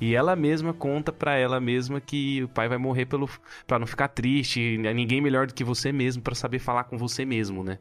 e 0.00 0.14
ela 0.14 0.36
mesma 0.36 0.72
conta 0.72 1.12
pra 1.12 1.36
ela 1.36 1.60
mesma 1.60 2.00
que 2.00 2.44
o 2.44 2.48
pai 2.48 2.68
vai 2.68 2.78
morrer 2.78 3.06
pelo 3.06 3.28
para 3.66 3.78
não 3.80 3.86
ficar 3.86 4.08
triste. 4.08 4.77
Ninguém 4.78 5.20
melhor 5.20 5.46
do 5.46 5.54
que 5.54 5.64
você 5.64 5.92
mesmo 5.92 6.22
pra 6.22 6.34
saber 6.34 6.58
falar 6.58 6.84
com 6.84 6.96
você 6.96 7.24
mesmo, 7.24 7.62
né? 7.64 7.78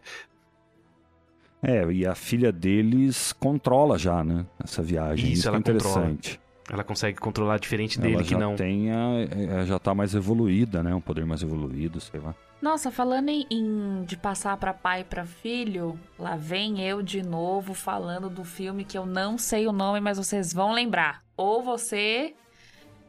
É, 1.61 1.85
e 1.91 2.05
a 2.05 2.13
filha 2.13 2.51
deles 2.51 3.33
controla 3.33 3.97
já, 3.97 4.23
né? 4.23 4.45
Essa 4.63 4.81
viagem. 4.83 5.31
Isso, 5.31 5.41
Isso, 5.47 5.49
é 5.49 5.57
interessante. 5.57 6.39
Ela 6.69 6.83
consegue 6.83 7.17
controlar 7.17 7.57
diferente 7.59 7.97
Ela 7.97 8.07
dele 8.09 8.23
que 8.23 8.35
não. 8.35 8.55
tem 8.55 8.91
a, 8.91 9.61
é, 9.61 9.65
já 9.65 9.79
tá 9.79 9.95
mais 9.95 10.13
evoluída, 10.13 10.83
né? 10.83 10.93
Um 10.93 11.01
poder 11.01 11.25
mais 11.25 11.41
evoluído, 11.41 11.99
sei 11.99 12.19
lá. 12.19 12.35
Nossa, 12.61 12.91
falando 12.91 13.29
em, 13.29 13.45
em- 13.49 14.03
de 14.03 14.17
passar 14.17 14.57
pra 14.57 14.73
pai 14.73 15.01
e 15.01 15.03
pra 15.03 15.25
filho, 15.25 15.97
lá 16.19 16.35
vem 16.35 16.81
eu 16.85 17.01
de 17.01 17.21
novo 17.23 17.73
falando 17.73 18.29
do 18.29 18.43
filme 18.43 18.83
que 18.83 18.97
eu 18.97 19.05
não 19.05 19.37
sei 19.37 19.65
o 19.67 19.71
nome, 19.71 19.99
mas 20.01 20.17
vocês 20.17 20.51
vão 20.53 20.73
lembrar. 20.73 21.23
Ou 21.37 21.63
você, 21.63 22.33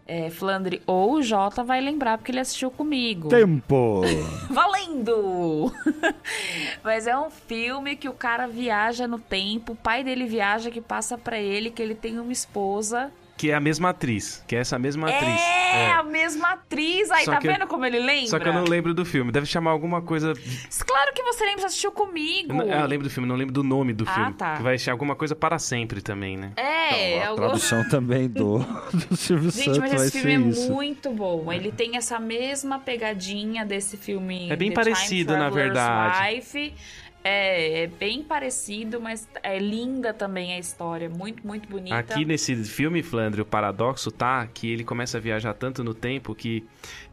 é, 0.08 0.30
Flandre, 0.30 0.80
ou 0.86 1.16
o 1.16 1.22
Jota 1.22 1.62
vai 1.62 1.82
lembrar 1.82 2.16
porque 2.16 2.32
ele 2.32 2.40
assistiu 2.40 2.70
comigo. 2.70 3.28
Tempo! 3.28 4.00
Valendo! 4.48 5.70
Mas 6.82 7.06
é 7.06 7.16
um 7.16 7.28
filme 7.28 7.94
que 7.94 8.08
o 8.08 8.14
cara 8.14 8.48
viaja 8.48 9.06
no 9.06 9.18
tempo, 9.18 9.74
o 9.74 9.76
pai 9.76 10.02
dele 10.02 10.24
viaja 10.26 10.70
que 10.70 10.80
passa 10.80 11.18
pra 11.18 11.38
ele 11.38 11.70
que 11.70 11.82
ele 11.82 11.94
tem 11.94 12.18
uma 12.18 12.32
esposa. 12.32 13.12
Que 13.38 13.50
é 13.50 13.54
a 13.54 13.60
mesma 13.60 13.90
atriz. 13.90 14.44
Que 14.46 14.56
é 14.56 14.58
essa 14.58 14.78
mesma 14.78 15.08
atriz. 15.08 15.40
É, 15.40 15.92
a 15.92 16.02
mesma 16.02 16.52
atriz. 16.54 17.10
Aí, 17.10 17.24
Só 17.24 17.30
tá 17.32 17.38
eu- 17.38 17.52
vendo 17.52 17.66
como 17.68 17.86
ele 17.86 18.00
lembra? 18.00 18.26
Só 18.26 18.38
que 18.38 18.48
eu 18.48 18.52
não 18.52 18.64
lembro 18.64 18.92
do 18.92 19.04
filme. 19.04 19.30
Deve 19.32 19.46
chamar 19.46 19.70
alguma 19.70 20.02
coisa 20.02 20.34
Claro 20.84 21.12
que 21.14 21.22
você 21.22 21.44
lembra, 21.44 21.60
você 21.60 21.66
assistiu 21.66 21.92
comigo. 21.92 22.50
Eu 22.52 22.56
não- 22.56 22.72
ah, 22.74 22.80
eu 22.80 22.86
lembro 22.86 23.06
do 23.06 23.10
filme, 23.10 23.28
não 23.28 23.36
lembro 23.36 23.54
do 23.54 23.62
nome 23.62 23.92
do 23.92 24.04
Ah, 24.08 24.12
filme. 24.14 24.32
tá. 24.34 24.56
Que 24.56 24.62
vai 24.64 24.76
ser 24.76 24.90
alguma 24.90 25.14
coisa 25.14 25.36
para 25.36 25.58
sempre 25.58 26.02
também, 26.02 26.36
né? 26.36 26.52
É, 26.56 27.22
a 27.22 27.28
algo- 27.28 27.42
tradução 27.42 27.84
também 27.88 28.28
do, 28.28 28.58
do 29.08 29.16
Silvio 29.16 29.50
Gente, 29.52 29.64
Santos 29.64 29.78
mas 29.78 29.92
vai 29.92 30.06
esse 30.06 30.20
filme 30.20 30.48
é 30.48 30.50
isso. 30.50 30.72
muito 30.72 31.10
bom. 31.10 31.52
Ele 31.52 31.70
tem 31.70 31.96
essa 31.96 32.18
mesma 32.18 32.80
pegadinha 32.80 33.64
desse 33.64 33.96
filme. 33.96 34.50
É 34.50 34.56
bem 34.56 34.70
The 34.70 34.74
Time 34.82 34.94
parecido, 34.94 35.36
na 35.36 35.48
verdade. 35.48 36.34
Wife. 36.34 36.74
É, 37.30 37.82
é 37.82 37.86
bem 37.86 38.22
parecido, 38.22 38.98
mas 38.98 39.28
é 39.42 39.58
linda 39.58 40.14
também 40.14 40.54
a 40.54 40.58
história. 40.58 41.10
Muito, 41.10 41.46
muito 41.46 41.68
bonita. 41.68 41.94
Aqui 41.94 42.24
nesse 42.24 42.56
filme, 42.64 43.02
Flandre, 43.02 43.42
o 43.42 43.44
paradoxo 43.44 44.10
tá 44.10 44.46
que 44.46 44.70
ele 44.70 44.82
começa 44.82 45.18
a 45.18 45.20
viajar 45.20 45.52
tanto 45.52 45.84
no 45.84 45.92
tempo 45.92 46.34
que 46.34 46.64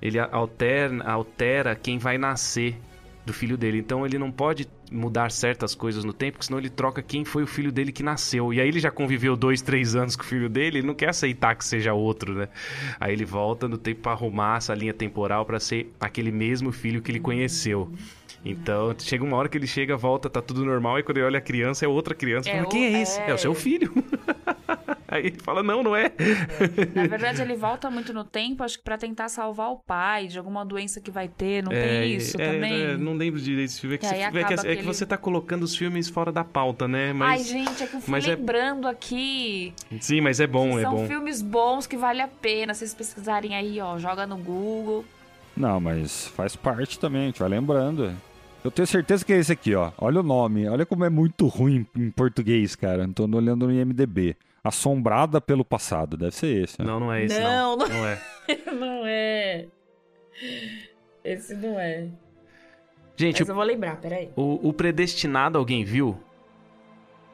ele 0.02 0.18
alterna, 0.18 1.04
altera 1.04 1.76
quem 1.76 1.98
vai 1.98 2.18
nascer 2.18 2.80
do 3.26 3.34
filho 3.34 3.58
dele. 3.58 3.80
Então 3.80 4.06
ele 4.06 4.18
não 4.18 4.32
pode 4.32 4.70
mudar 4.90 5.30
certas 5.32 5.76
coisas 5.76 6.06
no 6.06 6.14
tempo, 6.14 6.34
porque 6.34 6.46
senão 6.46 6.60
ele 6.60 6.70
troca 6.70 7.02
quem 7.02 7.26
foi 7.26 7.44
o 7.44 7.48
filho 7.48 7.72
dele 7.72 7.92
que 7.92 8.04
nasceu. 8.04 8.54
E 8.54 8.62
aí 8.62 8.70
ele 8.70 8.80
já 8.80 8.92
conviveu 8.92 9.36
dois, 9.36 9.62
três 9.62 9.98
anos 9.98 10.16
com 10.16 10.24
o 10.24 10.26
filho 10.26 10.48
dele, 10.48 10.78
ele 10.78 10.88
não 10.88 10.96
quer 10.96 11.10
aceitar 11.10 11.56
que 11.56 11.66
seja 11.66 11.94
outro, 11.94 12.36
né? 12.36 12.48
Aí 13.02 13.12
ele 13.12 13.26
volta 13.26 13.68
no 13.68 13.78
tempo 13.78 14.02
pra 14.04 14.14
arrumar 14.14 14.58
essa 14.58 14.74
linha 14.74 14.94
temporal 14.94 15.46
pra 15.46 15.60
ser 15.60 15.92
aquele 16.00 16.32
mesmo 16.32 16.72
filho 16.72 17.02
que 17.02 17.12
ele 17.12 17.20
conheceu. 17.20 17.92
Então, 18.46 18.96
chega 19.00 19.24
uma 19.24 19.36
hora 19.38 19.50
que 19.50 19.58
ele 19.58 19.66
chega, 19.66 19.98
volta, 19.98 20.30
tá 20.30 20.40
tudo 20.42 20.64
normal, 20.64 21.00
e 21.00 21.04
quando 21.04 21.18
ele 21.18 21.26
olha 21.26 21.40
a 21.40 21.42
criança, 21.42 21.84
é 21.84 21.88
outra 21.88 22.14
criança. 22.14 22.48
É 22.50 22.54
Fala, 22.54 22.66
o- 22.68 22.70
quem 22.70 22.86
é 22.96 23.02
esse? 23.02 23.20
É... 23.20 23.32
é. 23.32 23.34
o 23.34 23.38
seu 23.40 23.56
filho. 23.56 23.92
Aí 25.08 25.28
ele 25.28 25.38
fala, 25.42 25.62
não, 25.64 25.82
não 25.84 25.96
é. 25.96 26.12
Na 26.94 27.08
verdade, 27.08 27.42
ele 27.42 27.56
volta 27.56 27.90
muito 27.90 28.12
no 28.12 28.24
tempo, 28.24 28.64
acho 28.64 28.78
que 28.80 28.84
pra 28.84 28.98
tentar 28.98 29.30
salvar 29.30 29.70
o 29.72 29.78
pai 29.78 30.28
de 30.28 30.38
alguma 30.38 30.66
doença 30.66 31.00
que 31.00 31.10
vai 31.12 31.28
ter. 31.28 31.64
Não 31.64 31.72
É, 31.72 32.02
tem 32.02 32.16
isso 32.16 32.40
é, 32.42 32.52
também? 32.54 32.82
é, 32.84 32.98
não 32.98 33.14
lembro 33.14 33.40
direito 33.40 33.68
desse 33.70 33.80
filme. 33.82 33.96
É 33.96 33.98
que, 34.00 34.08
Que 34.08 34.14
você, 34.16 34.18
é 34.24 34.32
que- 34.58 34.68
é 34.68 34.76
que 34.76 34.84
você 34.84 35.06
tá 35.06 35.16
colocando 35.18 35.64
os 35.64 35.76
filmes 35.76 36.10
fora 36.10 36.32
da 36.32 36.44
pauta, 36.44 36.88
né? 36.88 37.14
Mas, 37.14 37.42
Ai, 37.42 37.44
gente, 37.48 37.84
é 37.84 37.88
que 37.88 37.96
eu 37.96 38.02
fui 38.02 38.18
é- 38.20 38.22
lembrando 38.36 38.88
aqui. 38.88 39.74
Sim, 40.02 40.22
mas 40.22 40.40
é 40.40 40.48
bom, 40.48 40.78
é 40.78 40.82
São 40.82 40.96
bom. 40.96 41.08
filmes 41.08 41.42
bons 41.42 41.88
que 41.88 41.96
vale 41.96 42.22
a 42.22 42.28
pena 42.28 42.74
vocês 42.74 42.94
pesquisarem 42.94 43.56
aí, 43.56 43.80
ó. 43.80 43.98
Joga 43.98 44.26
no 44.28 44.38
Google. 44.38 45.06
Não, 45.56 45.80
mas 45.80 46.28
faz 46.30 46.56
parte 46.56 47.00
também, 47.00 47.22
a 47.22 47.26
gente 47.28 47.40
vai 47.40 47.48
lembrando. 47.48 48.12
Eu 48.66 48.72
tenho 48.72 48.88
certeza 48.88 49.24
que 49.24 49.32
é 49.32 49.38
esse 49.38 49.52
aqui, 49.52 49.76
ó. 49.76 49.92
Olha 49.98 50.20
o 50.22 50.24
nome. 50.24 50.68
Olha 50.68 50.86
como 50.86 51.06
é 51.06 51.10
muito 51.10 51.46
ruim 51.48 51.86
em 51.96 52.10
português, 52.10 52.76
cara. 52.76 53.08
Tô 53.14 53.24
olhando 53.26 53.68
no 53.68 53.72
IMDB. 53.72 54.36
Assombrada 54.64 55.40
pelo 55.40 55.64
passado. 55.64 56.18
Deve 56.18 56.32
ser 56.36 56.64
esse. 56.64 56.82
ó. 56.82 56.84
Não, 56.84 57.00
não 57.00 57.14
é 57.14 57.26
esse, 57.26 57.40
Não, 57.40 57.78
não. 57.78 57.88
não- 57.88 57.96
Não 57.96 58.06
é. 58.08 58.20
não 58.74 59.06
é. 59.06 59.66
Esse 61.24 61.56
não 61.56 61.80
é. 61.80 62.08
Gente, 63.16 63.42
Mas 63.42 63.50
eu 63.50 63.56
vou 63.56 63.64
lembrar, 63.64 63.96
peraí. 63.98 64.30
o, 64.36 64.68
o 64.70 64.74
Predestinado 64.74 65.58
alguém 65.58 65.86
viu? 65.86 66.18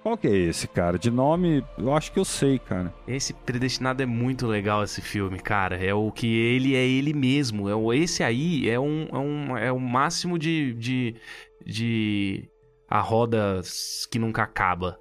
Qual 0.01 0.17
que 0.17 0.27
é 0.27 0.35
esse, 0.35 0.67
cara? 0.67 0.97
De 0.97 1.11
nome, 1.11 1.63
eu 1.77 1.93
acho 1.93 2.11
que 2.11 2.19
eu 2.19 2.25
sei, 2.25 2.57
cara. 2.57 2.91
Esse 3.07 3.33
Predestinado 3.33 4.01
é 4.01 4.05
muito 4.05 4.47
legal, 4.47 4.83
esse 4.83 4.99
filme, 4.99 5.39
cara. 5.39 5.75
É 5.75 5.93
o 5.93 6.11
que 6.11 6.25
ele 6.25 6.75
é 6.75 6.85
ele 6.85 7.13
mesmo. 7.13 7.69
É 7.69 7.75
o, 7.75 7.93
esse 7.93 8.23
aí 8.23 8.67
é 8.67 8.79
um, 8.79 9.07
é 9.11 9.17
um 9.17 9.57
é 9.57 9.71
o 9.71 9.79
máximo 9.79 10.39
de, 10.39 10.73
de, 10.73 11.15
de 11.63 12.49
a 12.87 12.99
roda 12.99 13.61
que 14.09 14.17
nunca 14.17 14.41
acaba. 14.41 14.97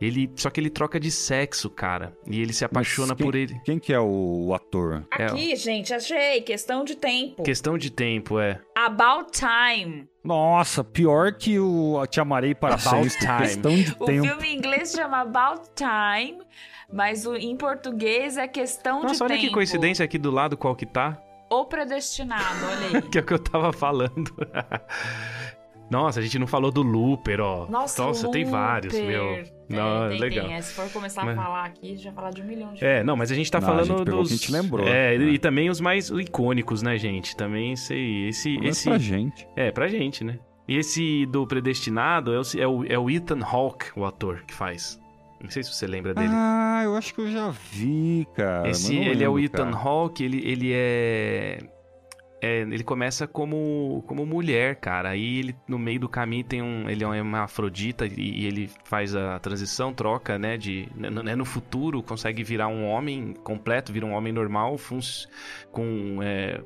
Ele, 0.00 0.30
só 0.36 0.48
que 0.48 0.60
ele 0.60 0.70
troca 0.70 1.00
de 1.00 1.10
sexo, 1.10 1.68
cara. 1.68 2.16
E 2.24 2.40
ele 2.40 2.52
se 2.52 2.64
apaixona 2.64 3.16
quem- 3.16 3.26
por 3.26 3.34
ele. 3.34 3.60
Quem 3.64 3.78
que 3.80 3.92
é 3.92 3.98
o, 3.98 4.46
o 4.46 4.54
ator? 4.54 5.04
É, 5.18 5.26
Aqui, 5.26 5.56
gente, 5.56 5.92
achei. 5.92 6.40
Questão 6.42 6.84
de 6.84 6.94
tempo. 6.94 7.42
Questão 7.42 7.76
de 7.76 7.90
tempo, 7.90 8.38
é. 8.38 8.60
About 8.76 9.32
Time. 9.32 10.08
Nossa, 10.22 10.84
pior 10.84 11.32
que 11.32 11.58
o 11.58 12.06
Te 12.06 12.20
Amarei 12.20 12.54
para 12.54 12.74
About 12.76 13.10
Sempre. 13.10 13.26
Time. 13.26 13.38
Questão 13.38 13.74
de 13.74 13.96
O 13.98 14.04
tempo. 14.04 14.24
filme 14.28 14.48
em 14.48 14.56
inglês 14.56 14.92
chama 14.92 15.20
About 15.22 15.62
Time, 15.74 16.38
mas 16.92 17.26
o, 17.26 17.34
em 17.34 17.56
português 17.56 18.36
é 18.36 18.46
Questão 18.46 19.02
Nossa, 19.02 19.14
de 19.16 19.22
olha 19.24 19.34
Tempo. 19.34 19.48
que 19.48 19.52
coincidência 19.52 20.04
aqui 20.04 20.16
do 20.18 20.30
lado 20.30 20.56
qual 20.56 20.76
que 20.76 20.86
tá. 20.86 21.20
O 21.50 21.64
Predestinado, 21.64 22.44
olha 22.66 22.98
aí. 23.00 23.02
Que 23.10 23.18
é 23.18 23.20
o 23.20 23.24
que 23.24 23.32
eu 23.34 23.38
tava 23.38 23.72
falando. 23.72 24.30
Nossa, 25.90 26.20
a 26.20 26.22
gente 26.22 26.38
não 26.38 26.46
falou 26.46 26.70
do 26.70 26.82
Looper, 26.82 27.40
ó. 27.40 27.66
Nossa, 27.68 28.30
tem 28.30 28.44
vários, 28.44 28.92
Looper. 28.94 29.57
É, 29.70 29.76
Não, 29.76 30.08
tem, 30.08 30.18
legal. 30.20 30.46
tem. 30.46 30.54
É, 30.56 30.60
se 30.62 30.72
for 30.72 30.90
começar 30.90 31.24
Mas- 31.24 31.38
a 31.38 31.42
falar 31.42 31.64
aqui, 31.66 31.96
já 31.96 32.10
falar 32.12 32.30
de 32.30 32.40
um 32.40 32.44
milhão 32.46 32.72
de 32.72 32.82
É, 32.84 33.02
não, 33.04 33.16
mas 33.16 33.30
a 33.30 33.34
gente 33.34 33.50
tá 33.50 33.60
Não, 33.60 33.68
a 33.68 33.70
falando 33.70 33.86
gente 33.86 34.04
pegou 34.04 34.20
o 34.20 34.22
dos. 34.22 34.28
que 34.30 34.34
a 34.34 34.36
gente 34.38 34.52
lembrou, 34.52 34.88
É, 34.88 35.18
né? 35.18 35.24
e 35.26 35.38
também 35.38 35.68
os 35.68 35.80
mais 35.80 36.08
icônicos, 36.08 36.80
né, 36.82 36.96
gente? 36.96 37.36
Também 37.36 37.72
esse. 37.72 37.94
esse, 38.28 38.56
Mas 38.58 38.68
esse... 38.68 38.88
pra 38.88 38.98
gente. 38.98 39.46
É, 39.54 39.70
pra 39.70 39.86
gente, 39.88 40.24
né? 40.24 40.38
E 40.66 40.76
esse 40.76 41.26
do 41.26 41.46
Predestinado 41.46 42.32
é 42.34 42.38
o, 42.38 42.42
é 42.58 42.66
o, 42.66 42.84
é 42.92 42.98
o 42.98 43.10
Ethan 43.10 43.40
Hawke, 43.42 43.86
o 43.96 44.04
ator 44.04 44.42
que 44.46 44.54
faz. 44.54 45.00
Não 45.42 45.48
sei 45.50 45.62
se 45.62 45.72
você 45.72 45.86
lembra 45.86 46.12
dele. 46.14 46.28
Ah, 46.32 46.80
eu 46.84 46.96
acho 46.96 47.14
que 47.14 47.20
eu 47.20 47.30
já 47.30 47.48
vi, 47.72 48.26
cara. 48.34 48.62
mas 48.66 48.80
Esse, 48.84 48.94
não 48.96 49.02
ele 49.02 49.22
é 49.24 49.28
o 49.28 49.34
lembro, 49.34 49.54
Ethan 49.54 49.70
cara. 49.70 49.76
Hawke, 49.88 50.24
ele, 50.24 50.42
ele 50.44 50.70
é, 50.74 51.58
é- 52.40 52.60
Ele 52.60 52.84
começa 52.84 53.26
como, 53.26 54.02
como 54.06 54.24
mulher, 54.26 54.76
cara. 54.76 55.10
Aí 55.10 55.38
ele, 55.38 55.56
no 55.66 55.78
meio 55.78 56.00
do 56.00 56.08
caminho, 56.08 56.44
tem 56.44 56.62
um. 56.62 56.88
Ele 56.88 57.04
é 57.04 57.22
uma 57.22 57.42
afrodita 57.42 58.06
e, 58.06 58.12
e 58.16 58.46
ele 58.46 58.70
faz 58.84 59.14
a 59.14 59.38
transição, 59.38 59.92
troca, 59.92 60.38
né? 60.38 60.56
De, 60.56 60.88
né, 60.94 61.34
no 61.34 61.44
futuro, 61.44 62.02
consegue 62.02 62.42
virar 62.44 62.68
um 62.68 62.84
homem 62.86 63.34
completo, 63.42 63.92
vira 63.92 64.06
um 64.06 64.12
homem 64.12 64.32
normal, 64.32 64.76
com. 65.72 66.18
é, 66.22 66.60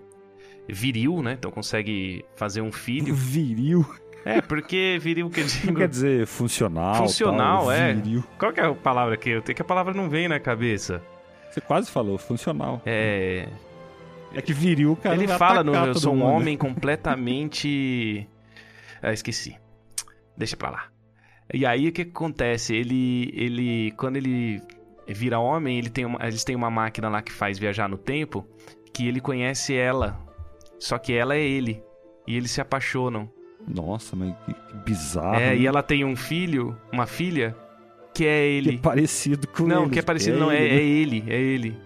viril, 0.69 1.23
né? 1.23 1.33
Então 1.39 1.51
consegue 1.51 2.25
fazer 2.37 2.61
um 2.61 2.71
filho. 2.73 3.15
Viril. 3.15 3.85
É, 4.25 4.41
porque 4.41 4.99
viril 5.01 5.29
que 5.29 5.41
eu 5.41 5.45
Não 5.51 5.51
digo. 5.61 5.75
quer 5.79 5.89
dizer 5.89 6.27
funcional. 6.27 6.95
Funcional, 6.95 7.63
tal, 7.63 7.73
é. 7.73 7.93
Viril. 7.95 8.25
Qual 8.39 8.53
que 8.53 8.61
é 8.61 8.65
a 8.67 8.73
palavra 8.75 9.17
que 9.17 9.31
eu 9.31 9.43
tenho? 9.43 9.57
Que 9.57 9.63
a 9.63 9.65
palavra 9.65 9.93
não 9.93 10.09
vem 10.09 10.29
na 10.29 10.39
cabeça. 10.39 11.03
Você 11.51 11.61
quase 11.61 11.91
falou, 11.91 12.17
funcional. 12.19 12.81
É. 12.87 13.49
É 14.35 14.41
que 14.43 14.53
viril, 14.53 14.97
cara. 14.97 15.15
Ele 15.15 15.29
fala 15.29 15.63
no 15.63 15.75
Eu 15.75 15.95
sou 15.95 16.13
um 16.13 16.17
mundo. 16.17 16.29
homem 16.29 16.57
completamente. 16.57 18.27
Ah, 19.05 19.13
esqueci. 19.13 19.57
Deixa 20.37 20.57
pra 20.57 20.71
lá. 20.71 20.85
E 21.53 21.67
aí 21.67 21.89
o 21.89 21.93
que 21.93 22.05
que 22.05 22.11
acontece? 22.13 22.73
Ele. 22.73 23.33
ele 23.35 23.91
quando 23.97 24.17
ele 24.17 24.63
vira 25.09 25.41
homem, 25.41 25.77
ele 25.77 25.91
tem 25.91 26.05
uma, 26.05 26.21
eles 26.25 26.45
têm 26.45 26.55
uma 26.55 26.71
máquina 26.71 27.09
lá 27.09 27.21
que 27.21 27.33
faz 27.33 27.59
viajar 27.59 27.89
no 27.89 27.99
tempo. 27.99 28.47
Que 28.95 29.09
ele 29.09 29.21
conhece 29.21 29.75
ela. 29.75 30.21
Só 30.79 30.99
que 30.99 31.13
ela 31.13 31.35
é 31.35 31.41
ele. 31.41 31.83
E 32.29 32.37
eles 32.37 32.53
se 32.53 32.61
apaixonam. 32.61 33.29
Nossa, 33.67 34.15
mas 34.15 34.33
que, 34.47 34.55
que 34.55 34.77
bizarro. 34.85 35.35
é, 35.35 35.49
né? 35.51 35.57
e 35.57 35.67
ela 35.67 35.83
tem 35.83 36.05
um 36.05 36.15
filho, 36.15 36.77
uma 36.93 37.07
filha, 37.07 37.57
que 38.15 38.25
é 38.25 38.39
Que 38.41 38.69
ele. 38.69 38.75
é 38.77 38.79
parecido 38.79 39.49
com 39.49 39.65
não, 39.67 39.83
eles, 39.83 39.93
que 39.93 39.99
é 39.99 40.03
parecido, 40.03 40.39
não, 40.39 40.51
é, 40.51 40.63
ele, 40.63 40.69
é 40.69 40.77
né? 40.77 40.83
ele, 40.85 41.25
é 41.29 41.41
ele. 41.41 41.77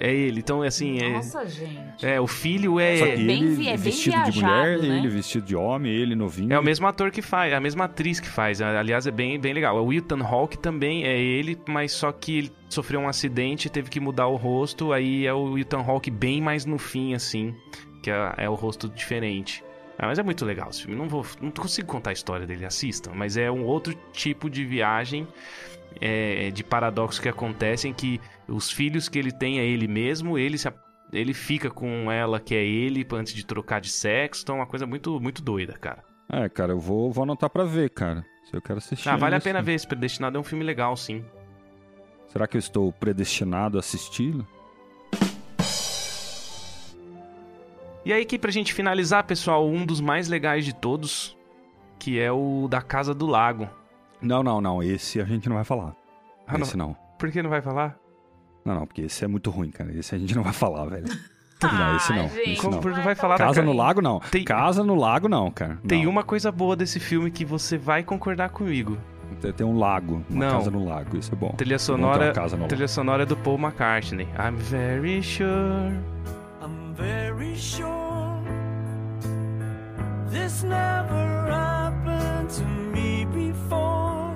É 0.00 0.10
ele. 0.10 0.40
Então, 0.40 0.62
assim, 0.62 0.98
é. 0.98 1.10
Nossa, 1.10 1.46
gente. 1.46 2.04
É, 2.04 2.18
o 2.18 2.26
filho 2.26 2.80
é. 2.80 2.96
Só 2.96 3.04
que 3.04 3.16
bem 3.16 3.44
ele 3.44 3.68
é 3.68 3.72
bem 3.72 3.76
vestido 3.76 4.24
de 4.24 4.30
viajado, 4.30 4.78
mulher, 4.78 4.78
né? 4.78 4.98
ele 4.98 5.08
vestido 5.08 5.44
de 5.44 5.54
homem, 5.54 5.92
ele 5.92 6.14
novinho. 6.14 6.54
É 6.54 6.58
o 6.58 6.62
mesmo 6.62 6.86
ator 6.86 7.10
que 7.10 7.20
faz, 7.20 7.52
é 7.52 7.56
a 7.56 7.60
mesma 7.60 7.84
atriz 7.84 8.18
que 8.18 8.28
faz. 8.28 8.62
Aliás, 8.62 9.06
é 9.06 9.10
bem, 9.10 9.38
bem 9.38 9.52
legal. 9.52 9.84
O 9.84 9.92
Ethan 9.92 10.22
Hawke 10.24 10.56
também 10.56 11.04
é 11.04 11.20
ele, 11.20 11.58
mas 11.68 11.92
só 11.92 12.10
que 12.10 12.38
ele 12.38 12.52
sofreu 12.70 13.00
um 13.00 13.08
acidente, 13.08 13.68
teve 13.68 13.90
que 13.90 14.00
mudar 14.00 14.26
o 14.26 14.36
rosto. 14.36 14.94
Aí 14.94 15.26
é 15.26 15.34
o 15.34 15.58
Ethan 15.58 15.84
Hawke 15.86 16.10
bem 16.10 16.40
mais 16.40 16.64
no 16.64 16.78
fim, 16.78 17.12
assim, 17.12 17.54
que 18.02 18.10
é, 18.10 18.34
é 18.38 18.48
o 18.48 18.54
rosto 18.54 18.88
diferente. 18.88 19.62
Ah, 19.98 20.06
mas 20.06 20.18
é 20.18 20.22
muito 20.22 20.46
legal 20.46 20.70
esse 20.70 20.80
filme. 20.80 20.96
Não 20.96 21.10
vou, 21.10 21.26
não 21.42 21.50
consigo 21.50 21.86
contar 21.86 22.08
a 22.08 22.12
história 22.14 22.46
dele, 22.46 22.64
assistam. 22.64 23.12
Mas 23.14 23.36
é 23.36 23.50
um 23.50 23.64
outro 23.64 23.94
tipo 24.14 24.48
de 24.48 24.64
viagem, 24.64 25.28
é, 26.00 26.50
de 26.50 26.64
paradoxos 26.64 27.18
que 27.18 27.28
acontecem 27.28 27.92
que 27.92 28.18
os 28.50 28.70
filhos 28.70 29.08
que 29.08 29.18
ele 29.18 29.32
tem 29.32 29.58
é 29.60 29.64
ele 29.66 29.86
mesmo, 29.88 30.36
ele 30.38 30.58
se, 30.58 30.68
a- 30.68 30.74
ele 31.12 31.32
fica 31.34 31.70
com 31.70 32.10
ela 32.10 32.38
que 32.40 32.54
é 32.54 32.64
ele 32.64 33.06
antes 33.12 33.32
de 33.34 33.44
trocar 33.44 33.80
de 33.80 33.88
sexo. 33.90 34.42
Então 34.42 34.56
é 34.56 34.58
uma 34.60 34.66
coisa 34.66 34.86
muito, 34.86 35.20
muito 35.20 35.42
doida, 35.42 35.74
cara. 35.74 36.02
É, 36.32 36.48
cara, 36.48 36.72
eu 36.72 36.78
vou, 36.78 37.10
vou 37.10 37.22
anotar 37.24 37.50
pra 37.50 37.64
ver, 37.64 37.90
cara. 37.90 38.24
Se 38.48 38.56
eu 38.56 38.62
quero 38.62 38.78
assistir. 38.78 39.08
Ah, 39.08 39.16
vale 39.16 39.34
a 39.34 39.38
isso. 39.38 39.44
pena 39.44 39.60
ver 39.62 39.74
esse 39.74 39.86
Predestinado, 39.86 40.36
é 40.36 40.40
um 40.40 40.44
filme 40.44 40.64
legal, 40.64 40.96
sim. 40.96 41.24
Será 42.28 42.46
que 42.46 42.56
eu 42.56 42.60
estou 42.60 42.92
predestinado 42.92 43.76
a 43.76 43.80
assisti-lo? 43.80 44.46
E 48.04 48.12
aí, 48.12 48.24
que 48.24 48.38
pra 48.38 48.50
gente 48.50 48.72
finalizar, 48.72 49.24
pessoal, 49.24 49.68
um 49.68 49.84
dos 49.84 50.00
mais 50.00 50.26
legais 50.28 50.64
de 50.64 50.74
todos, 50.74 51.36
que 51.98 52.18
é 52.18 52.32
o 52.32 52.66
da 52.68 52.80
Casa 52.80 53.14
do 53.14 53.26
Lago. 53.26 53.68
Não, 54.22 54.42
não, 54.42 54.60
não. 54.60 54.82
Esse 54.82 55.20
a 55.20 55.24
gente 55.24 55.48
não 55.48 55.56
vai 55.56 55.64
falar. 55.64 55.94
Ah, 56.46 56.54
não. 56.56 56.62
esse 56.66 56.76
não. 56.76 56.96
Por 57.18 57.30
que 57.30 57.42
não 57.42 57.50
vai 57.50 57.60
falar? 57.60 57.98
Não, 58.70 58.80
não, 58.80 58.86
porque 58.86 59.02
esse 59.02 59.24
é 59.24 59.28
muito 59.28 59.50
ruim, 59.50 59.70
cara. 59.70 59.92
Esse 59.92 60.14
a 60.14 60.18
gente 60.18 60.34
não 60.34 60.42
vai 60.44 60.52
falar, 60.52 60.84
velho. 60.86 61.04
não, 61.62 61.96
esse 61.96 62.12
não. 62.12 62.24
esse 62.26 62.64
não. 62.64 62.80
não 62.80 63.02
vai 63.02 63.14
falar 63.14 63.36
da 63.36 63.44
Casa 63.46 63.60
ca- 63.60 63.66
no 63.66 63.72
Lago, 63.72 64.00
não. 64.00 64.20
Tem- 64.30 64.44
Casa 64.44 64.84
no 64.84 64.94
Lago, 64.94 65.28
não, 65.28 65.50
cara. 65.50 65.78
Tem 65.86 66.04
Não. 66.04 66.10
uma 66.10 66.22
coisa 66.22 66.50
boa 66.52 66.76
desse 66.76 67.00
filme 67.00 67.30
que 67.30 67.44
você 67.44 67.76
vai 67.76 68.02
concordar 68.02 68.50
comigo. 68.50 68.96
Tem- 69.40 69.52
Tem 69.52 69.66
um 69.66 69.78
lago. 69.78 70.24
Uma 70.30 70.46
Não. 70.46 70.58
casa 70.58 70.70
no 70.70 70.84
lago. 70.84 71.16
Isso 71.16 71.32
é 71.32 71.36
bom. 71.36 71.50
Trilha 71.56 71.76
bom 71.76 71.78
sonora, 71.80 72.26
uma 72.26 72.32
casa 72.32 72.56
no 72.56 72.66
trilha 72.68 72.88
sonora 72.88 73.24
do 73.26 73.36
Paul 73.36 73.58
McCartney. 73.58 74.26
I'm 74.38 74.56
very 74.56 75.22
sure. 75.22 75.92
I'm 76.62 76.94
very 76.94 77.56
sure 77.56 78.40
this 80.30 80.62
never 80.62 81.50
happened 81.50 82.48
to 82.56 82.64
me 82.92 83.24
before. 83.26 84.30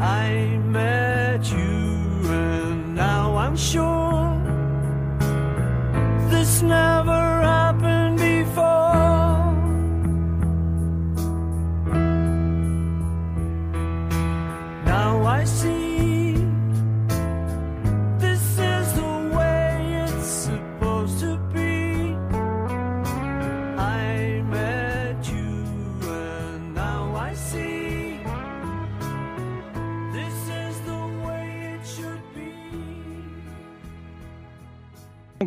I 0.00 0.58
met 0.70 1.50
you 1.52 1.86
I'm 3.46 3.56
sure 3.56 4.42
this 6.30 6.62
never 6.62 7.12
happened 7.12 7.65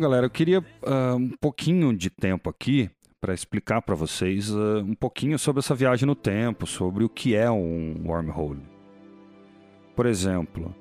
galera, 0.00 0.26
eu 0.26 0.30
queria 0.30 0.64
ah, 0.84 1.14
um 1.14 1.30
pouquinho 1.40 1.96
de 1.96 2.08
tempo 2.08 2.48
aqui 2.48 2.90
para 3.20 3.34
explicar 3.34 3.82
para 3.82 3.94
vocês 3.94 4.50
ah, 4.50 4.78
um 4.78 4.94
pouquinho 4.94 5.38
sobre 5.38 5.60
essa 5.60 5.74
viagem 5.74 6.06
no 6.06 6.14
tempo, 6.14 6.66
sobre 6.66 7.04
o 7.04 7.08
que 7.08 7.36
é 7.36 7.50
um 7.50 8.02
wormhole. 8.06 8.62
Por 9.94 10.06
exemplo, 10.06 10.74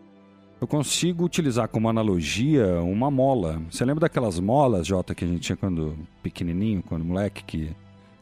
eu 0.62 0.66
consigo 0.66 1.26
utilizar 1.26 1.68
como 1.68 1.90
analogia 1.90 2.82
uma 2.82 3.12
mola. 3.12 3.62
Você 3.70 3.84
lembra 3.84 4.02
daquelas 4.02 4.40
molas, 4.40 4.88
Jota, 4.88 5.14
que 5.14 5.26
a 5.26 5.28
gente 5.28 5.41
tinha 5.41 5.58
quando 5.58 5.98
pequenininho, 6.24 6.82
quando 6.82 7.04
moleque, 7.04 7.44
que 7.44 7.76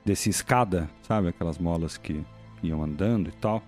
descia 0.04 0.32
escada, 0.32 0.90
sabe? 1.04 1.28
Aquelas 1.28 1.60
molas 1.60 1.98
que 1.98 2.24
iam 2.64 2.84
andando 2.84 3.30
e 3.30 3.34
tal. 3.34 3.62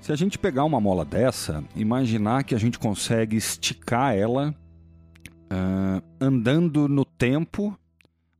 Se 0.00 0.10
a 0.10 0.16
gente 0.16 0.38
pegar 0.38 0.64
uma 0.64 0.80
mola 0.80 1.04
dessa, 1.04 1.62
imaginar 1.76 2.44
que 2.44 2.54
a 2.54 2.58
gente 2.58 2.78
consegue 2.78 3.36
esticar 3.36 4.16
ela 4.16 4.54
ah, 5.54 6.02
andando 6.18 6.88
no 6.88 7.04
tempo 7.04 7.78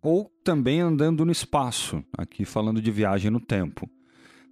ou 0.00 0.32
também 0.42 0.80
andando 0.80 1.26
no 1.26 1.30
espaço, 1.30 2.02
aqui 2.16 2.46
falando 2.46 2.80
de 2.80 2.90
viagem 2.90 3.30
no 3.30 3.38
tempo. 3.38 3.86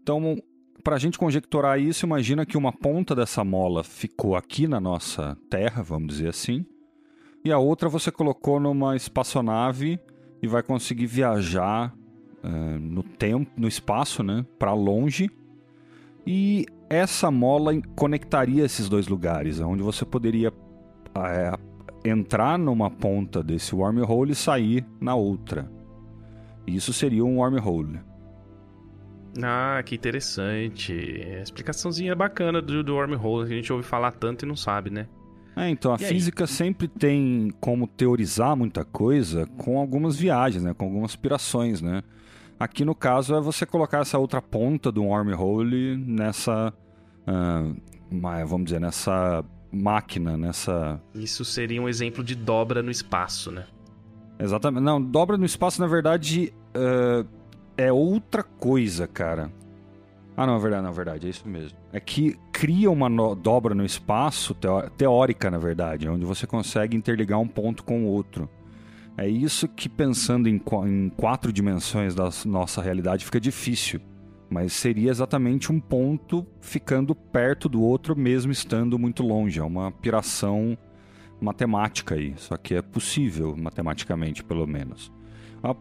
Então, 0.03 0.37
para 0.85 0.97
a 0.97 0.99
gente 0.99 1.19
conjecturar 1.19 1.81
isso, 1.81 2.05
imagina 2.05 2.45
que 2.45 2.59
uma 2.59 2.70
ponta 2.70 3.15
dessa 3.15 3.43
mola 3.43 3.82
ficou 3.82 4.37
aqui 4.37 4.69
na 4.69 4.78
nossa 4.78 5.39
Terra, 5.49 5.82
vamos 5.82 6.09
dizer 6.09 6.28
assim, 6.28 6.66
e 7.43 7.51
a 7.51 7.59
outra 7.59 7.89
você 7.89 8.12
colocou 8.12 8.61
numa 8.61 8.95
espaçonave 8.95 9.99
e 10.43 10.47
vai 10.47 10.62
conseguir 10.62 11.07
viajar 11.07 11.95
uh, 12.45 12.78
no 12.78 13.03
tempo, 13.03 13.51
no 13.57 13.66
espaço, 13.66 14.23
né, 14.23 14.45
para 14.59 14.74
longe. 14.74 15.31
E 16.27 16.66
essa 16.91 17.31
mola 17.31 17.73
conectaria 17.97 18.65
esses 18.65 18.87
dois 18.87 19.09
lugares, 19.09 19.61
onde 19.61 19.82
você 19.82 20.05
poderia 20.05 20.53
é, 21.16 21.59
entrar 22.05 22.59
numa 22.59 22.90
ponta 22.90 23.43
desse 23.43 23.74
wormhole 23.74 24.32
e 24.32 24.35
sair 24.35 24.85
na 25.01 25.14
outra. 25.14 25.70
Isso 26.66 26.93
seria 26.93 27.24
um 27.24 27.39
wormhole. 27.39 28.01
Ah, 29.43 29.82
que 29.85 29.94
interessante. 29.94 30.93
A 30.93 31.43
explicaçãozinha 31.43 32.14
bacana 32.14 32.60
do, 32.60 32.82
do 32.82 32.94
wormhole, 32.94 33.47
que 33.47 33.52
a 33.52 33.56
gente 33.56 33.72
ouve 33.72 33.85
falar 33.85 34.12
tanto 34.12 34.44
e 34.44 34.48
não 34.48 34.56
sabe, 34.56 34.90
né? 34.90 35.06
É, 35.56 35.68
então, 35.68 35.93
a 35.93 35.97
e 35.97 35.98
física 35.98 36.44
aí? 36.44 36.48
sempre 36.48 36.89
tem 36.89 37.52
como 37.60 37.86
teorizar 37.86 38.56
muita 38.56 38.85
coisa 38.85 39.47
com 39.59 39.78
algumas 39.78 40.16
viagens, 40.16 40.62
né? 40.62 40.74
Com 40.74 40.86
algumas 40.86 41.10
aspirações, 41.12 41.81
né? 41.81 42.02
Aqui 42.59 42.85
no 42.85 42.94
caso 42.94 43.35
é 43.35 43.40
você 43.40 43.64
colocar 43.64 44.01
essa 44.01 44.18
outra 44.18 44.43
ponta 44.43 44.93
do 44.93 45.05
wormhole 45.05 45.97
nessa, 45.97 46.72
uh, 47.27 48.47
vamos 48.47 48.66
dizer, 48.66 48.81
nessa 48.81 49.44
máquina, 49.73 50.37
nessa... 50.37 51.01
Isso 51.15 51.45
seria 51.45 51.81
um 51.81 51.89
exemplo 51.89 52.23
de 52.25 52.35
dobra 52.35 52.83
no 52.83 52.91
espaço, 52.91 53.51
né? 53.51 53.67
Exatamente. 54.39 54.83
Não, 54.83 55.01
dobra 55.01 55.37
no 55.37 55.45
espaço, 55.45 55.81
na 55.81 55.87
verdade, 55.87 56.53
uh, 56.75 57.29
é 57.77 57.93
outra 57.93 58.43
coisa, 58.43 59.07
cara. 59.07 59.53
Ah, 60.37 60.47
não, 60.47 60.57
é 60.57 60.59
verdade, 60.59 60.83
não, 60.83 60.91
é 60.91 60.95
verdade, 60.95 61.27
é 61.27 61.31
isso 61.31 61.47
mesmo. 61.47 61.77
É 61.93 62.01
que 62.01 62.39
cria 62.51 62.91
uma 62.91 63.09
no 63.09 63.35
dobra 63.35 63.75
no 63.75 63.85
espaço, 63.85 64.57
teórica, 64.97 65.51
na 65.51 65.59
verdade, 65.59 66.09
onde 66.09 66.25
você 66.25 66.47
consegue 66.47 66.97
interligar 66.97 67.39
um 67.39 67.49
ponto 67.49 67.85
com 67.85 68.05
o 68.05 68.07
outro. 68.07 68.49
É 69.19 69.29
isso 69.29 69.69
que, 69.69 69.89
pensando 69.89 70.49
em, 70.49 70.59
qu 70.59 70.87
em 70.87 71.11
quatro 71.11 71.53
dimensões 71.53 72.15
da 72.15 72.31
nossa 72.47 72.81
realidade, 72.81 73.25
fica 73.25 73.39
difícil. 73.39 74.01
Mas 74.51 74.72
seria 74.72 75.10
exatamente 75.10 75.70
um 75.70 75.78
ponto 75.78 76.44
ficando 76.60 77.14
perto 77.14 77.68
do 77.68 77.81
outro, 77.81 78.16
mesmo 78.16 78.51
estando 78.51 78.98
muito 78.98 79.22
longe. 79.22 79.60
É 79.60 79.62
uma 79.62 79.93
piração 79.93 80.77
matemática 81.40 82.16
aí. 82.16 82.35
Só 82.36 82.56
que 82.56 82.74
é 82.74 82.82
possível, 82.82 83.56
matematicamente, 83.56 84.43
pelo 84.43 84.66
menos. 84.66 85.12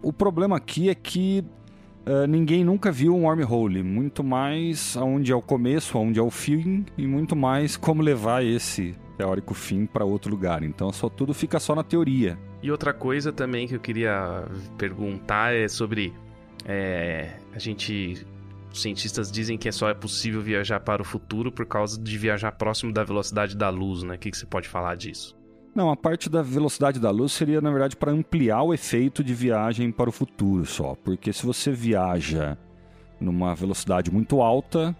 O 0.03 0.13
problema 0.13 0.57
aqui 0.57 0.89
é 0.89 0.95
que 0.95 1.43
uh, 2.05 2.27
ninguém 2.27 2.63
nunca 2.63 2.91
viu 2.91 3.15
um 3.15 3.23
wormhole. 3.23 3.81
Muito 3.81 4.23
mais 4.23 4.95
onde 4.95 5.31
é 5.31 5.35
o 5.35 5.41
começo, 5.41 5.97
onde 5.97 6.19
é 6.19 6.23
o 6.23 6.29
fim, 6.29 6.85
e 6.97 7.07
muito 7.07 7.35
mais 7.35 7.75
como 7.75 8.03
levar 8.03 8.45
esse 8.45 8.95
teórico 9.17 9.53
fim 9.53 9.85
para 9.85 10.05
outro 10.05 10.29
lugar. 10.29 10.63
Então 10.63 10.91
só 10.93 11.09
tudo 11.09 11.33
fica 11.33 11.59
só 11.59 11.73
na 11.73 11.83
teoria. 11.83 12.37
E 12.61 12.69
outra 12.71 12.93
coisa 12.93 13.31
também 13.31 13.67
que 13.67 13.75
eu 13.75 13.79
queria 13.79 14.45
perguntar 14.77 15.53
é 15.55 15.67
sobre 15.67 16.13
é, 16.65 17.37
a 17.53 17.59
gente 17.59 18.25
os 18.71 18.81
cientistas 18.81 19.31
dizem 19.31 19.57
que 19.57 19.67
é 19.67 19.71
só 19.71 19.89
é 19.89 19.93
possível 19.93 20.41
viajar 20.41 20.79
para 20.79 21.01
o 21.01 21.05
futuro 21.05 21.51
por 21.51 21.65
causa 21.65 21.99
de 21.99 22.17
viajar 22.17 22.51
próximo 22.51 22.93
da 22.93 23.03
velocidade 23.03 23.55
da 23.55 23.69
luz, 23.69 24.03
né? 24.03 24.15
O 24.15 24.17
que, 24.19 24.31
que 24.31 24.37
você 24.37 24.45
pode 24.45 24.67
falar 24.67 24.95
disso? 24.95 25.37
Não, 25.73 25.89
a 25.89 25.95
parte 25.95 26.29
da 26.29 26.41
velocidade 26.41 26.99
da 26.99 27.11
luz 27.11 27.31
seria, 27.31 27.61
na 27.61 27.71
verdade, 27.71 27.95
para 27.95 28.11
ampliar 28.11 28.63
o 28.63 28.73
efeito 28.73 29.23
de 29.23 29.33
viagem 29.33 29.91
para 29.91 30.09
o 30.09 30.13
futuro 30.13 30.65
só. 30.65 30.95
Porque 31.03 31.31
se 31.31 31.45
você 31.45 31.71
viaja 31.71 32.57
numa 33.19 33.53
velocidade 33.55 34.11
muito 34.11 34.41
alta, 34.41 34.95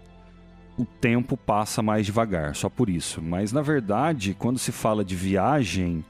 o 0.78 0.84
tempo 0.84 1.36
passa 1.36 1.82
mais 1.82 2.06
devagar, 2.06 2.54
só 2.54 2.68
por 2.68 2.88
isso. 2.88 3.20
Mas, 3.20 3.52
na 3.52 3.62
verdade, 3.62 4.34
quando 4.38 4.58
se 4.58 4.72
fala 4.72 5.04
de 5.04 5.14
viagem 5.14 6.04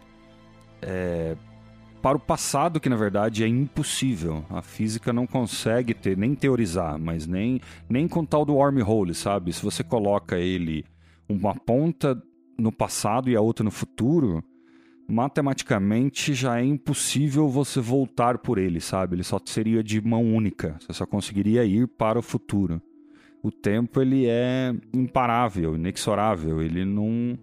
é, 0.82 1.36
para 2.02 2.16
o 2.16 2.20
passado, 2.20 2.80
que 2.80 2.88
na 2.88 2.96
verdade 2.96 3.44
é 3.44 3.46
impossível. 3.46 4.44
A 4.48 4.62
física 4.62 5.12
não 5.12 5.26
consegue 5.26 5.94
ter, 5.94 6.16
nem 6.16 6.34
teorizar, 6.34 6.98
mas 6.98 7.26
nem, 7.26 7.60
nem 7.88 8.08
com 8.08 8.24
tal 8.24 8.44
do 8.44 8.54
wormhole, 8.54 9.14
sabe? 9.14 9.52
Se 9.52 9.62
você 9.62 9.84
coloca 9.84 10.38
ele 10.38 10.84
uma 11.28 11.54
ponta 11.54 12.20
no 12.58 12.72
passado 12.72 13.30
e 13.30 13.36
a 13.36 13.40
outra 13.40 13.64
no 13.64 13.70
futuro, 13.70 14.42
matematicamente 15.06 16.32
já 16.32 16.58
é 16.58 16.64
impossível 16.64 17.48
você 17.48 17.80
voltar 17.80 18.38
por 18.38 18.58
ele, 18.58 18.80
sabe? 18.80 19.16
Ele 19.16 19.24
só 19.24 19.38
seria 19.44 19.82
de 19.82 20.00
mão 20.00 20.22
única. 20.34 20.76
Você 20.80 20.92
só 20.92 21.06
conseguiria 21.06 21.64
ir 21.64 21.86
para 21.86 22.18
o 22.18 22.22
futuro. 22.22 22.80
O 23.42 23.50
tempo 23.50 24.00
ele 24.00 24.26
é 24.26 24.74
imparável, 24.92 25.74
inexorável. 25.74 26.62
Ele 26.62 26.84
não, 26.84 27.38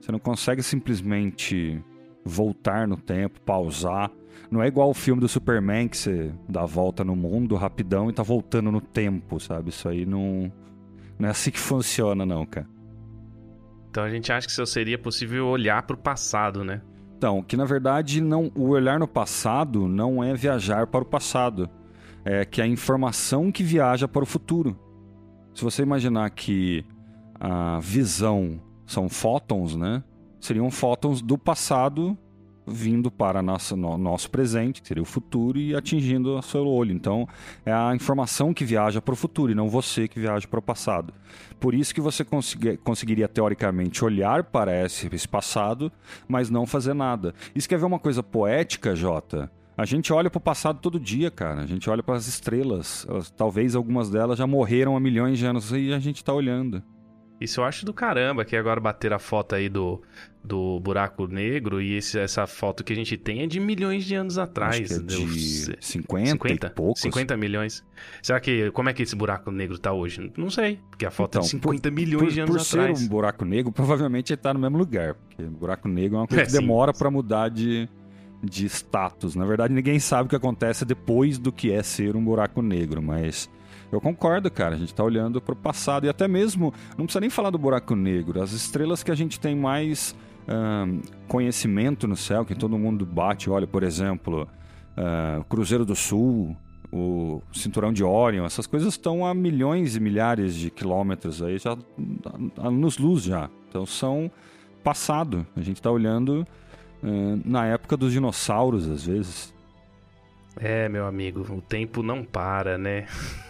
você 0.00 0.10
não 0.10 0.18
consegue 0.18 0.62
simplesmente 0.62 1.82
voltar 2.24 2.88
no 2.88 2.96
tempo, 2.96 3.40
pausar. 3.40 4.10
Não 4.50 4.62
é 4.62 4.66
igual 4.66 4.90
o 4.90 4.94
filme 4.94 5.20
do 5.20 5.28
Superman 5.28 5.88
que 5.88 5.96
você 5.96 6.32
dá 6.48 6.62
a 6.62 6.66
volta 6.66 7.04
no 7.04 7.16
mundo 7.16 7.56
rapidão 7.56 8.08
e 8.08 8.12
tá 8.12 8.22
voltando 8.22 8.70
no 8.70 8.80
tempo, 8.80 9.40
sabe? 9.40 9.70
Isso 9.70 9.88
aí 9.88 10.06
não 10.06 10.52
não 11.18 11.28
é 11.28 11.30
assim 11.30 11.50
que 11.50 11.58
funciona 11.58 12.26
não, 12.26 12.44
cara. 12.44 12.66
Então 13.90 14.02
a 14.02 14.10
gente 14.10 14.32
acha 14.32 14.46
que 14.46 14.52
só 14.52 14.66
seria 14.66 14.98
possível 14.98 15.46
olhar 15.46 15.82
para 15.84 15.94
o 15.94 15.98
passado, 15.98 16.64
né? 16.64 16.82
Então, 17.16 17.42
que 17.42 17.56
na 17.56 17.64
verdade 17.64 18.20
não, 18.20 18.50
o 18.54 18.70
olhar 18.70 18.98
no 18.98 19.06
passado 19.06 19.86
não 19.88 20.22
é 20.22 20.34
viajar 20.34 20.86
para 20.88 21.02
o 21.02 21.06
passado, 21.06 21.70
é 22.24 22.44
que 22.44 22.60
é 22.60 22.64
a 22.64 22.66
informação 22.66 23.52
que 23.52 23.62
viaja 23.62 24.08
para 24.08 24.22
o 24.22 24.26
futuro. 24.26 24.78
Se 25.54 25.62
você 25.62 25.82
imaginar 25.82 26.28
que 26.30 26.84
a 27.38 27.78
visão 27.80 28.60
são 28.84 29.08
fótons, 29.08 29.76
né? 29.76 30.02
Seriam 30.44 30.70
fótons 30.70 31.22
do 31.22 31.38
passado 31.38 32.18
vindo 32.66 33.10
para 33.10 33.40
nosso, 33.40 33.74
no, 33.74 33.96
nosso 33.96 34.30
presente, 34.30 34.82
que 34.82 34.88
seria 34.88 35.02
o 35.02 35.06
futuro, 35.06 35.58
e 35.58 35.74
atingindo 35.74 36.36
o 36.36 36.42
seu 36.42 36.66
olho. 36.66 36.92
Então, 36.92 37.26
é 37.64 37.72
a 37.72 37.94
informação 37.94 38.52
que 38.52 38.62
viaja 38.62 39.00
para 39.00 39.14
o 39.14 39.16
futuro 39.16 39.52
e 39.52 39.54
não 39.54 39.70
você 39.70 40.06
que 40.06 40.20
viaja 40.20 40.46
para 40.46 40.58
o 40.58 40.62
passado. 40.62 41.14
Por 41.58 41.74
isso 41.74 41.94
que 41.94 42.00
você 42.00 42.22
consegui, 42.22 42.76
conseguiria, 42.76 43.26
teoricamente, 43.26 44.04
olhar 44.04 44.44
para 44.44 44.84
esse, 44.84 45.08
esse 45.10 45.26
passado, 45.26 45.90
mas 46.28 46.50
não 46.50 46.66
fazer 46.66 46.92
nada. 46.92 47.34
Isso 47.54 47.66
quer 47.66 47.78
ver 47.78 47.86
uma 47.86 47.98
coisa 47.98 48.22
poética, 48.22 48.94
Jota? 48.94 49.50
A 49.78 49.86
gente 49.86 50.12
olha 50.12 50.28
para 50.28 50.38
o 50.38 50.42
passado 50.42 50.78
todo 50.78 51.00
dia, 51.00 51.30
cara. 51.30 51.62
A 51.62 51.66
gente 51.66 51.88
olha 51.88 52.02
para 52.02 52.16
as 52.16 52.26
estrelas. 52.28 53.06
Talvez 53.34 53.74
algumas 53.74 54.10
delas 54.10 54.38
já 54.38 54.46
morreram 54.46 54.94
há 54.94 55.00
milhões 55.00 55.38
de 55.38 55.46
anos 55.46 55.72
e 55.72 55.90
a 55.90 55.98
gente 55.98 56.16
está 56.16 56.34
olhando. 56.34 56.82
Isso 57.40 57.60
eu 57.60 57.64
acho 57.64 57.84
do 57.84 57.92
caramba, 57.92 58.44
que 58.44 58.56
agora 58.56 58.80
bater 58.80 59.12
a 59.12 59.18
foto 59.18 59.54
aí 59.54 59.68
do, 59.68 60.00
do 60.42 60.78
buraco 60.80 61.26
negro 61.26 61.80
e 61.80 61.96
esse, 61.96 62.18
essa 62.18 62.46
foto 62.46 62.84
que 62.84 62.92
a 62.92 62.96
gente 62.96 63.16
tem 63.16 63.42
é 63.42 63.46
de 63.46 63.58
milhões 63.58 64.04
de 64.04 64.14
anos 64.14 64.38
atrás. 64.38 64.90
Acho 64.90 65.00
é 65.00 65.02
de 65.02 65.76
50, 65.80 66.30
50 66.30 66.66
e 66.66 66.70
poucos. 66.70 67.02
50 67.02 67.36
milhões. 67.36 67.84
Será 68.22 68.38
que, 68.38 68.70
como 68.70 68.88
é 68.88 68.92
que 68.92 69.02
esse 69.02 69.16
buraco 69.16 69.50
negro 69.50 69.78
tá 69.78 69.92
hoje? 69.92 70.32
Não 70.36 70.48
sei, 70.48 70.78
porque 70.90 71.04
a 71.04 71.10
foto 71.10 71.38
então, 71.38 71.42
é 71.42 71.44
de 71.44 71.50
50 71.50 71.88
por, 71.88 71.94
milhões 71.94 72.24
por, 72.24 72.32
de 72.32 72.40
anos 72.40 72.68
atrás. 72.68 72.90
Por 72.90 72.98
ser 72.98 73.04
um 73.04 73.08
buraco 73.08 73.44
negro, 73.44 73.72
provavelmente 73.72 74.32
ele 74.32 74.40
tá 74.40 74.54
no 74.54 74.60
mesmo 74.60 74.78
lugar, 74.78 75.14
porque 75.14 75.42
buraco 75.42 75.88
negro 75.88 76.16
é 76.16 76.20
uma 76.20 76.26
coisa 76.28 76.42
é, 76.42 76.46
que 76.46 76.52
demora 76.52 76.92
para 76.92 77.10
mudar 77.10 77.48
de, 77.48 77.88
de 78.42 78.66
status. 78.66 79.34
Na 79.34 79.44
verdade, 79.44 79.74
ninguém 79.74 79.98
sabe 79.98 80.26
o 80.26 80.28
que 80.28 80.36
acontece 80.36 80.84
depois 80.84 81.36
do 81.36 81.50
que 81.50 81.72
é 81.72 81.82
ser 81.82 82.14
um 82.14 82.24
buraco 82.24 82.62
negro, 82.62 83.02
mas 83.02 83.50
eu 83.96 84.00
concordo, 84.00 84.50
cara. 84.50 84.74
A 84.74 84.78
gente 84.78 84.92
está 84.92 85.02
olhando 85.02 85.40
para 85.40 85.52
o 85.52 85.56
passado 85.56 86.06
e 86.06 86.08
até 86.08 86.28
mesmo, 86.28 86.72
não 86.96 87.04
precisa 87.06 87.20
nem 87.20 87.30
falar 87.30 87.50
do 87.50 87.58
buraco 87.58 87.94
negro, 87.94 88.42
as 88.42 88.52
estrelas 88.52 89.02
que 89.02 89.10
a 89.10 89.14
gente 89.14 89.38
tem 89.40 89.54
mais 89.56 90.14
conhecimento 91.28 92.06
no 92.06 92.16
céu, 92.16 92.44
que 92.44 92.54
todo 92.54 92.78
mundo 92.78 93.06
bate, 93.06 93.48
olha, 93.48 93.66
por 93.66 93.82
exemplo, 93.82 94.48
uh, 94.96 95.44
Cruzeiro 95.44 95.84
do 95.84 95.96
Sul, 95.96 96.56
o 96.92 97.42
Cinturão 97.52 97.92
de 97.92 98.04
Orion, 98.04 98.44
essas 98.44 98.66
coisas 98.66 98.94
estão 98.94 99.26
a 99.26 99.34
milhões 99.34 99.96
e 99.96 100.00
milhares 100.00 100.54
de 100.54 100.70
quilômetros 100.70 101.42
aí, 101.42 101.58
já 101.58 101.76
nos 102.70 102.98
luz 102.98 103.22
já. 103.22 103.50
Então 103.68 103.84
são 103.84 104.30
passado. 104.82 105.46
A 105.56 105.60
gente 105.60 105.76
está 105.76 105.90
olhando 105.90 106.46
uh, 107.02 107.40
na 107.44 107.66
época 107.66 107.96
dos 107.96 108.12
dinossauros, 108.12 108.88
às 108.88 109.04
vezes. 109.06 109.53
É, 110.60 110.88
meu 110.88 111.06
amigo, 111.06 111.40
o 111.52 111.60
tempo 111.60 112.02
não 112.02 112.24
para, 112.24 112.78
né? 112.78 113.06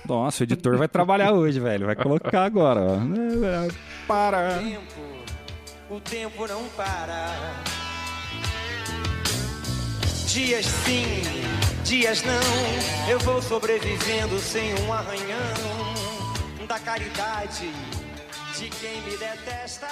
Nossa, 0.08 0.42
o 0.42 0.44
editor 0.44 0.76
vai 0.76 0.88
trabalhar 0.88 1.32
hoje, 1.32 1.60
velho. 1.60 1.86
Vai 1.86 1.96
colocar 1.96 2.44
agora, 2.44 2.80
ó. 2.80 2.98
Para. 4.06 4.58
O 4.58 4.62
tempo, 4.62 5.00
o 5.90 6.00
tempo 6.00 6.46
não 6.46 6.64
para. 6.70 7.30
Dias 10.26 10.66
sim, 10.66 11.22
dias 11.84 12.22
não. 12.24 13.10
Eu 13.10 13.20
vou 13.20 13.40
sobrevivendo 13.40 14.38
sem 14.38 14.74
um 14.82 14.92
arranhão 14.92 16.66
da 16.66 16.78
caridade 16.78 17.70
de 18.56 18.70
quem 18.70 19.00
me 19.02 19.16
detesta. 19.16 19.86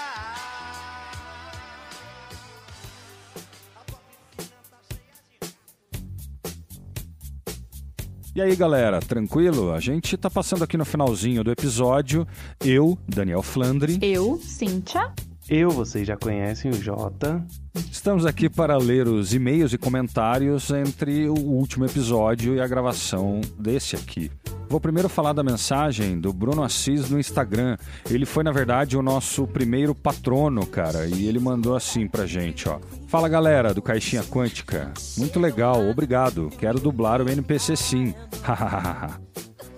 E 8.34 8.40
aí, 8.40 8.56
galera, 8.56 8.98
tranquilo? 8.98 9.74
A 9.74 9.78
gente 9.78 10.16
tá 10.16 10.30
passando 10.30 10.64
aqui 10.64 10.78
no 10.78 10.86
finalzinho 10.86 11.44
do 11.44 11.50
episódio. 11.50 12.26
Eu, 12.64 12.98
Daniel 13.06 13.42
Flandre. 13.42 13.98
Eu, 14.00 14.38
Cíntia. 14.38 15.12
Eu, 15.54 15.70
vocês 15.70 16.08
já 16.08 16.16
conhecem 16.16 16.70
o 16.70 16.82
Jota. 16.82 17.44
Estamos 17.90 18.24
aqui 18.24 18.48
para 18.48 18.74
ler 18.78 19.06
os 19.06 19.34
e-mails 19.34 19.74
e 19.74 19.76
comentários 19.76 20.70
entre 20.70 21.28
o 21.28 21.34
último 21.34 21.84
episódio 21.84 22.54
e 22.54 22.60
a 22.62 22.66
gravação 22.66 23.42
desse 23.58 23.94
aqui. 23.94 24.30
Vou 24.66 24.80
primeiro 24.80 25.10
falar 25.10 25.34
da 25.34 25.42
mensagem 25.42 26.18
do 26.18 26.32
Bruno 26.32 26.62
Assis 26.62 27.10
no 27.10 27.20
Instagram. 27.20 27.76
Ele 28.08 28.24
foi, 28.24 28.42
na 28.42 28.50
verdade, 28.50 28.96
o 28.96 29.02
nosso 29.02 29.46
primeiro 29.46 29.94
patrono, 29.94 30.64
cara, 30.64 31.06
e 31.06 31.28
ele 31.28 31.38
mandou 31.38 31.76
assim 31.76 32.08
pra 32.08 32.24
gente, 32.24 32.66
ó. 32.66 32.80
Fala 33.06 33.28
galera 33.28 33.74
do 33.74 33.82
Caixinha 33.82 34.22
Quântica. 34.22 34.90
Muito 35.18 35.38
legal, 35.38 35.86
obrigado. 35.86 36.48
Quero 36.56 36.80
dublar 36.80 37.20
o 37.20 37.28
NPC 37.28 37.76
sim. 37.76 38.14
Hahaha. 38.42 39.20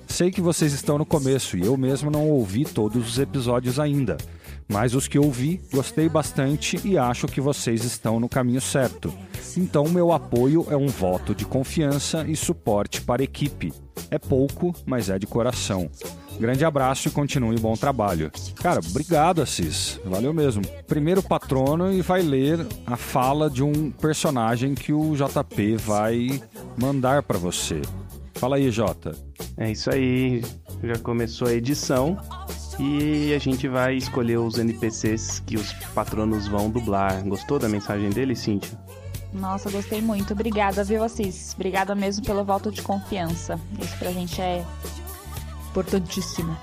Sei 0.07 0.31
que 0.31 0.41
vocês 0.41 0.73
estão 0.73 0.99
no 0.99 1.05
começo 1.05 1.57
e 1.57 1.67
eu 1.67 1.77
mesmo 1.77 2.13
não 2.13 2.29
ouvi 2.31 2.65
todos 2.65 3.09
os 3.09 3.19
episódios 3.19 3.81
ainda. 3.81 4.17
Mas 4.69 4.95
os 4.95 5.07
que 5.07 5.19
ouvi, 5.19 5.61
gostei 5.73 6.09
bastante 6.09 6.81
e 6.85 6.97
acho 6.97 7.27
que 7.27 7.41
vocês 7.41 7.85
estão 7.85 8.19
no 8.19 8.29
caminho 8.29 8.61
certo. 8.61 9.13
Então, 9.57 9.89
meu 9.89 10.13
apoio 10.13 10.67
é 10.71 10.77
um 10.77 10.89
voto 10.89 11.35
de 11.35 11.45
confiança 11.45 12.25
e 12.27 12.35
suporte 12.35 13.03
para 13.03 13.23
a 13.23 13.25
equipe. 13.25 13.73
É 14.11 14.19
pouco, 14.19 14.75
mas 14.87 15.11
é 15.11 15.19
de 15.19 15.27
coração. 15.27 15.91
Grande 16.39 16.65
abraço 16.65 17.09
e 17.09 17.11
continue 17.11 17.59
bom 17.59 17.75
trabalho. 17.75 18.31
Cara, 18.57 18.81
obrigado, 18.81 19.41
Assis. 19.41 20.01
Valeu 20.05 20.33
mesmo. 20.33 20.63
Primeiro 20.87 21.23
patrono 21.23 21.93
e 21.93 22.03
vai 22.03 22.23
ler 22.23 22.67
a 22.87 22.97
fala 22.97 23.49
de 23.49 23.63
um 23.63 23.91
personagem 23.91 24.75
que 24.75 24.93
o 24.93 25.15
JP 25.15 25.77
vai 25.77 26.43
mandar 26.77 27.23
para 27.23 27.39
você. 27.39 27.81
Fala 28.35 28.57
aí, 28.57 28.71
Jota. 28.71 29.17
É 29.57 29.71
isso 29.71 29.91
aí. 29.91 30.43
Já 30.83 30.99
começou 30.99 31.47
a 31.47 31.53
edição 31.53 32.19
e 32.79 33.33
a 33.35 33.39
gente 33.39 33.69
vai 33.69 33.95
escolher 33.95 34.39
os 34.39 34.59
NPCs 34.59 35.41
que 35.47 35.57
os 35.57 35.73
patronos 35.95 36.49
vão 36.49 36.71
dublar. 36.71 37.23
Gostou 37.25 37.59
da 37.59 37.69
mensagem 37.69 38.11
dele, 38.11 38.35
Cíntia? 38.35 38.79
Nossa, 39.33 39.71
gostei 39.71 40.01
muito. 40.01 40.33
Obrigada, 40.33 40.85
viu, 40.85 41.03
Assis? 41.03 41.55
Obrigada 41.55 41.95
mesmo 41.95 42.25
pelo 42.25 42.45
voto 42.45 42.71
de 42.71 42.83
confiança. 42.83 43.59
Isso 43.81 43.99
pra 43.99 44.13
gente 44.13 44.41
é 44.41 44.65
importantíssimo. 45.71 46.57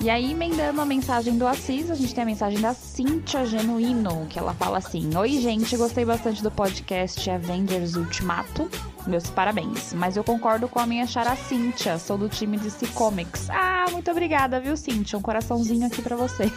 E 0.00 0.10
aí, 0.10 0.32
emendando 0.32 0.80
a 0.80 0.84
mensagem 0.84 1.38
do 1.38 1.46
Assis, 1.46 1.90
a 1.90 1.94
gente 1.94 2.14
tem 2.14 2.22
a 2.22 2.26
mensagem 2.26 2.60
da 2.60 2.74
Cintia 2.74 3.46
Genuíno, 3.46 4.26
que 4.28 4.38
ela 4.38 4.52
fala 4.52 4.78
assim: 4.78 5.16
Oi, 5.16 5.40
gente, 5.40 5.76
gostei 5.76 6.04
bastante 6.04 6.42
do 6.42 6.50
podcast 6.50 7.30
Avengers 7.30 7.94
Ultimato. 7.94 8.68
Meus 9.06 9.28
parabéns. 9.28 9.92
Mas 9.92 10.16
eu 10.16 10.24
concordo 10.24 10.68
com 10.68 10.78
a 10.78 10.86
minha 10.86 11.06
chara 11.06 11.36
Cintia, 11.36 11.98
sou 11.98 12.16
do 12.16 12.28
time 12.28 12.56
DC 12.56 12.86
Comics. 12.88 13.48
Ah, 13.50 13.86
muito 13.90 14.10
obrigada, 14.10 14.60
viu, 14.60 14.76
Cintia? 14.76 15.18
Um 15.18 15.22
coraçãozinho 15.22 15.86
aqui 15.86 16.00
para 16.02 16.16
você. 16.16 16.50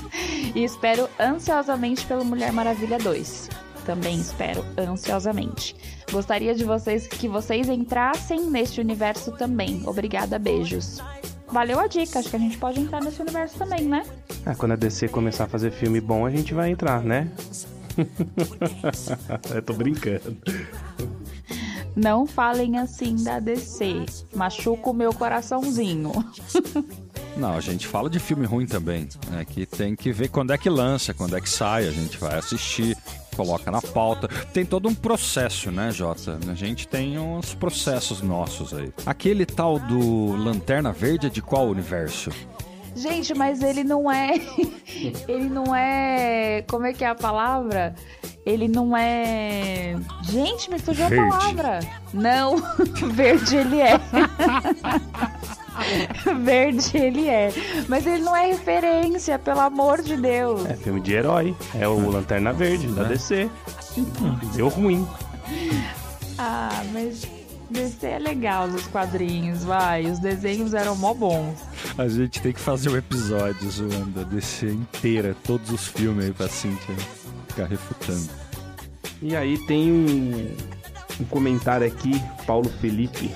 e 0.54 0.64
espero 0.64 1.08
ansiosamente 1.18 2.06
pelo 2.06 2.24
Mulher 2.24 2.52
Maravilha 2.52 2.98
2 2.98 3.48
também 3.90 4.20
espero 4.20 4.64
ansiosamente. 4.78 5.74
Gostaria 6.12 6.54
de 6.54 6.64
vocês 6.64 7.08
que 7.08 7.26
vocês 7.26 7.68
entrassem 7.68 8.48
neste 8.48 8.80
universo 8.80 9.32
também. 9.32 9.82
Obrigada, 9.84 10.38
beijos. 10.38 11.02
Valeu 11.48 11.80
a 11.80 11.88
dica, 11.88 12.20
acho 12.20 12.30
que 12.30 12.36
a 12.36 12.38
gente 12.38 12.56
pode 12.56 12.78
entrar 12.78 13.02
nesse 13.02 13.20
universo 13.20 13.58
também, 13.58 13.82
né? 13.82 14.04
Ah, 14.46 14.54
quando 14.54 14.72
a 14.72 14.76
DC 14.76 15.08
começar 15.08 15.44
a 15.44 15.48
fazer 15.48 15.72
filme 15.72 16.00
bom, 16.00 16.24
a 16.24 16.30
gente 16.30 16.54
vai 16.54 16.70
entrar, 16.70 17.02
né? 17.02 17.28
Eu 19.52 19.62
tô 19.62 19.72
brincando. 19.74 20.36
Não 21.96 22.26
falem 22.26 22.78
assim 22.78 23.16
da 23.16 23.38
DC. 23.38 24.06
Machuca 24.34 24.90
o 24.90 24.94
meu 24.94 25.12
coraçãozinho. 25.12 26.12
Não, 27.36 27.54
a 27.54 27.60
gente 27.60 27.86
fala 27.86 28.10
de 28.10 28.18
filme 28.18 28.44
ruim 28.44 28.66
também. 28.66 29.08
Né? 29.30 29.44
Que 29.44 29.64
tem 29.64 29.94
que 29.96 30.12
ver 30.12 30.28
quando 30.28 30.52
é 30.52 30.58
que 30.58 30.68
lança, 30.68 31.14
quando 31.14 31.36
é 31.36 31.40
que 31.40 31.48
sai. 31.48 31.86
A 31.86 31.90
gente 31.90 32.18
vai 32.18 32.38
assistir, 32.38 32.96
coloca 33.36 33.70
na 33.70 33.80
pauta. 33.80 34.28
Tem 34.52 34.64
todo 34.64 34.88
um 34.88 34.94
processo, 34.94 35.70
né, 35.70 35.90
Jota? 35.90 36.38
A 36.50 36.54
gente 36.54 36.86
tem 36.86 37.18
uns 37.18 37.54
processos 37.54 38.20
nossos 38.20 38.74
aí. 38.74 38.92
Aquele 39.06 39.46
tal 39.46 39.78
do 39.78 40.36
Lanterna 40.36 40.92
Verde 40.92 41.28
é 41.28 41.30
de 41.30 41.40
qual 41.40 41.68
universo? 41.68 42.30
Gente, 42.94 43.34
mas 43.34 43.62
ele 43.62 43.84
não 43.84 44.10
é. 44.10 44.34
ele 45.28 45.48
não 45.48 45.74
é. 45.74 46.64
Como 46.68 46.86
é 46.86 46.92
que 46.92 47.04
é 47.04 47.08
a 47.08 47.14
palavra? 47.14 47.94
Ele 48.44 48.68
não 48.68 48.96
é. 48.96 49.96
Gente, 50.22 50.70
me 50.70 50.78
fugiu 50.78 51.08
Verde. 51.08 51.24
a 51.24 51.38
palavra. 51.38 51.80
Não, 52.12 52.56
verde 53.12 53.56
ele 53.56 53.80
é. 53.80 53.98
verde 56.42 56.96
ele 56.96 57.28
é. 57.28 57.52
Mas 57.88 58.06
ele 58.06 58.22
não 58.22 58.34
é 58.34 58.46
referência, 58.46 59.38
pelo 59.38 59.60
amor 59.60 60.02
de 60.02 60.16
Deus. 60.16 60.64
É 60.66 60.74
filme 60.74 61.00
de 61.00 61.14
herói. 61.14 61.54
É 61.78 61.86
o 61.86 62.10
Lanterna 62.10 62.52
Verde 62.52 62.88
da 62.88 63.04
DC. 63.04 63.48
Deu 64.54 64.68
ruim. 64.68 65.06
Ah, 66.38 66.82
mas 66.92 67.26
DC 67.70 68.06
é 68.06 68.18
legal 68.18 68.68
nos 68.68 68.86
quadrinhos, 68.86 69.64
vai. 69.64 70.06
Os 70.06 70.18
desenhos 70.18 70.74
eram 70.74 70.96
mó 70.96 71.14
bons. 71.14 71.58
A 71.96 72.08
gente 72.08 72.40
tem 72.40 72.52
que 72.52 72.60
fazer 72.60 72.90
um 72.90 72.96
episódio 72.96 73.70
zoando 73.70 74.20
a 74.20 74.24
DC 74.24 74.66
inteira, 74.66 75.36
todos 75.44 75.70
os 75.70 75.86
filmes 75.86 76.26
aí 76.26 76.32
pra 76.32 76.48
Cintia 76.48 76.96
ficar 77.48 77.66
refutando. 77.66 78.28
E 79.22 79.36
aí 79.36 79.58
tem 79.66 79.92
um, 79.92 80.56
um 81.20 81.24
comentário 81.24 81.86
aqui, 81.86 82.12
Paulo 82.46 82.68
Felipe. 82.80 83.30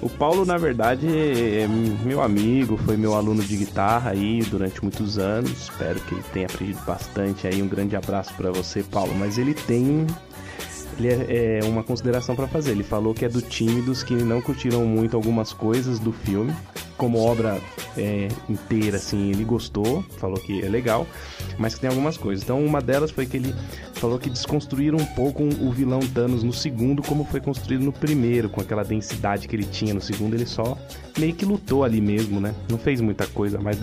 O 0.00 0.08
Paulo, 0.08 0.44
na 0.44 0.56
verdade, 0.56 1.06
é 1.06 1.66
meu 2.04 2.22
amigo, 2.22 2.76
foi 2.76 2.96
meu 2.96 3.14
aluno 3.14 3.42
de 3.42 3.56
guitarra 3.56 4.10
aí 4.10 4.42
durante 4.42 4.82
muitos 4.82 5.18
anos. 5.18 5.50
Espero 5.50 5.98
que 6.00 6.14
ele 6.14 6.22
tenha 6.32 6.46
aprendido 6.46 6.80
bastante 6.84 7.46
aí. 7.46 7.62
Um 7.62 7.68
grande 7.68 7.96
abraço 7.96 8.32
para 8.34 8.52
você, 8.52 8.82
Paulo. 8.82 9.14
Mas 9.14 9.38
ele 9.38 9.54
tem 9.54 10.06
ele 10.98 11.08
é, 11.08 11.60
é 11.60 11.64
uma 11.64 11.82
consideração 11.82 12.34
para 12.36 12.46
fazer. 12.46 12.72
Ele 12.72 12.84
falou 12.84 13.14
que 13.14 13.24
é 13.24 13.28
do 13.28 13.42
time 13.42 13.82
dos 13.82 14.02
que 14.02 14.14
não 14.14 14.40
curtiram 14.40 14.84
muito 14.84 15.16
algumas 15.16 15.52
coisas 15.52 15.98
do 15.98 16.12
filme, 16.12 16.54
como 16.96 17.18
obra 17.18 17.60
é, 17.96 18.28
inteira, 18.48 18.96
assim, 18.96 19.30
ele 19.30 19.44
gostou, 19.44 20.02
falou 20.18 20.38
que 20.38 20.64
é 20.64 20.68
legal, 20.68 21.06
mas 21.58 21.74
que 21.74 21.80
tem 21.80 21.90
algumas 21.90 22.16
coisas. 22.16 22.44
Então, 22.44 22.64
uma 22.64 22.80
delas 22.80 23.10
foi 23.10 23.26
que 23.26 23.36
ele 23.36 23.54
falou 23.94 24.18
que 24.18 24.30
desconstruíram 24.30 24.98
um 24.98 25.06
pouco 25.06 25.42
o 25.42 25.72
vilão 25.72 26.00
Thanos 26.00 26.42
no 26.42 26.52
segundo, 26.52 27.02
como 27.02 27.24
foi 27.24 27.40
construído 27.40 27.84
no 27.84 27.92
primeiro, 27.92 28.48
com 28.48 28.60
aquela 28.60 28.84
densidade 28.84 29.48
que 29.48 29.56
ele 29.56 29.64
tinha. 29.64 29.92
No 29.92 30.00
segundo, 30.00 30.34
ele 30.34 30.46
só 30.46 30.78
meio 31.18 31.34
que 31.34 31.44
lutou 31.44 31.84
ali 31.84 32.00
mesmo, 32.00 32.40
né? 32.40 32.54
Não 32.70 32.78
fez 32.78 33.00
muita 33.00 33.26
coisa, 33.26 33.58
mas 33.58 33.78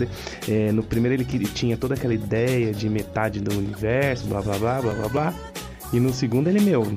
é, 0.48 0.72
no 0.72 0.82
primeiro 0.82 1.20
ele, 1.20 1.26
ele 1.32 1.46
tinha 1.46 1.76
toda 1.76 1.94
aquela 1.94 2.14
ideia 2.14 2.72
de 2.72 2.88
metade 2.88 3.40
do 3.40 3.56
universo, 3.56 4.26
blá 4.26 4.40
blá 4.40 4.58
blá 4.58 4.80
blá 4.80 4.94
blá 4.94 5.08
blá. 5.08 5.34
E 5.92 6.00
no 6.00 6.12
segundo 6.12 6.48
ele, 6.48 6.60
meu, 6.60 6.96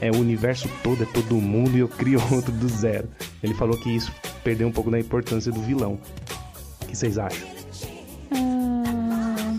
é 0.00 0.10
o 0.10 0.16
universo 0.18 0.68
todo, 0.82 1.02
é 1.02 1.06
todo 1.06 1.34
mundo 1.36 1.76
e 1.76 1.80
eu 1.80 1.88
crio 1.88 2.20
outro 2.32 2.52
do 2.52 2.68
zero. 2.68 3.08
Ele 3.42 3.54
falou 3.54 3.76
que 3.78 3.90
isso 3.94 4.12
perdeu 4.42 4.68
um 4.68 4.72
pouco 4.72 4.90
da 4.90 4.98
importância 5.00 5.50
do 5.50 5.60
vilão. 5.62 5.98
O 6.82 6.86
que 6.86 6.96
vocês 6.96 7.16
acham? 7.18 7.48
Hum, 8.32 9.58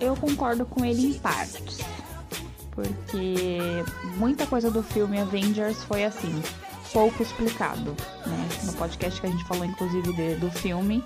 eu 0.00 0.16
concordo 0.16 0.64
com 0.64 0.84
ele 0.84 1.08
em 1.08 1.14
partes. 1.14 1.80
Porque 2.70 3.58
muita 4.16 4.46
coisa 4.46 4.70
do 4.70 4.82
filme 4.82 5.20
Avengers 5.20 5.82
foi 5.84 6.04
assim, 6.04 6.42
pouco 6.92 7.22
explicado. 7.22 7.94
Né? 8.26 8.48
No 8.64 8.72
podcast 8.72 9.20
que 9.20 9.26
a 9.26 9.30
gente 9.30 9.44
falou, 9.44 9.64
inclusive, 9.66 10.10
de- 10.14 10.36
do 10.36 10.50
filme, 10.50 11.04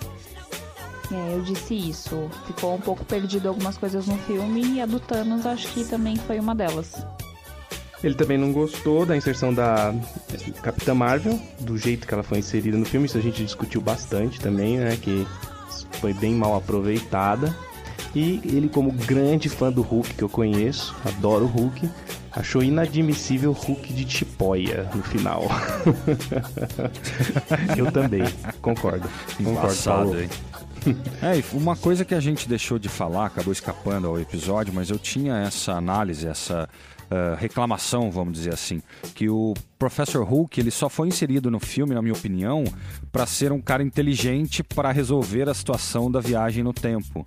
é, 1.13 1.35
eu 1.35 1.43
disse 1.43 1.75
isso. 1.75 2.29
Ficou 2.47 2.75
um 2.75 2.81
pouco 2.81 3.05
perdido 3.05 3.49
algumas 3.49 3.77
coisas 3.79 4.07
no 4.07 4.17
filme 4.19 4.75
e 4.75 4.81
a 4.81 4.87
do 4.87 4.99
Thanos 5.01 5.47
acho 5.47 5.69
que 5.69 5.85
também 5.85 6.17
foi 6.17 6.39
uma 6.39 6.55
delas. 6.55 7.07
Ele 8.03 8.15
também 8.15 8.37
não 8.37 8.53
gostou 8.53 9.07
da 9.07 9.17
inserção 9.17 9.53
da 9.55 9.95
Capitã 10.63 10.95
Marvel, 10.95 11.41
do 11.61 11.79
jeito 11.79 12.07
que 12.07 12.13
ela 12.13 12.23
foi 12.23 12.39
inserida 12.39 12.77
no 12.77 12.85
filme. 12.85 13.07
Isso 13.07 13.17
a 13.19 13.23
gente 13.23 13.43
discutiu 13.43 13.81
bastante 13.81 14.39
também, 14.41 14.79
né? 14.79 14.97
Que 15.01 15.27
foi 15.93 16.13
bem 16.13 16.35
mal 16.35 16.55
aproveitada. 16.57 17.55
E 18.15 18.41
ele, 18.45 18.69
como 18.69 18.93
grande 18.93 19.49
fã 19.49 19.71
do 19.71 19.83
Hulk 19.83 20.15
que 20.15 20.23
eu 20.25 20.29
conheço, 20.29 20.95
adoro 21.05 21.45
o 21.45 21.49
Hulk, 21.49 21.89
achou 22.33 22.63
inadmissível 22.63 23.51
o 23.51 23.55
Hulk 23.55 23.93
de 23.93 24.05
Tipóia 24.05 24.91
no 24.95 25.03
final. 25.03 25.45
eu 27.77 27.91
também, 27.93 28.23
concordo. 28.63 29.09
Concordo, 29.37 29.51
Embaçado, 29.51 30.05
Paulo. 30.05 30.21
hein? 30.21 30.31
É, 31.23 31.43
uma 31.57 31.75
coisa 31.75 32.05
que 32.05 32.15
a 32.15 32.21
gente 32.21 32.49
deixou 32.49 32.79
de 32.79 32.89
falar, 32.89 33.27
acabou 33.27 33.53
escapando 33.53 34.07
ao 34.07 34.21
episódio, 34.21 34.73
mas 34.73 34.91
eu 34.91 34.99
tinha 34.99 35.37
essa 35.39 35.73
análise, 35.73 36.27
essa 36.27 36.69
ah, 37.11 37.37
reclamação, 37.39 38.11
vamos 38.11 38.35
dizer 38.35 38.53
assim, 38.53 38.83
que 39.15 39.29
o 39.29 39.55
Professor 39.79 40.25
Hulk 40.25 40.59
ele 40.61 40.71
só 40.71 40.89
foi 40.89 41.09
inserido 41.09 41.51
no 41.51 41.61
filme, 41.61 41.95
na 41.95 42.03
minha 42.03 42.15
opinião, 42.15 42.65
para 43.13 43.27
ser 43.27 43.53
um 43.53 43.61
cara 43.61 43.83
inteligente 43.83 44.63
para 44.63 44.91
resolver 44.91 45.49
a 45.49 45.55
situação 45.55 46.11
da 46.11 46.21
viagem 46.21 46.65
no 46.65 46.73
tempo. 46.73 47.25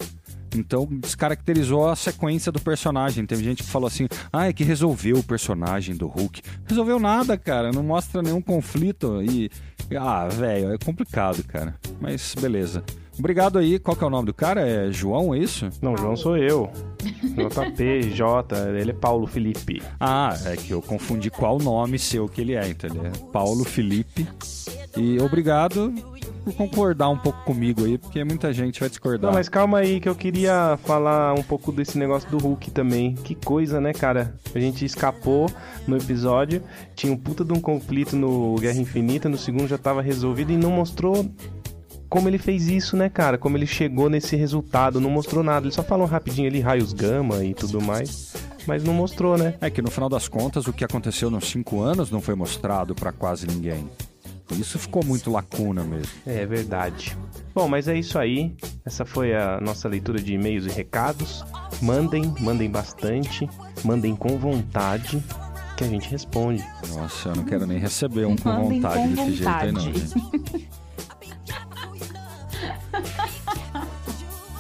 Então 0.53 0.85
descaracterizou 0.89 1.87
a 1.87 1.95
sequência 1.95 2.51
do 2.51 2.59
personagem. 2.59 3.25
Teve 3.25 3.43
gente 3.43 3.61
que 3.63 3.69
falou 3.69 3.87
assim: 3.87 4.07
ah, 4.33 4.47
é 4.47 4.53
que 4.53 4.63
resolveu 4.63 5.17
o 5.17 5.23
personagem 5.23 5.95
do 5.95 6.07
Hulk. 6.07 6.41
Resolveu 6.65 6.99
nada, 6.99 7.37
cara. 7.37 7.71
Não 7.71 7.83
mostra 7.83 8.23
nenhum 8.23 8.41
conflito. 8.41 9.21
E. 9.21 9.51
Ah, 9.95 10.27
velho, 10.27 10.73
é 10.73 10.77
complicado, 10.79 11.43
cara. 11.43 11.75
Mas 12.01 12.33
beleza. 12.33 12.83
Obrigado 13.19 13.59
aí. 13.59 13.77
Qual 13.77 13.95
que 13.97 14.03
é 14.03 14.07
o 14.07 14.09
nome 14.09 14.27
do 14.27 14.33
cara? 14.33 14.61
É 14.65 14.91
João, 14.91 15.35
é 15.35 15.39
isso? 15.39 15.69
Não, 15.81 15.95
João 15.97 16.15
sou 16.15 16.37
eu. 16.37 16.71
JP, 17.03 18.11
J, 18.13 18.55
ele 18.79 18.91
é 18.91 18.93
Paulo 18.93 19.27
Felipe. 19.27 19.81
Ah, 19.99 20.33
é 20.45 20.55
que 20.55 20.71
eu 20.71 20.81
confundi 20.81 21.29
qual 21.29 21.59
nome 21.59 21.99
seu 21.99 22.27
que 22.29 22.41
ele 22.41 22.55
é. 22.55 22.67
Então 22.69 22.89
ele 22.89 23.07
é 23.07 23.11
Paulo 23.31 23.65
Felipe. 23.65 24.25
E 24.97 25.19
obrigado 25.19 25.93
por 26.43 26.53
concordar 26.53 27.09
um 27.09 27.17
pouco 27.17 27.43
comigo 27.43 27.85
aí, 27.85 27.97
porque 27.97 28.23
muita 28.23 28.51
gente 28.53 28.79
vai 28.79 28.89
discordar. 28.89 29.29
Não, 29.29 29.37
mas 29.37 29.49
calma 29.49 29.79
aí 29.79 29.99
que 29.99 30.09
eu 30.09 30.15
queria 30.15 30.79
falar 30.83 31.33
um 31.33 31.43
pouco 31.43 31.71
desse 31.71 31.97
negócio 31.97 32.29
do 32.29 32.37
Hulk 32.37 32.71
também. 32.71 33.15
Que 33.15 33.35
coisa, 33.35 33.79
né, 33.79 33.93
cara? 33.93 34.33
A 34.53 34.59
gente 34.59 34.83
escapou 34.85 35.49
no 35.85 35.97
episódio, 35.97 36.63
tinha 36.95 37.11
um 37.11 37.17
puta 37.17 37.43
de 37.43 37.53
um 37.53 37.59
conflito 37.59 38.15
no 38.15 38.55
Guerra 38.55 38.79
Infinita, 38.79 39.29
no 39.29 39.37
segundo 39.37 39.67
já 39.67 39.77
tava 39.77 40.01
resolvido 40.01 40.51
e 40.51 40.57
não 40.57 40.71
mostrou 40.71 41.29
como 42.09 42.27
ele 42.27 42.37
fez 42.37 42.67
isso, 42.67 42.97
né, 42.97 43.07
cara? 43.07 43.37
Como 43.37 43.55
ele 43.55 43.67
chegou 43.67 44.09
nesse 44.09 44.35
resultado, 44.35 44.99
não 44.99 45.09
mostrou 45.09 45.43
nada. 45.43 45.65
Ele 45.65 45.73
só 45.73 45.83
falou 45.83 46.07
rapidinho 46.07 46.47
ali 46.47 46.59
raios 46.59 46.91
gama 46.91 47.43
e 47.45 47.53
tudo 47.53 47.79
mais, 47.79 48.33
mas 48.65 48.83
não 48.83 48.93
mostrou, 48.93 49.37
né? 49.37 49.53
É 49.61 49.69
que 49.69 49.81
no 49.81 49.91
final 49.91 50.09
das 50.09 50.27
contas 50.27 50.67
o 50.67 50.73
que 50.73 50.83
aconteceu 50.83 51.29
nos 51.29 51.47
cinco 51.49 51.81
anos 51.81 52.09
não 52.09 52.19
foi 52.19 52.35
mostrado 52.35 52.95
para 52.95 53.11
quase 53.11 53.45
ninguém. 53.45 53.87
Isso 54.57 54.79
ficou 54.79 55.05
muito 55.05 55.29
lacuna 55.29 55.83
mesmo. 55.83 56.11
É 56.25 56.43
verdade. 56.43 57.15
Bom, 57.53 57.67
mas 57.67 57.87
é 57.87 57.95
isso 57.95 58.17
aí. 58.17 58.55
Essa 58.83 59.05
foi 59.05 59.35
a 59.35 59.61
nossa 59.61 59.87
leitura 59.87 60.19
de 60.19 60.33
e-mails 60.33 60.65
e 60.65 60.69
recados. 60.69 61.45
Mandem, 61.79 62.33
mandem 62.39 62.69
bastante, 62.69 63.47
mandem 63.83 64.15
com 64.15 64.39
vontade 64.39 65.23
que 65.77 65.83
a 65.83 65.87
gente 65.87 66.09
responde. 66.09 66.65
Nossa, 66.89 67.29
eu 67.29 67.35
não 67.35 67.43
quero 67.43 67.67
nem 67.67 67.77
receber 67.77 68.25
um 68.25 68.35
com 68.35 68.69
vontade 68.69 69.15
com 69.15 69.25
desse 69.25 69.33
jeito 69.33 69.49
aí 69.49 69.71
não. 69.71 69.81
gente. 69.81 70.69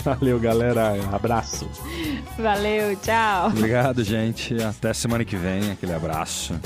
Valeu, 0.03 0.39
galera. 0.39 0.93
Abraço. 1.11 1.69
Valeu, 2.37 2.95
tchau. 2.97 3.47
Obrigado, 3.47 4.03
gente. 4.03 4.55
Até 4.63 4.93
semana 4.93 5.25
que 5.25 5.35
vem. 5.35 5.71
Aquele 5.71 5.93
abraço. 5.93 6.59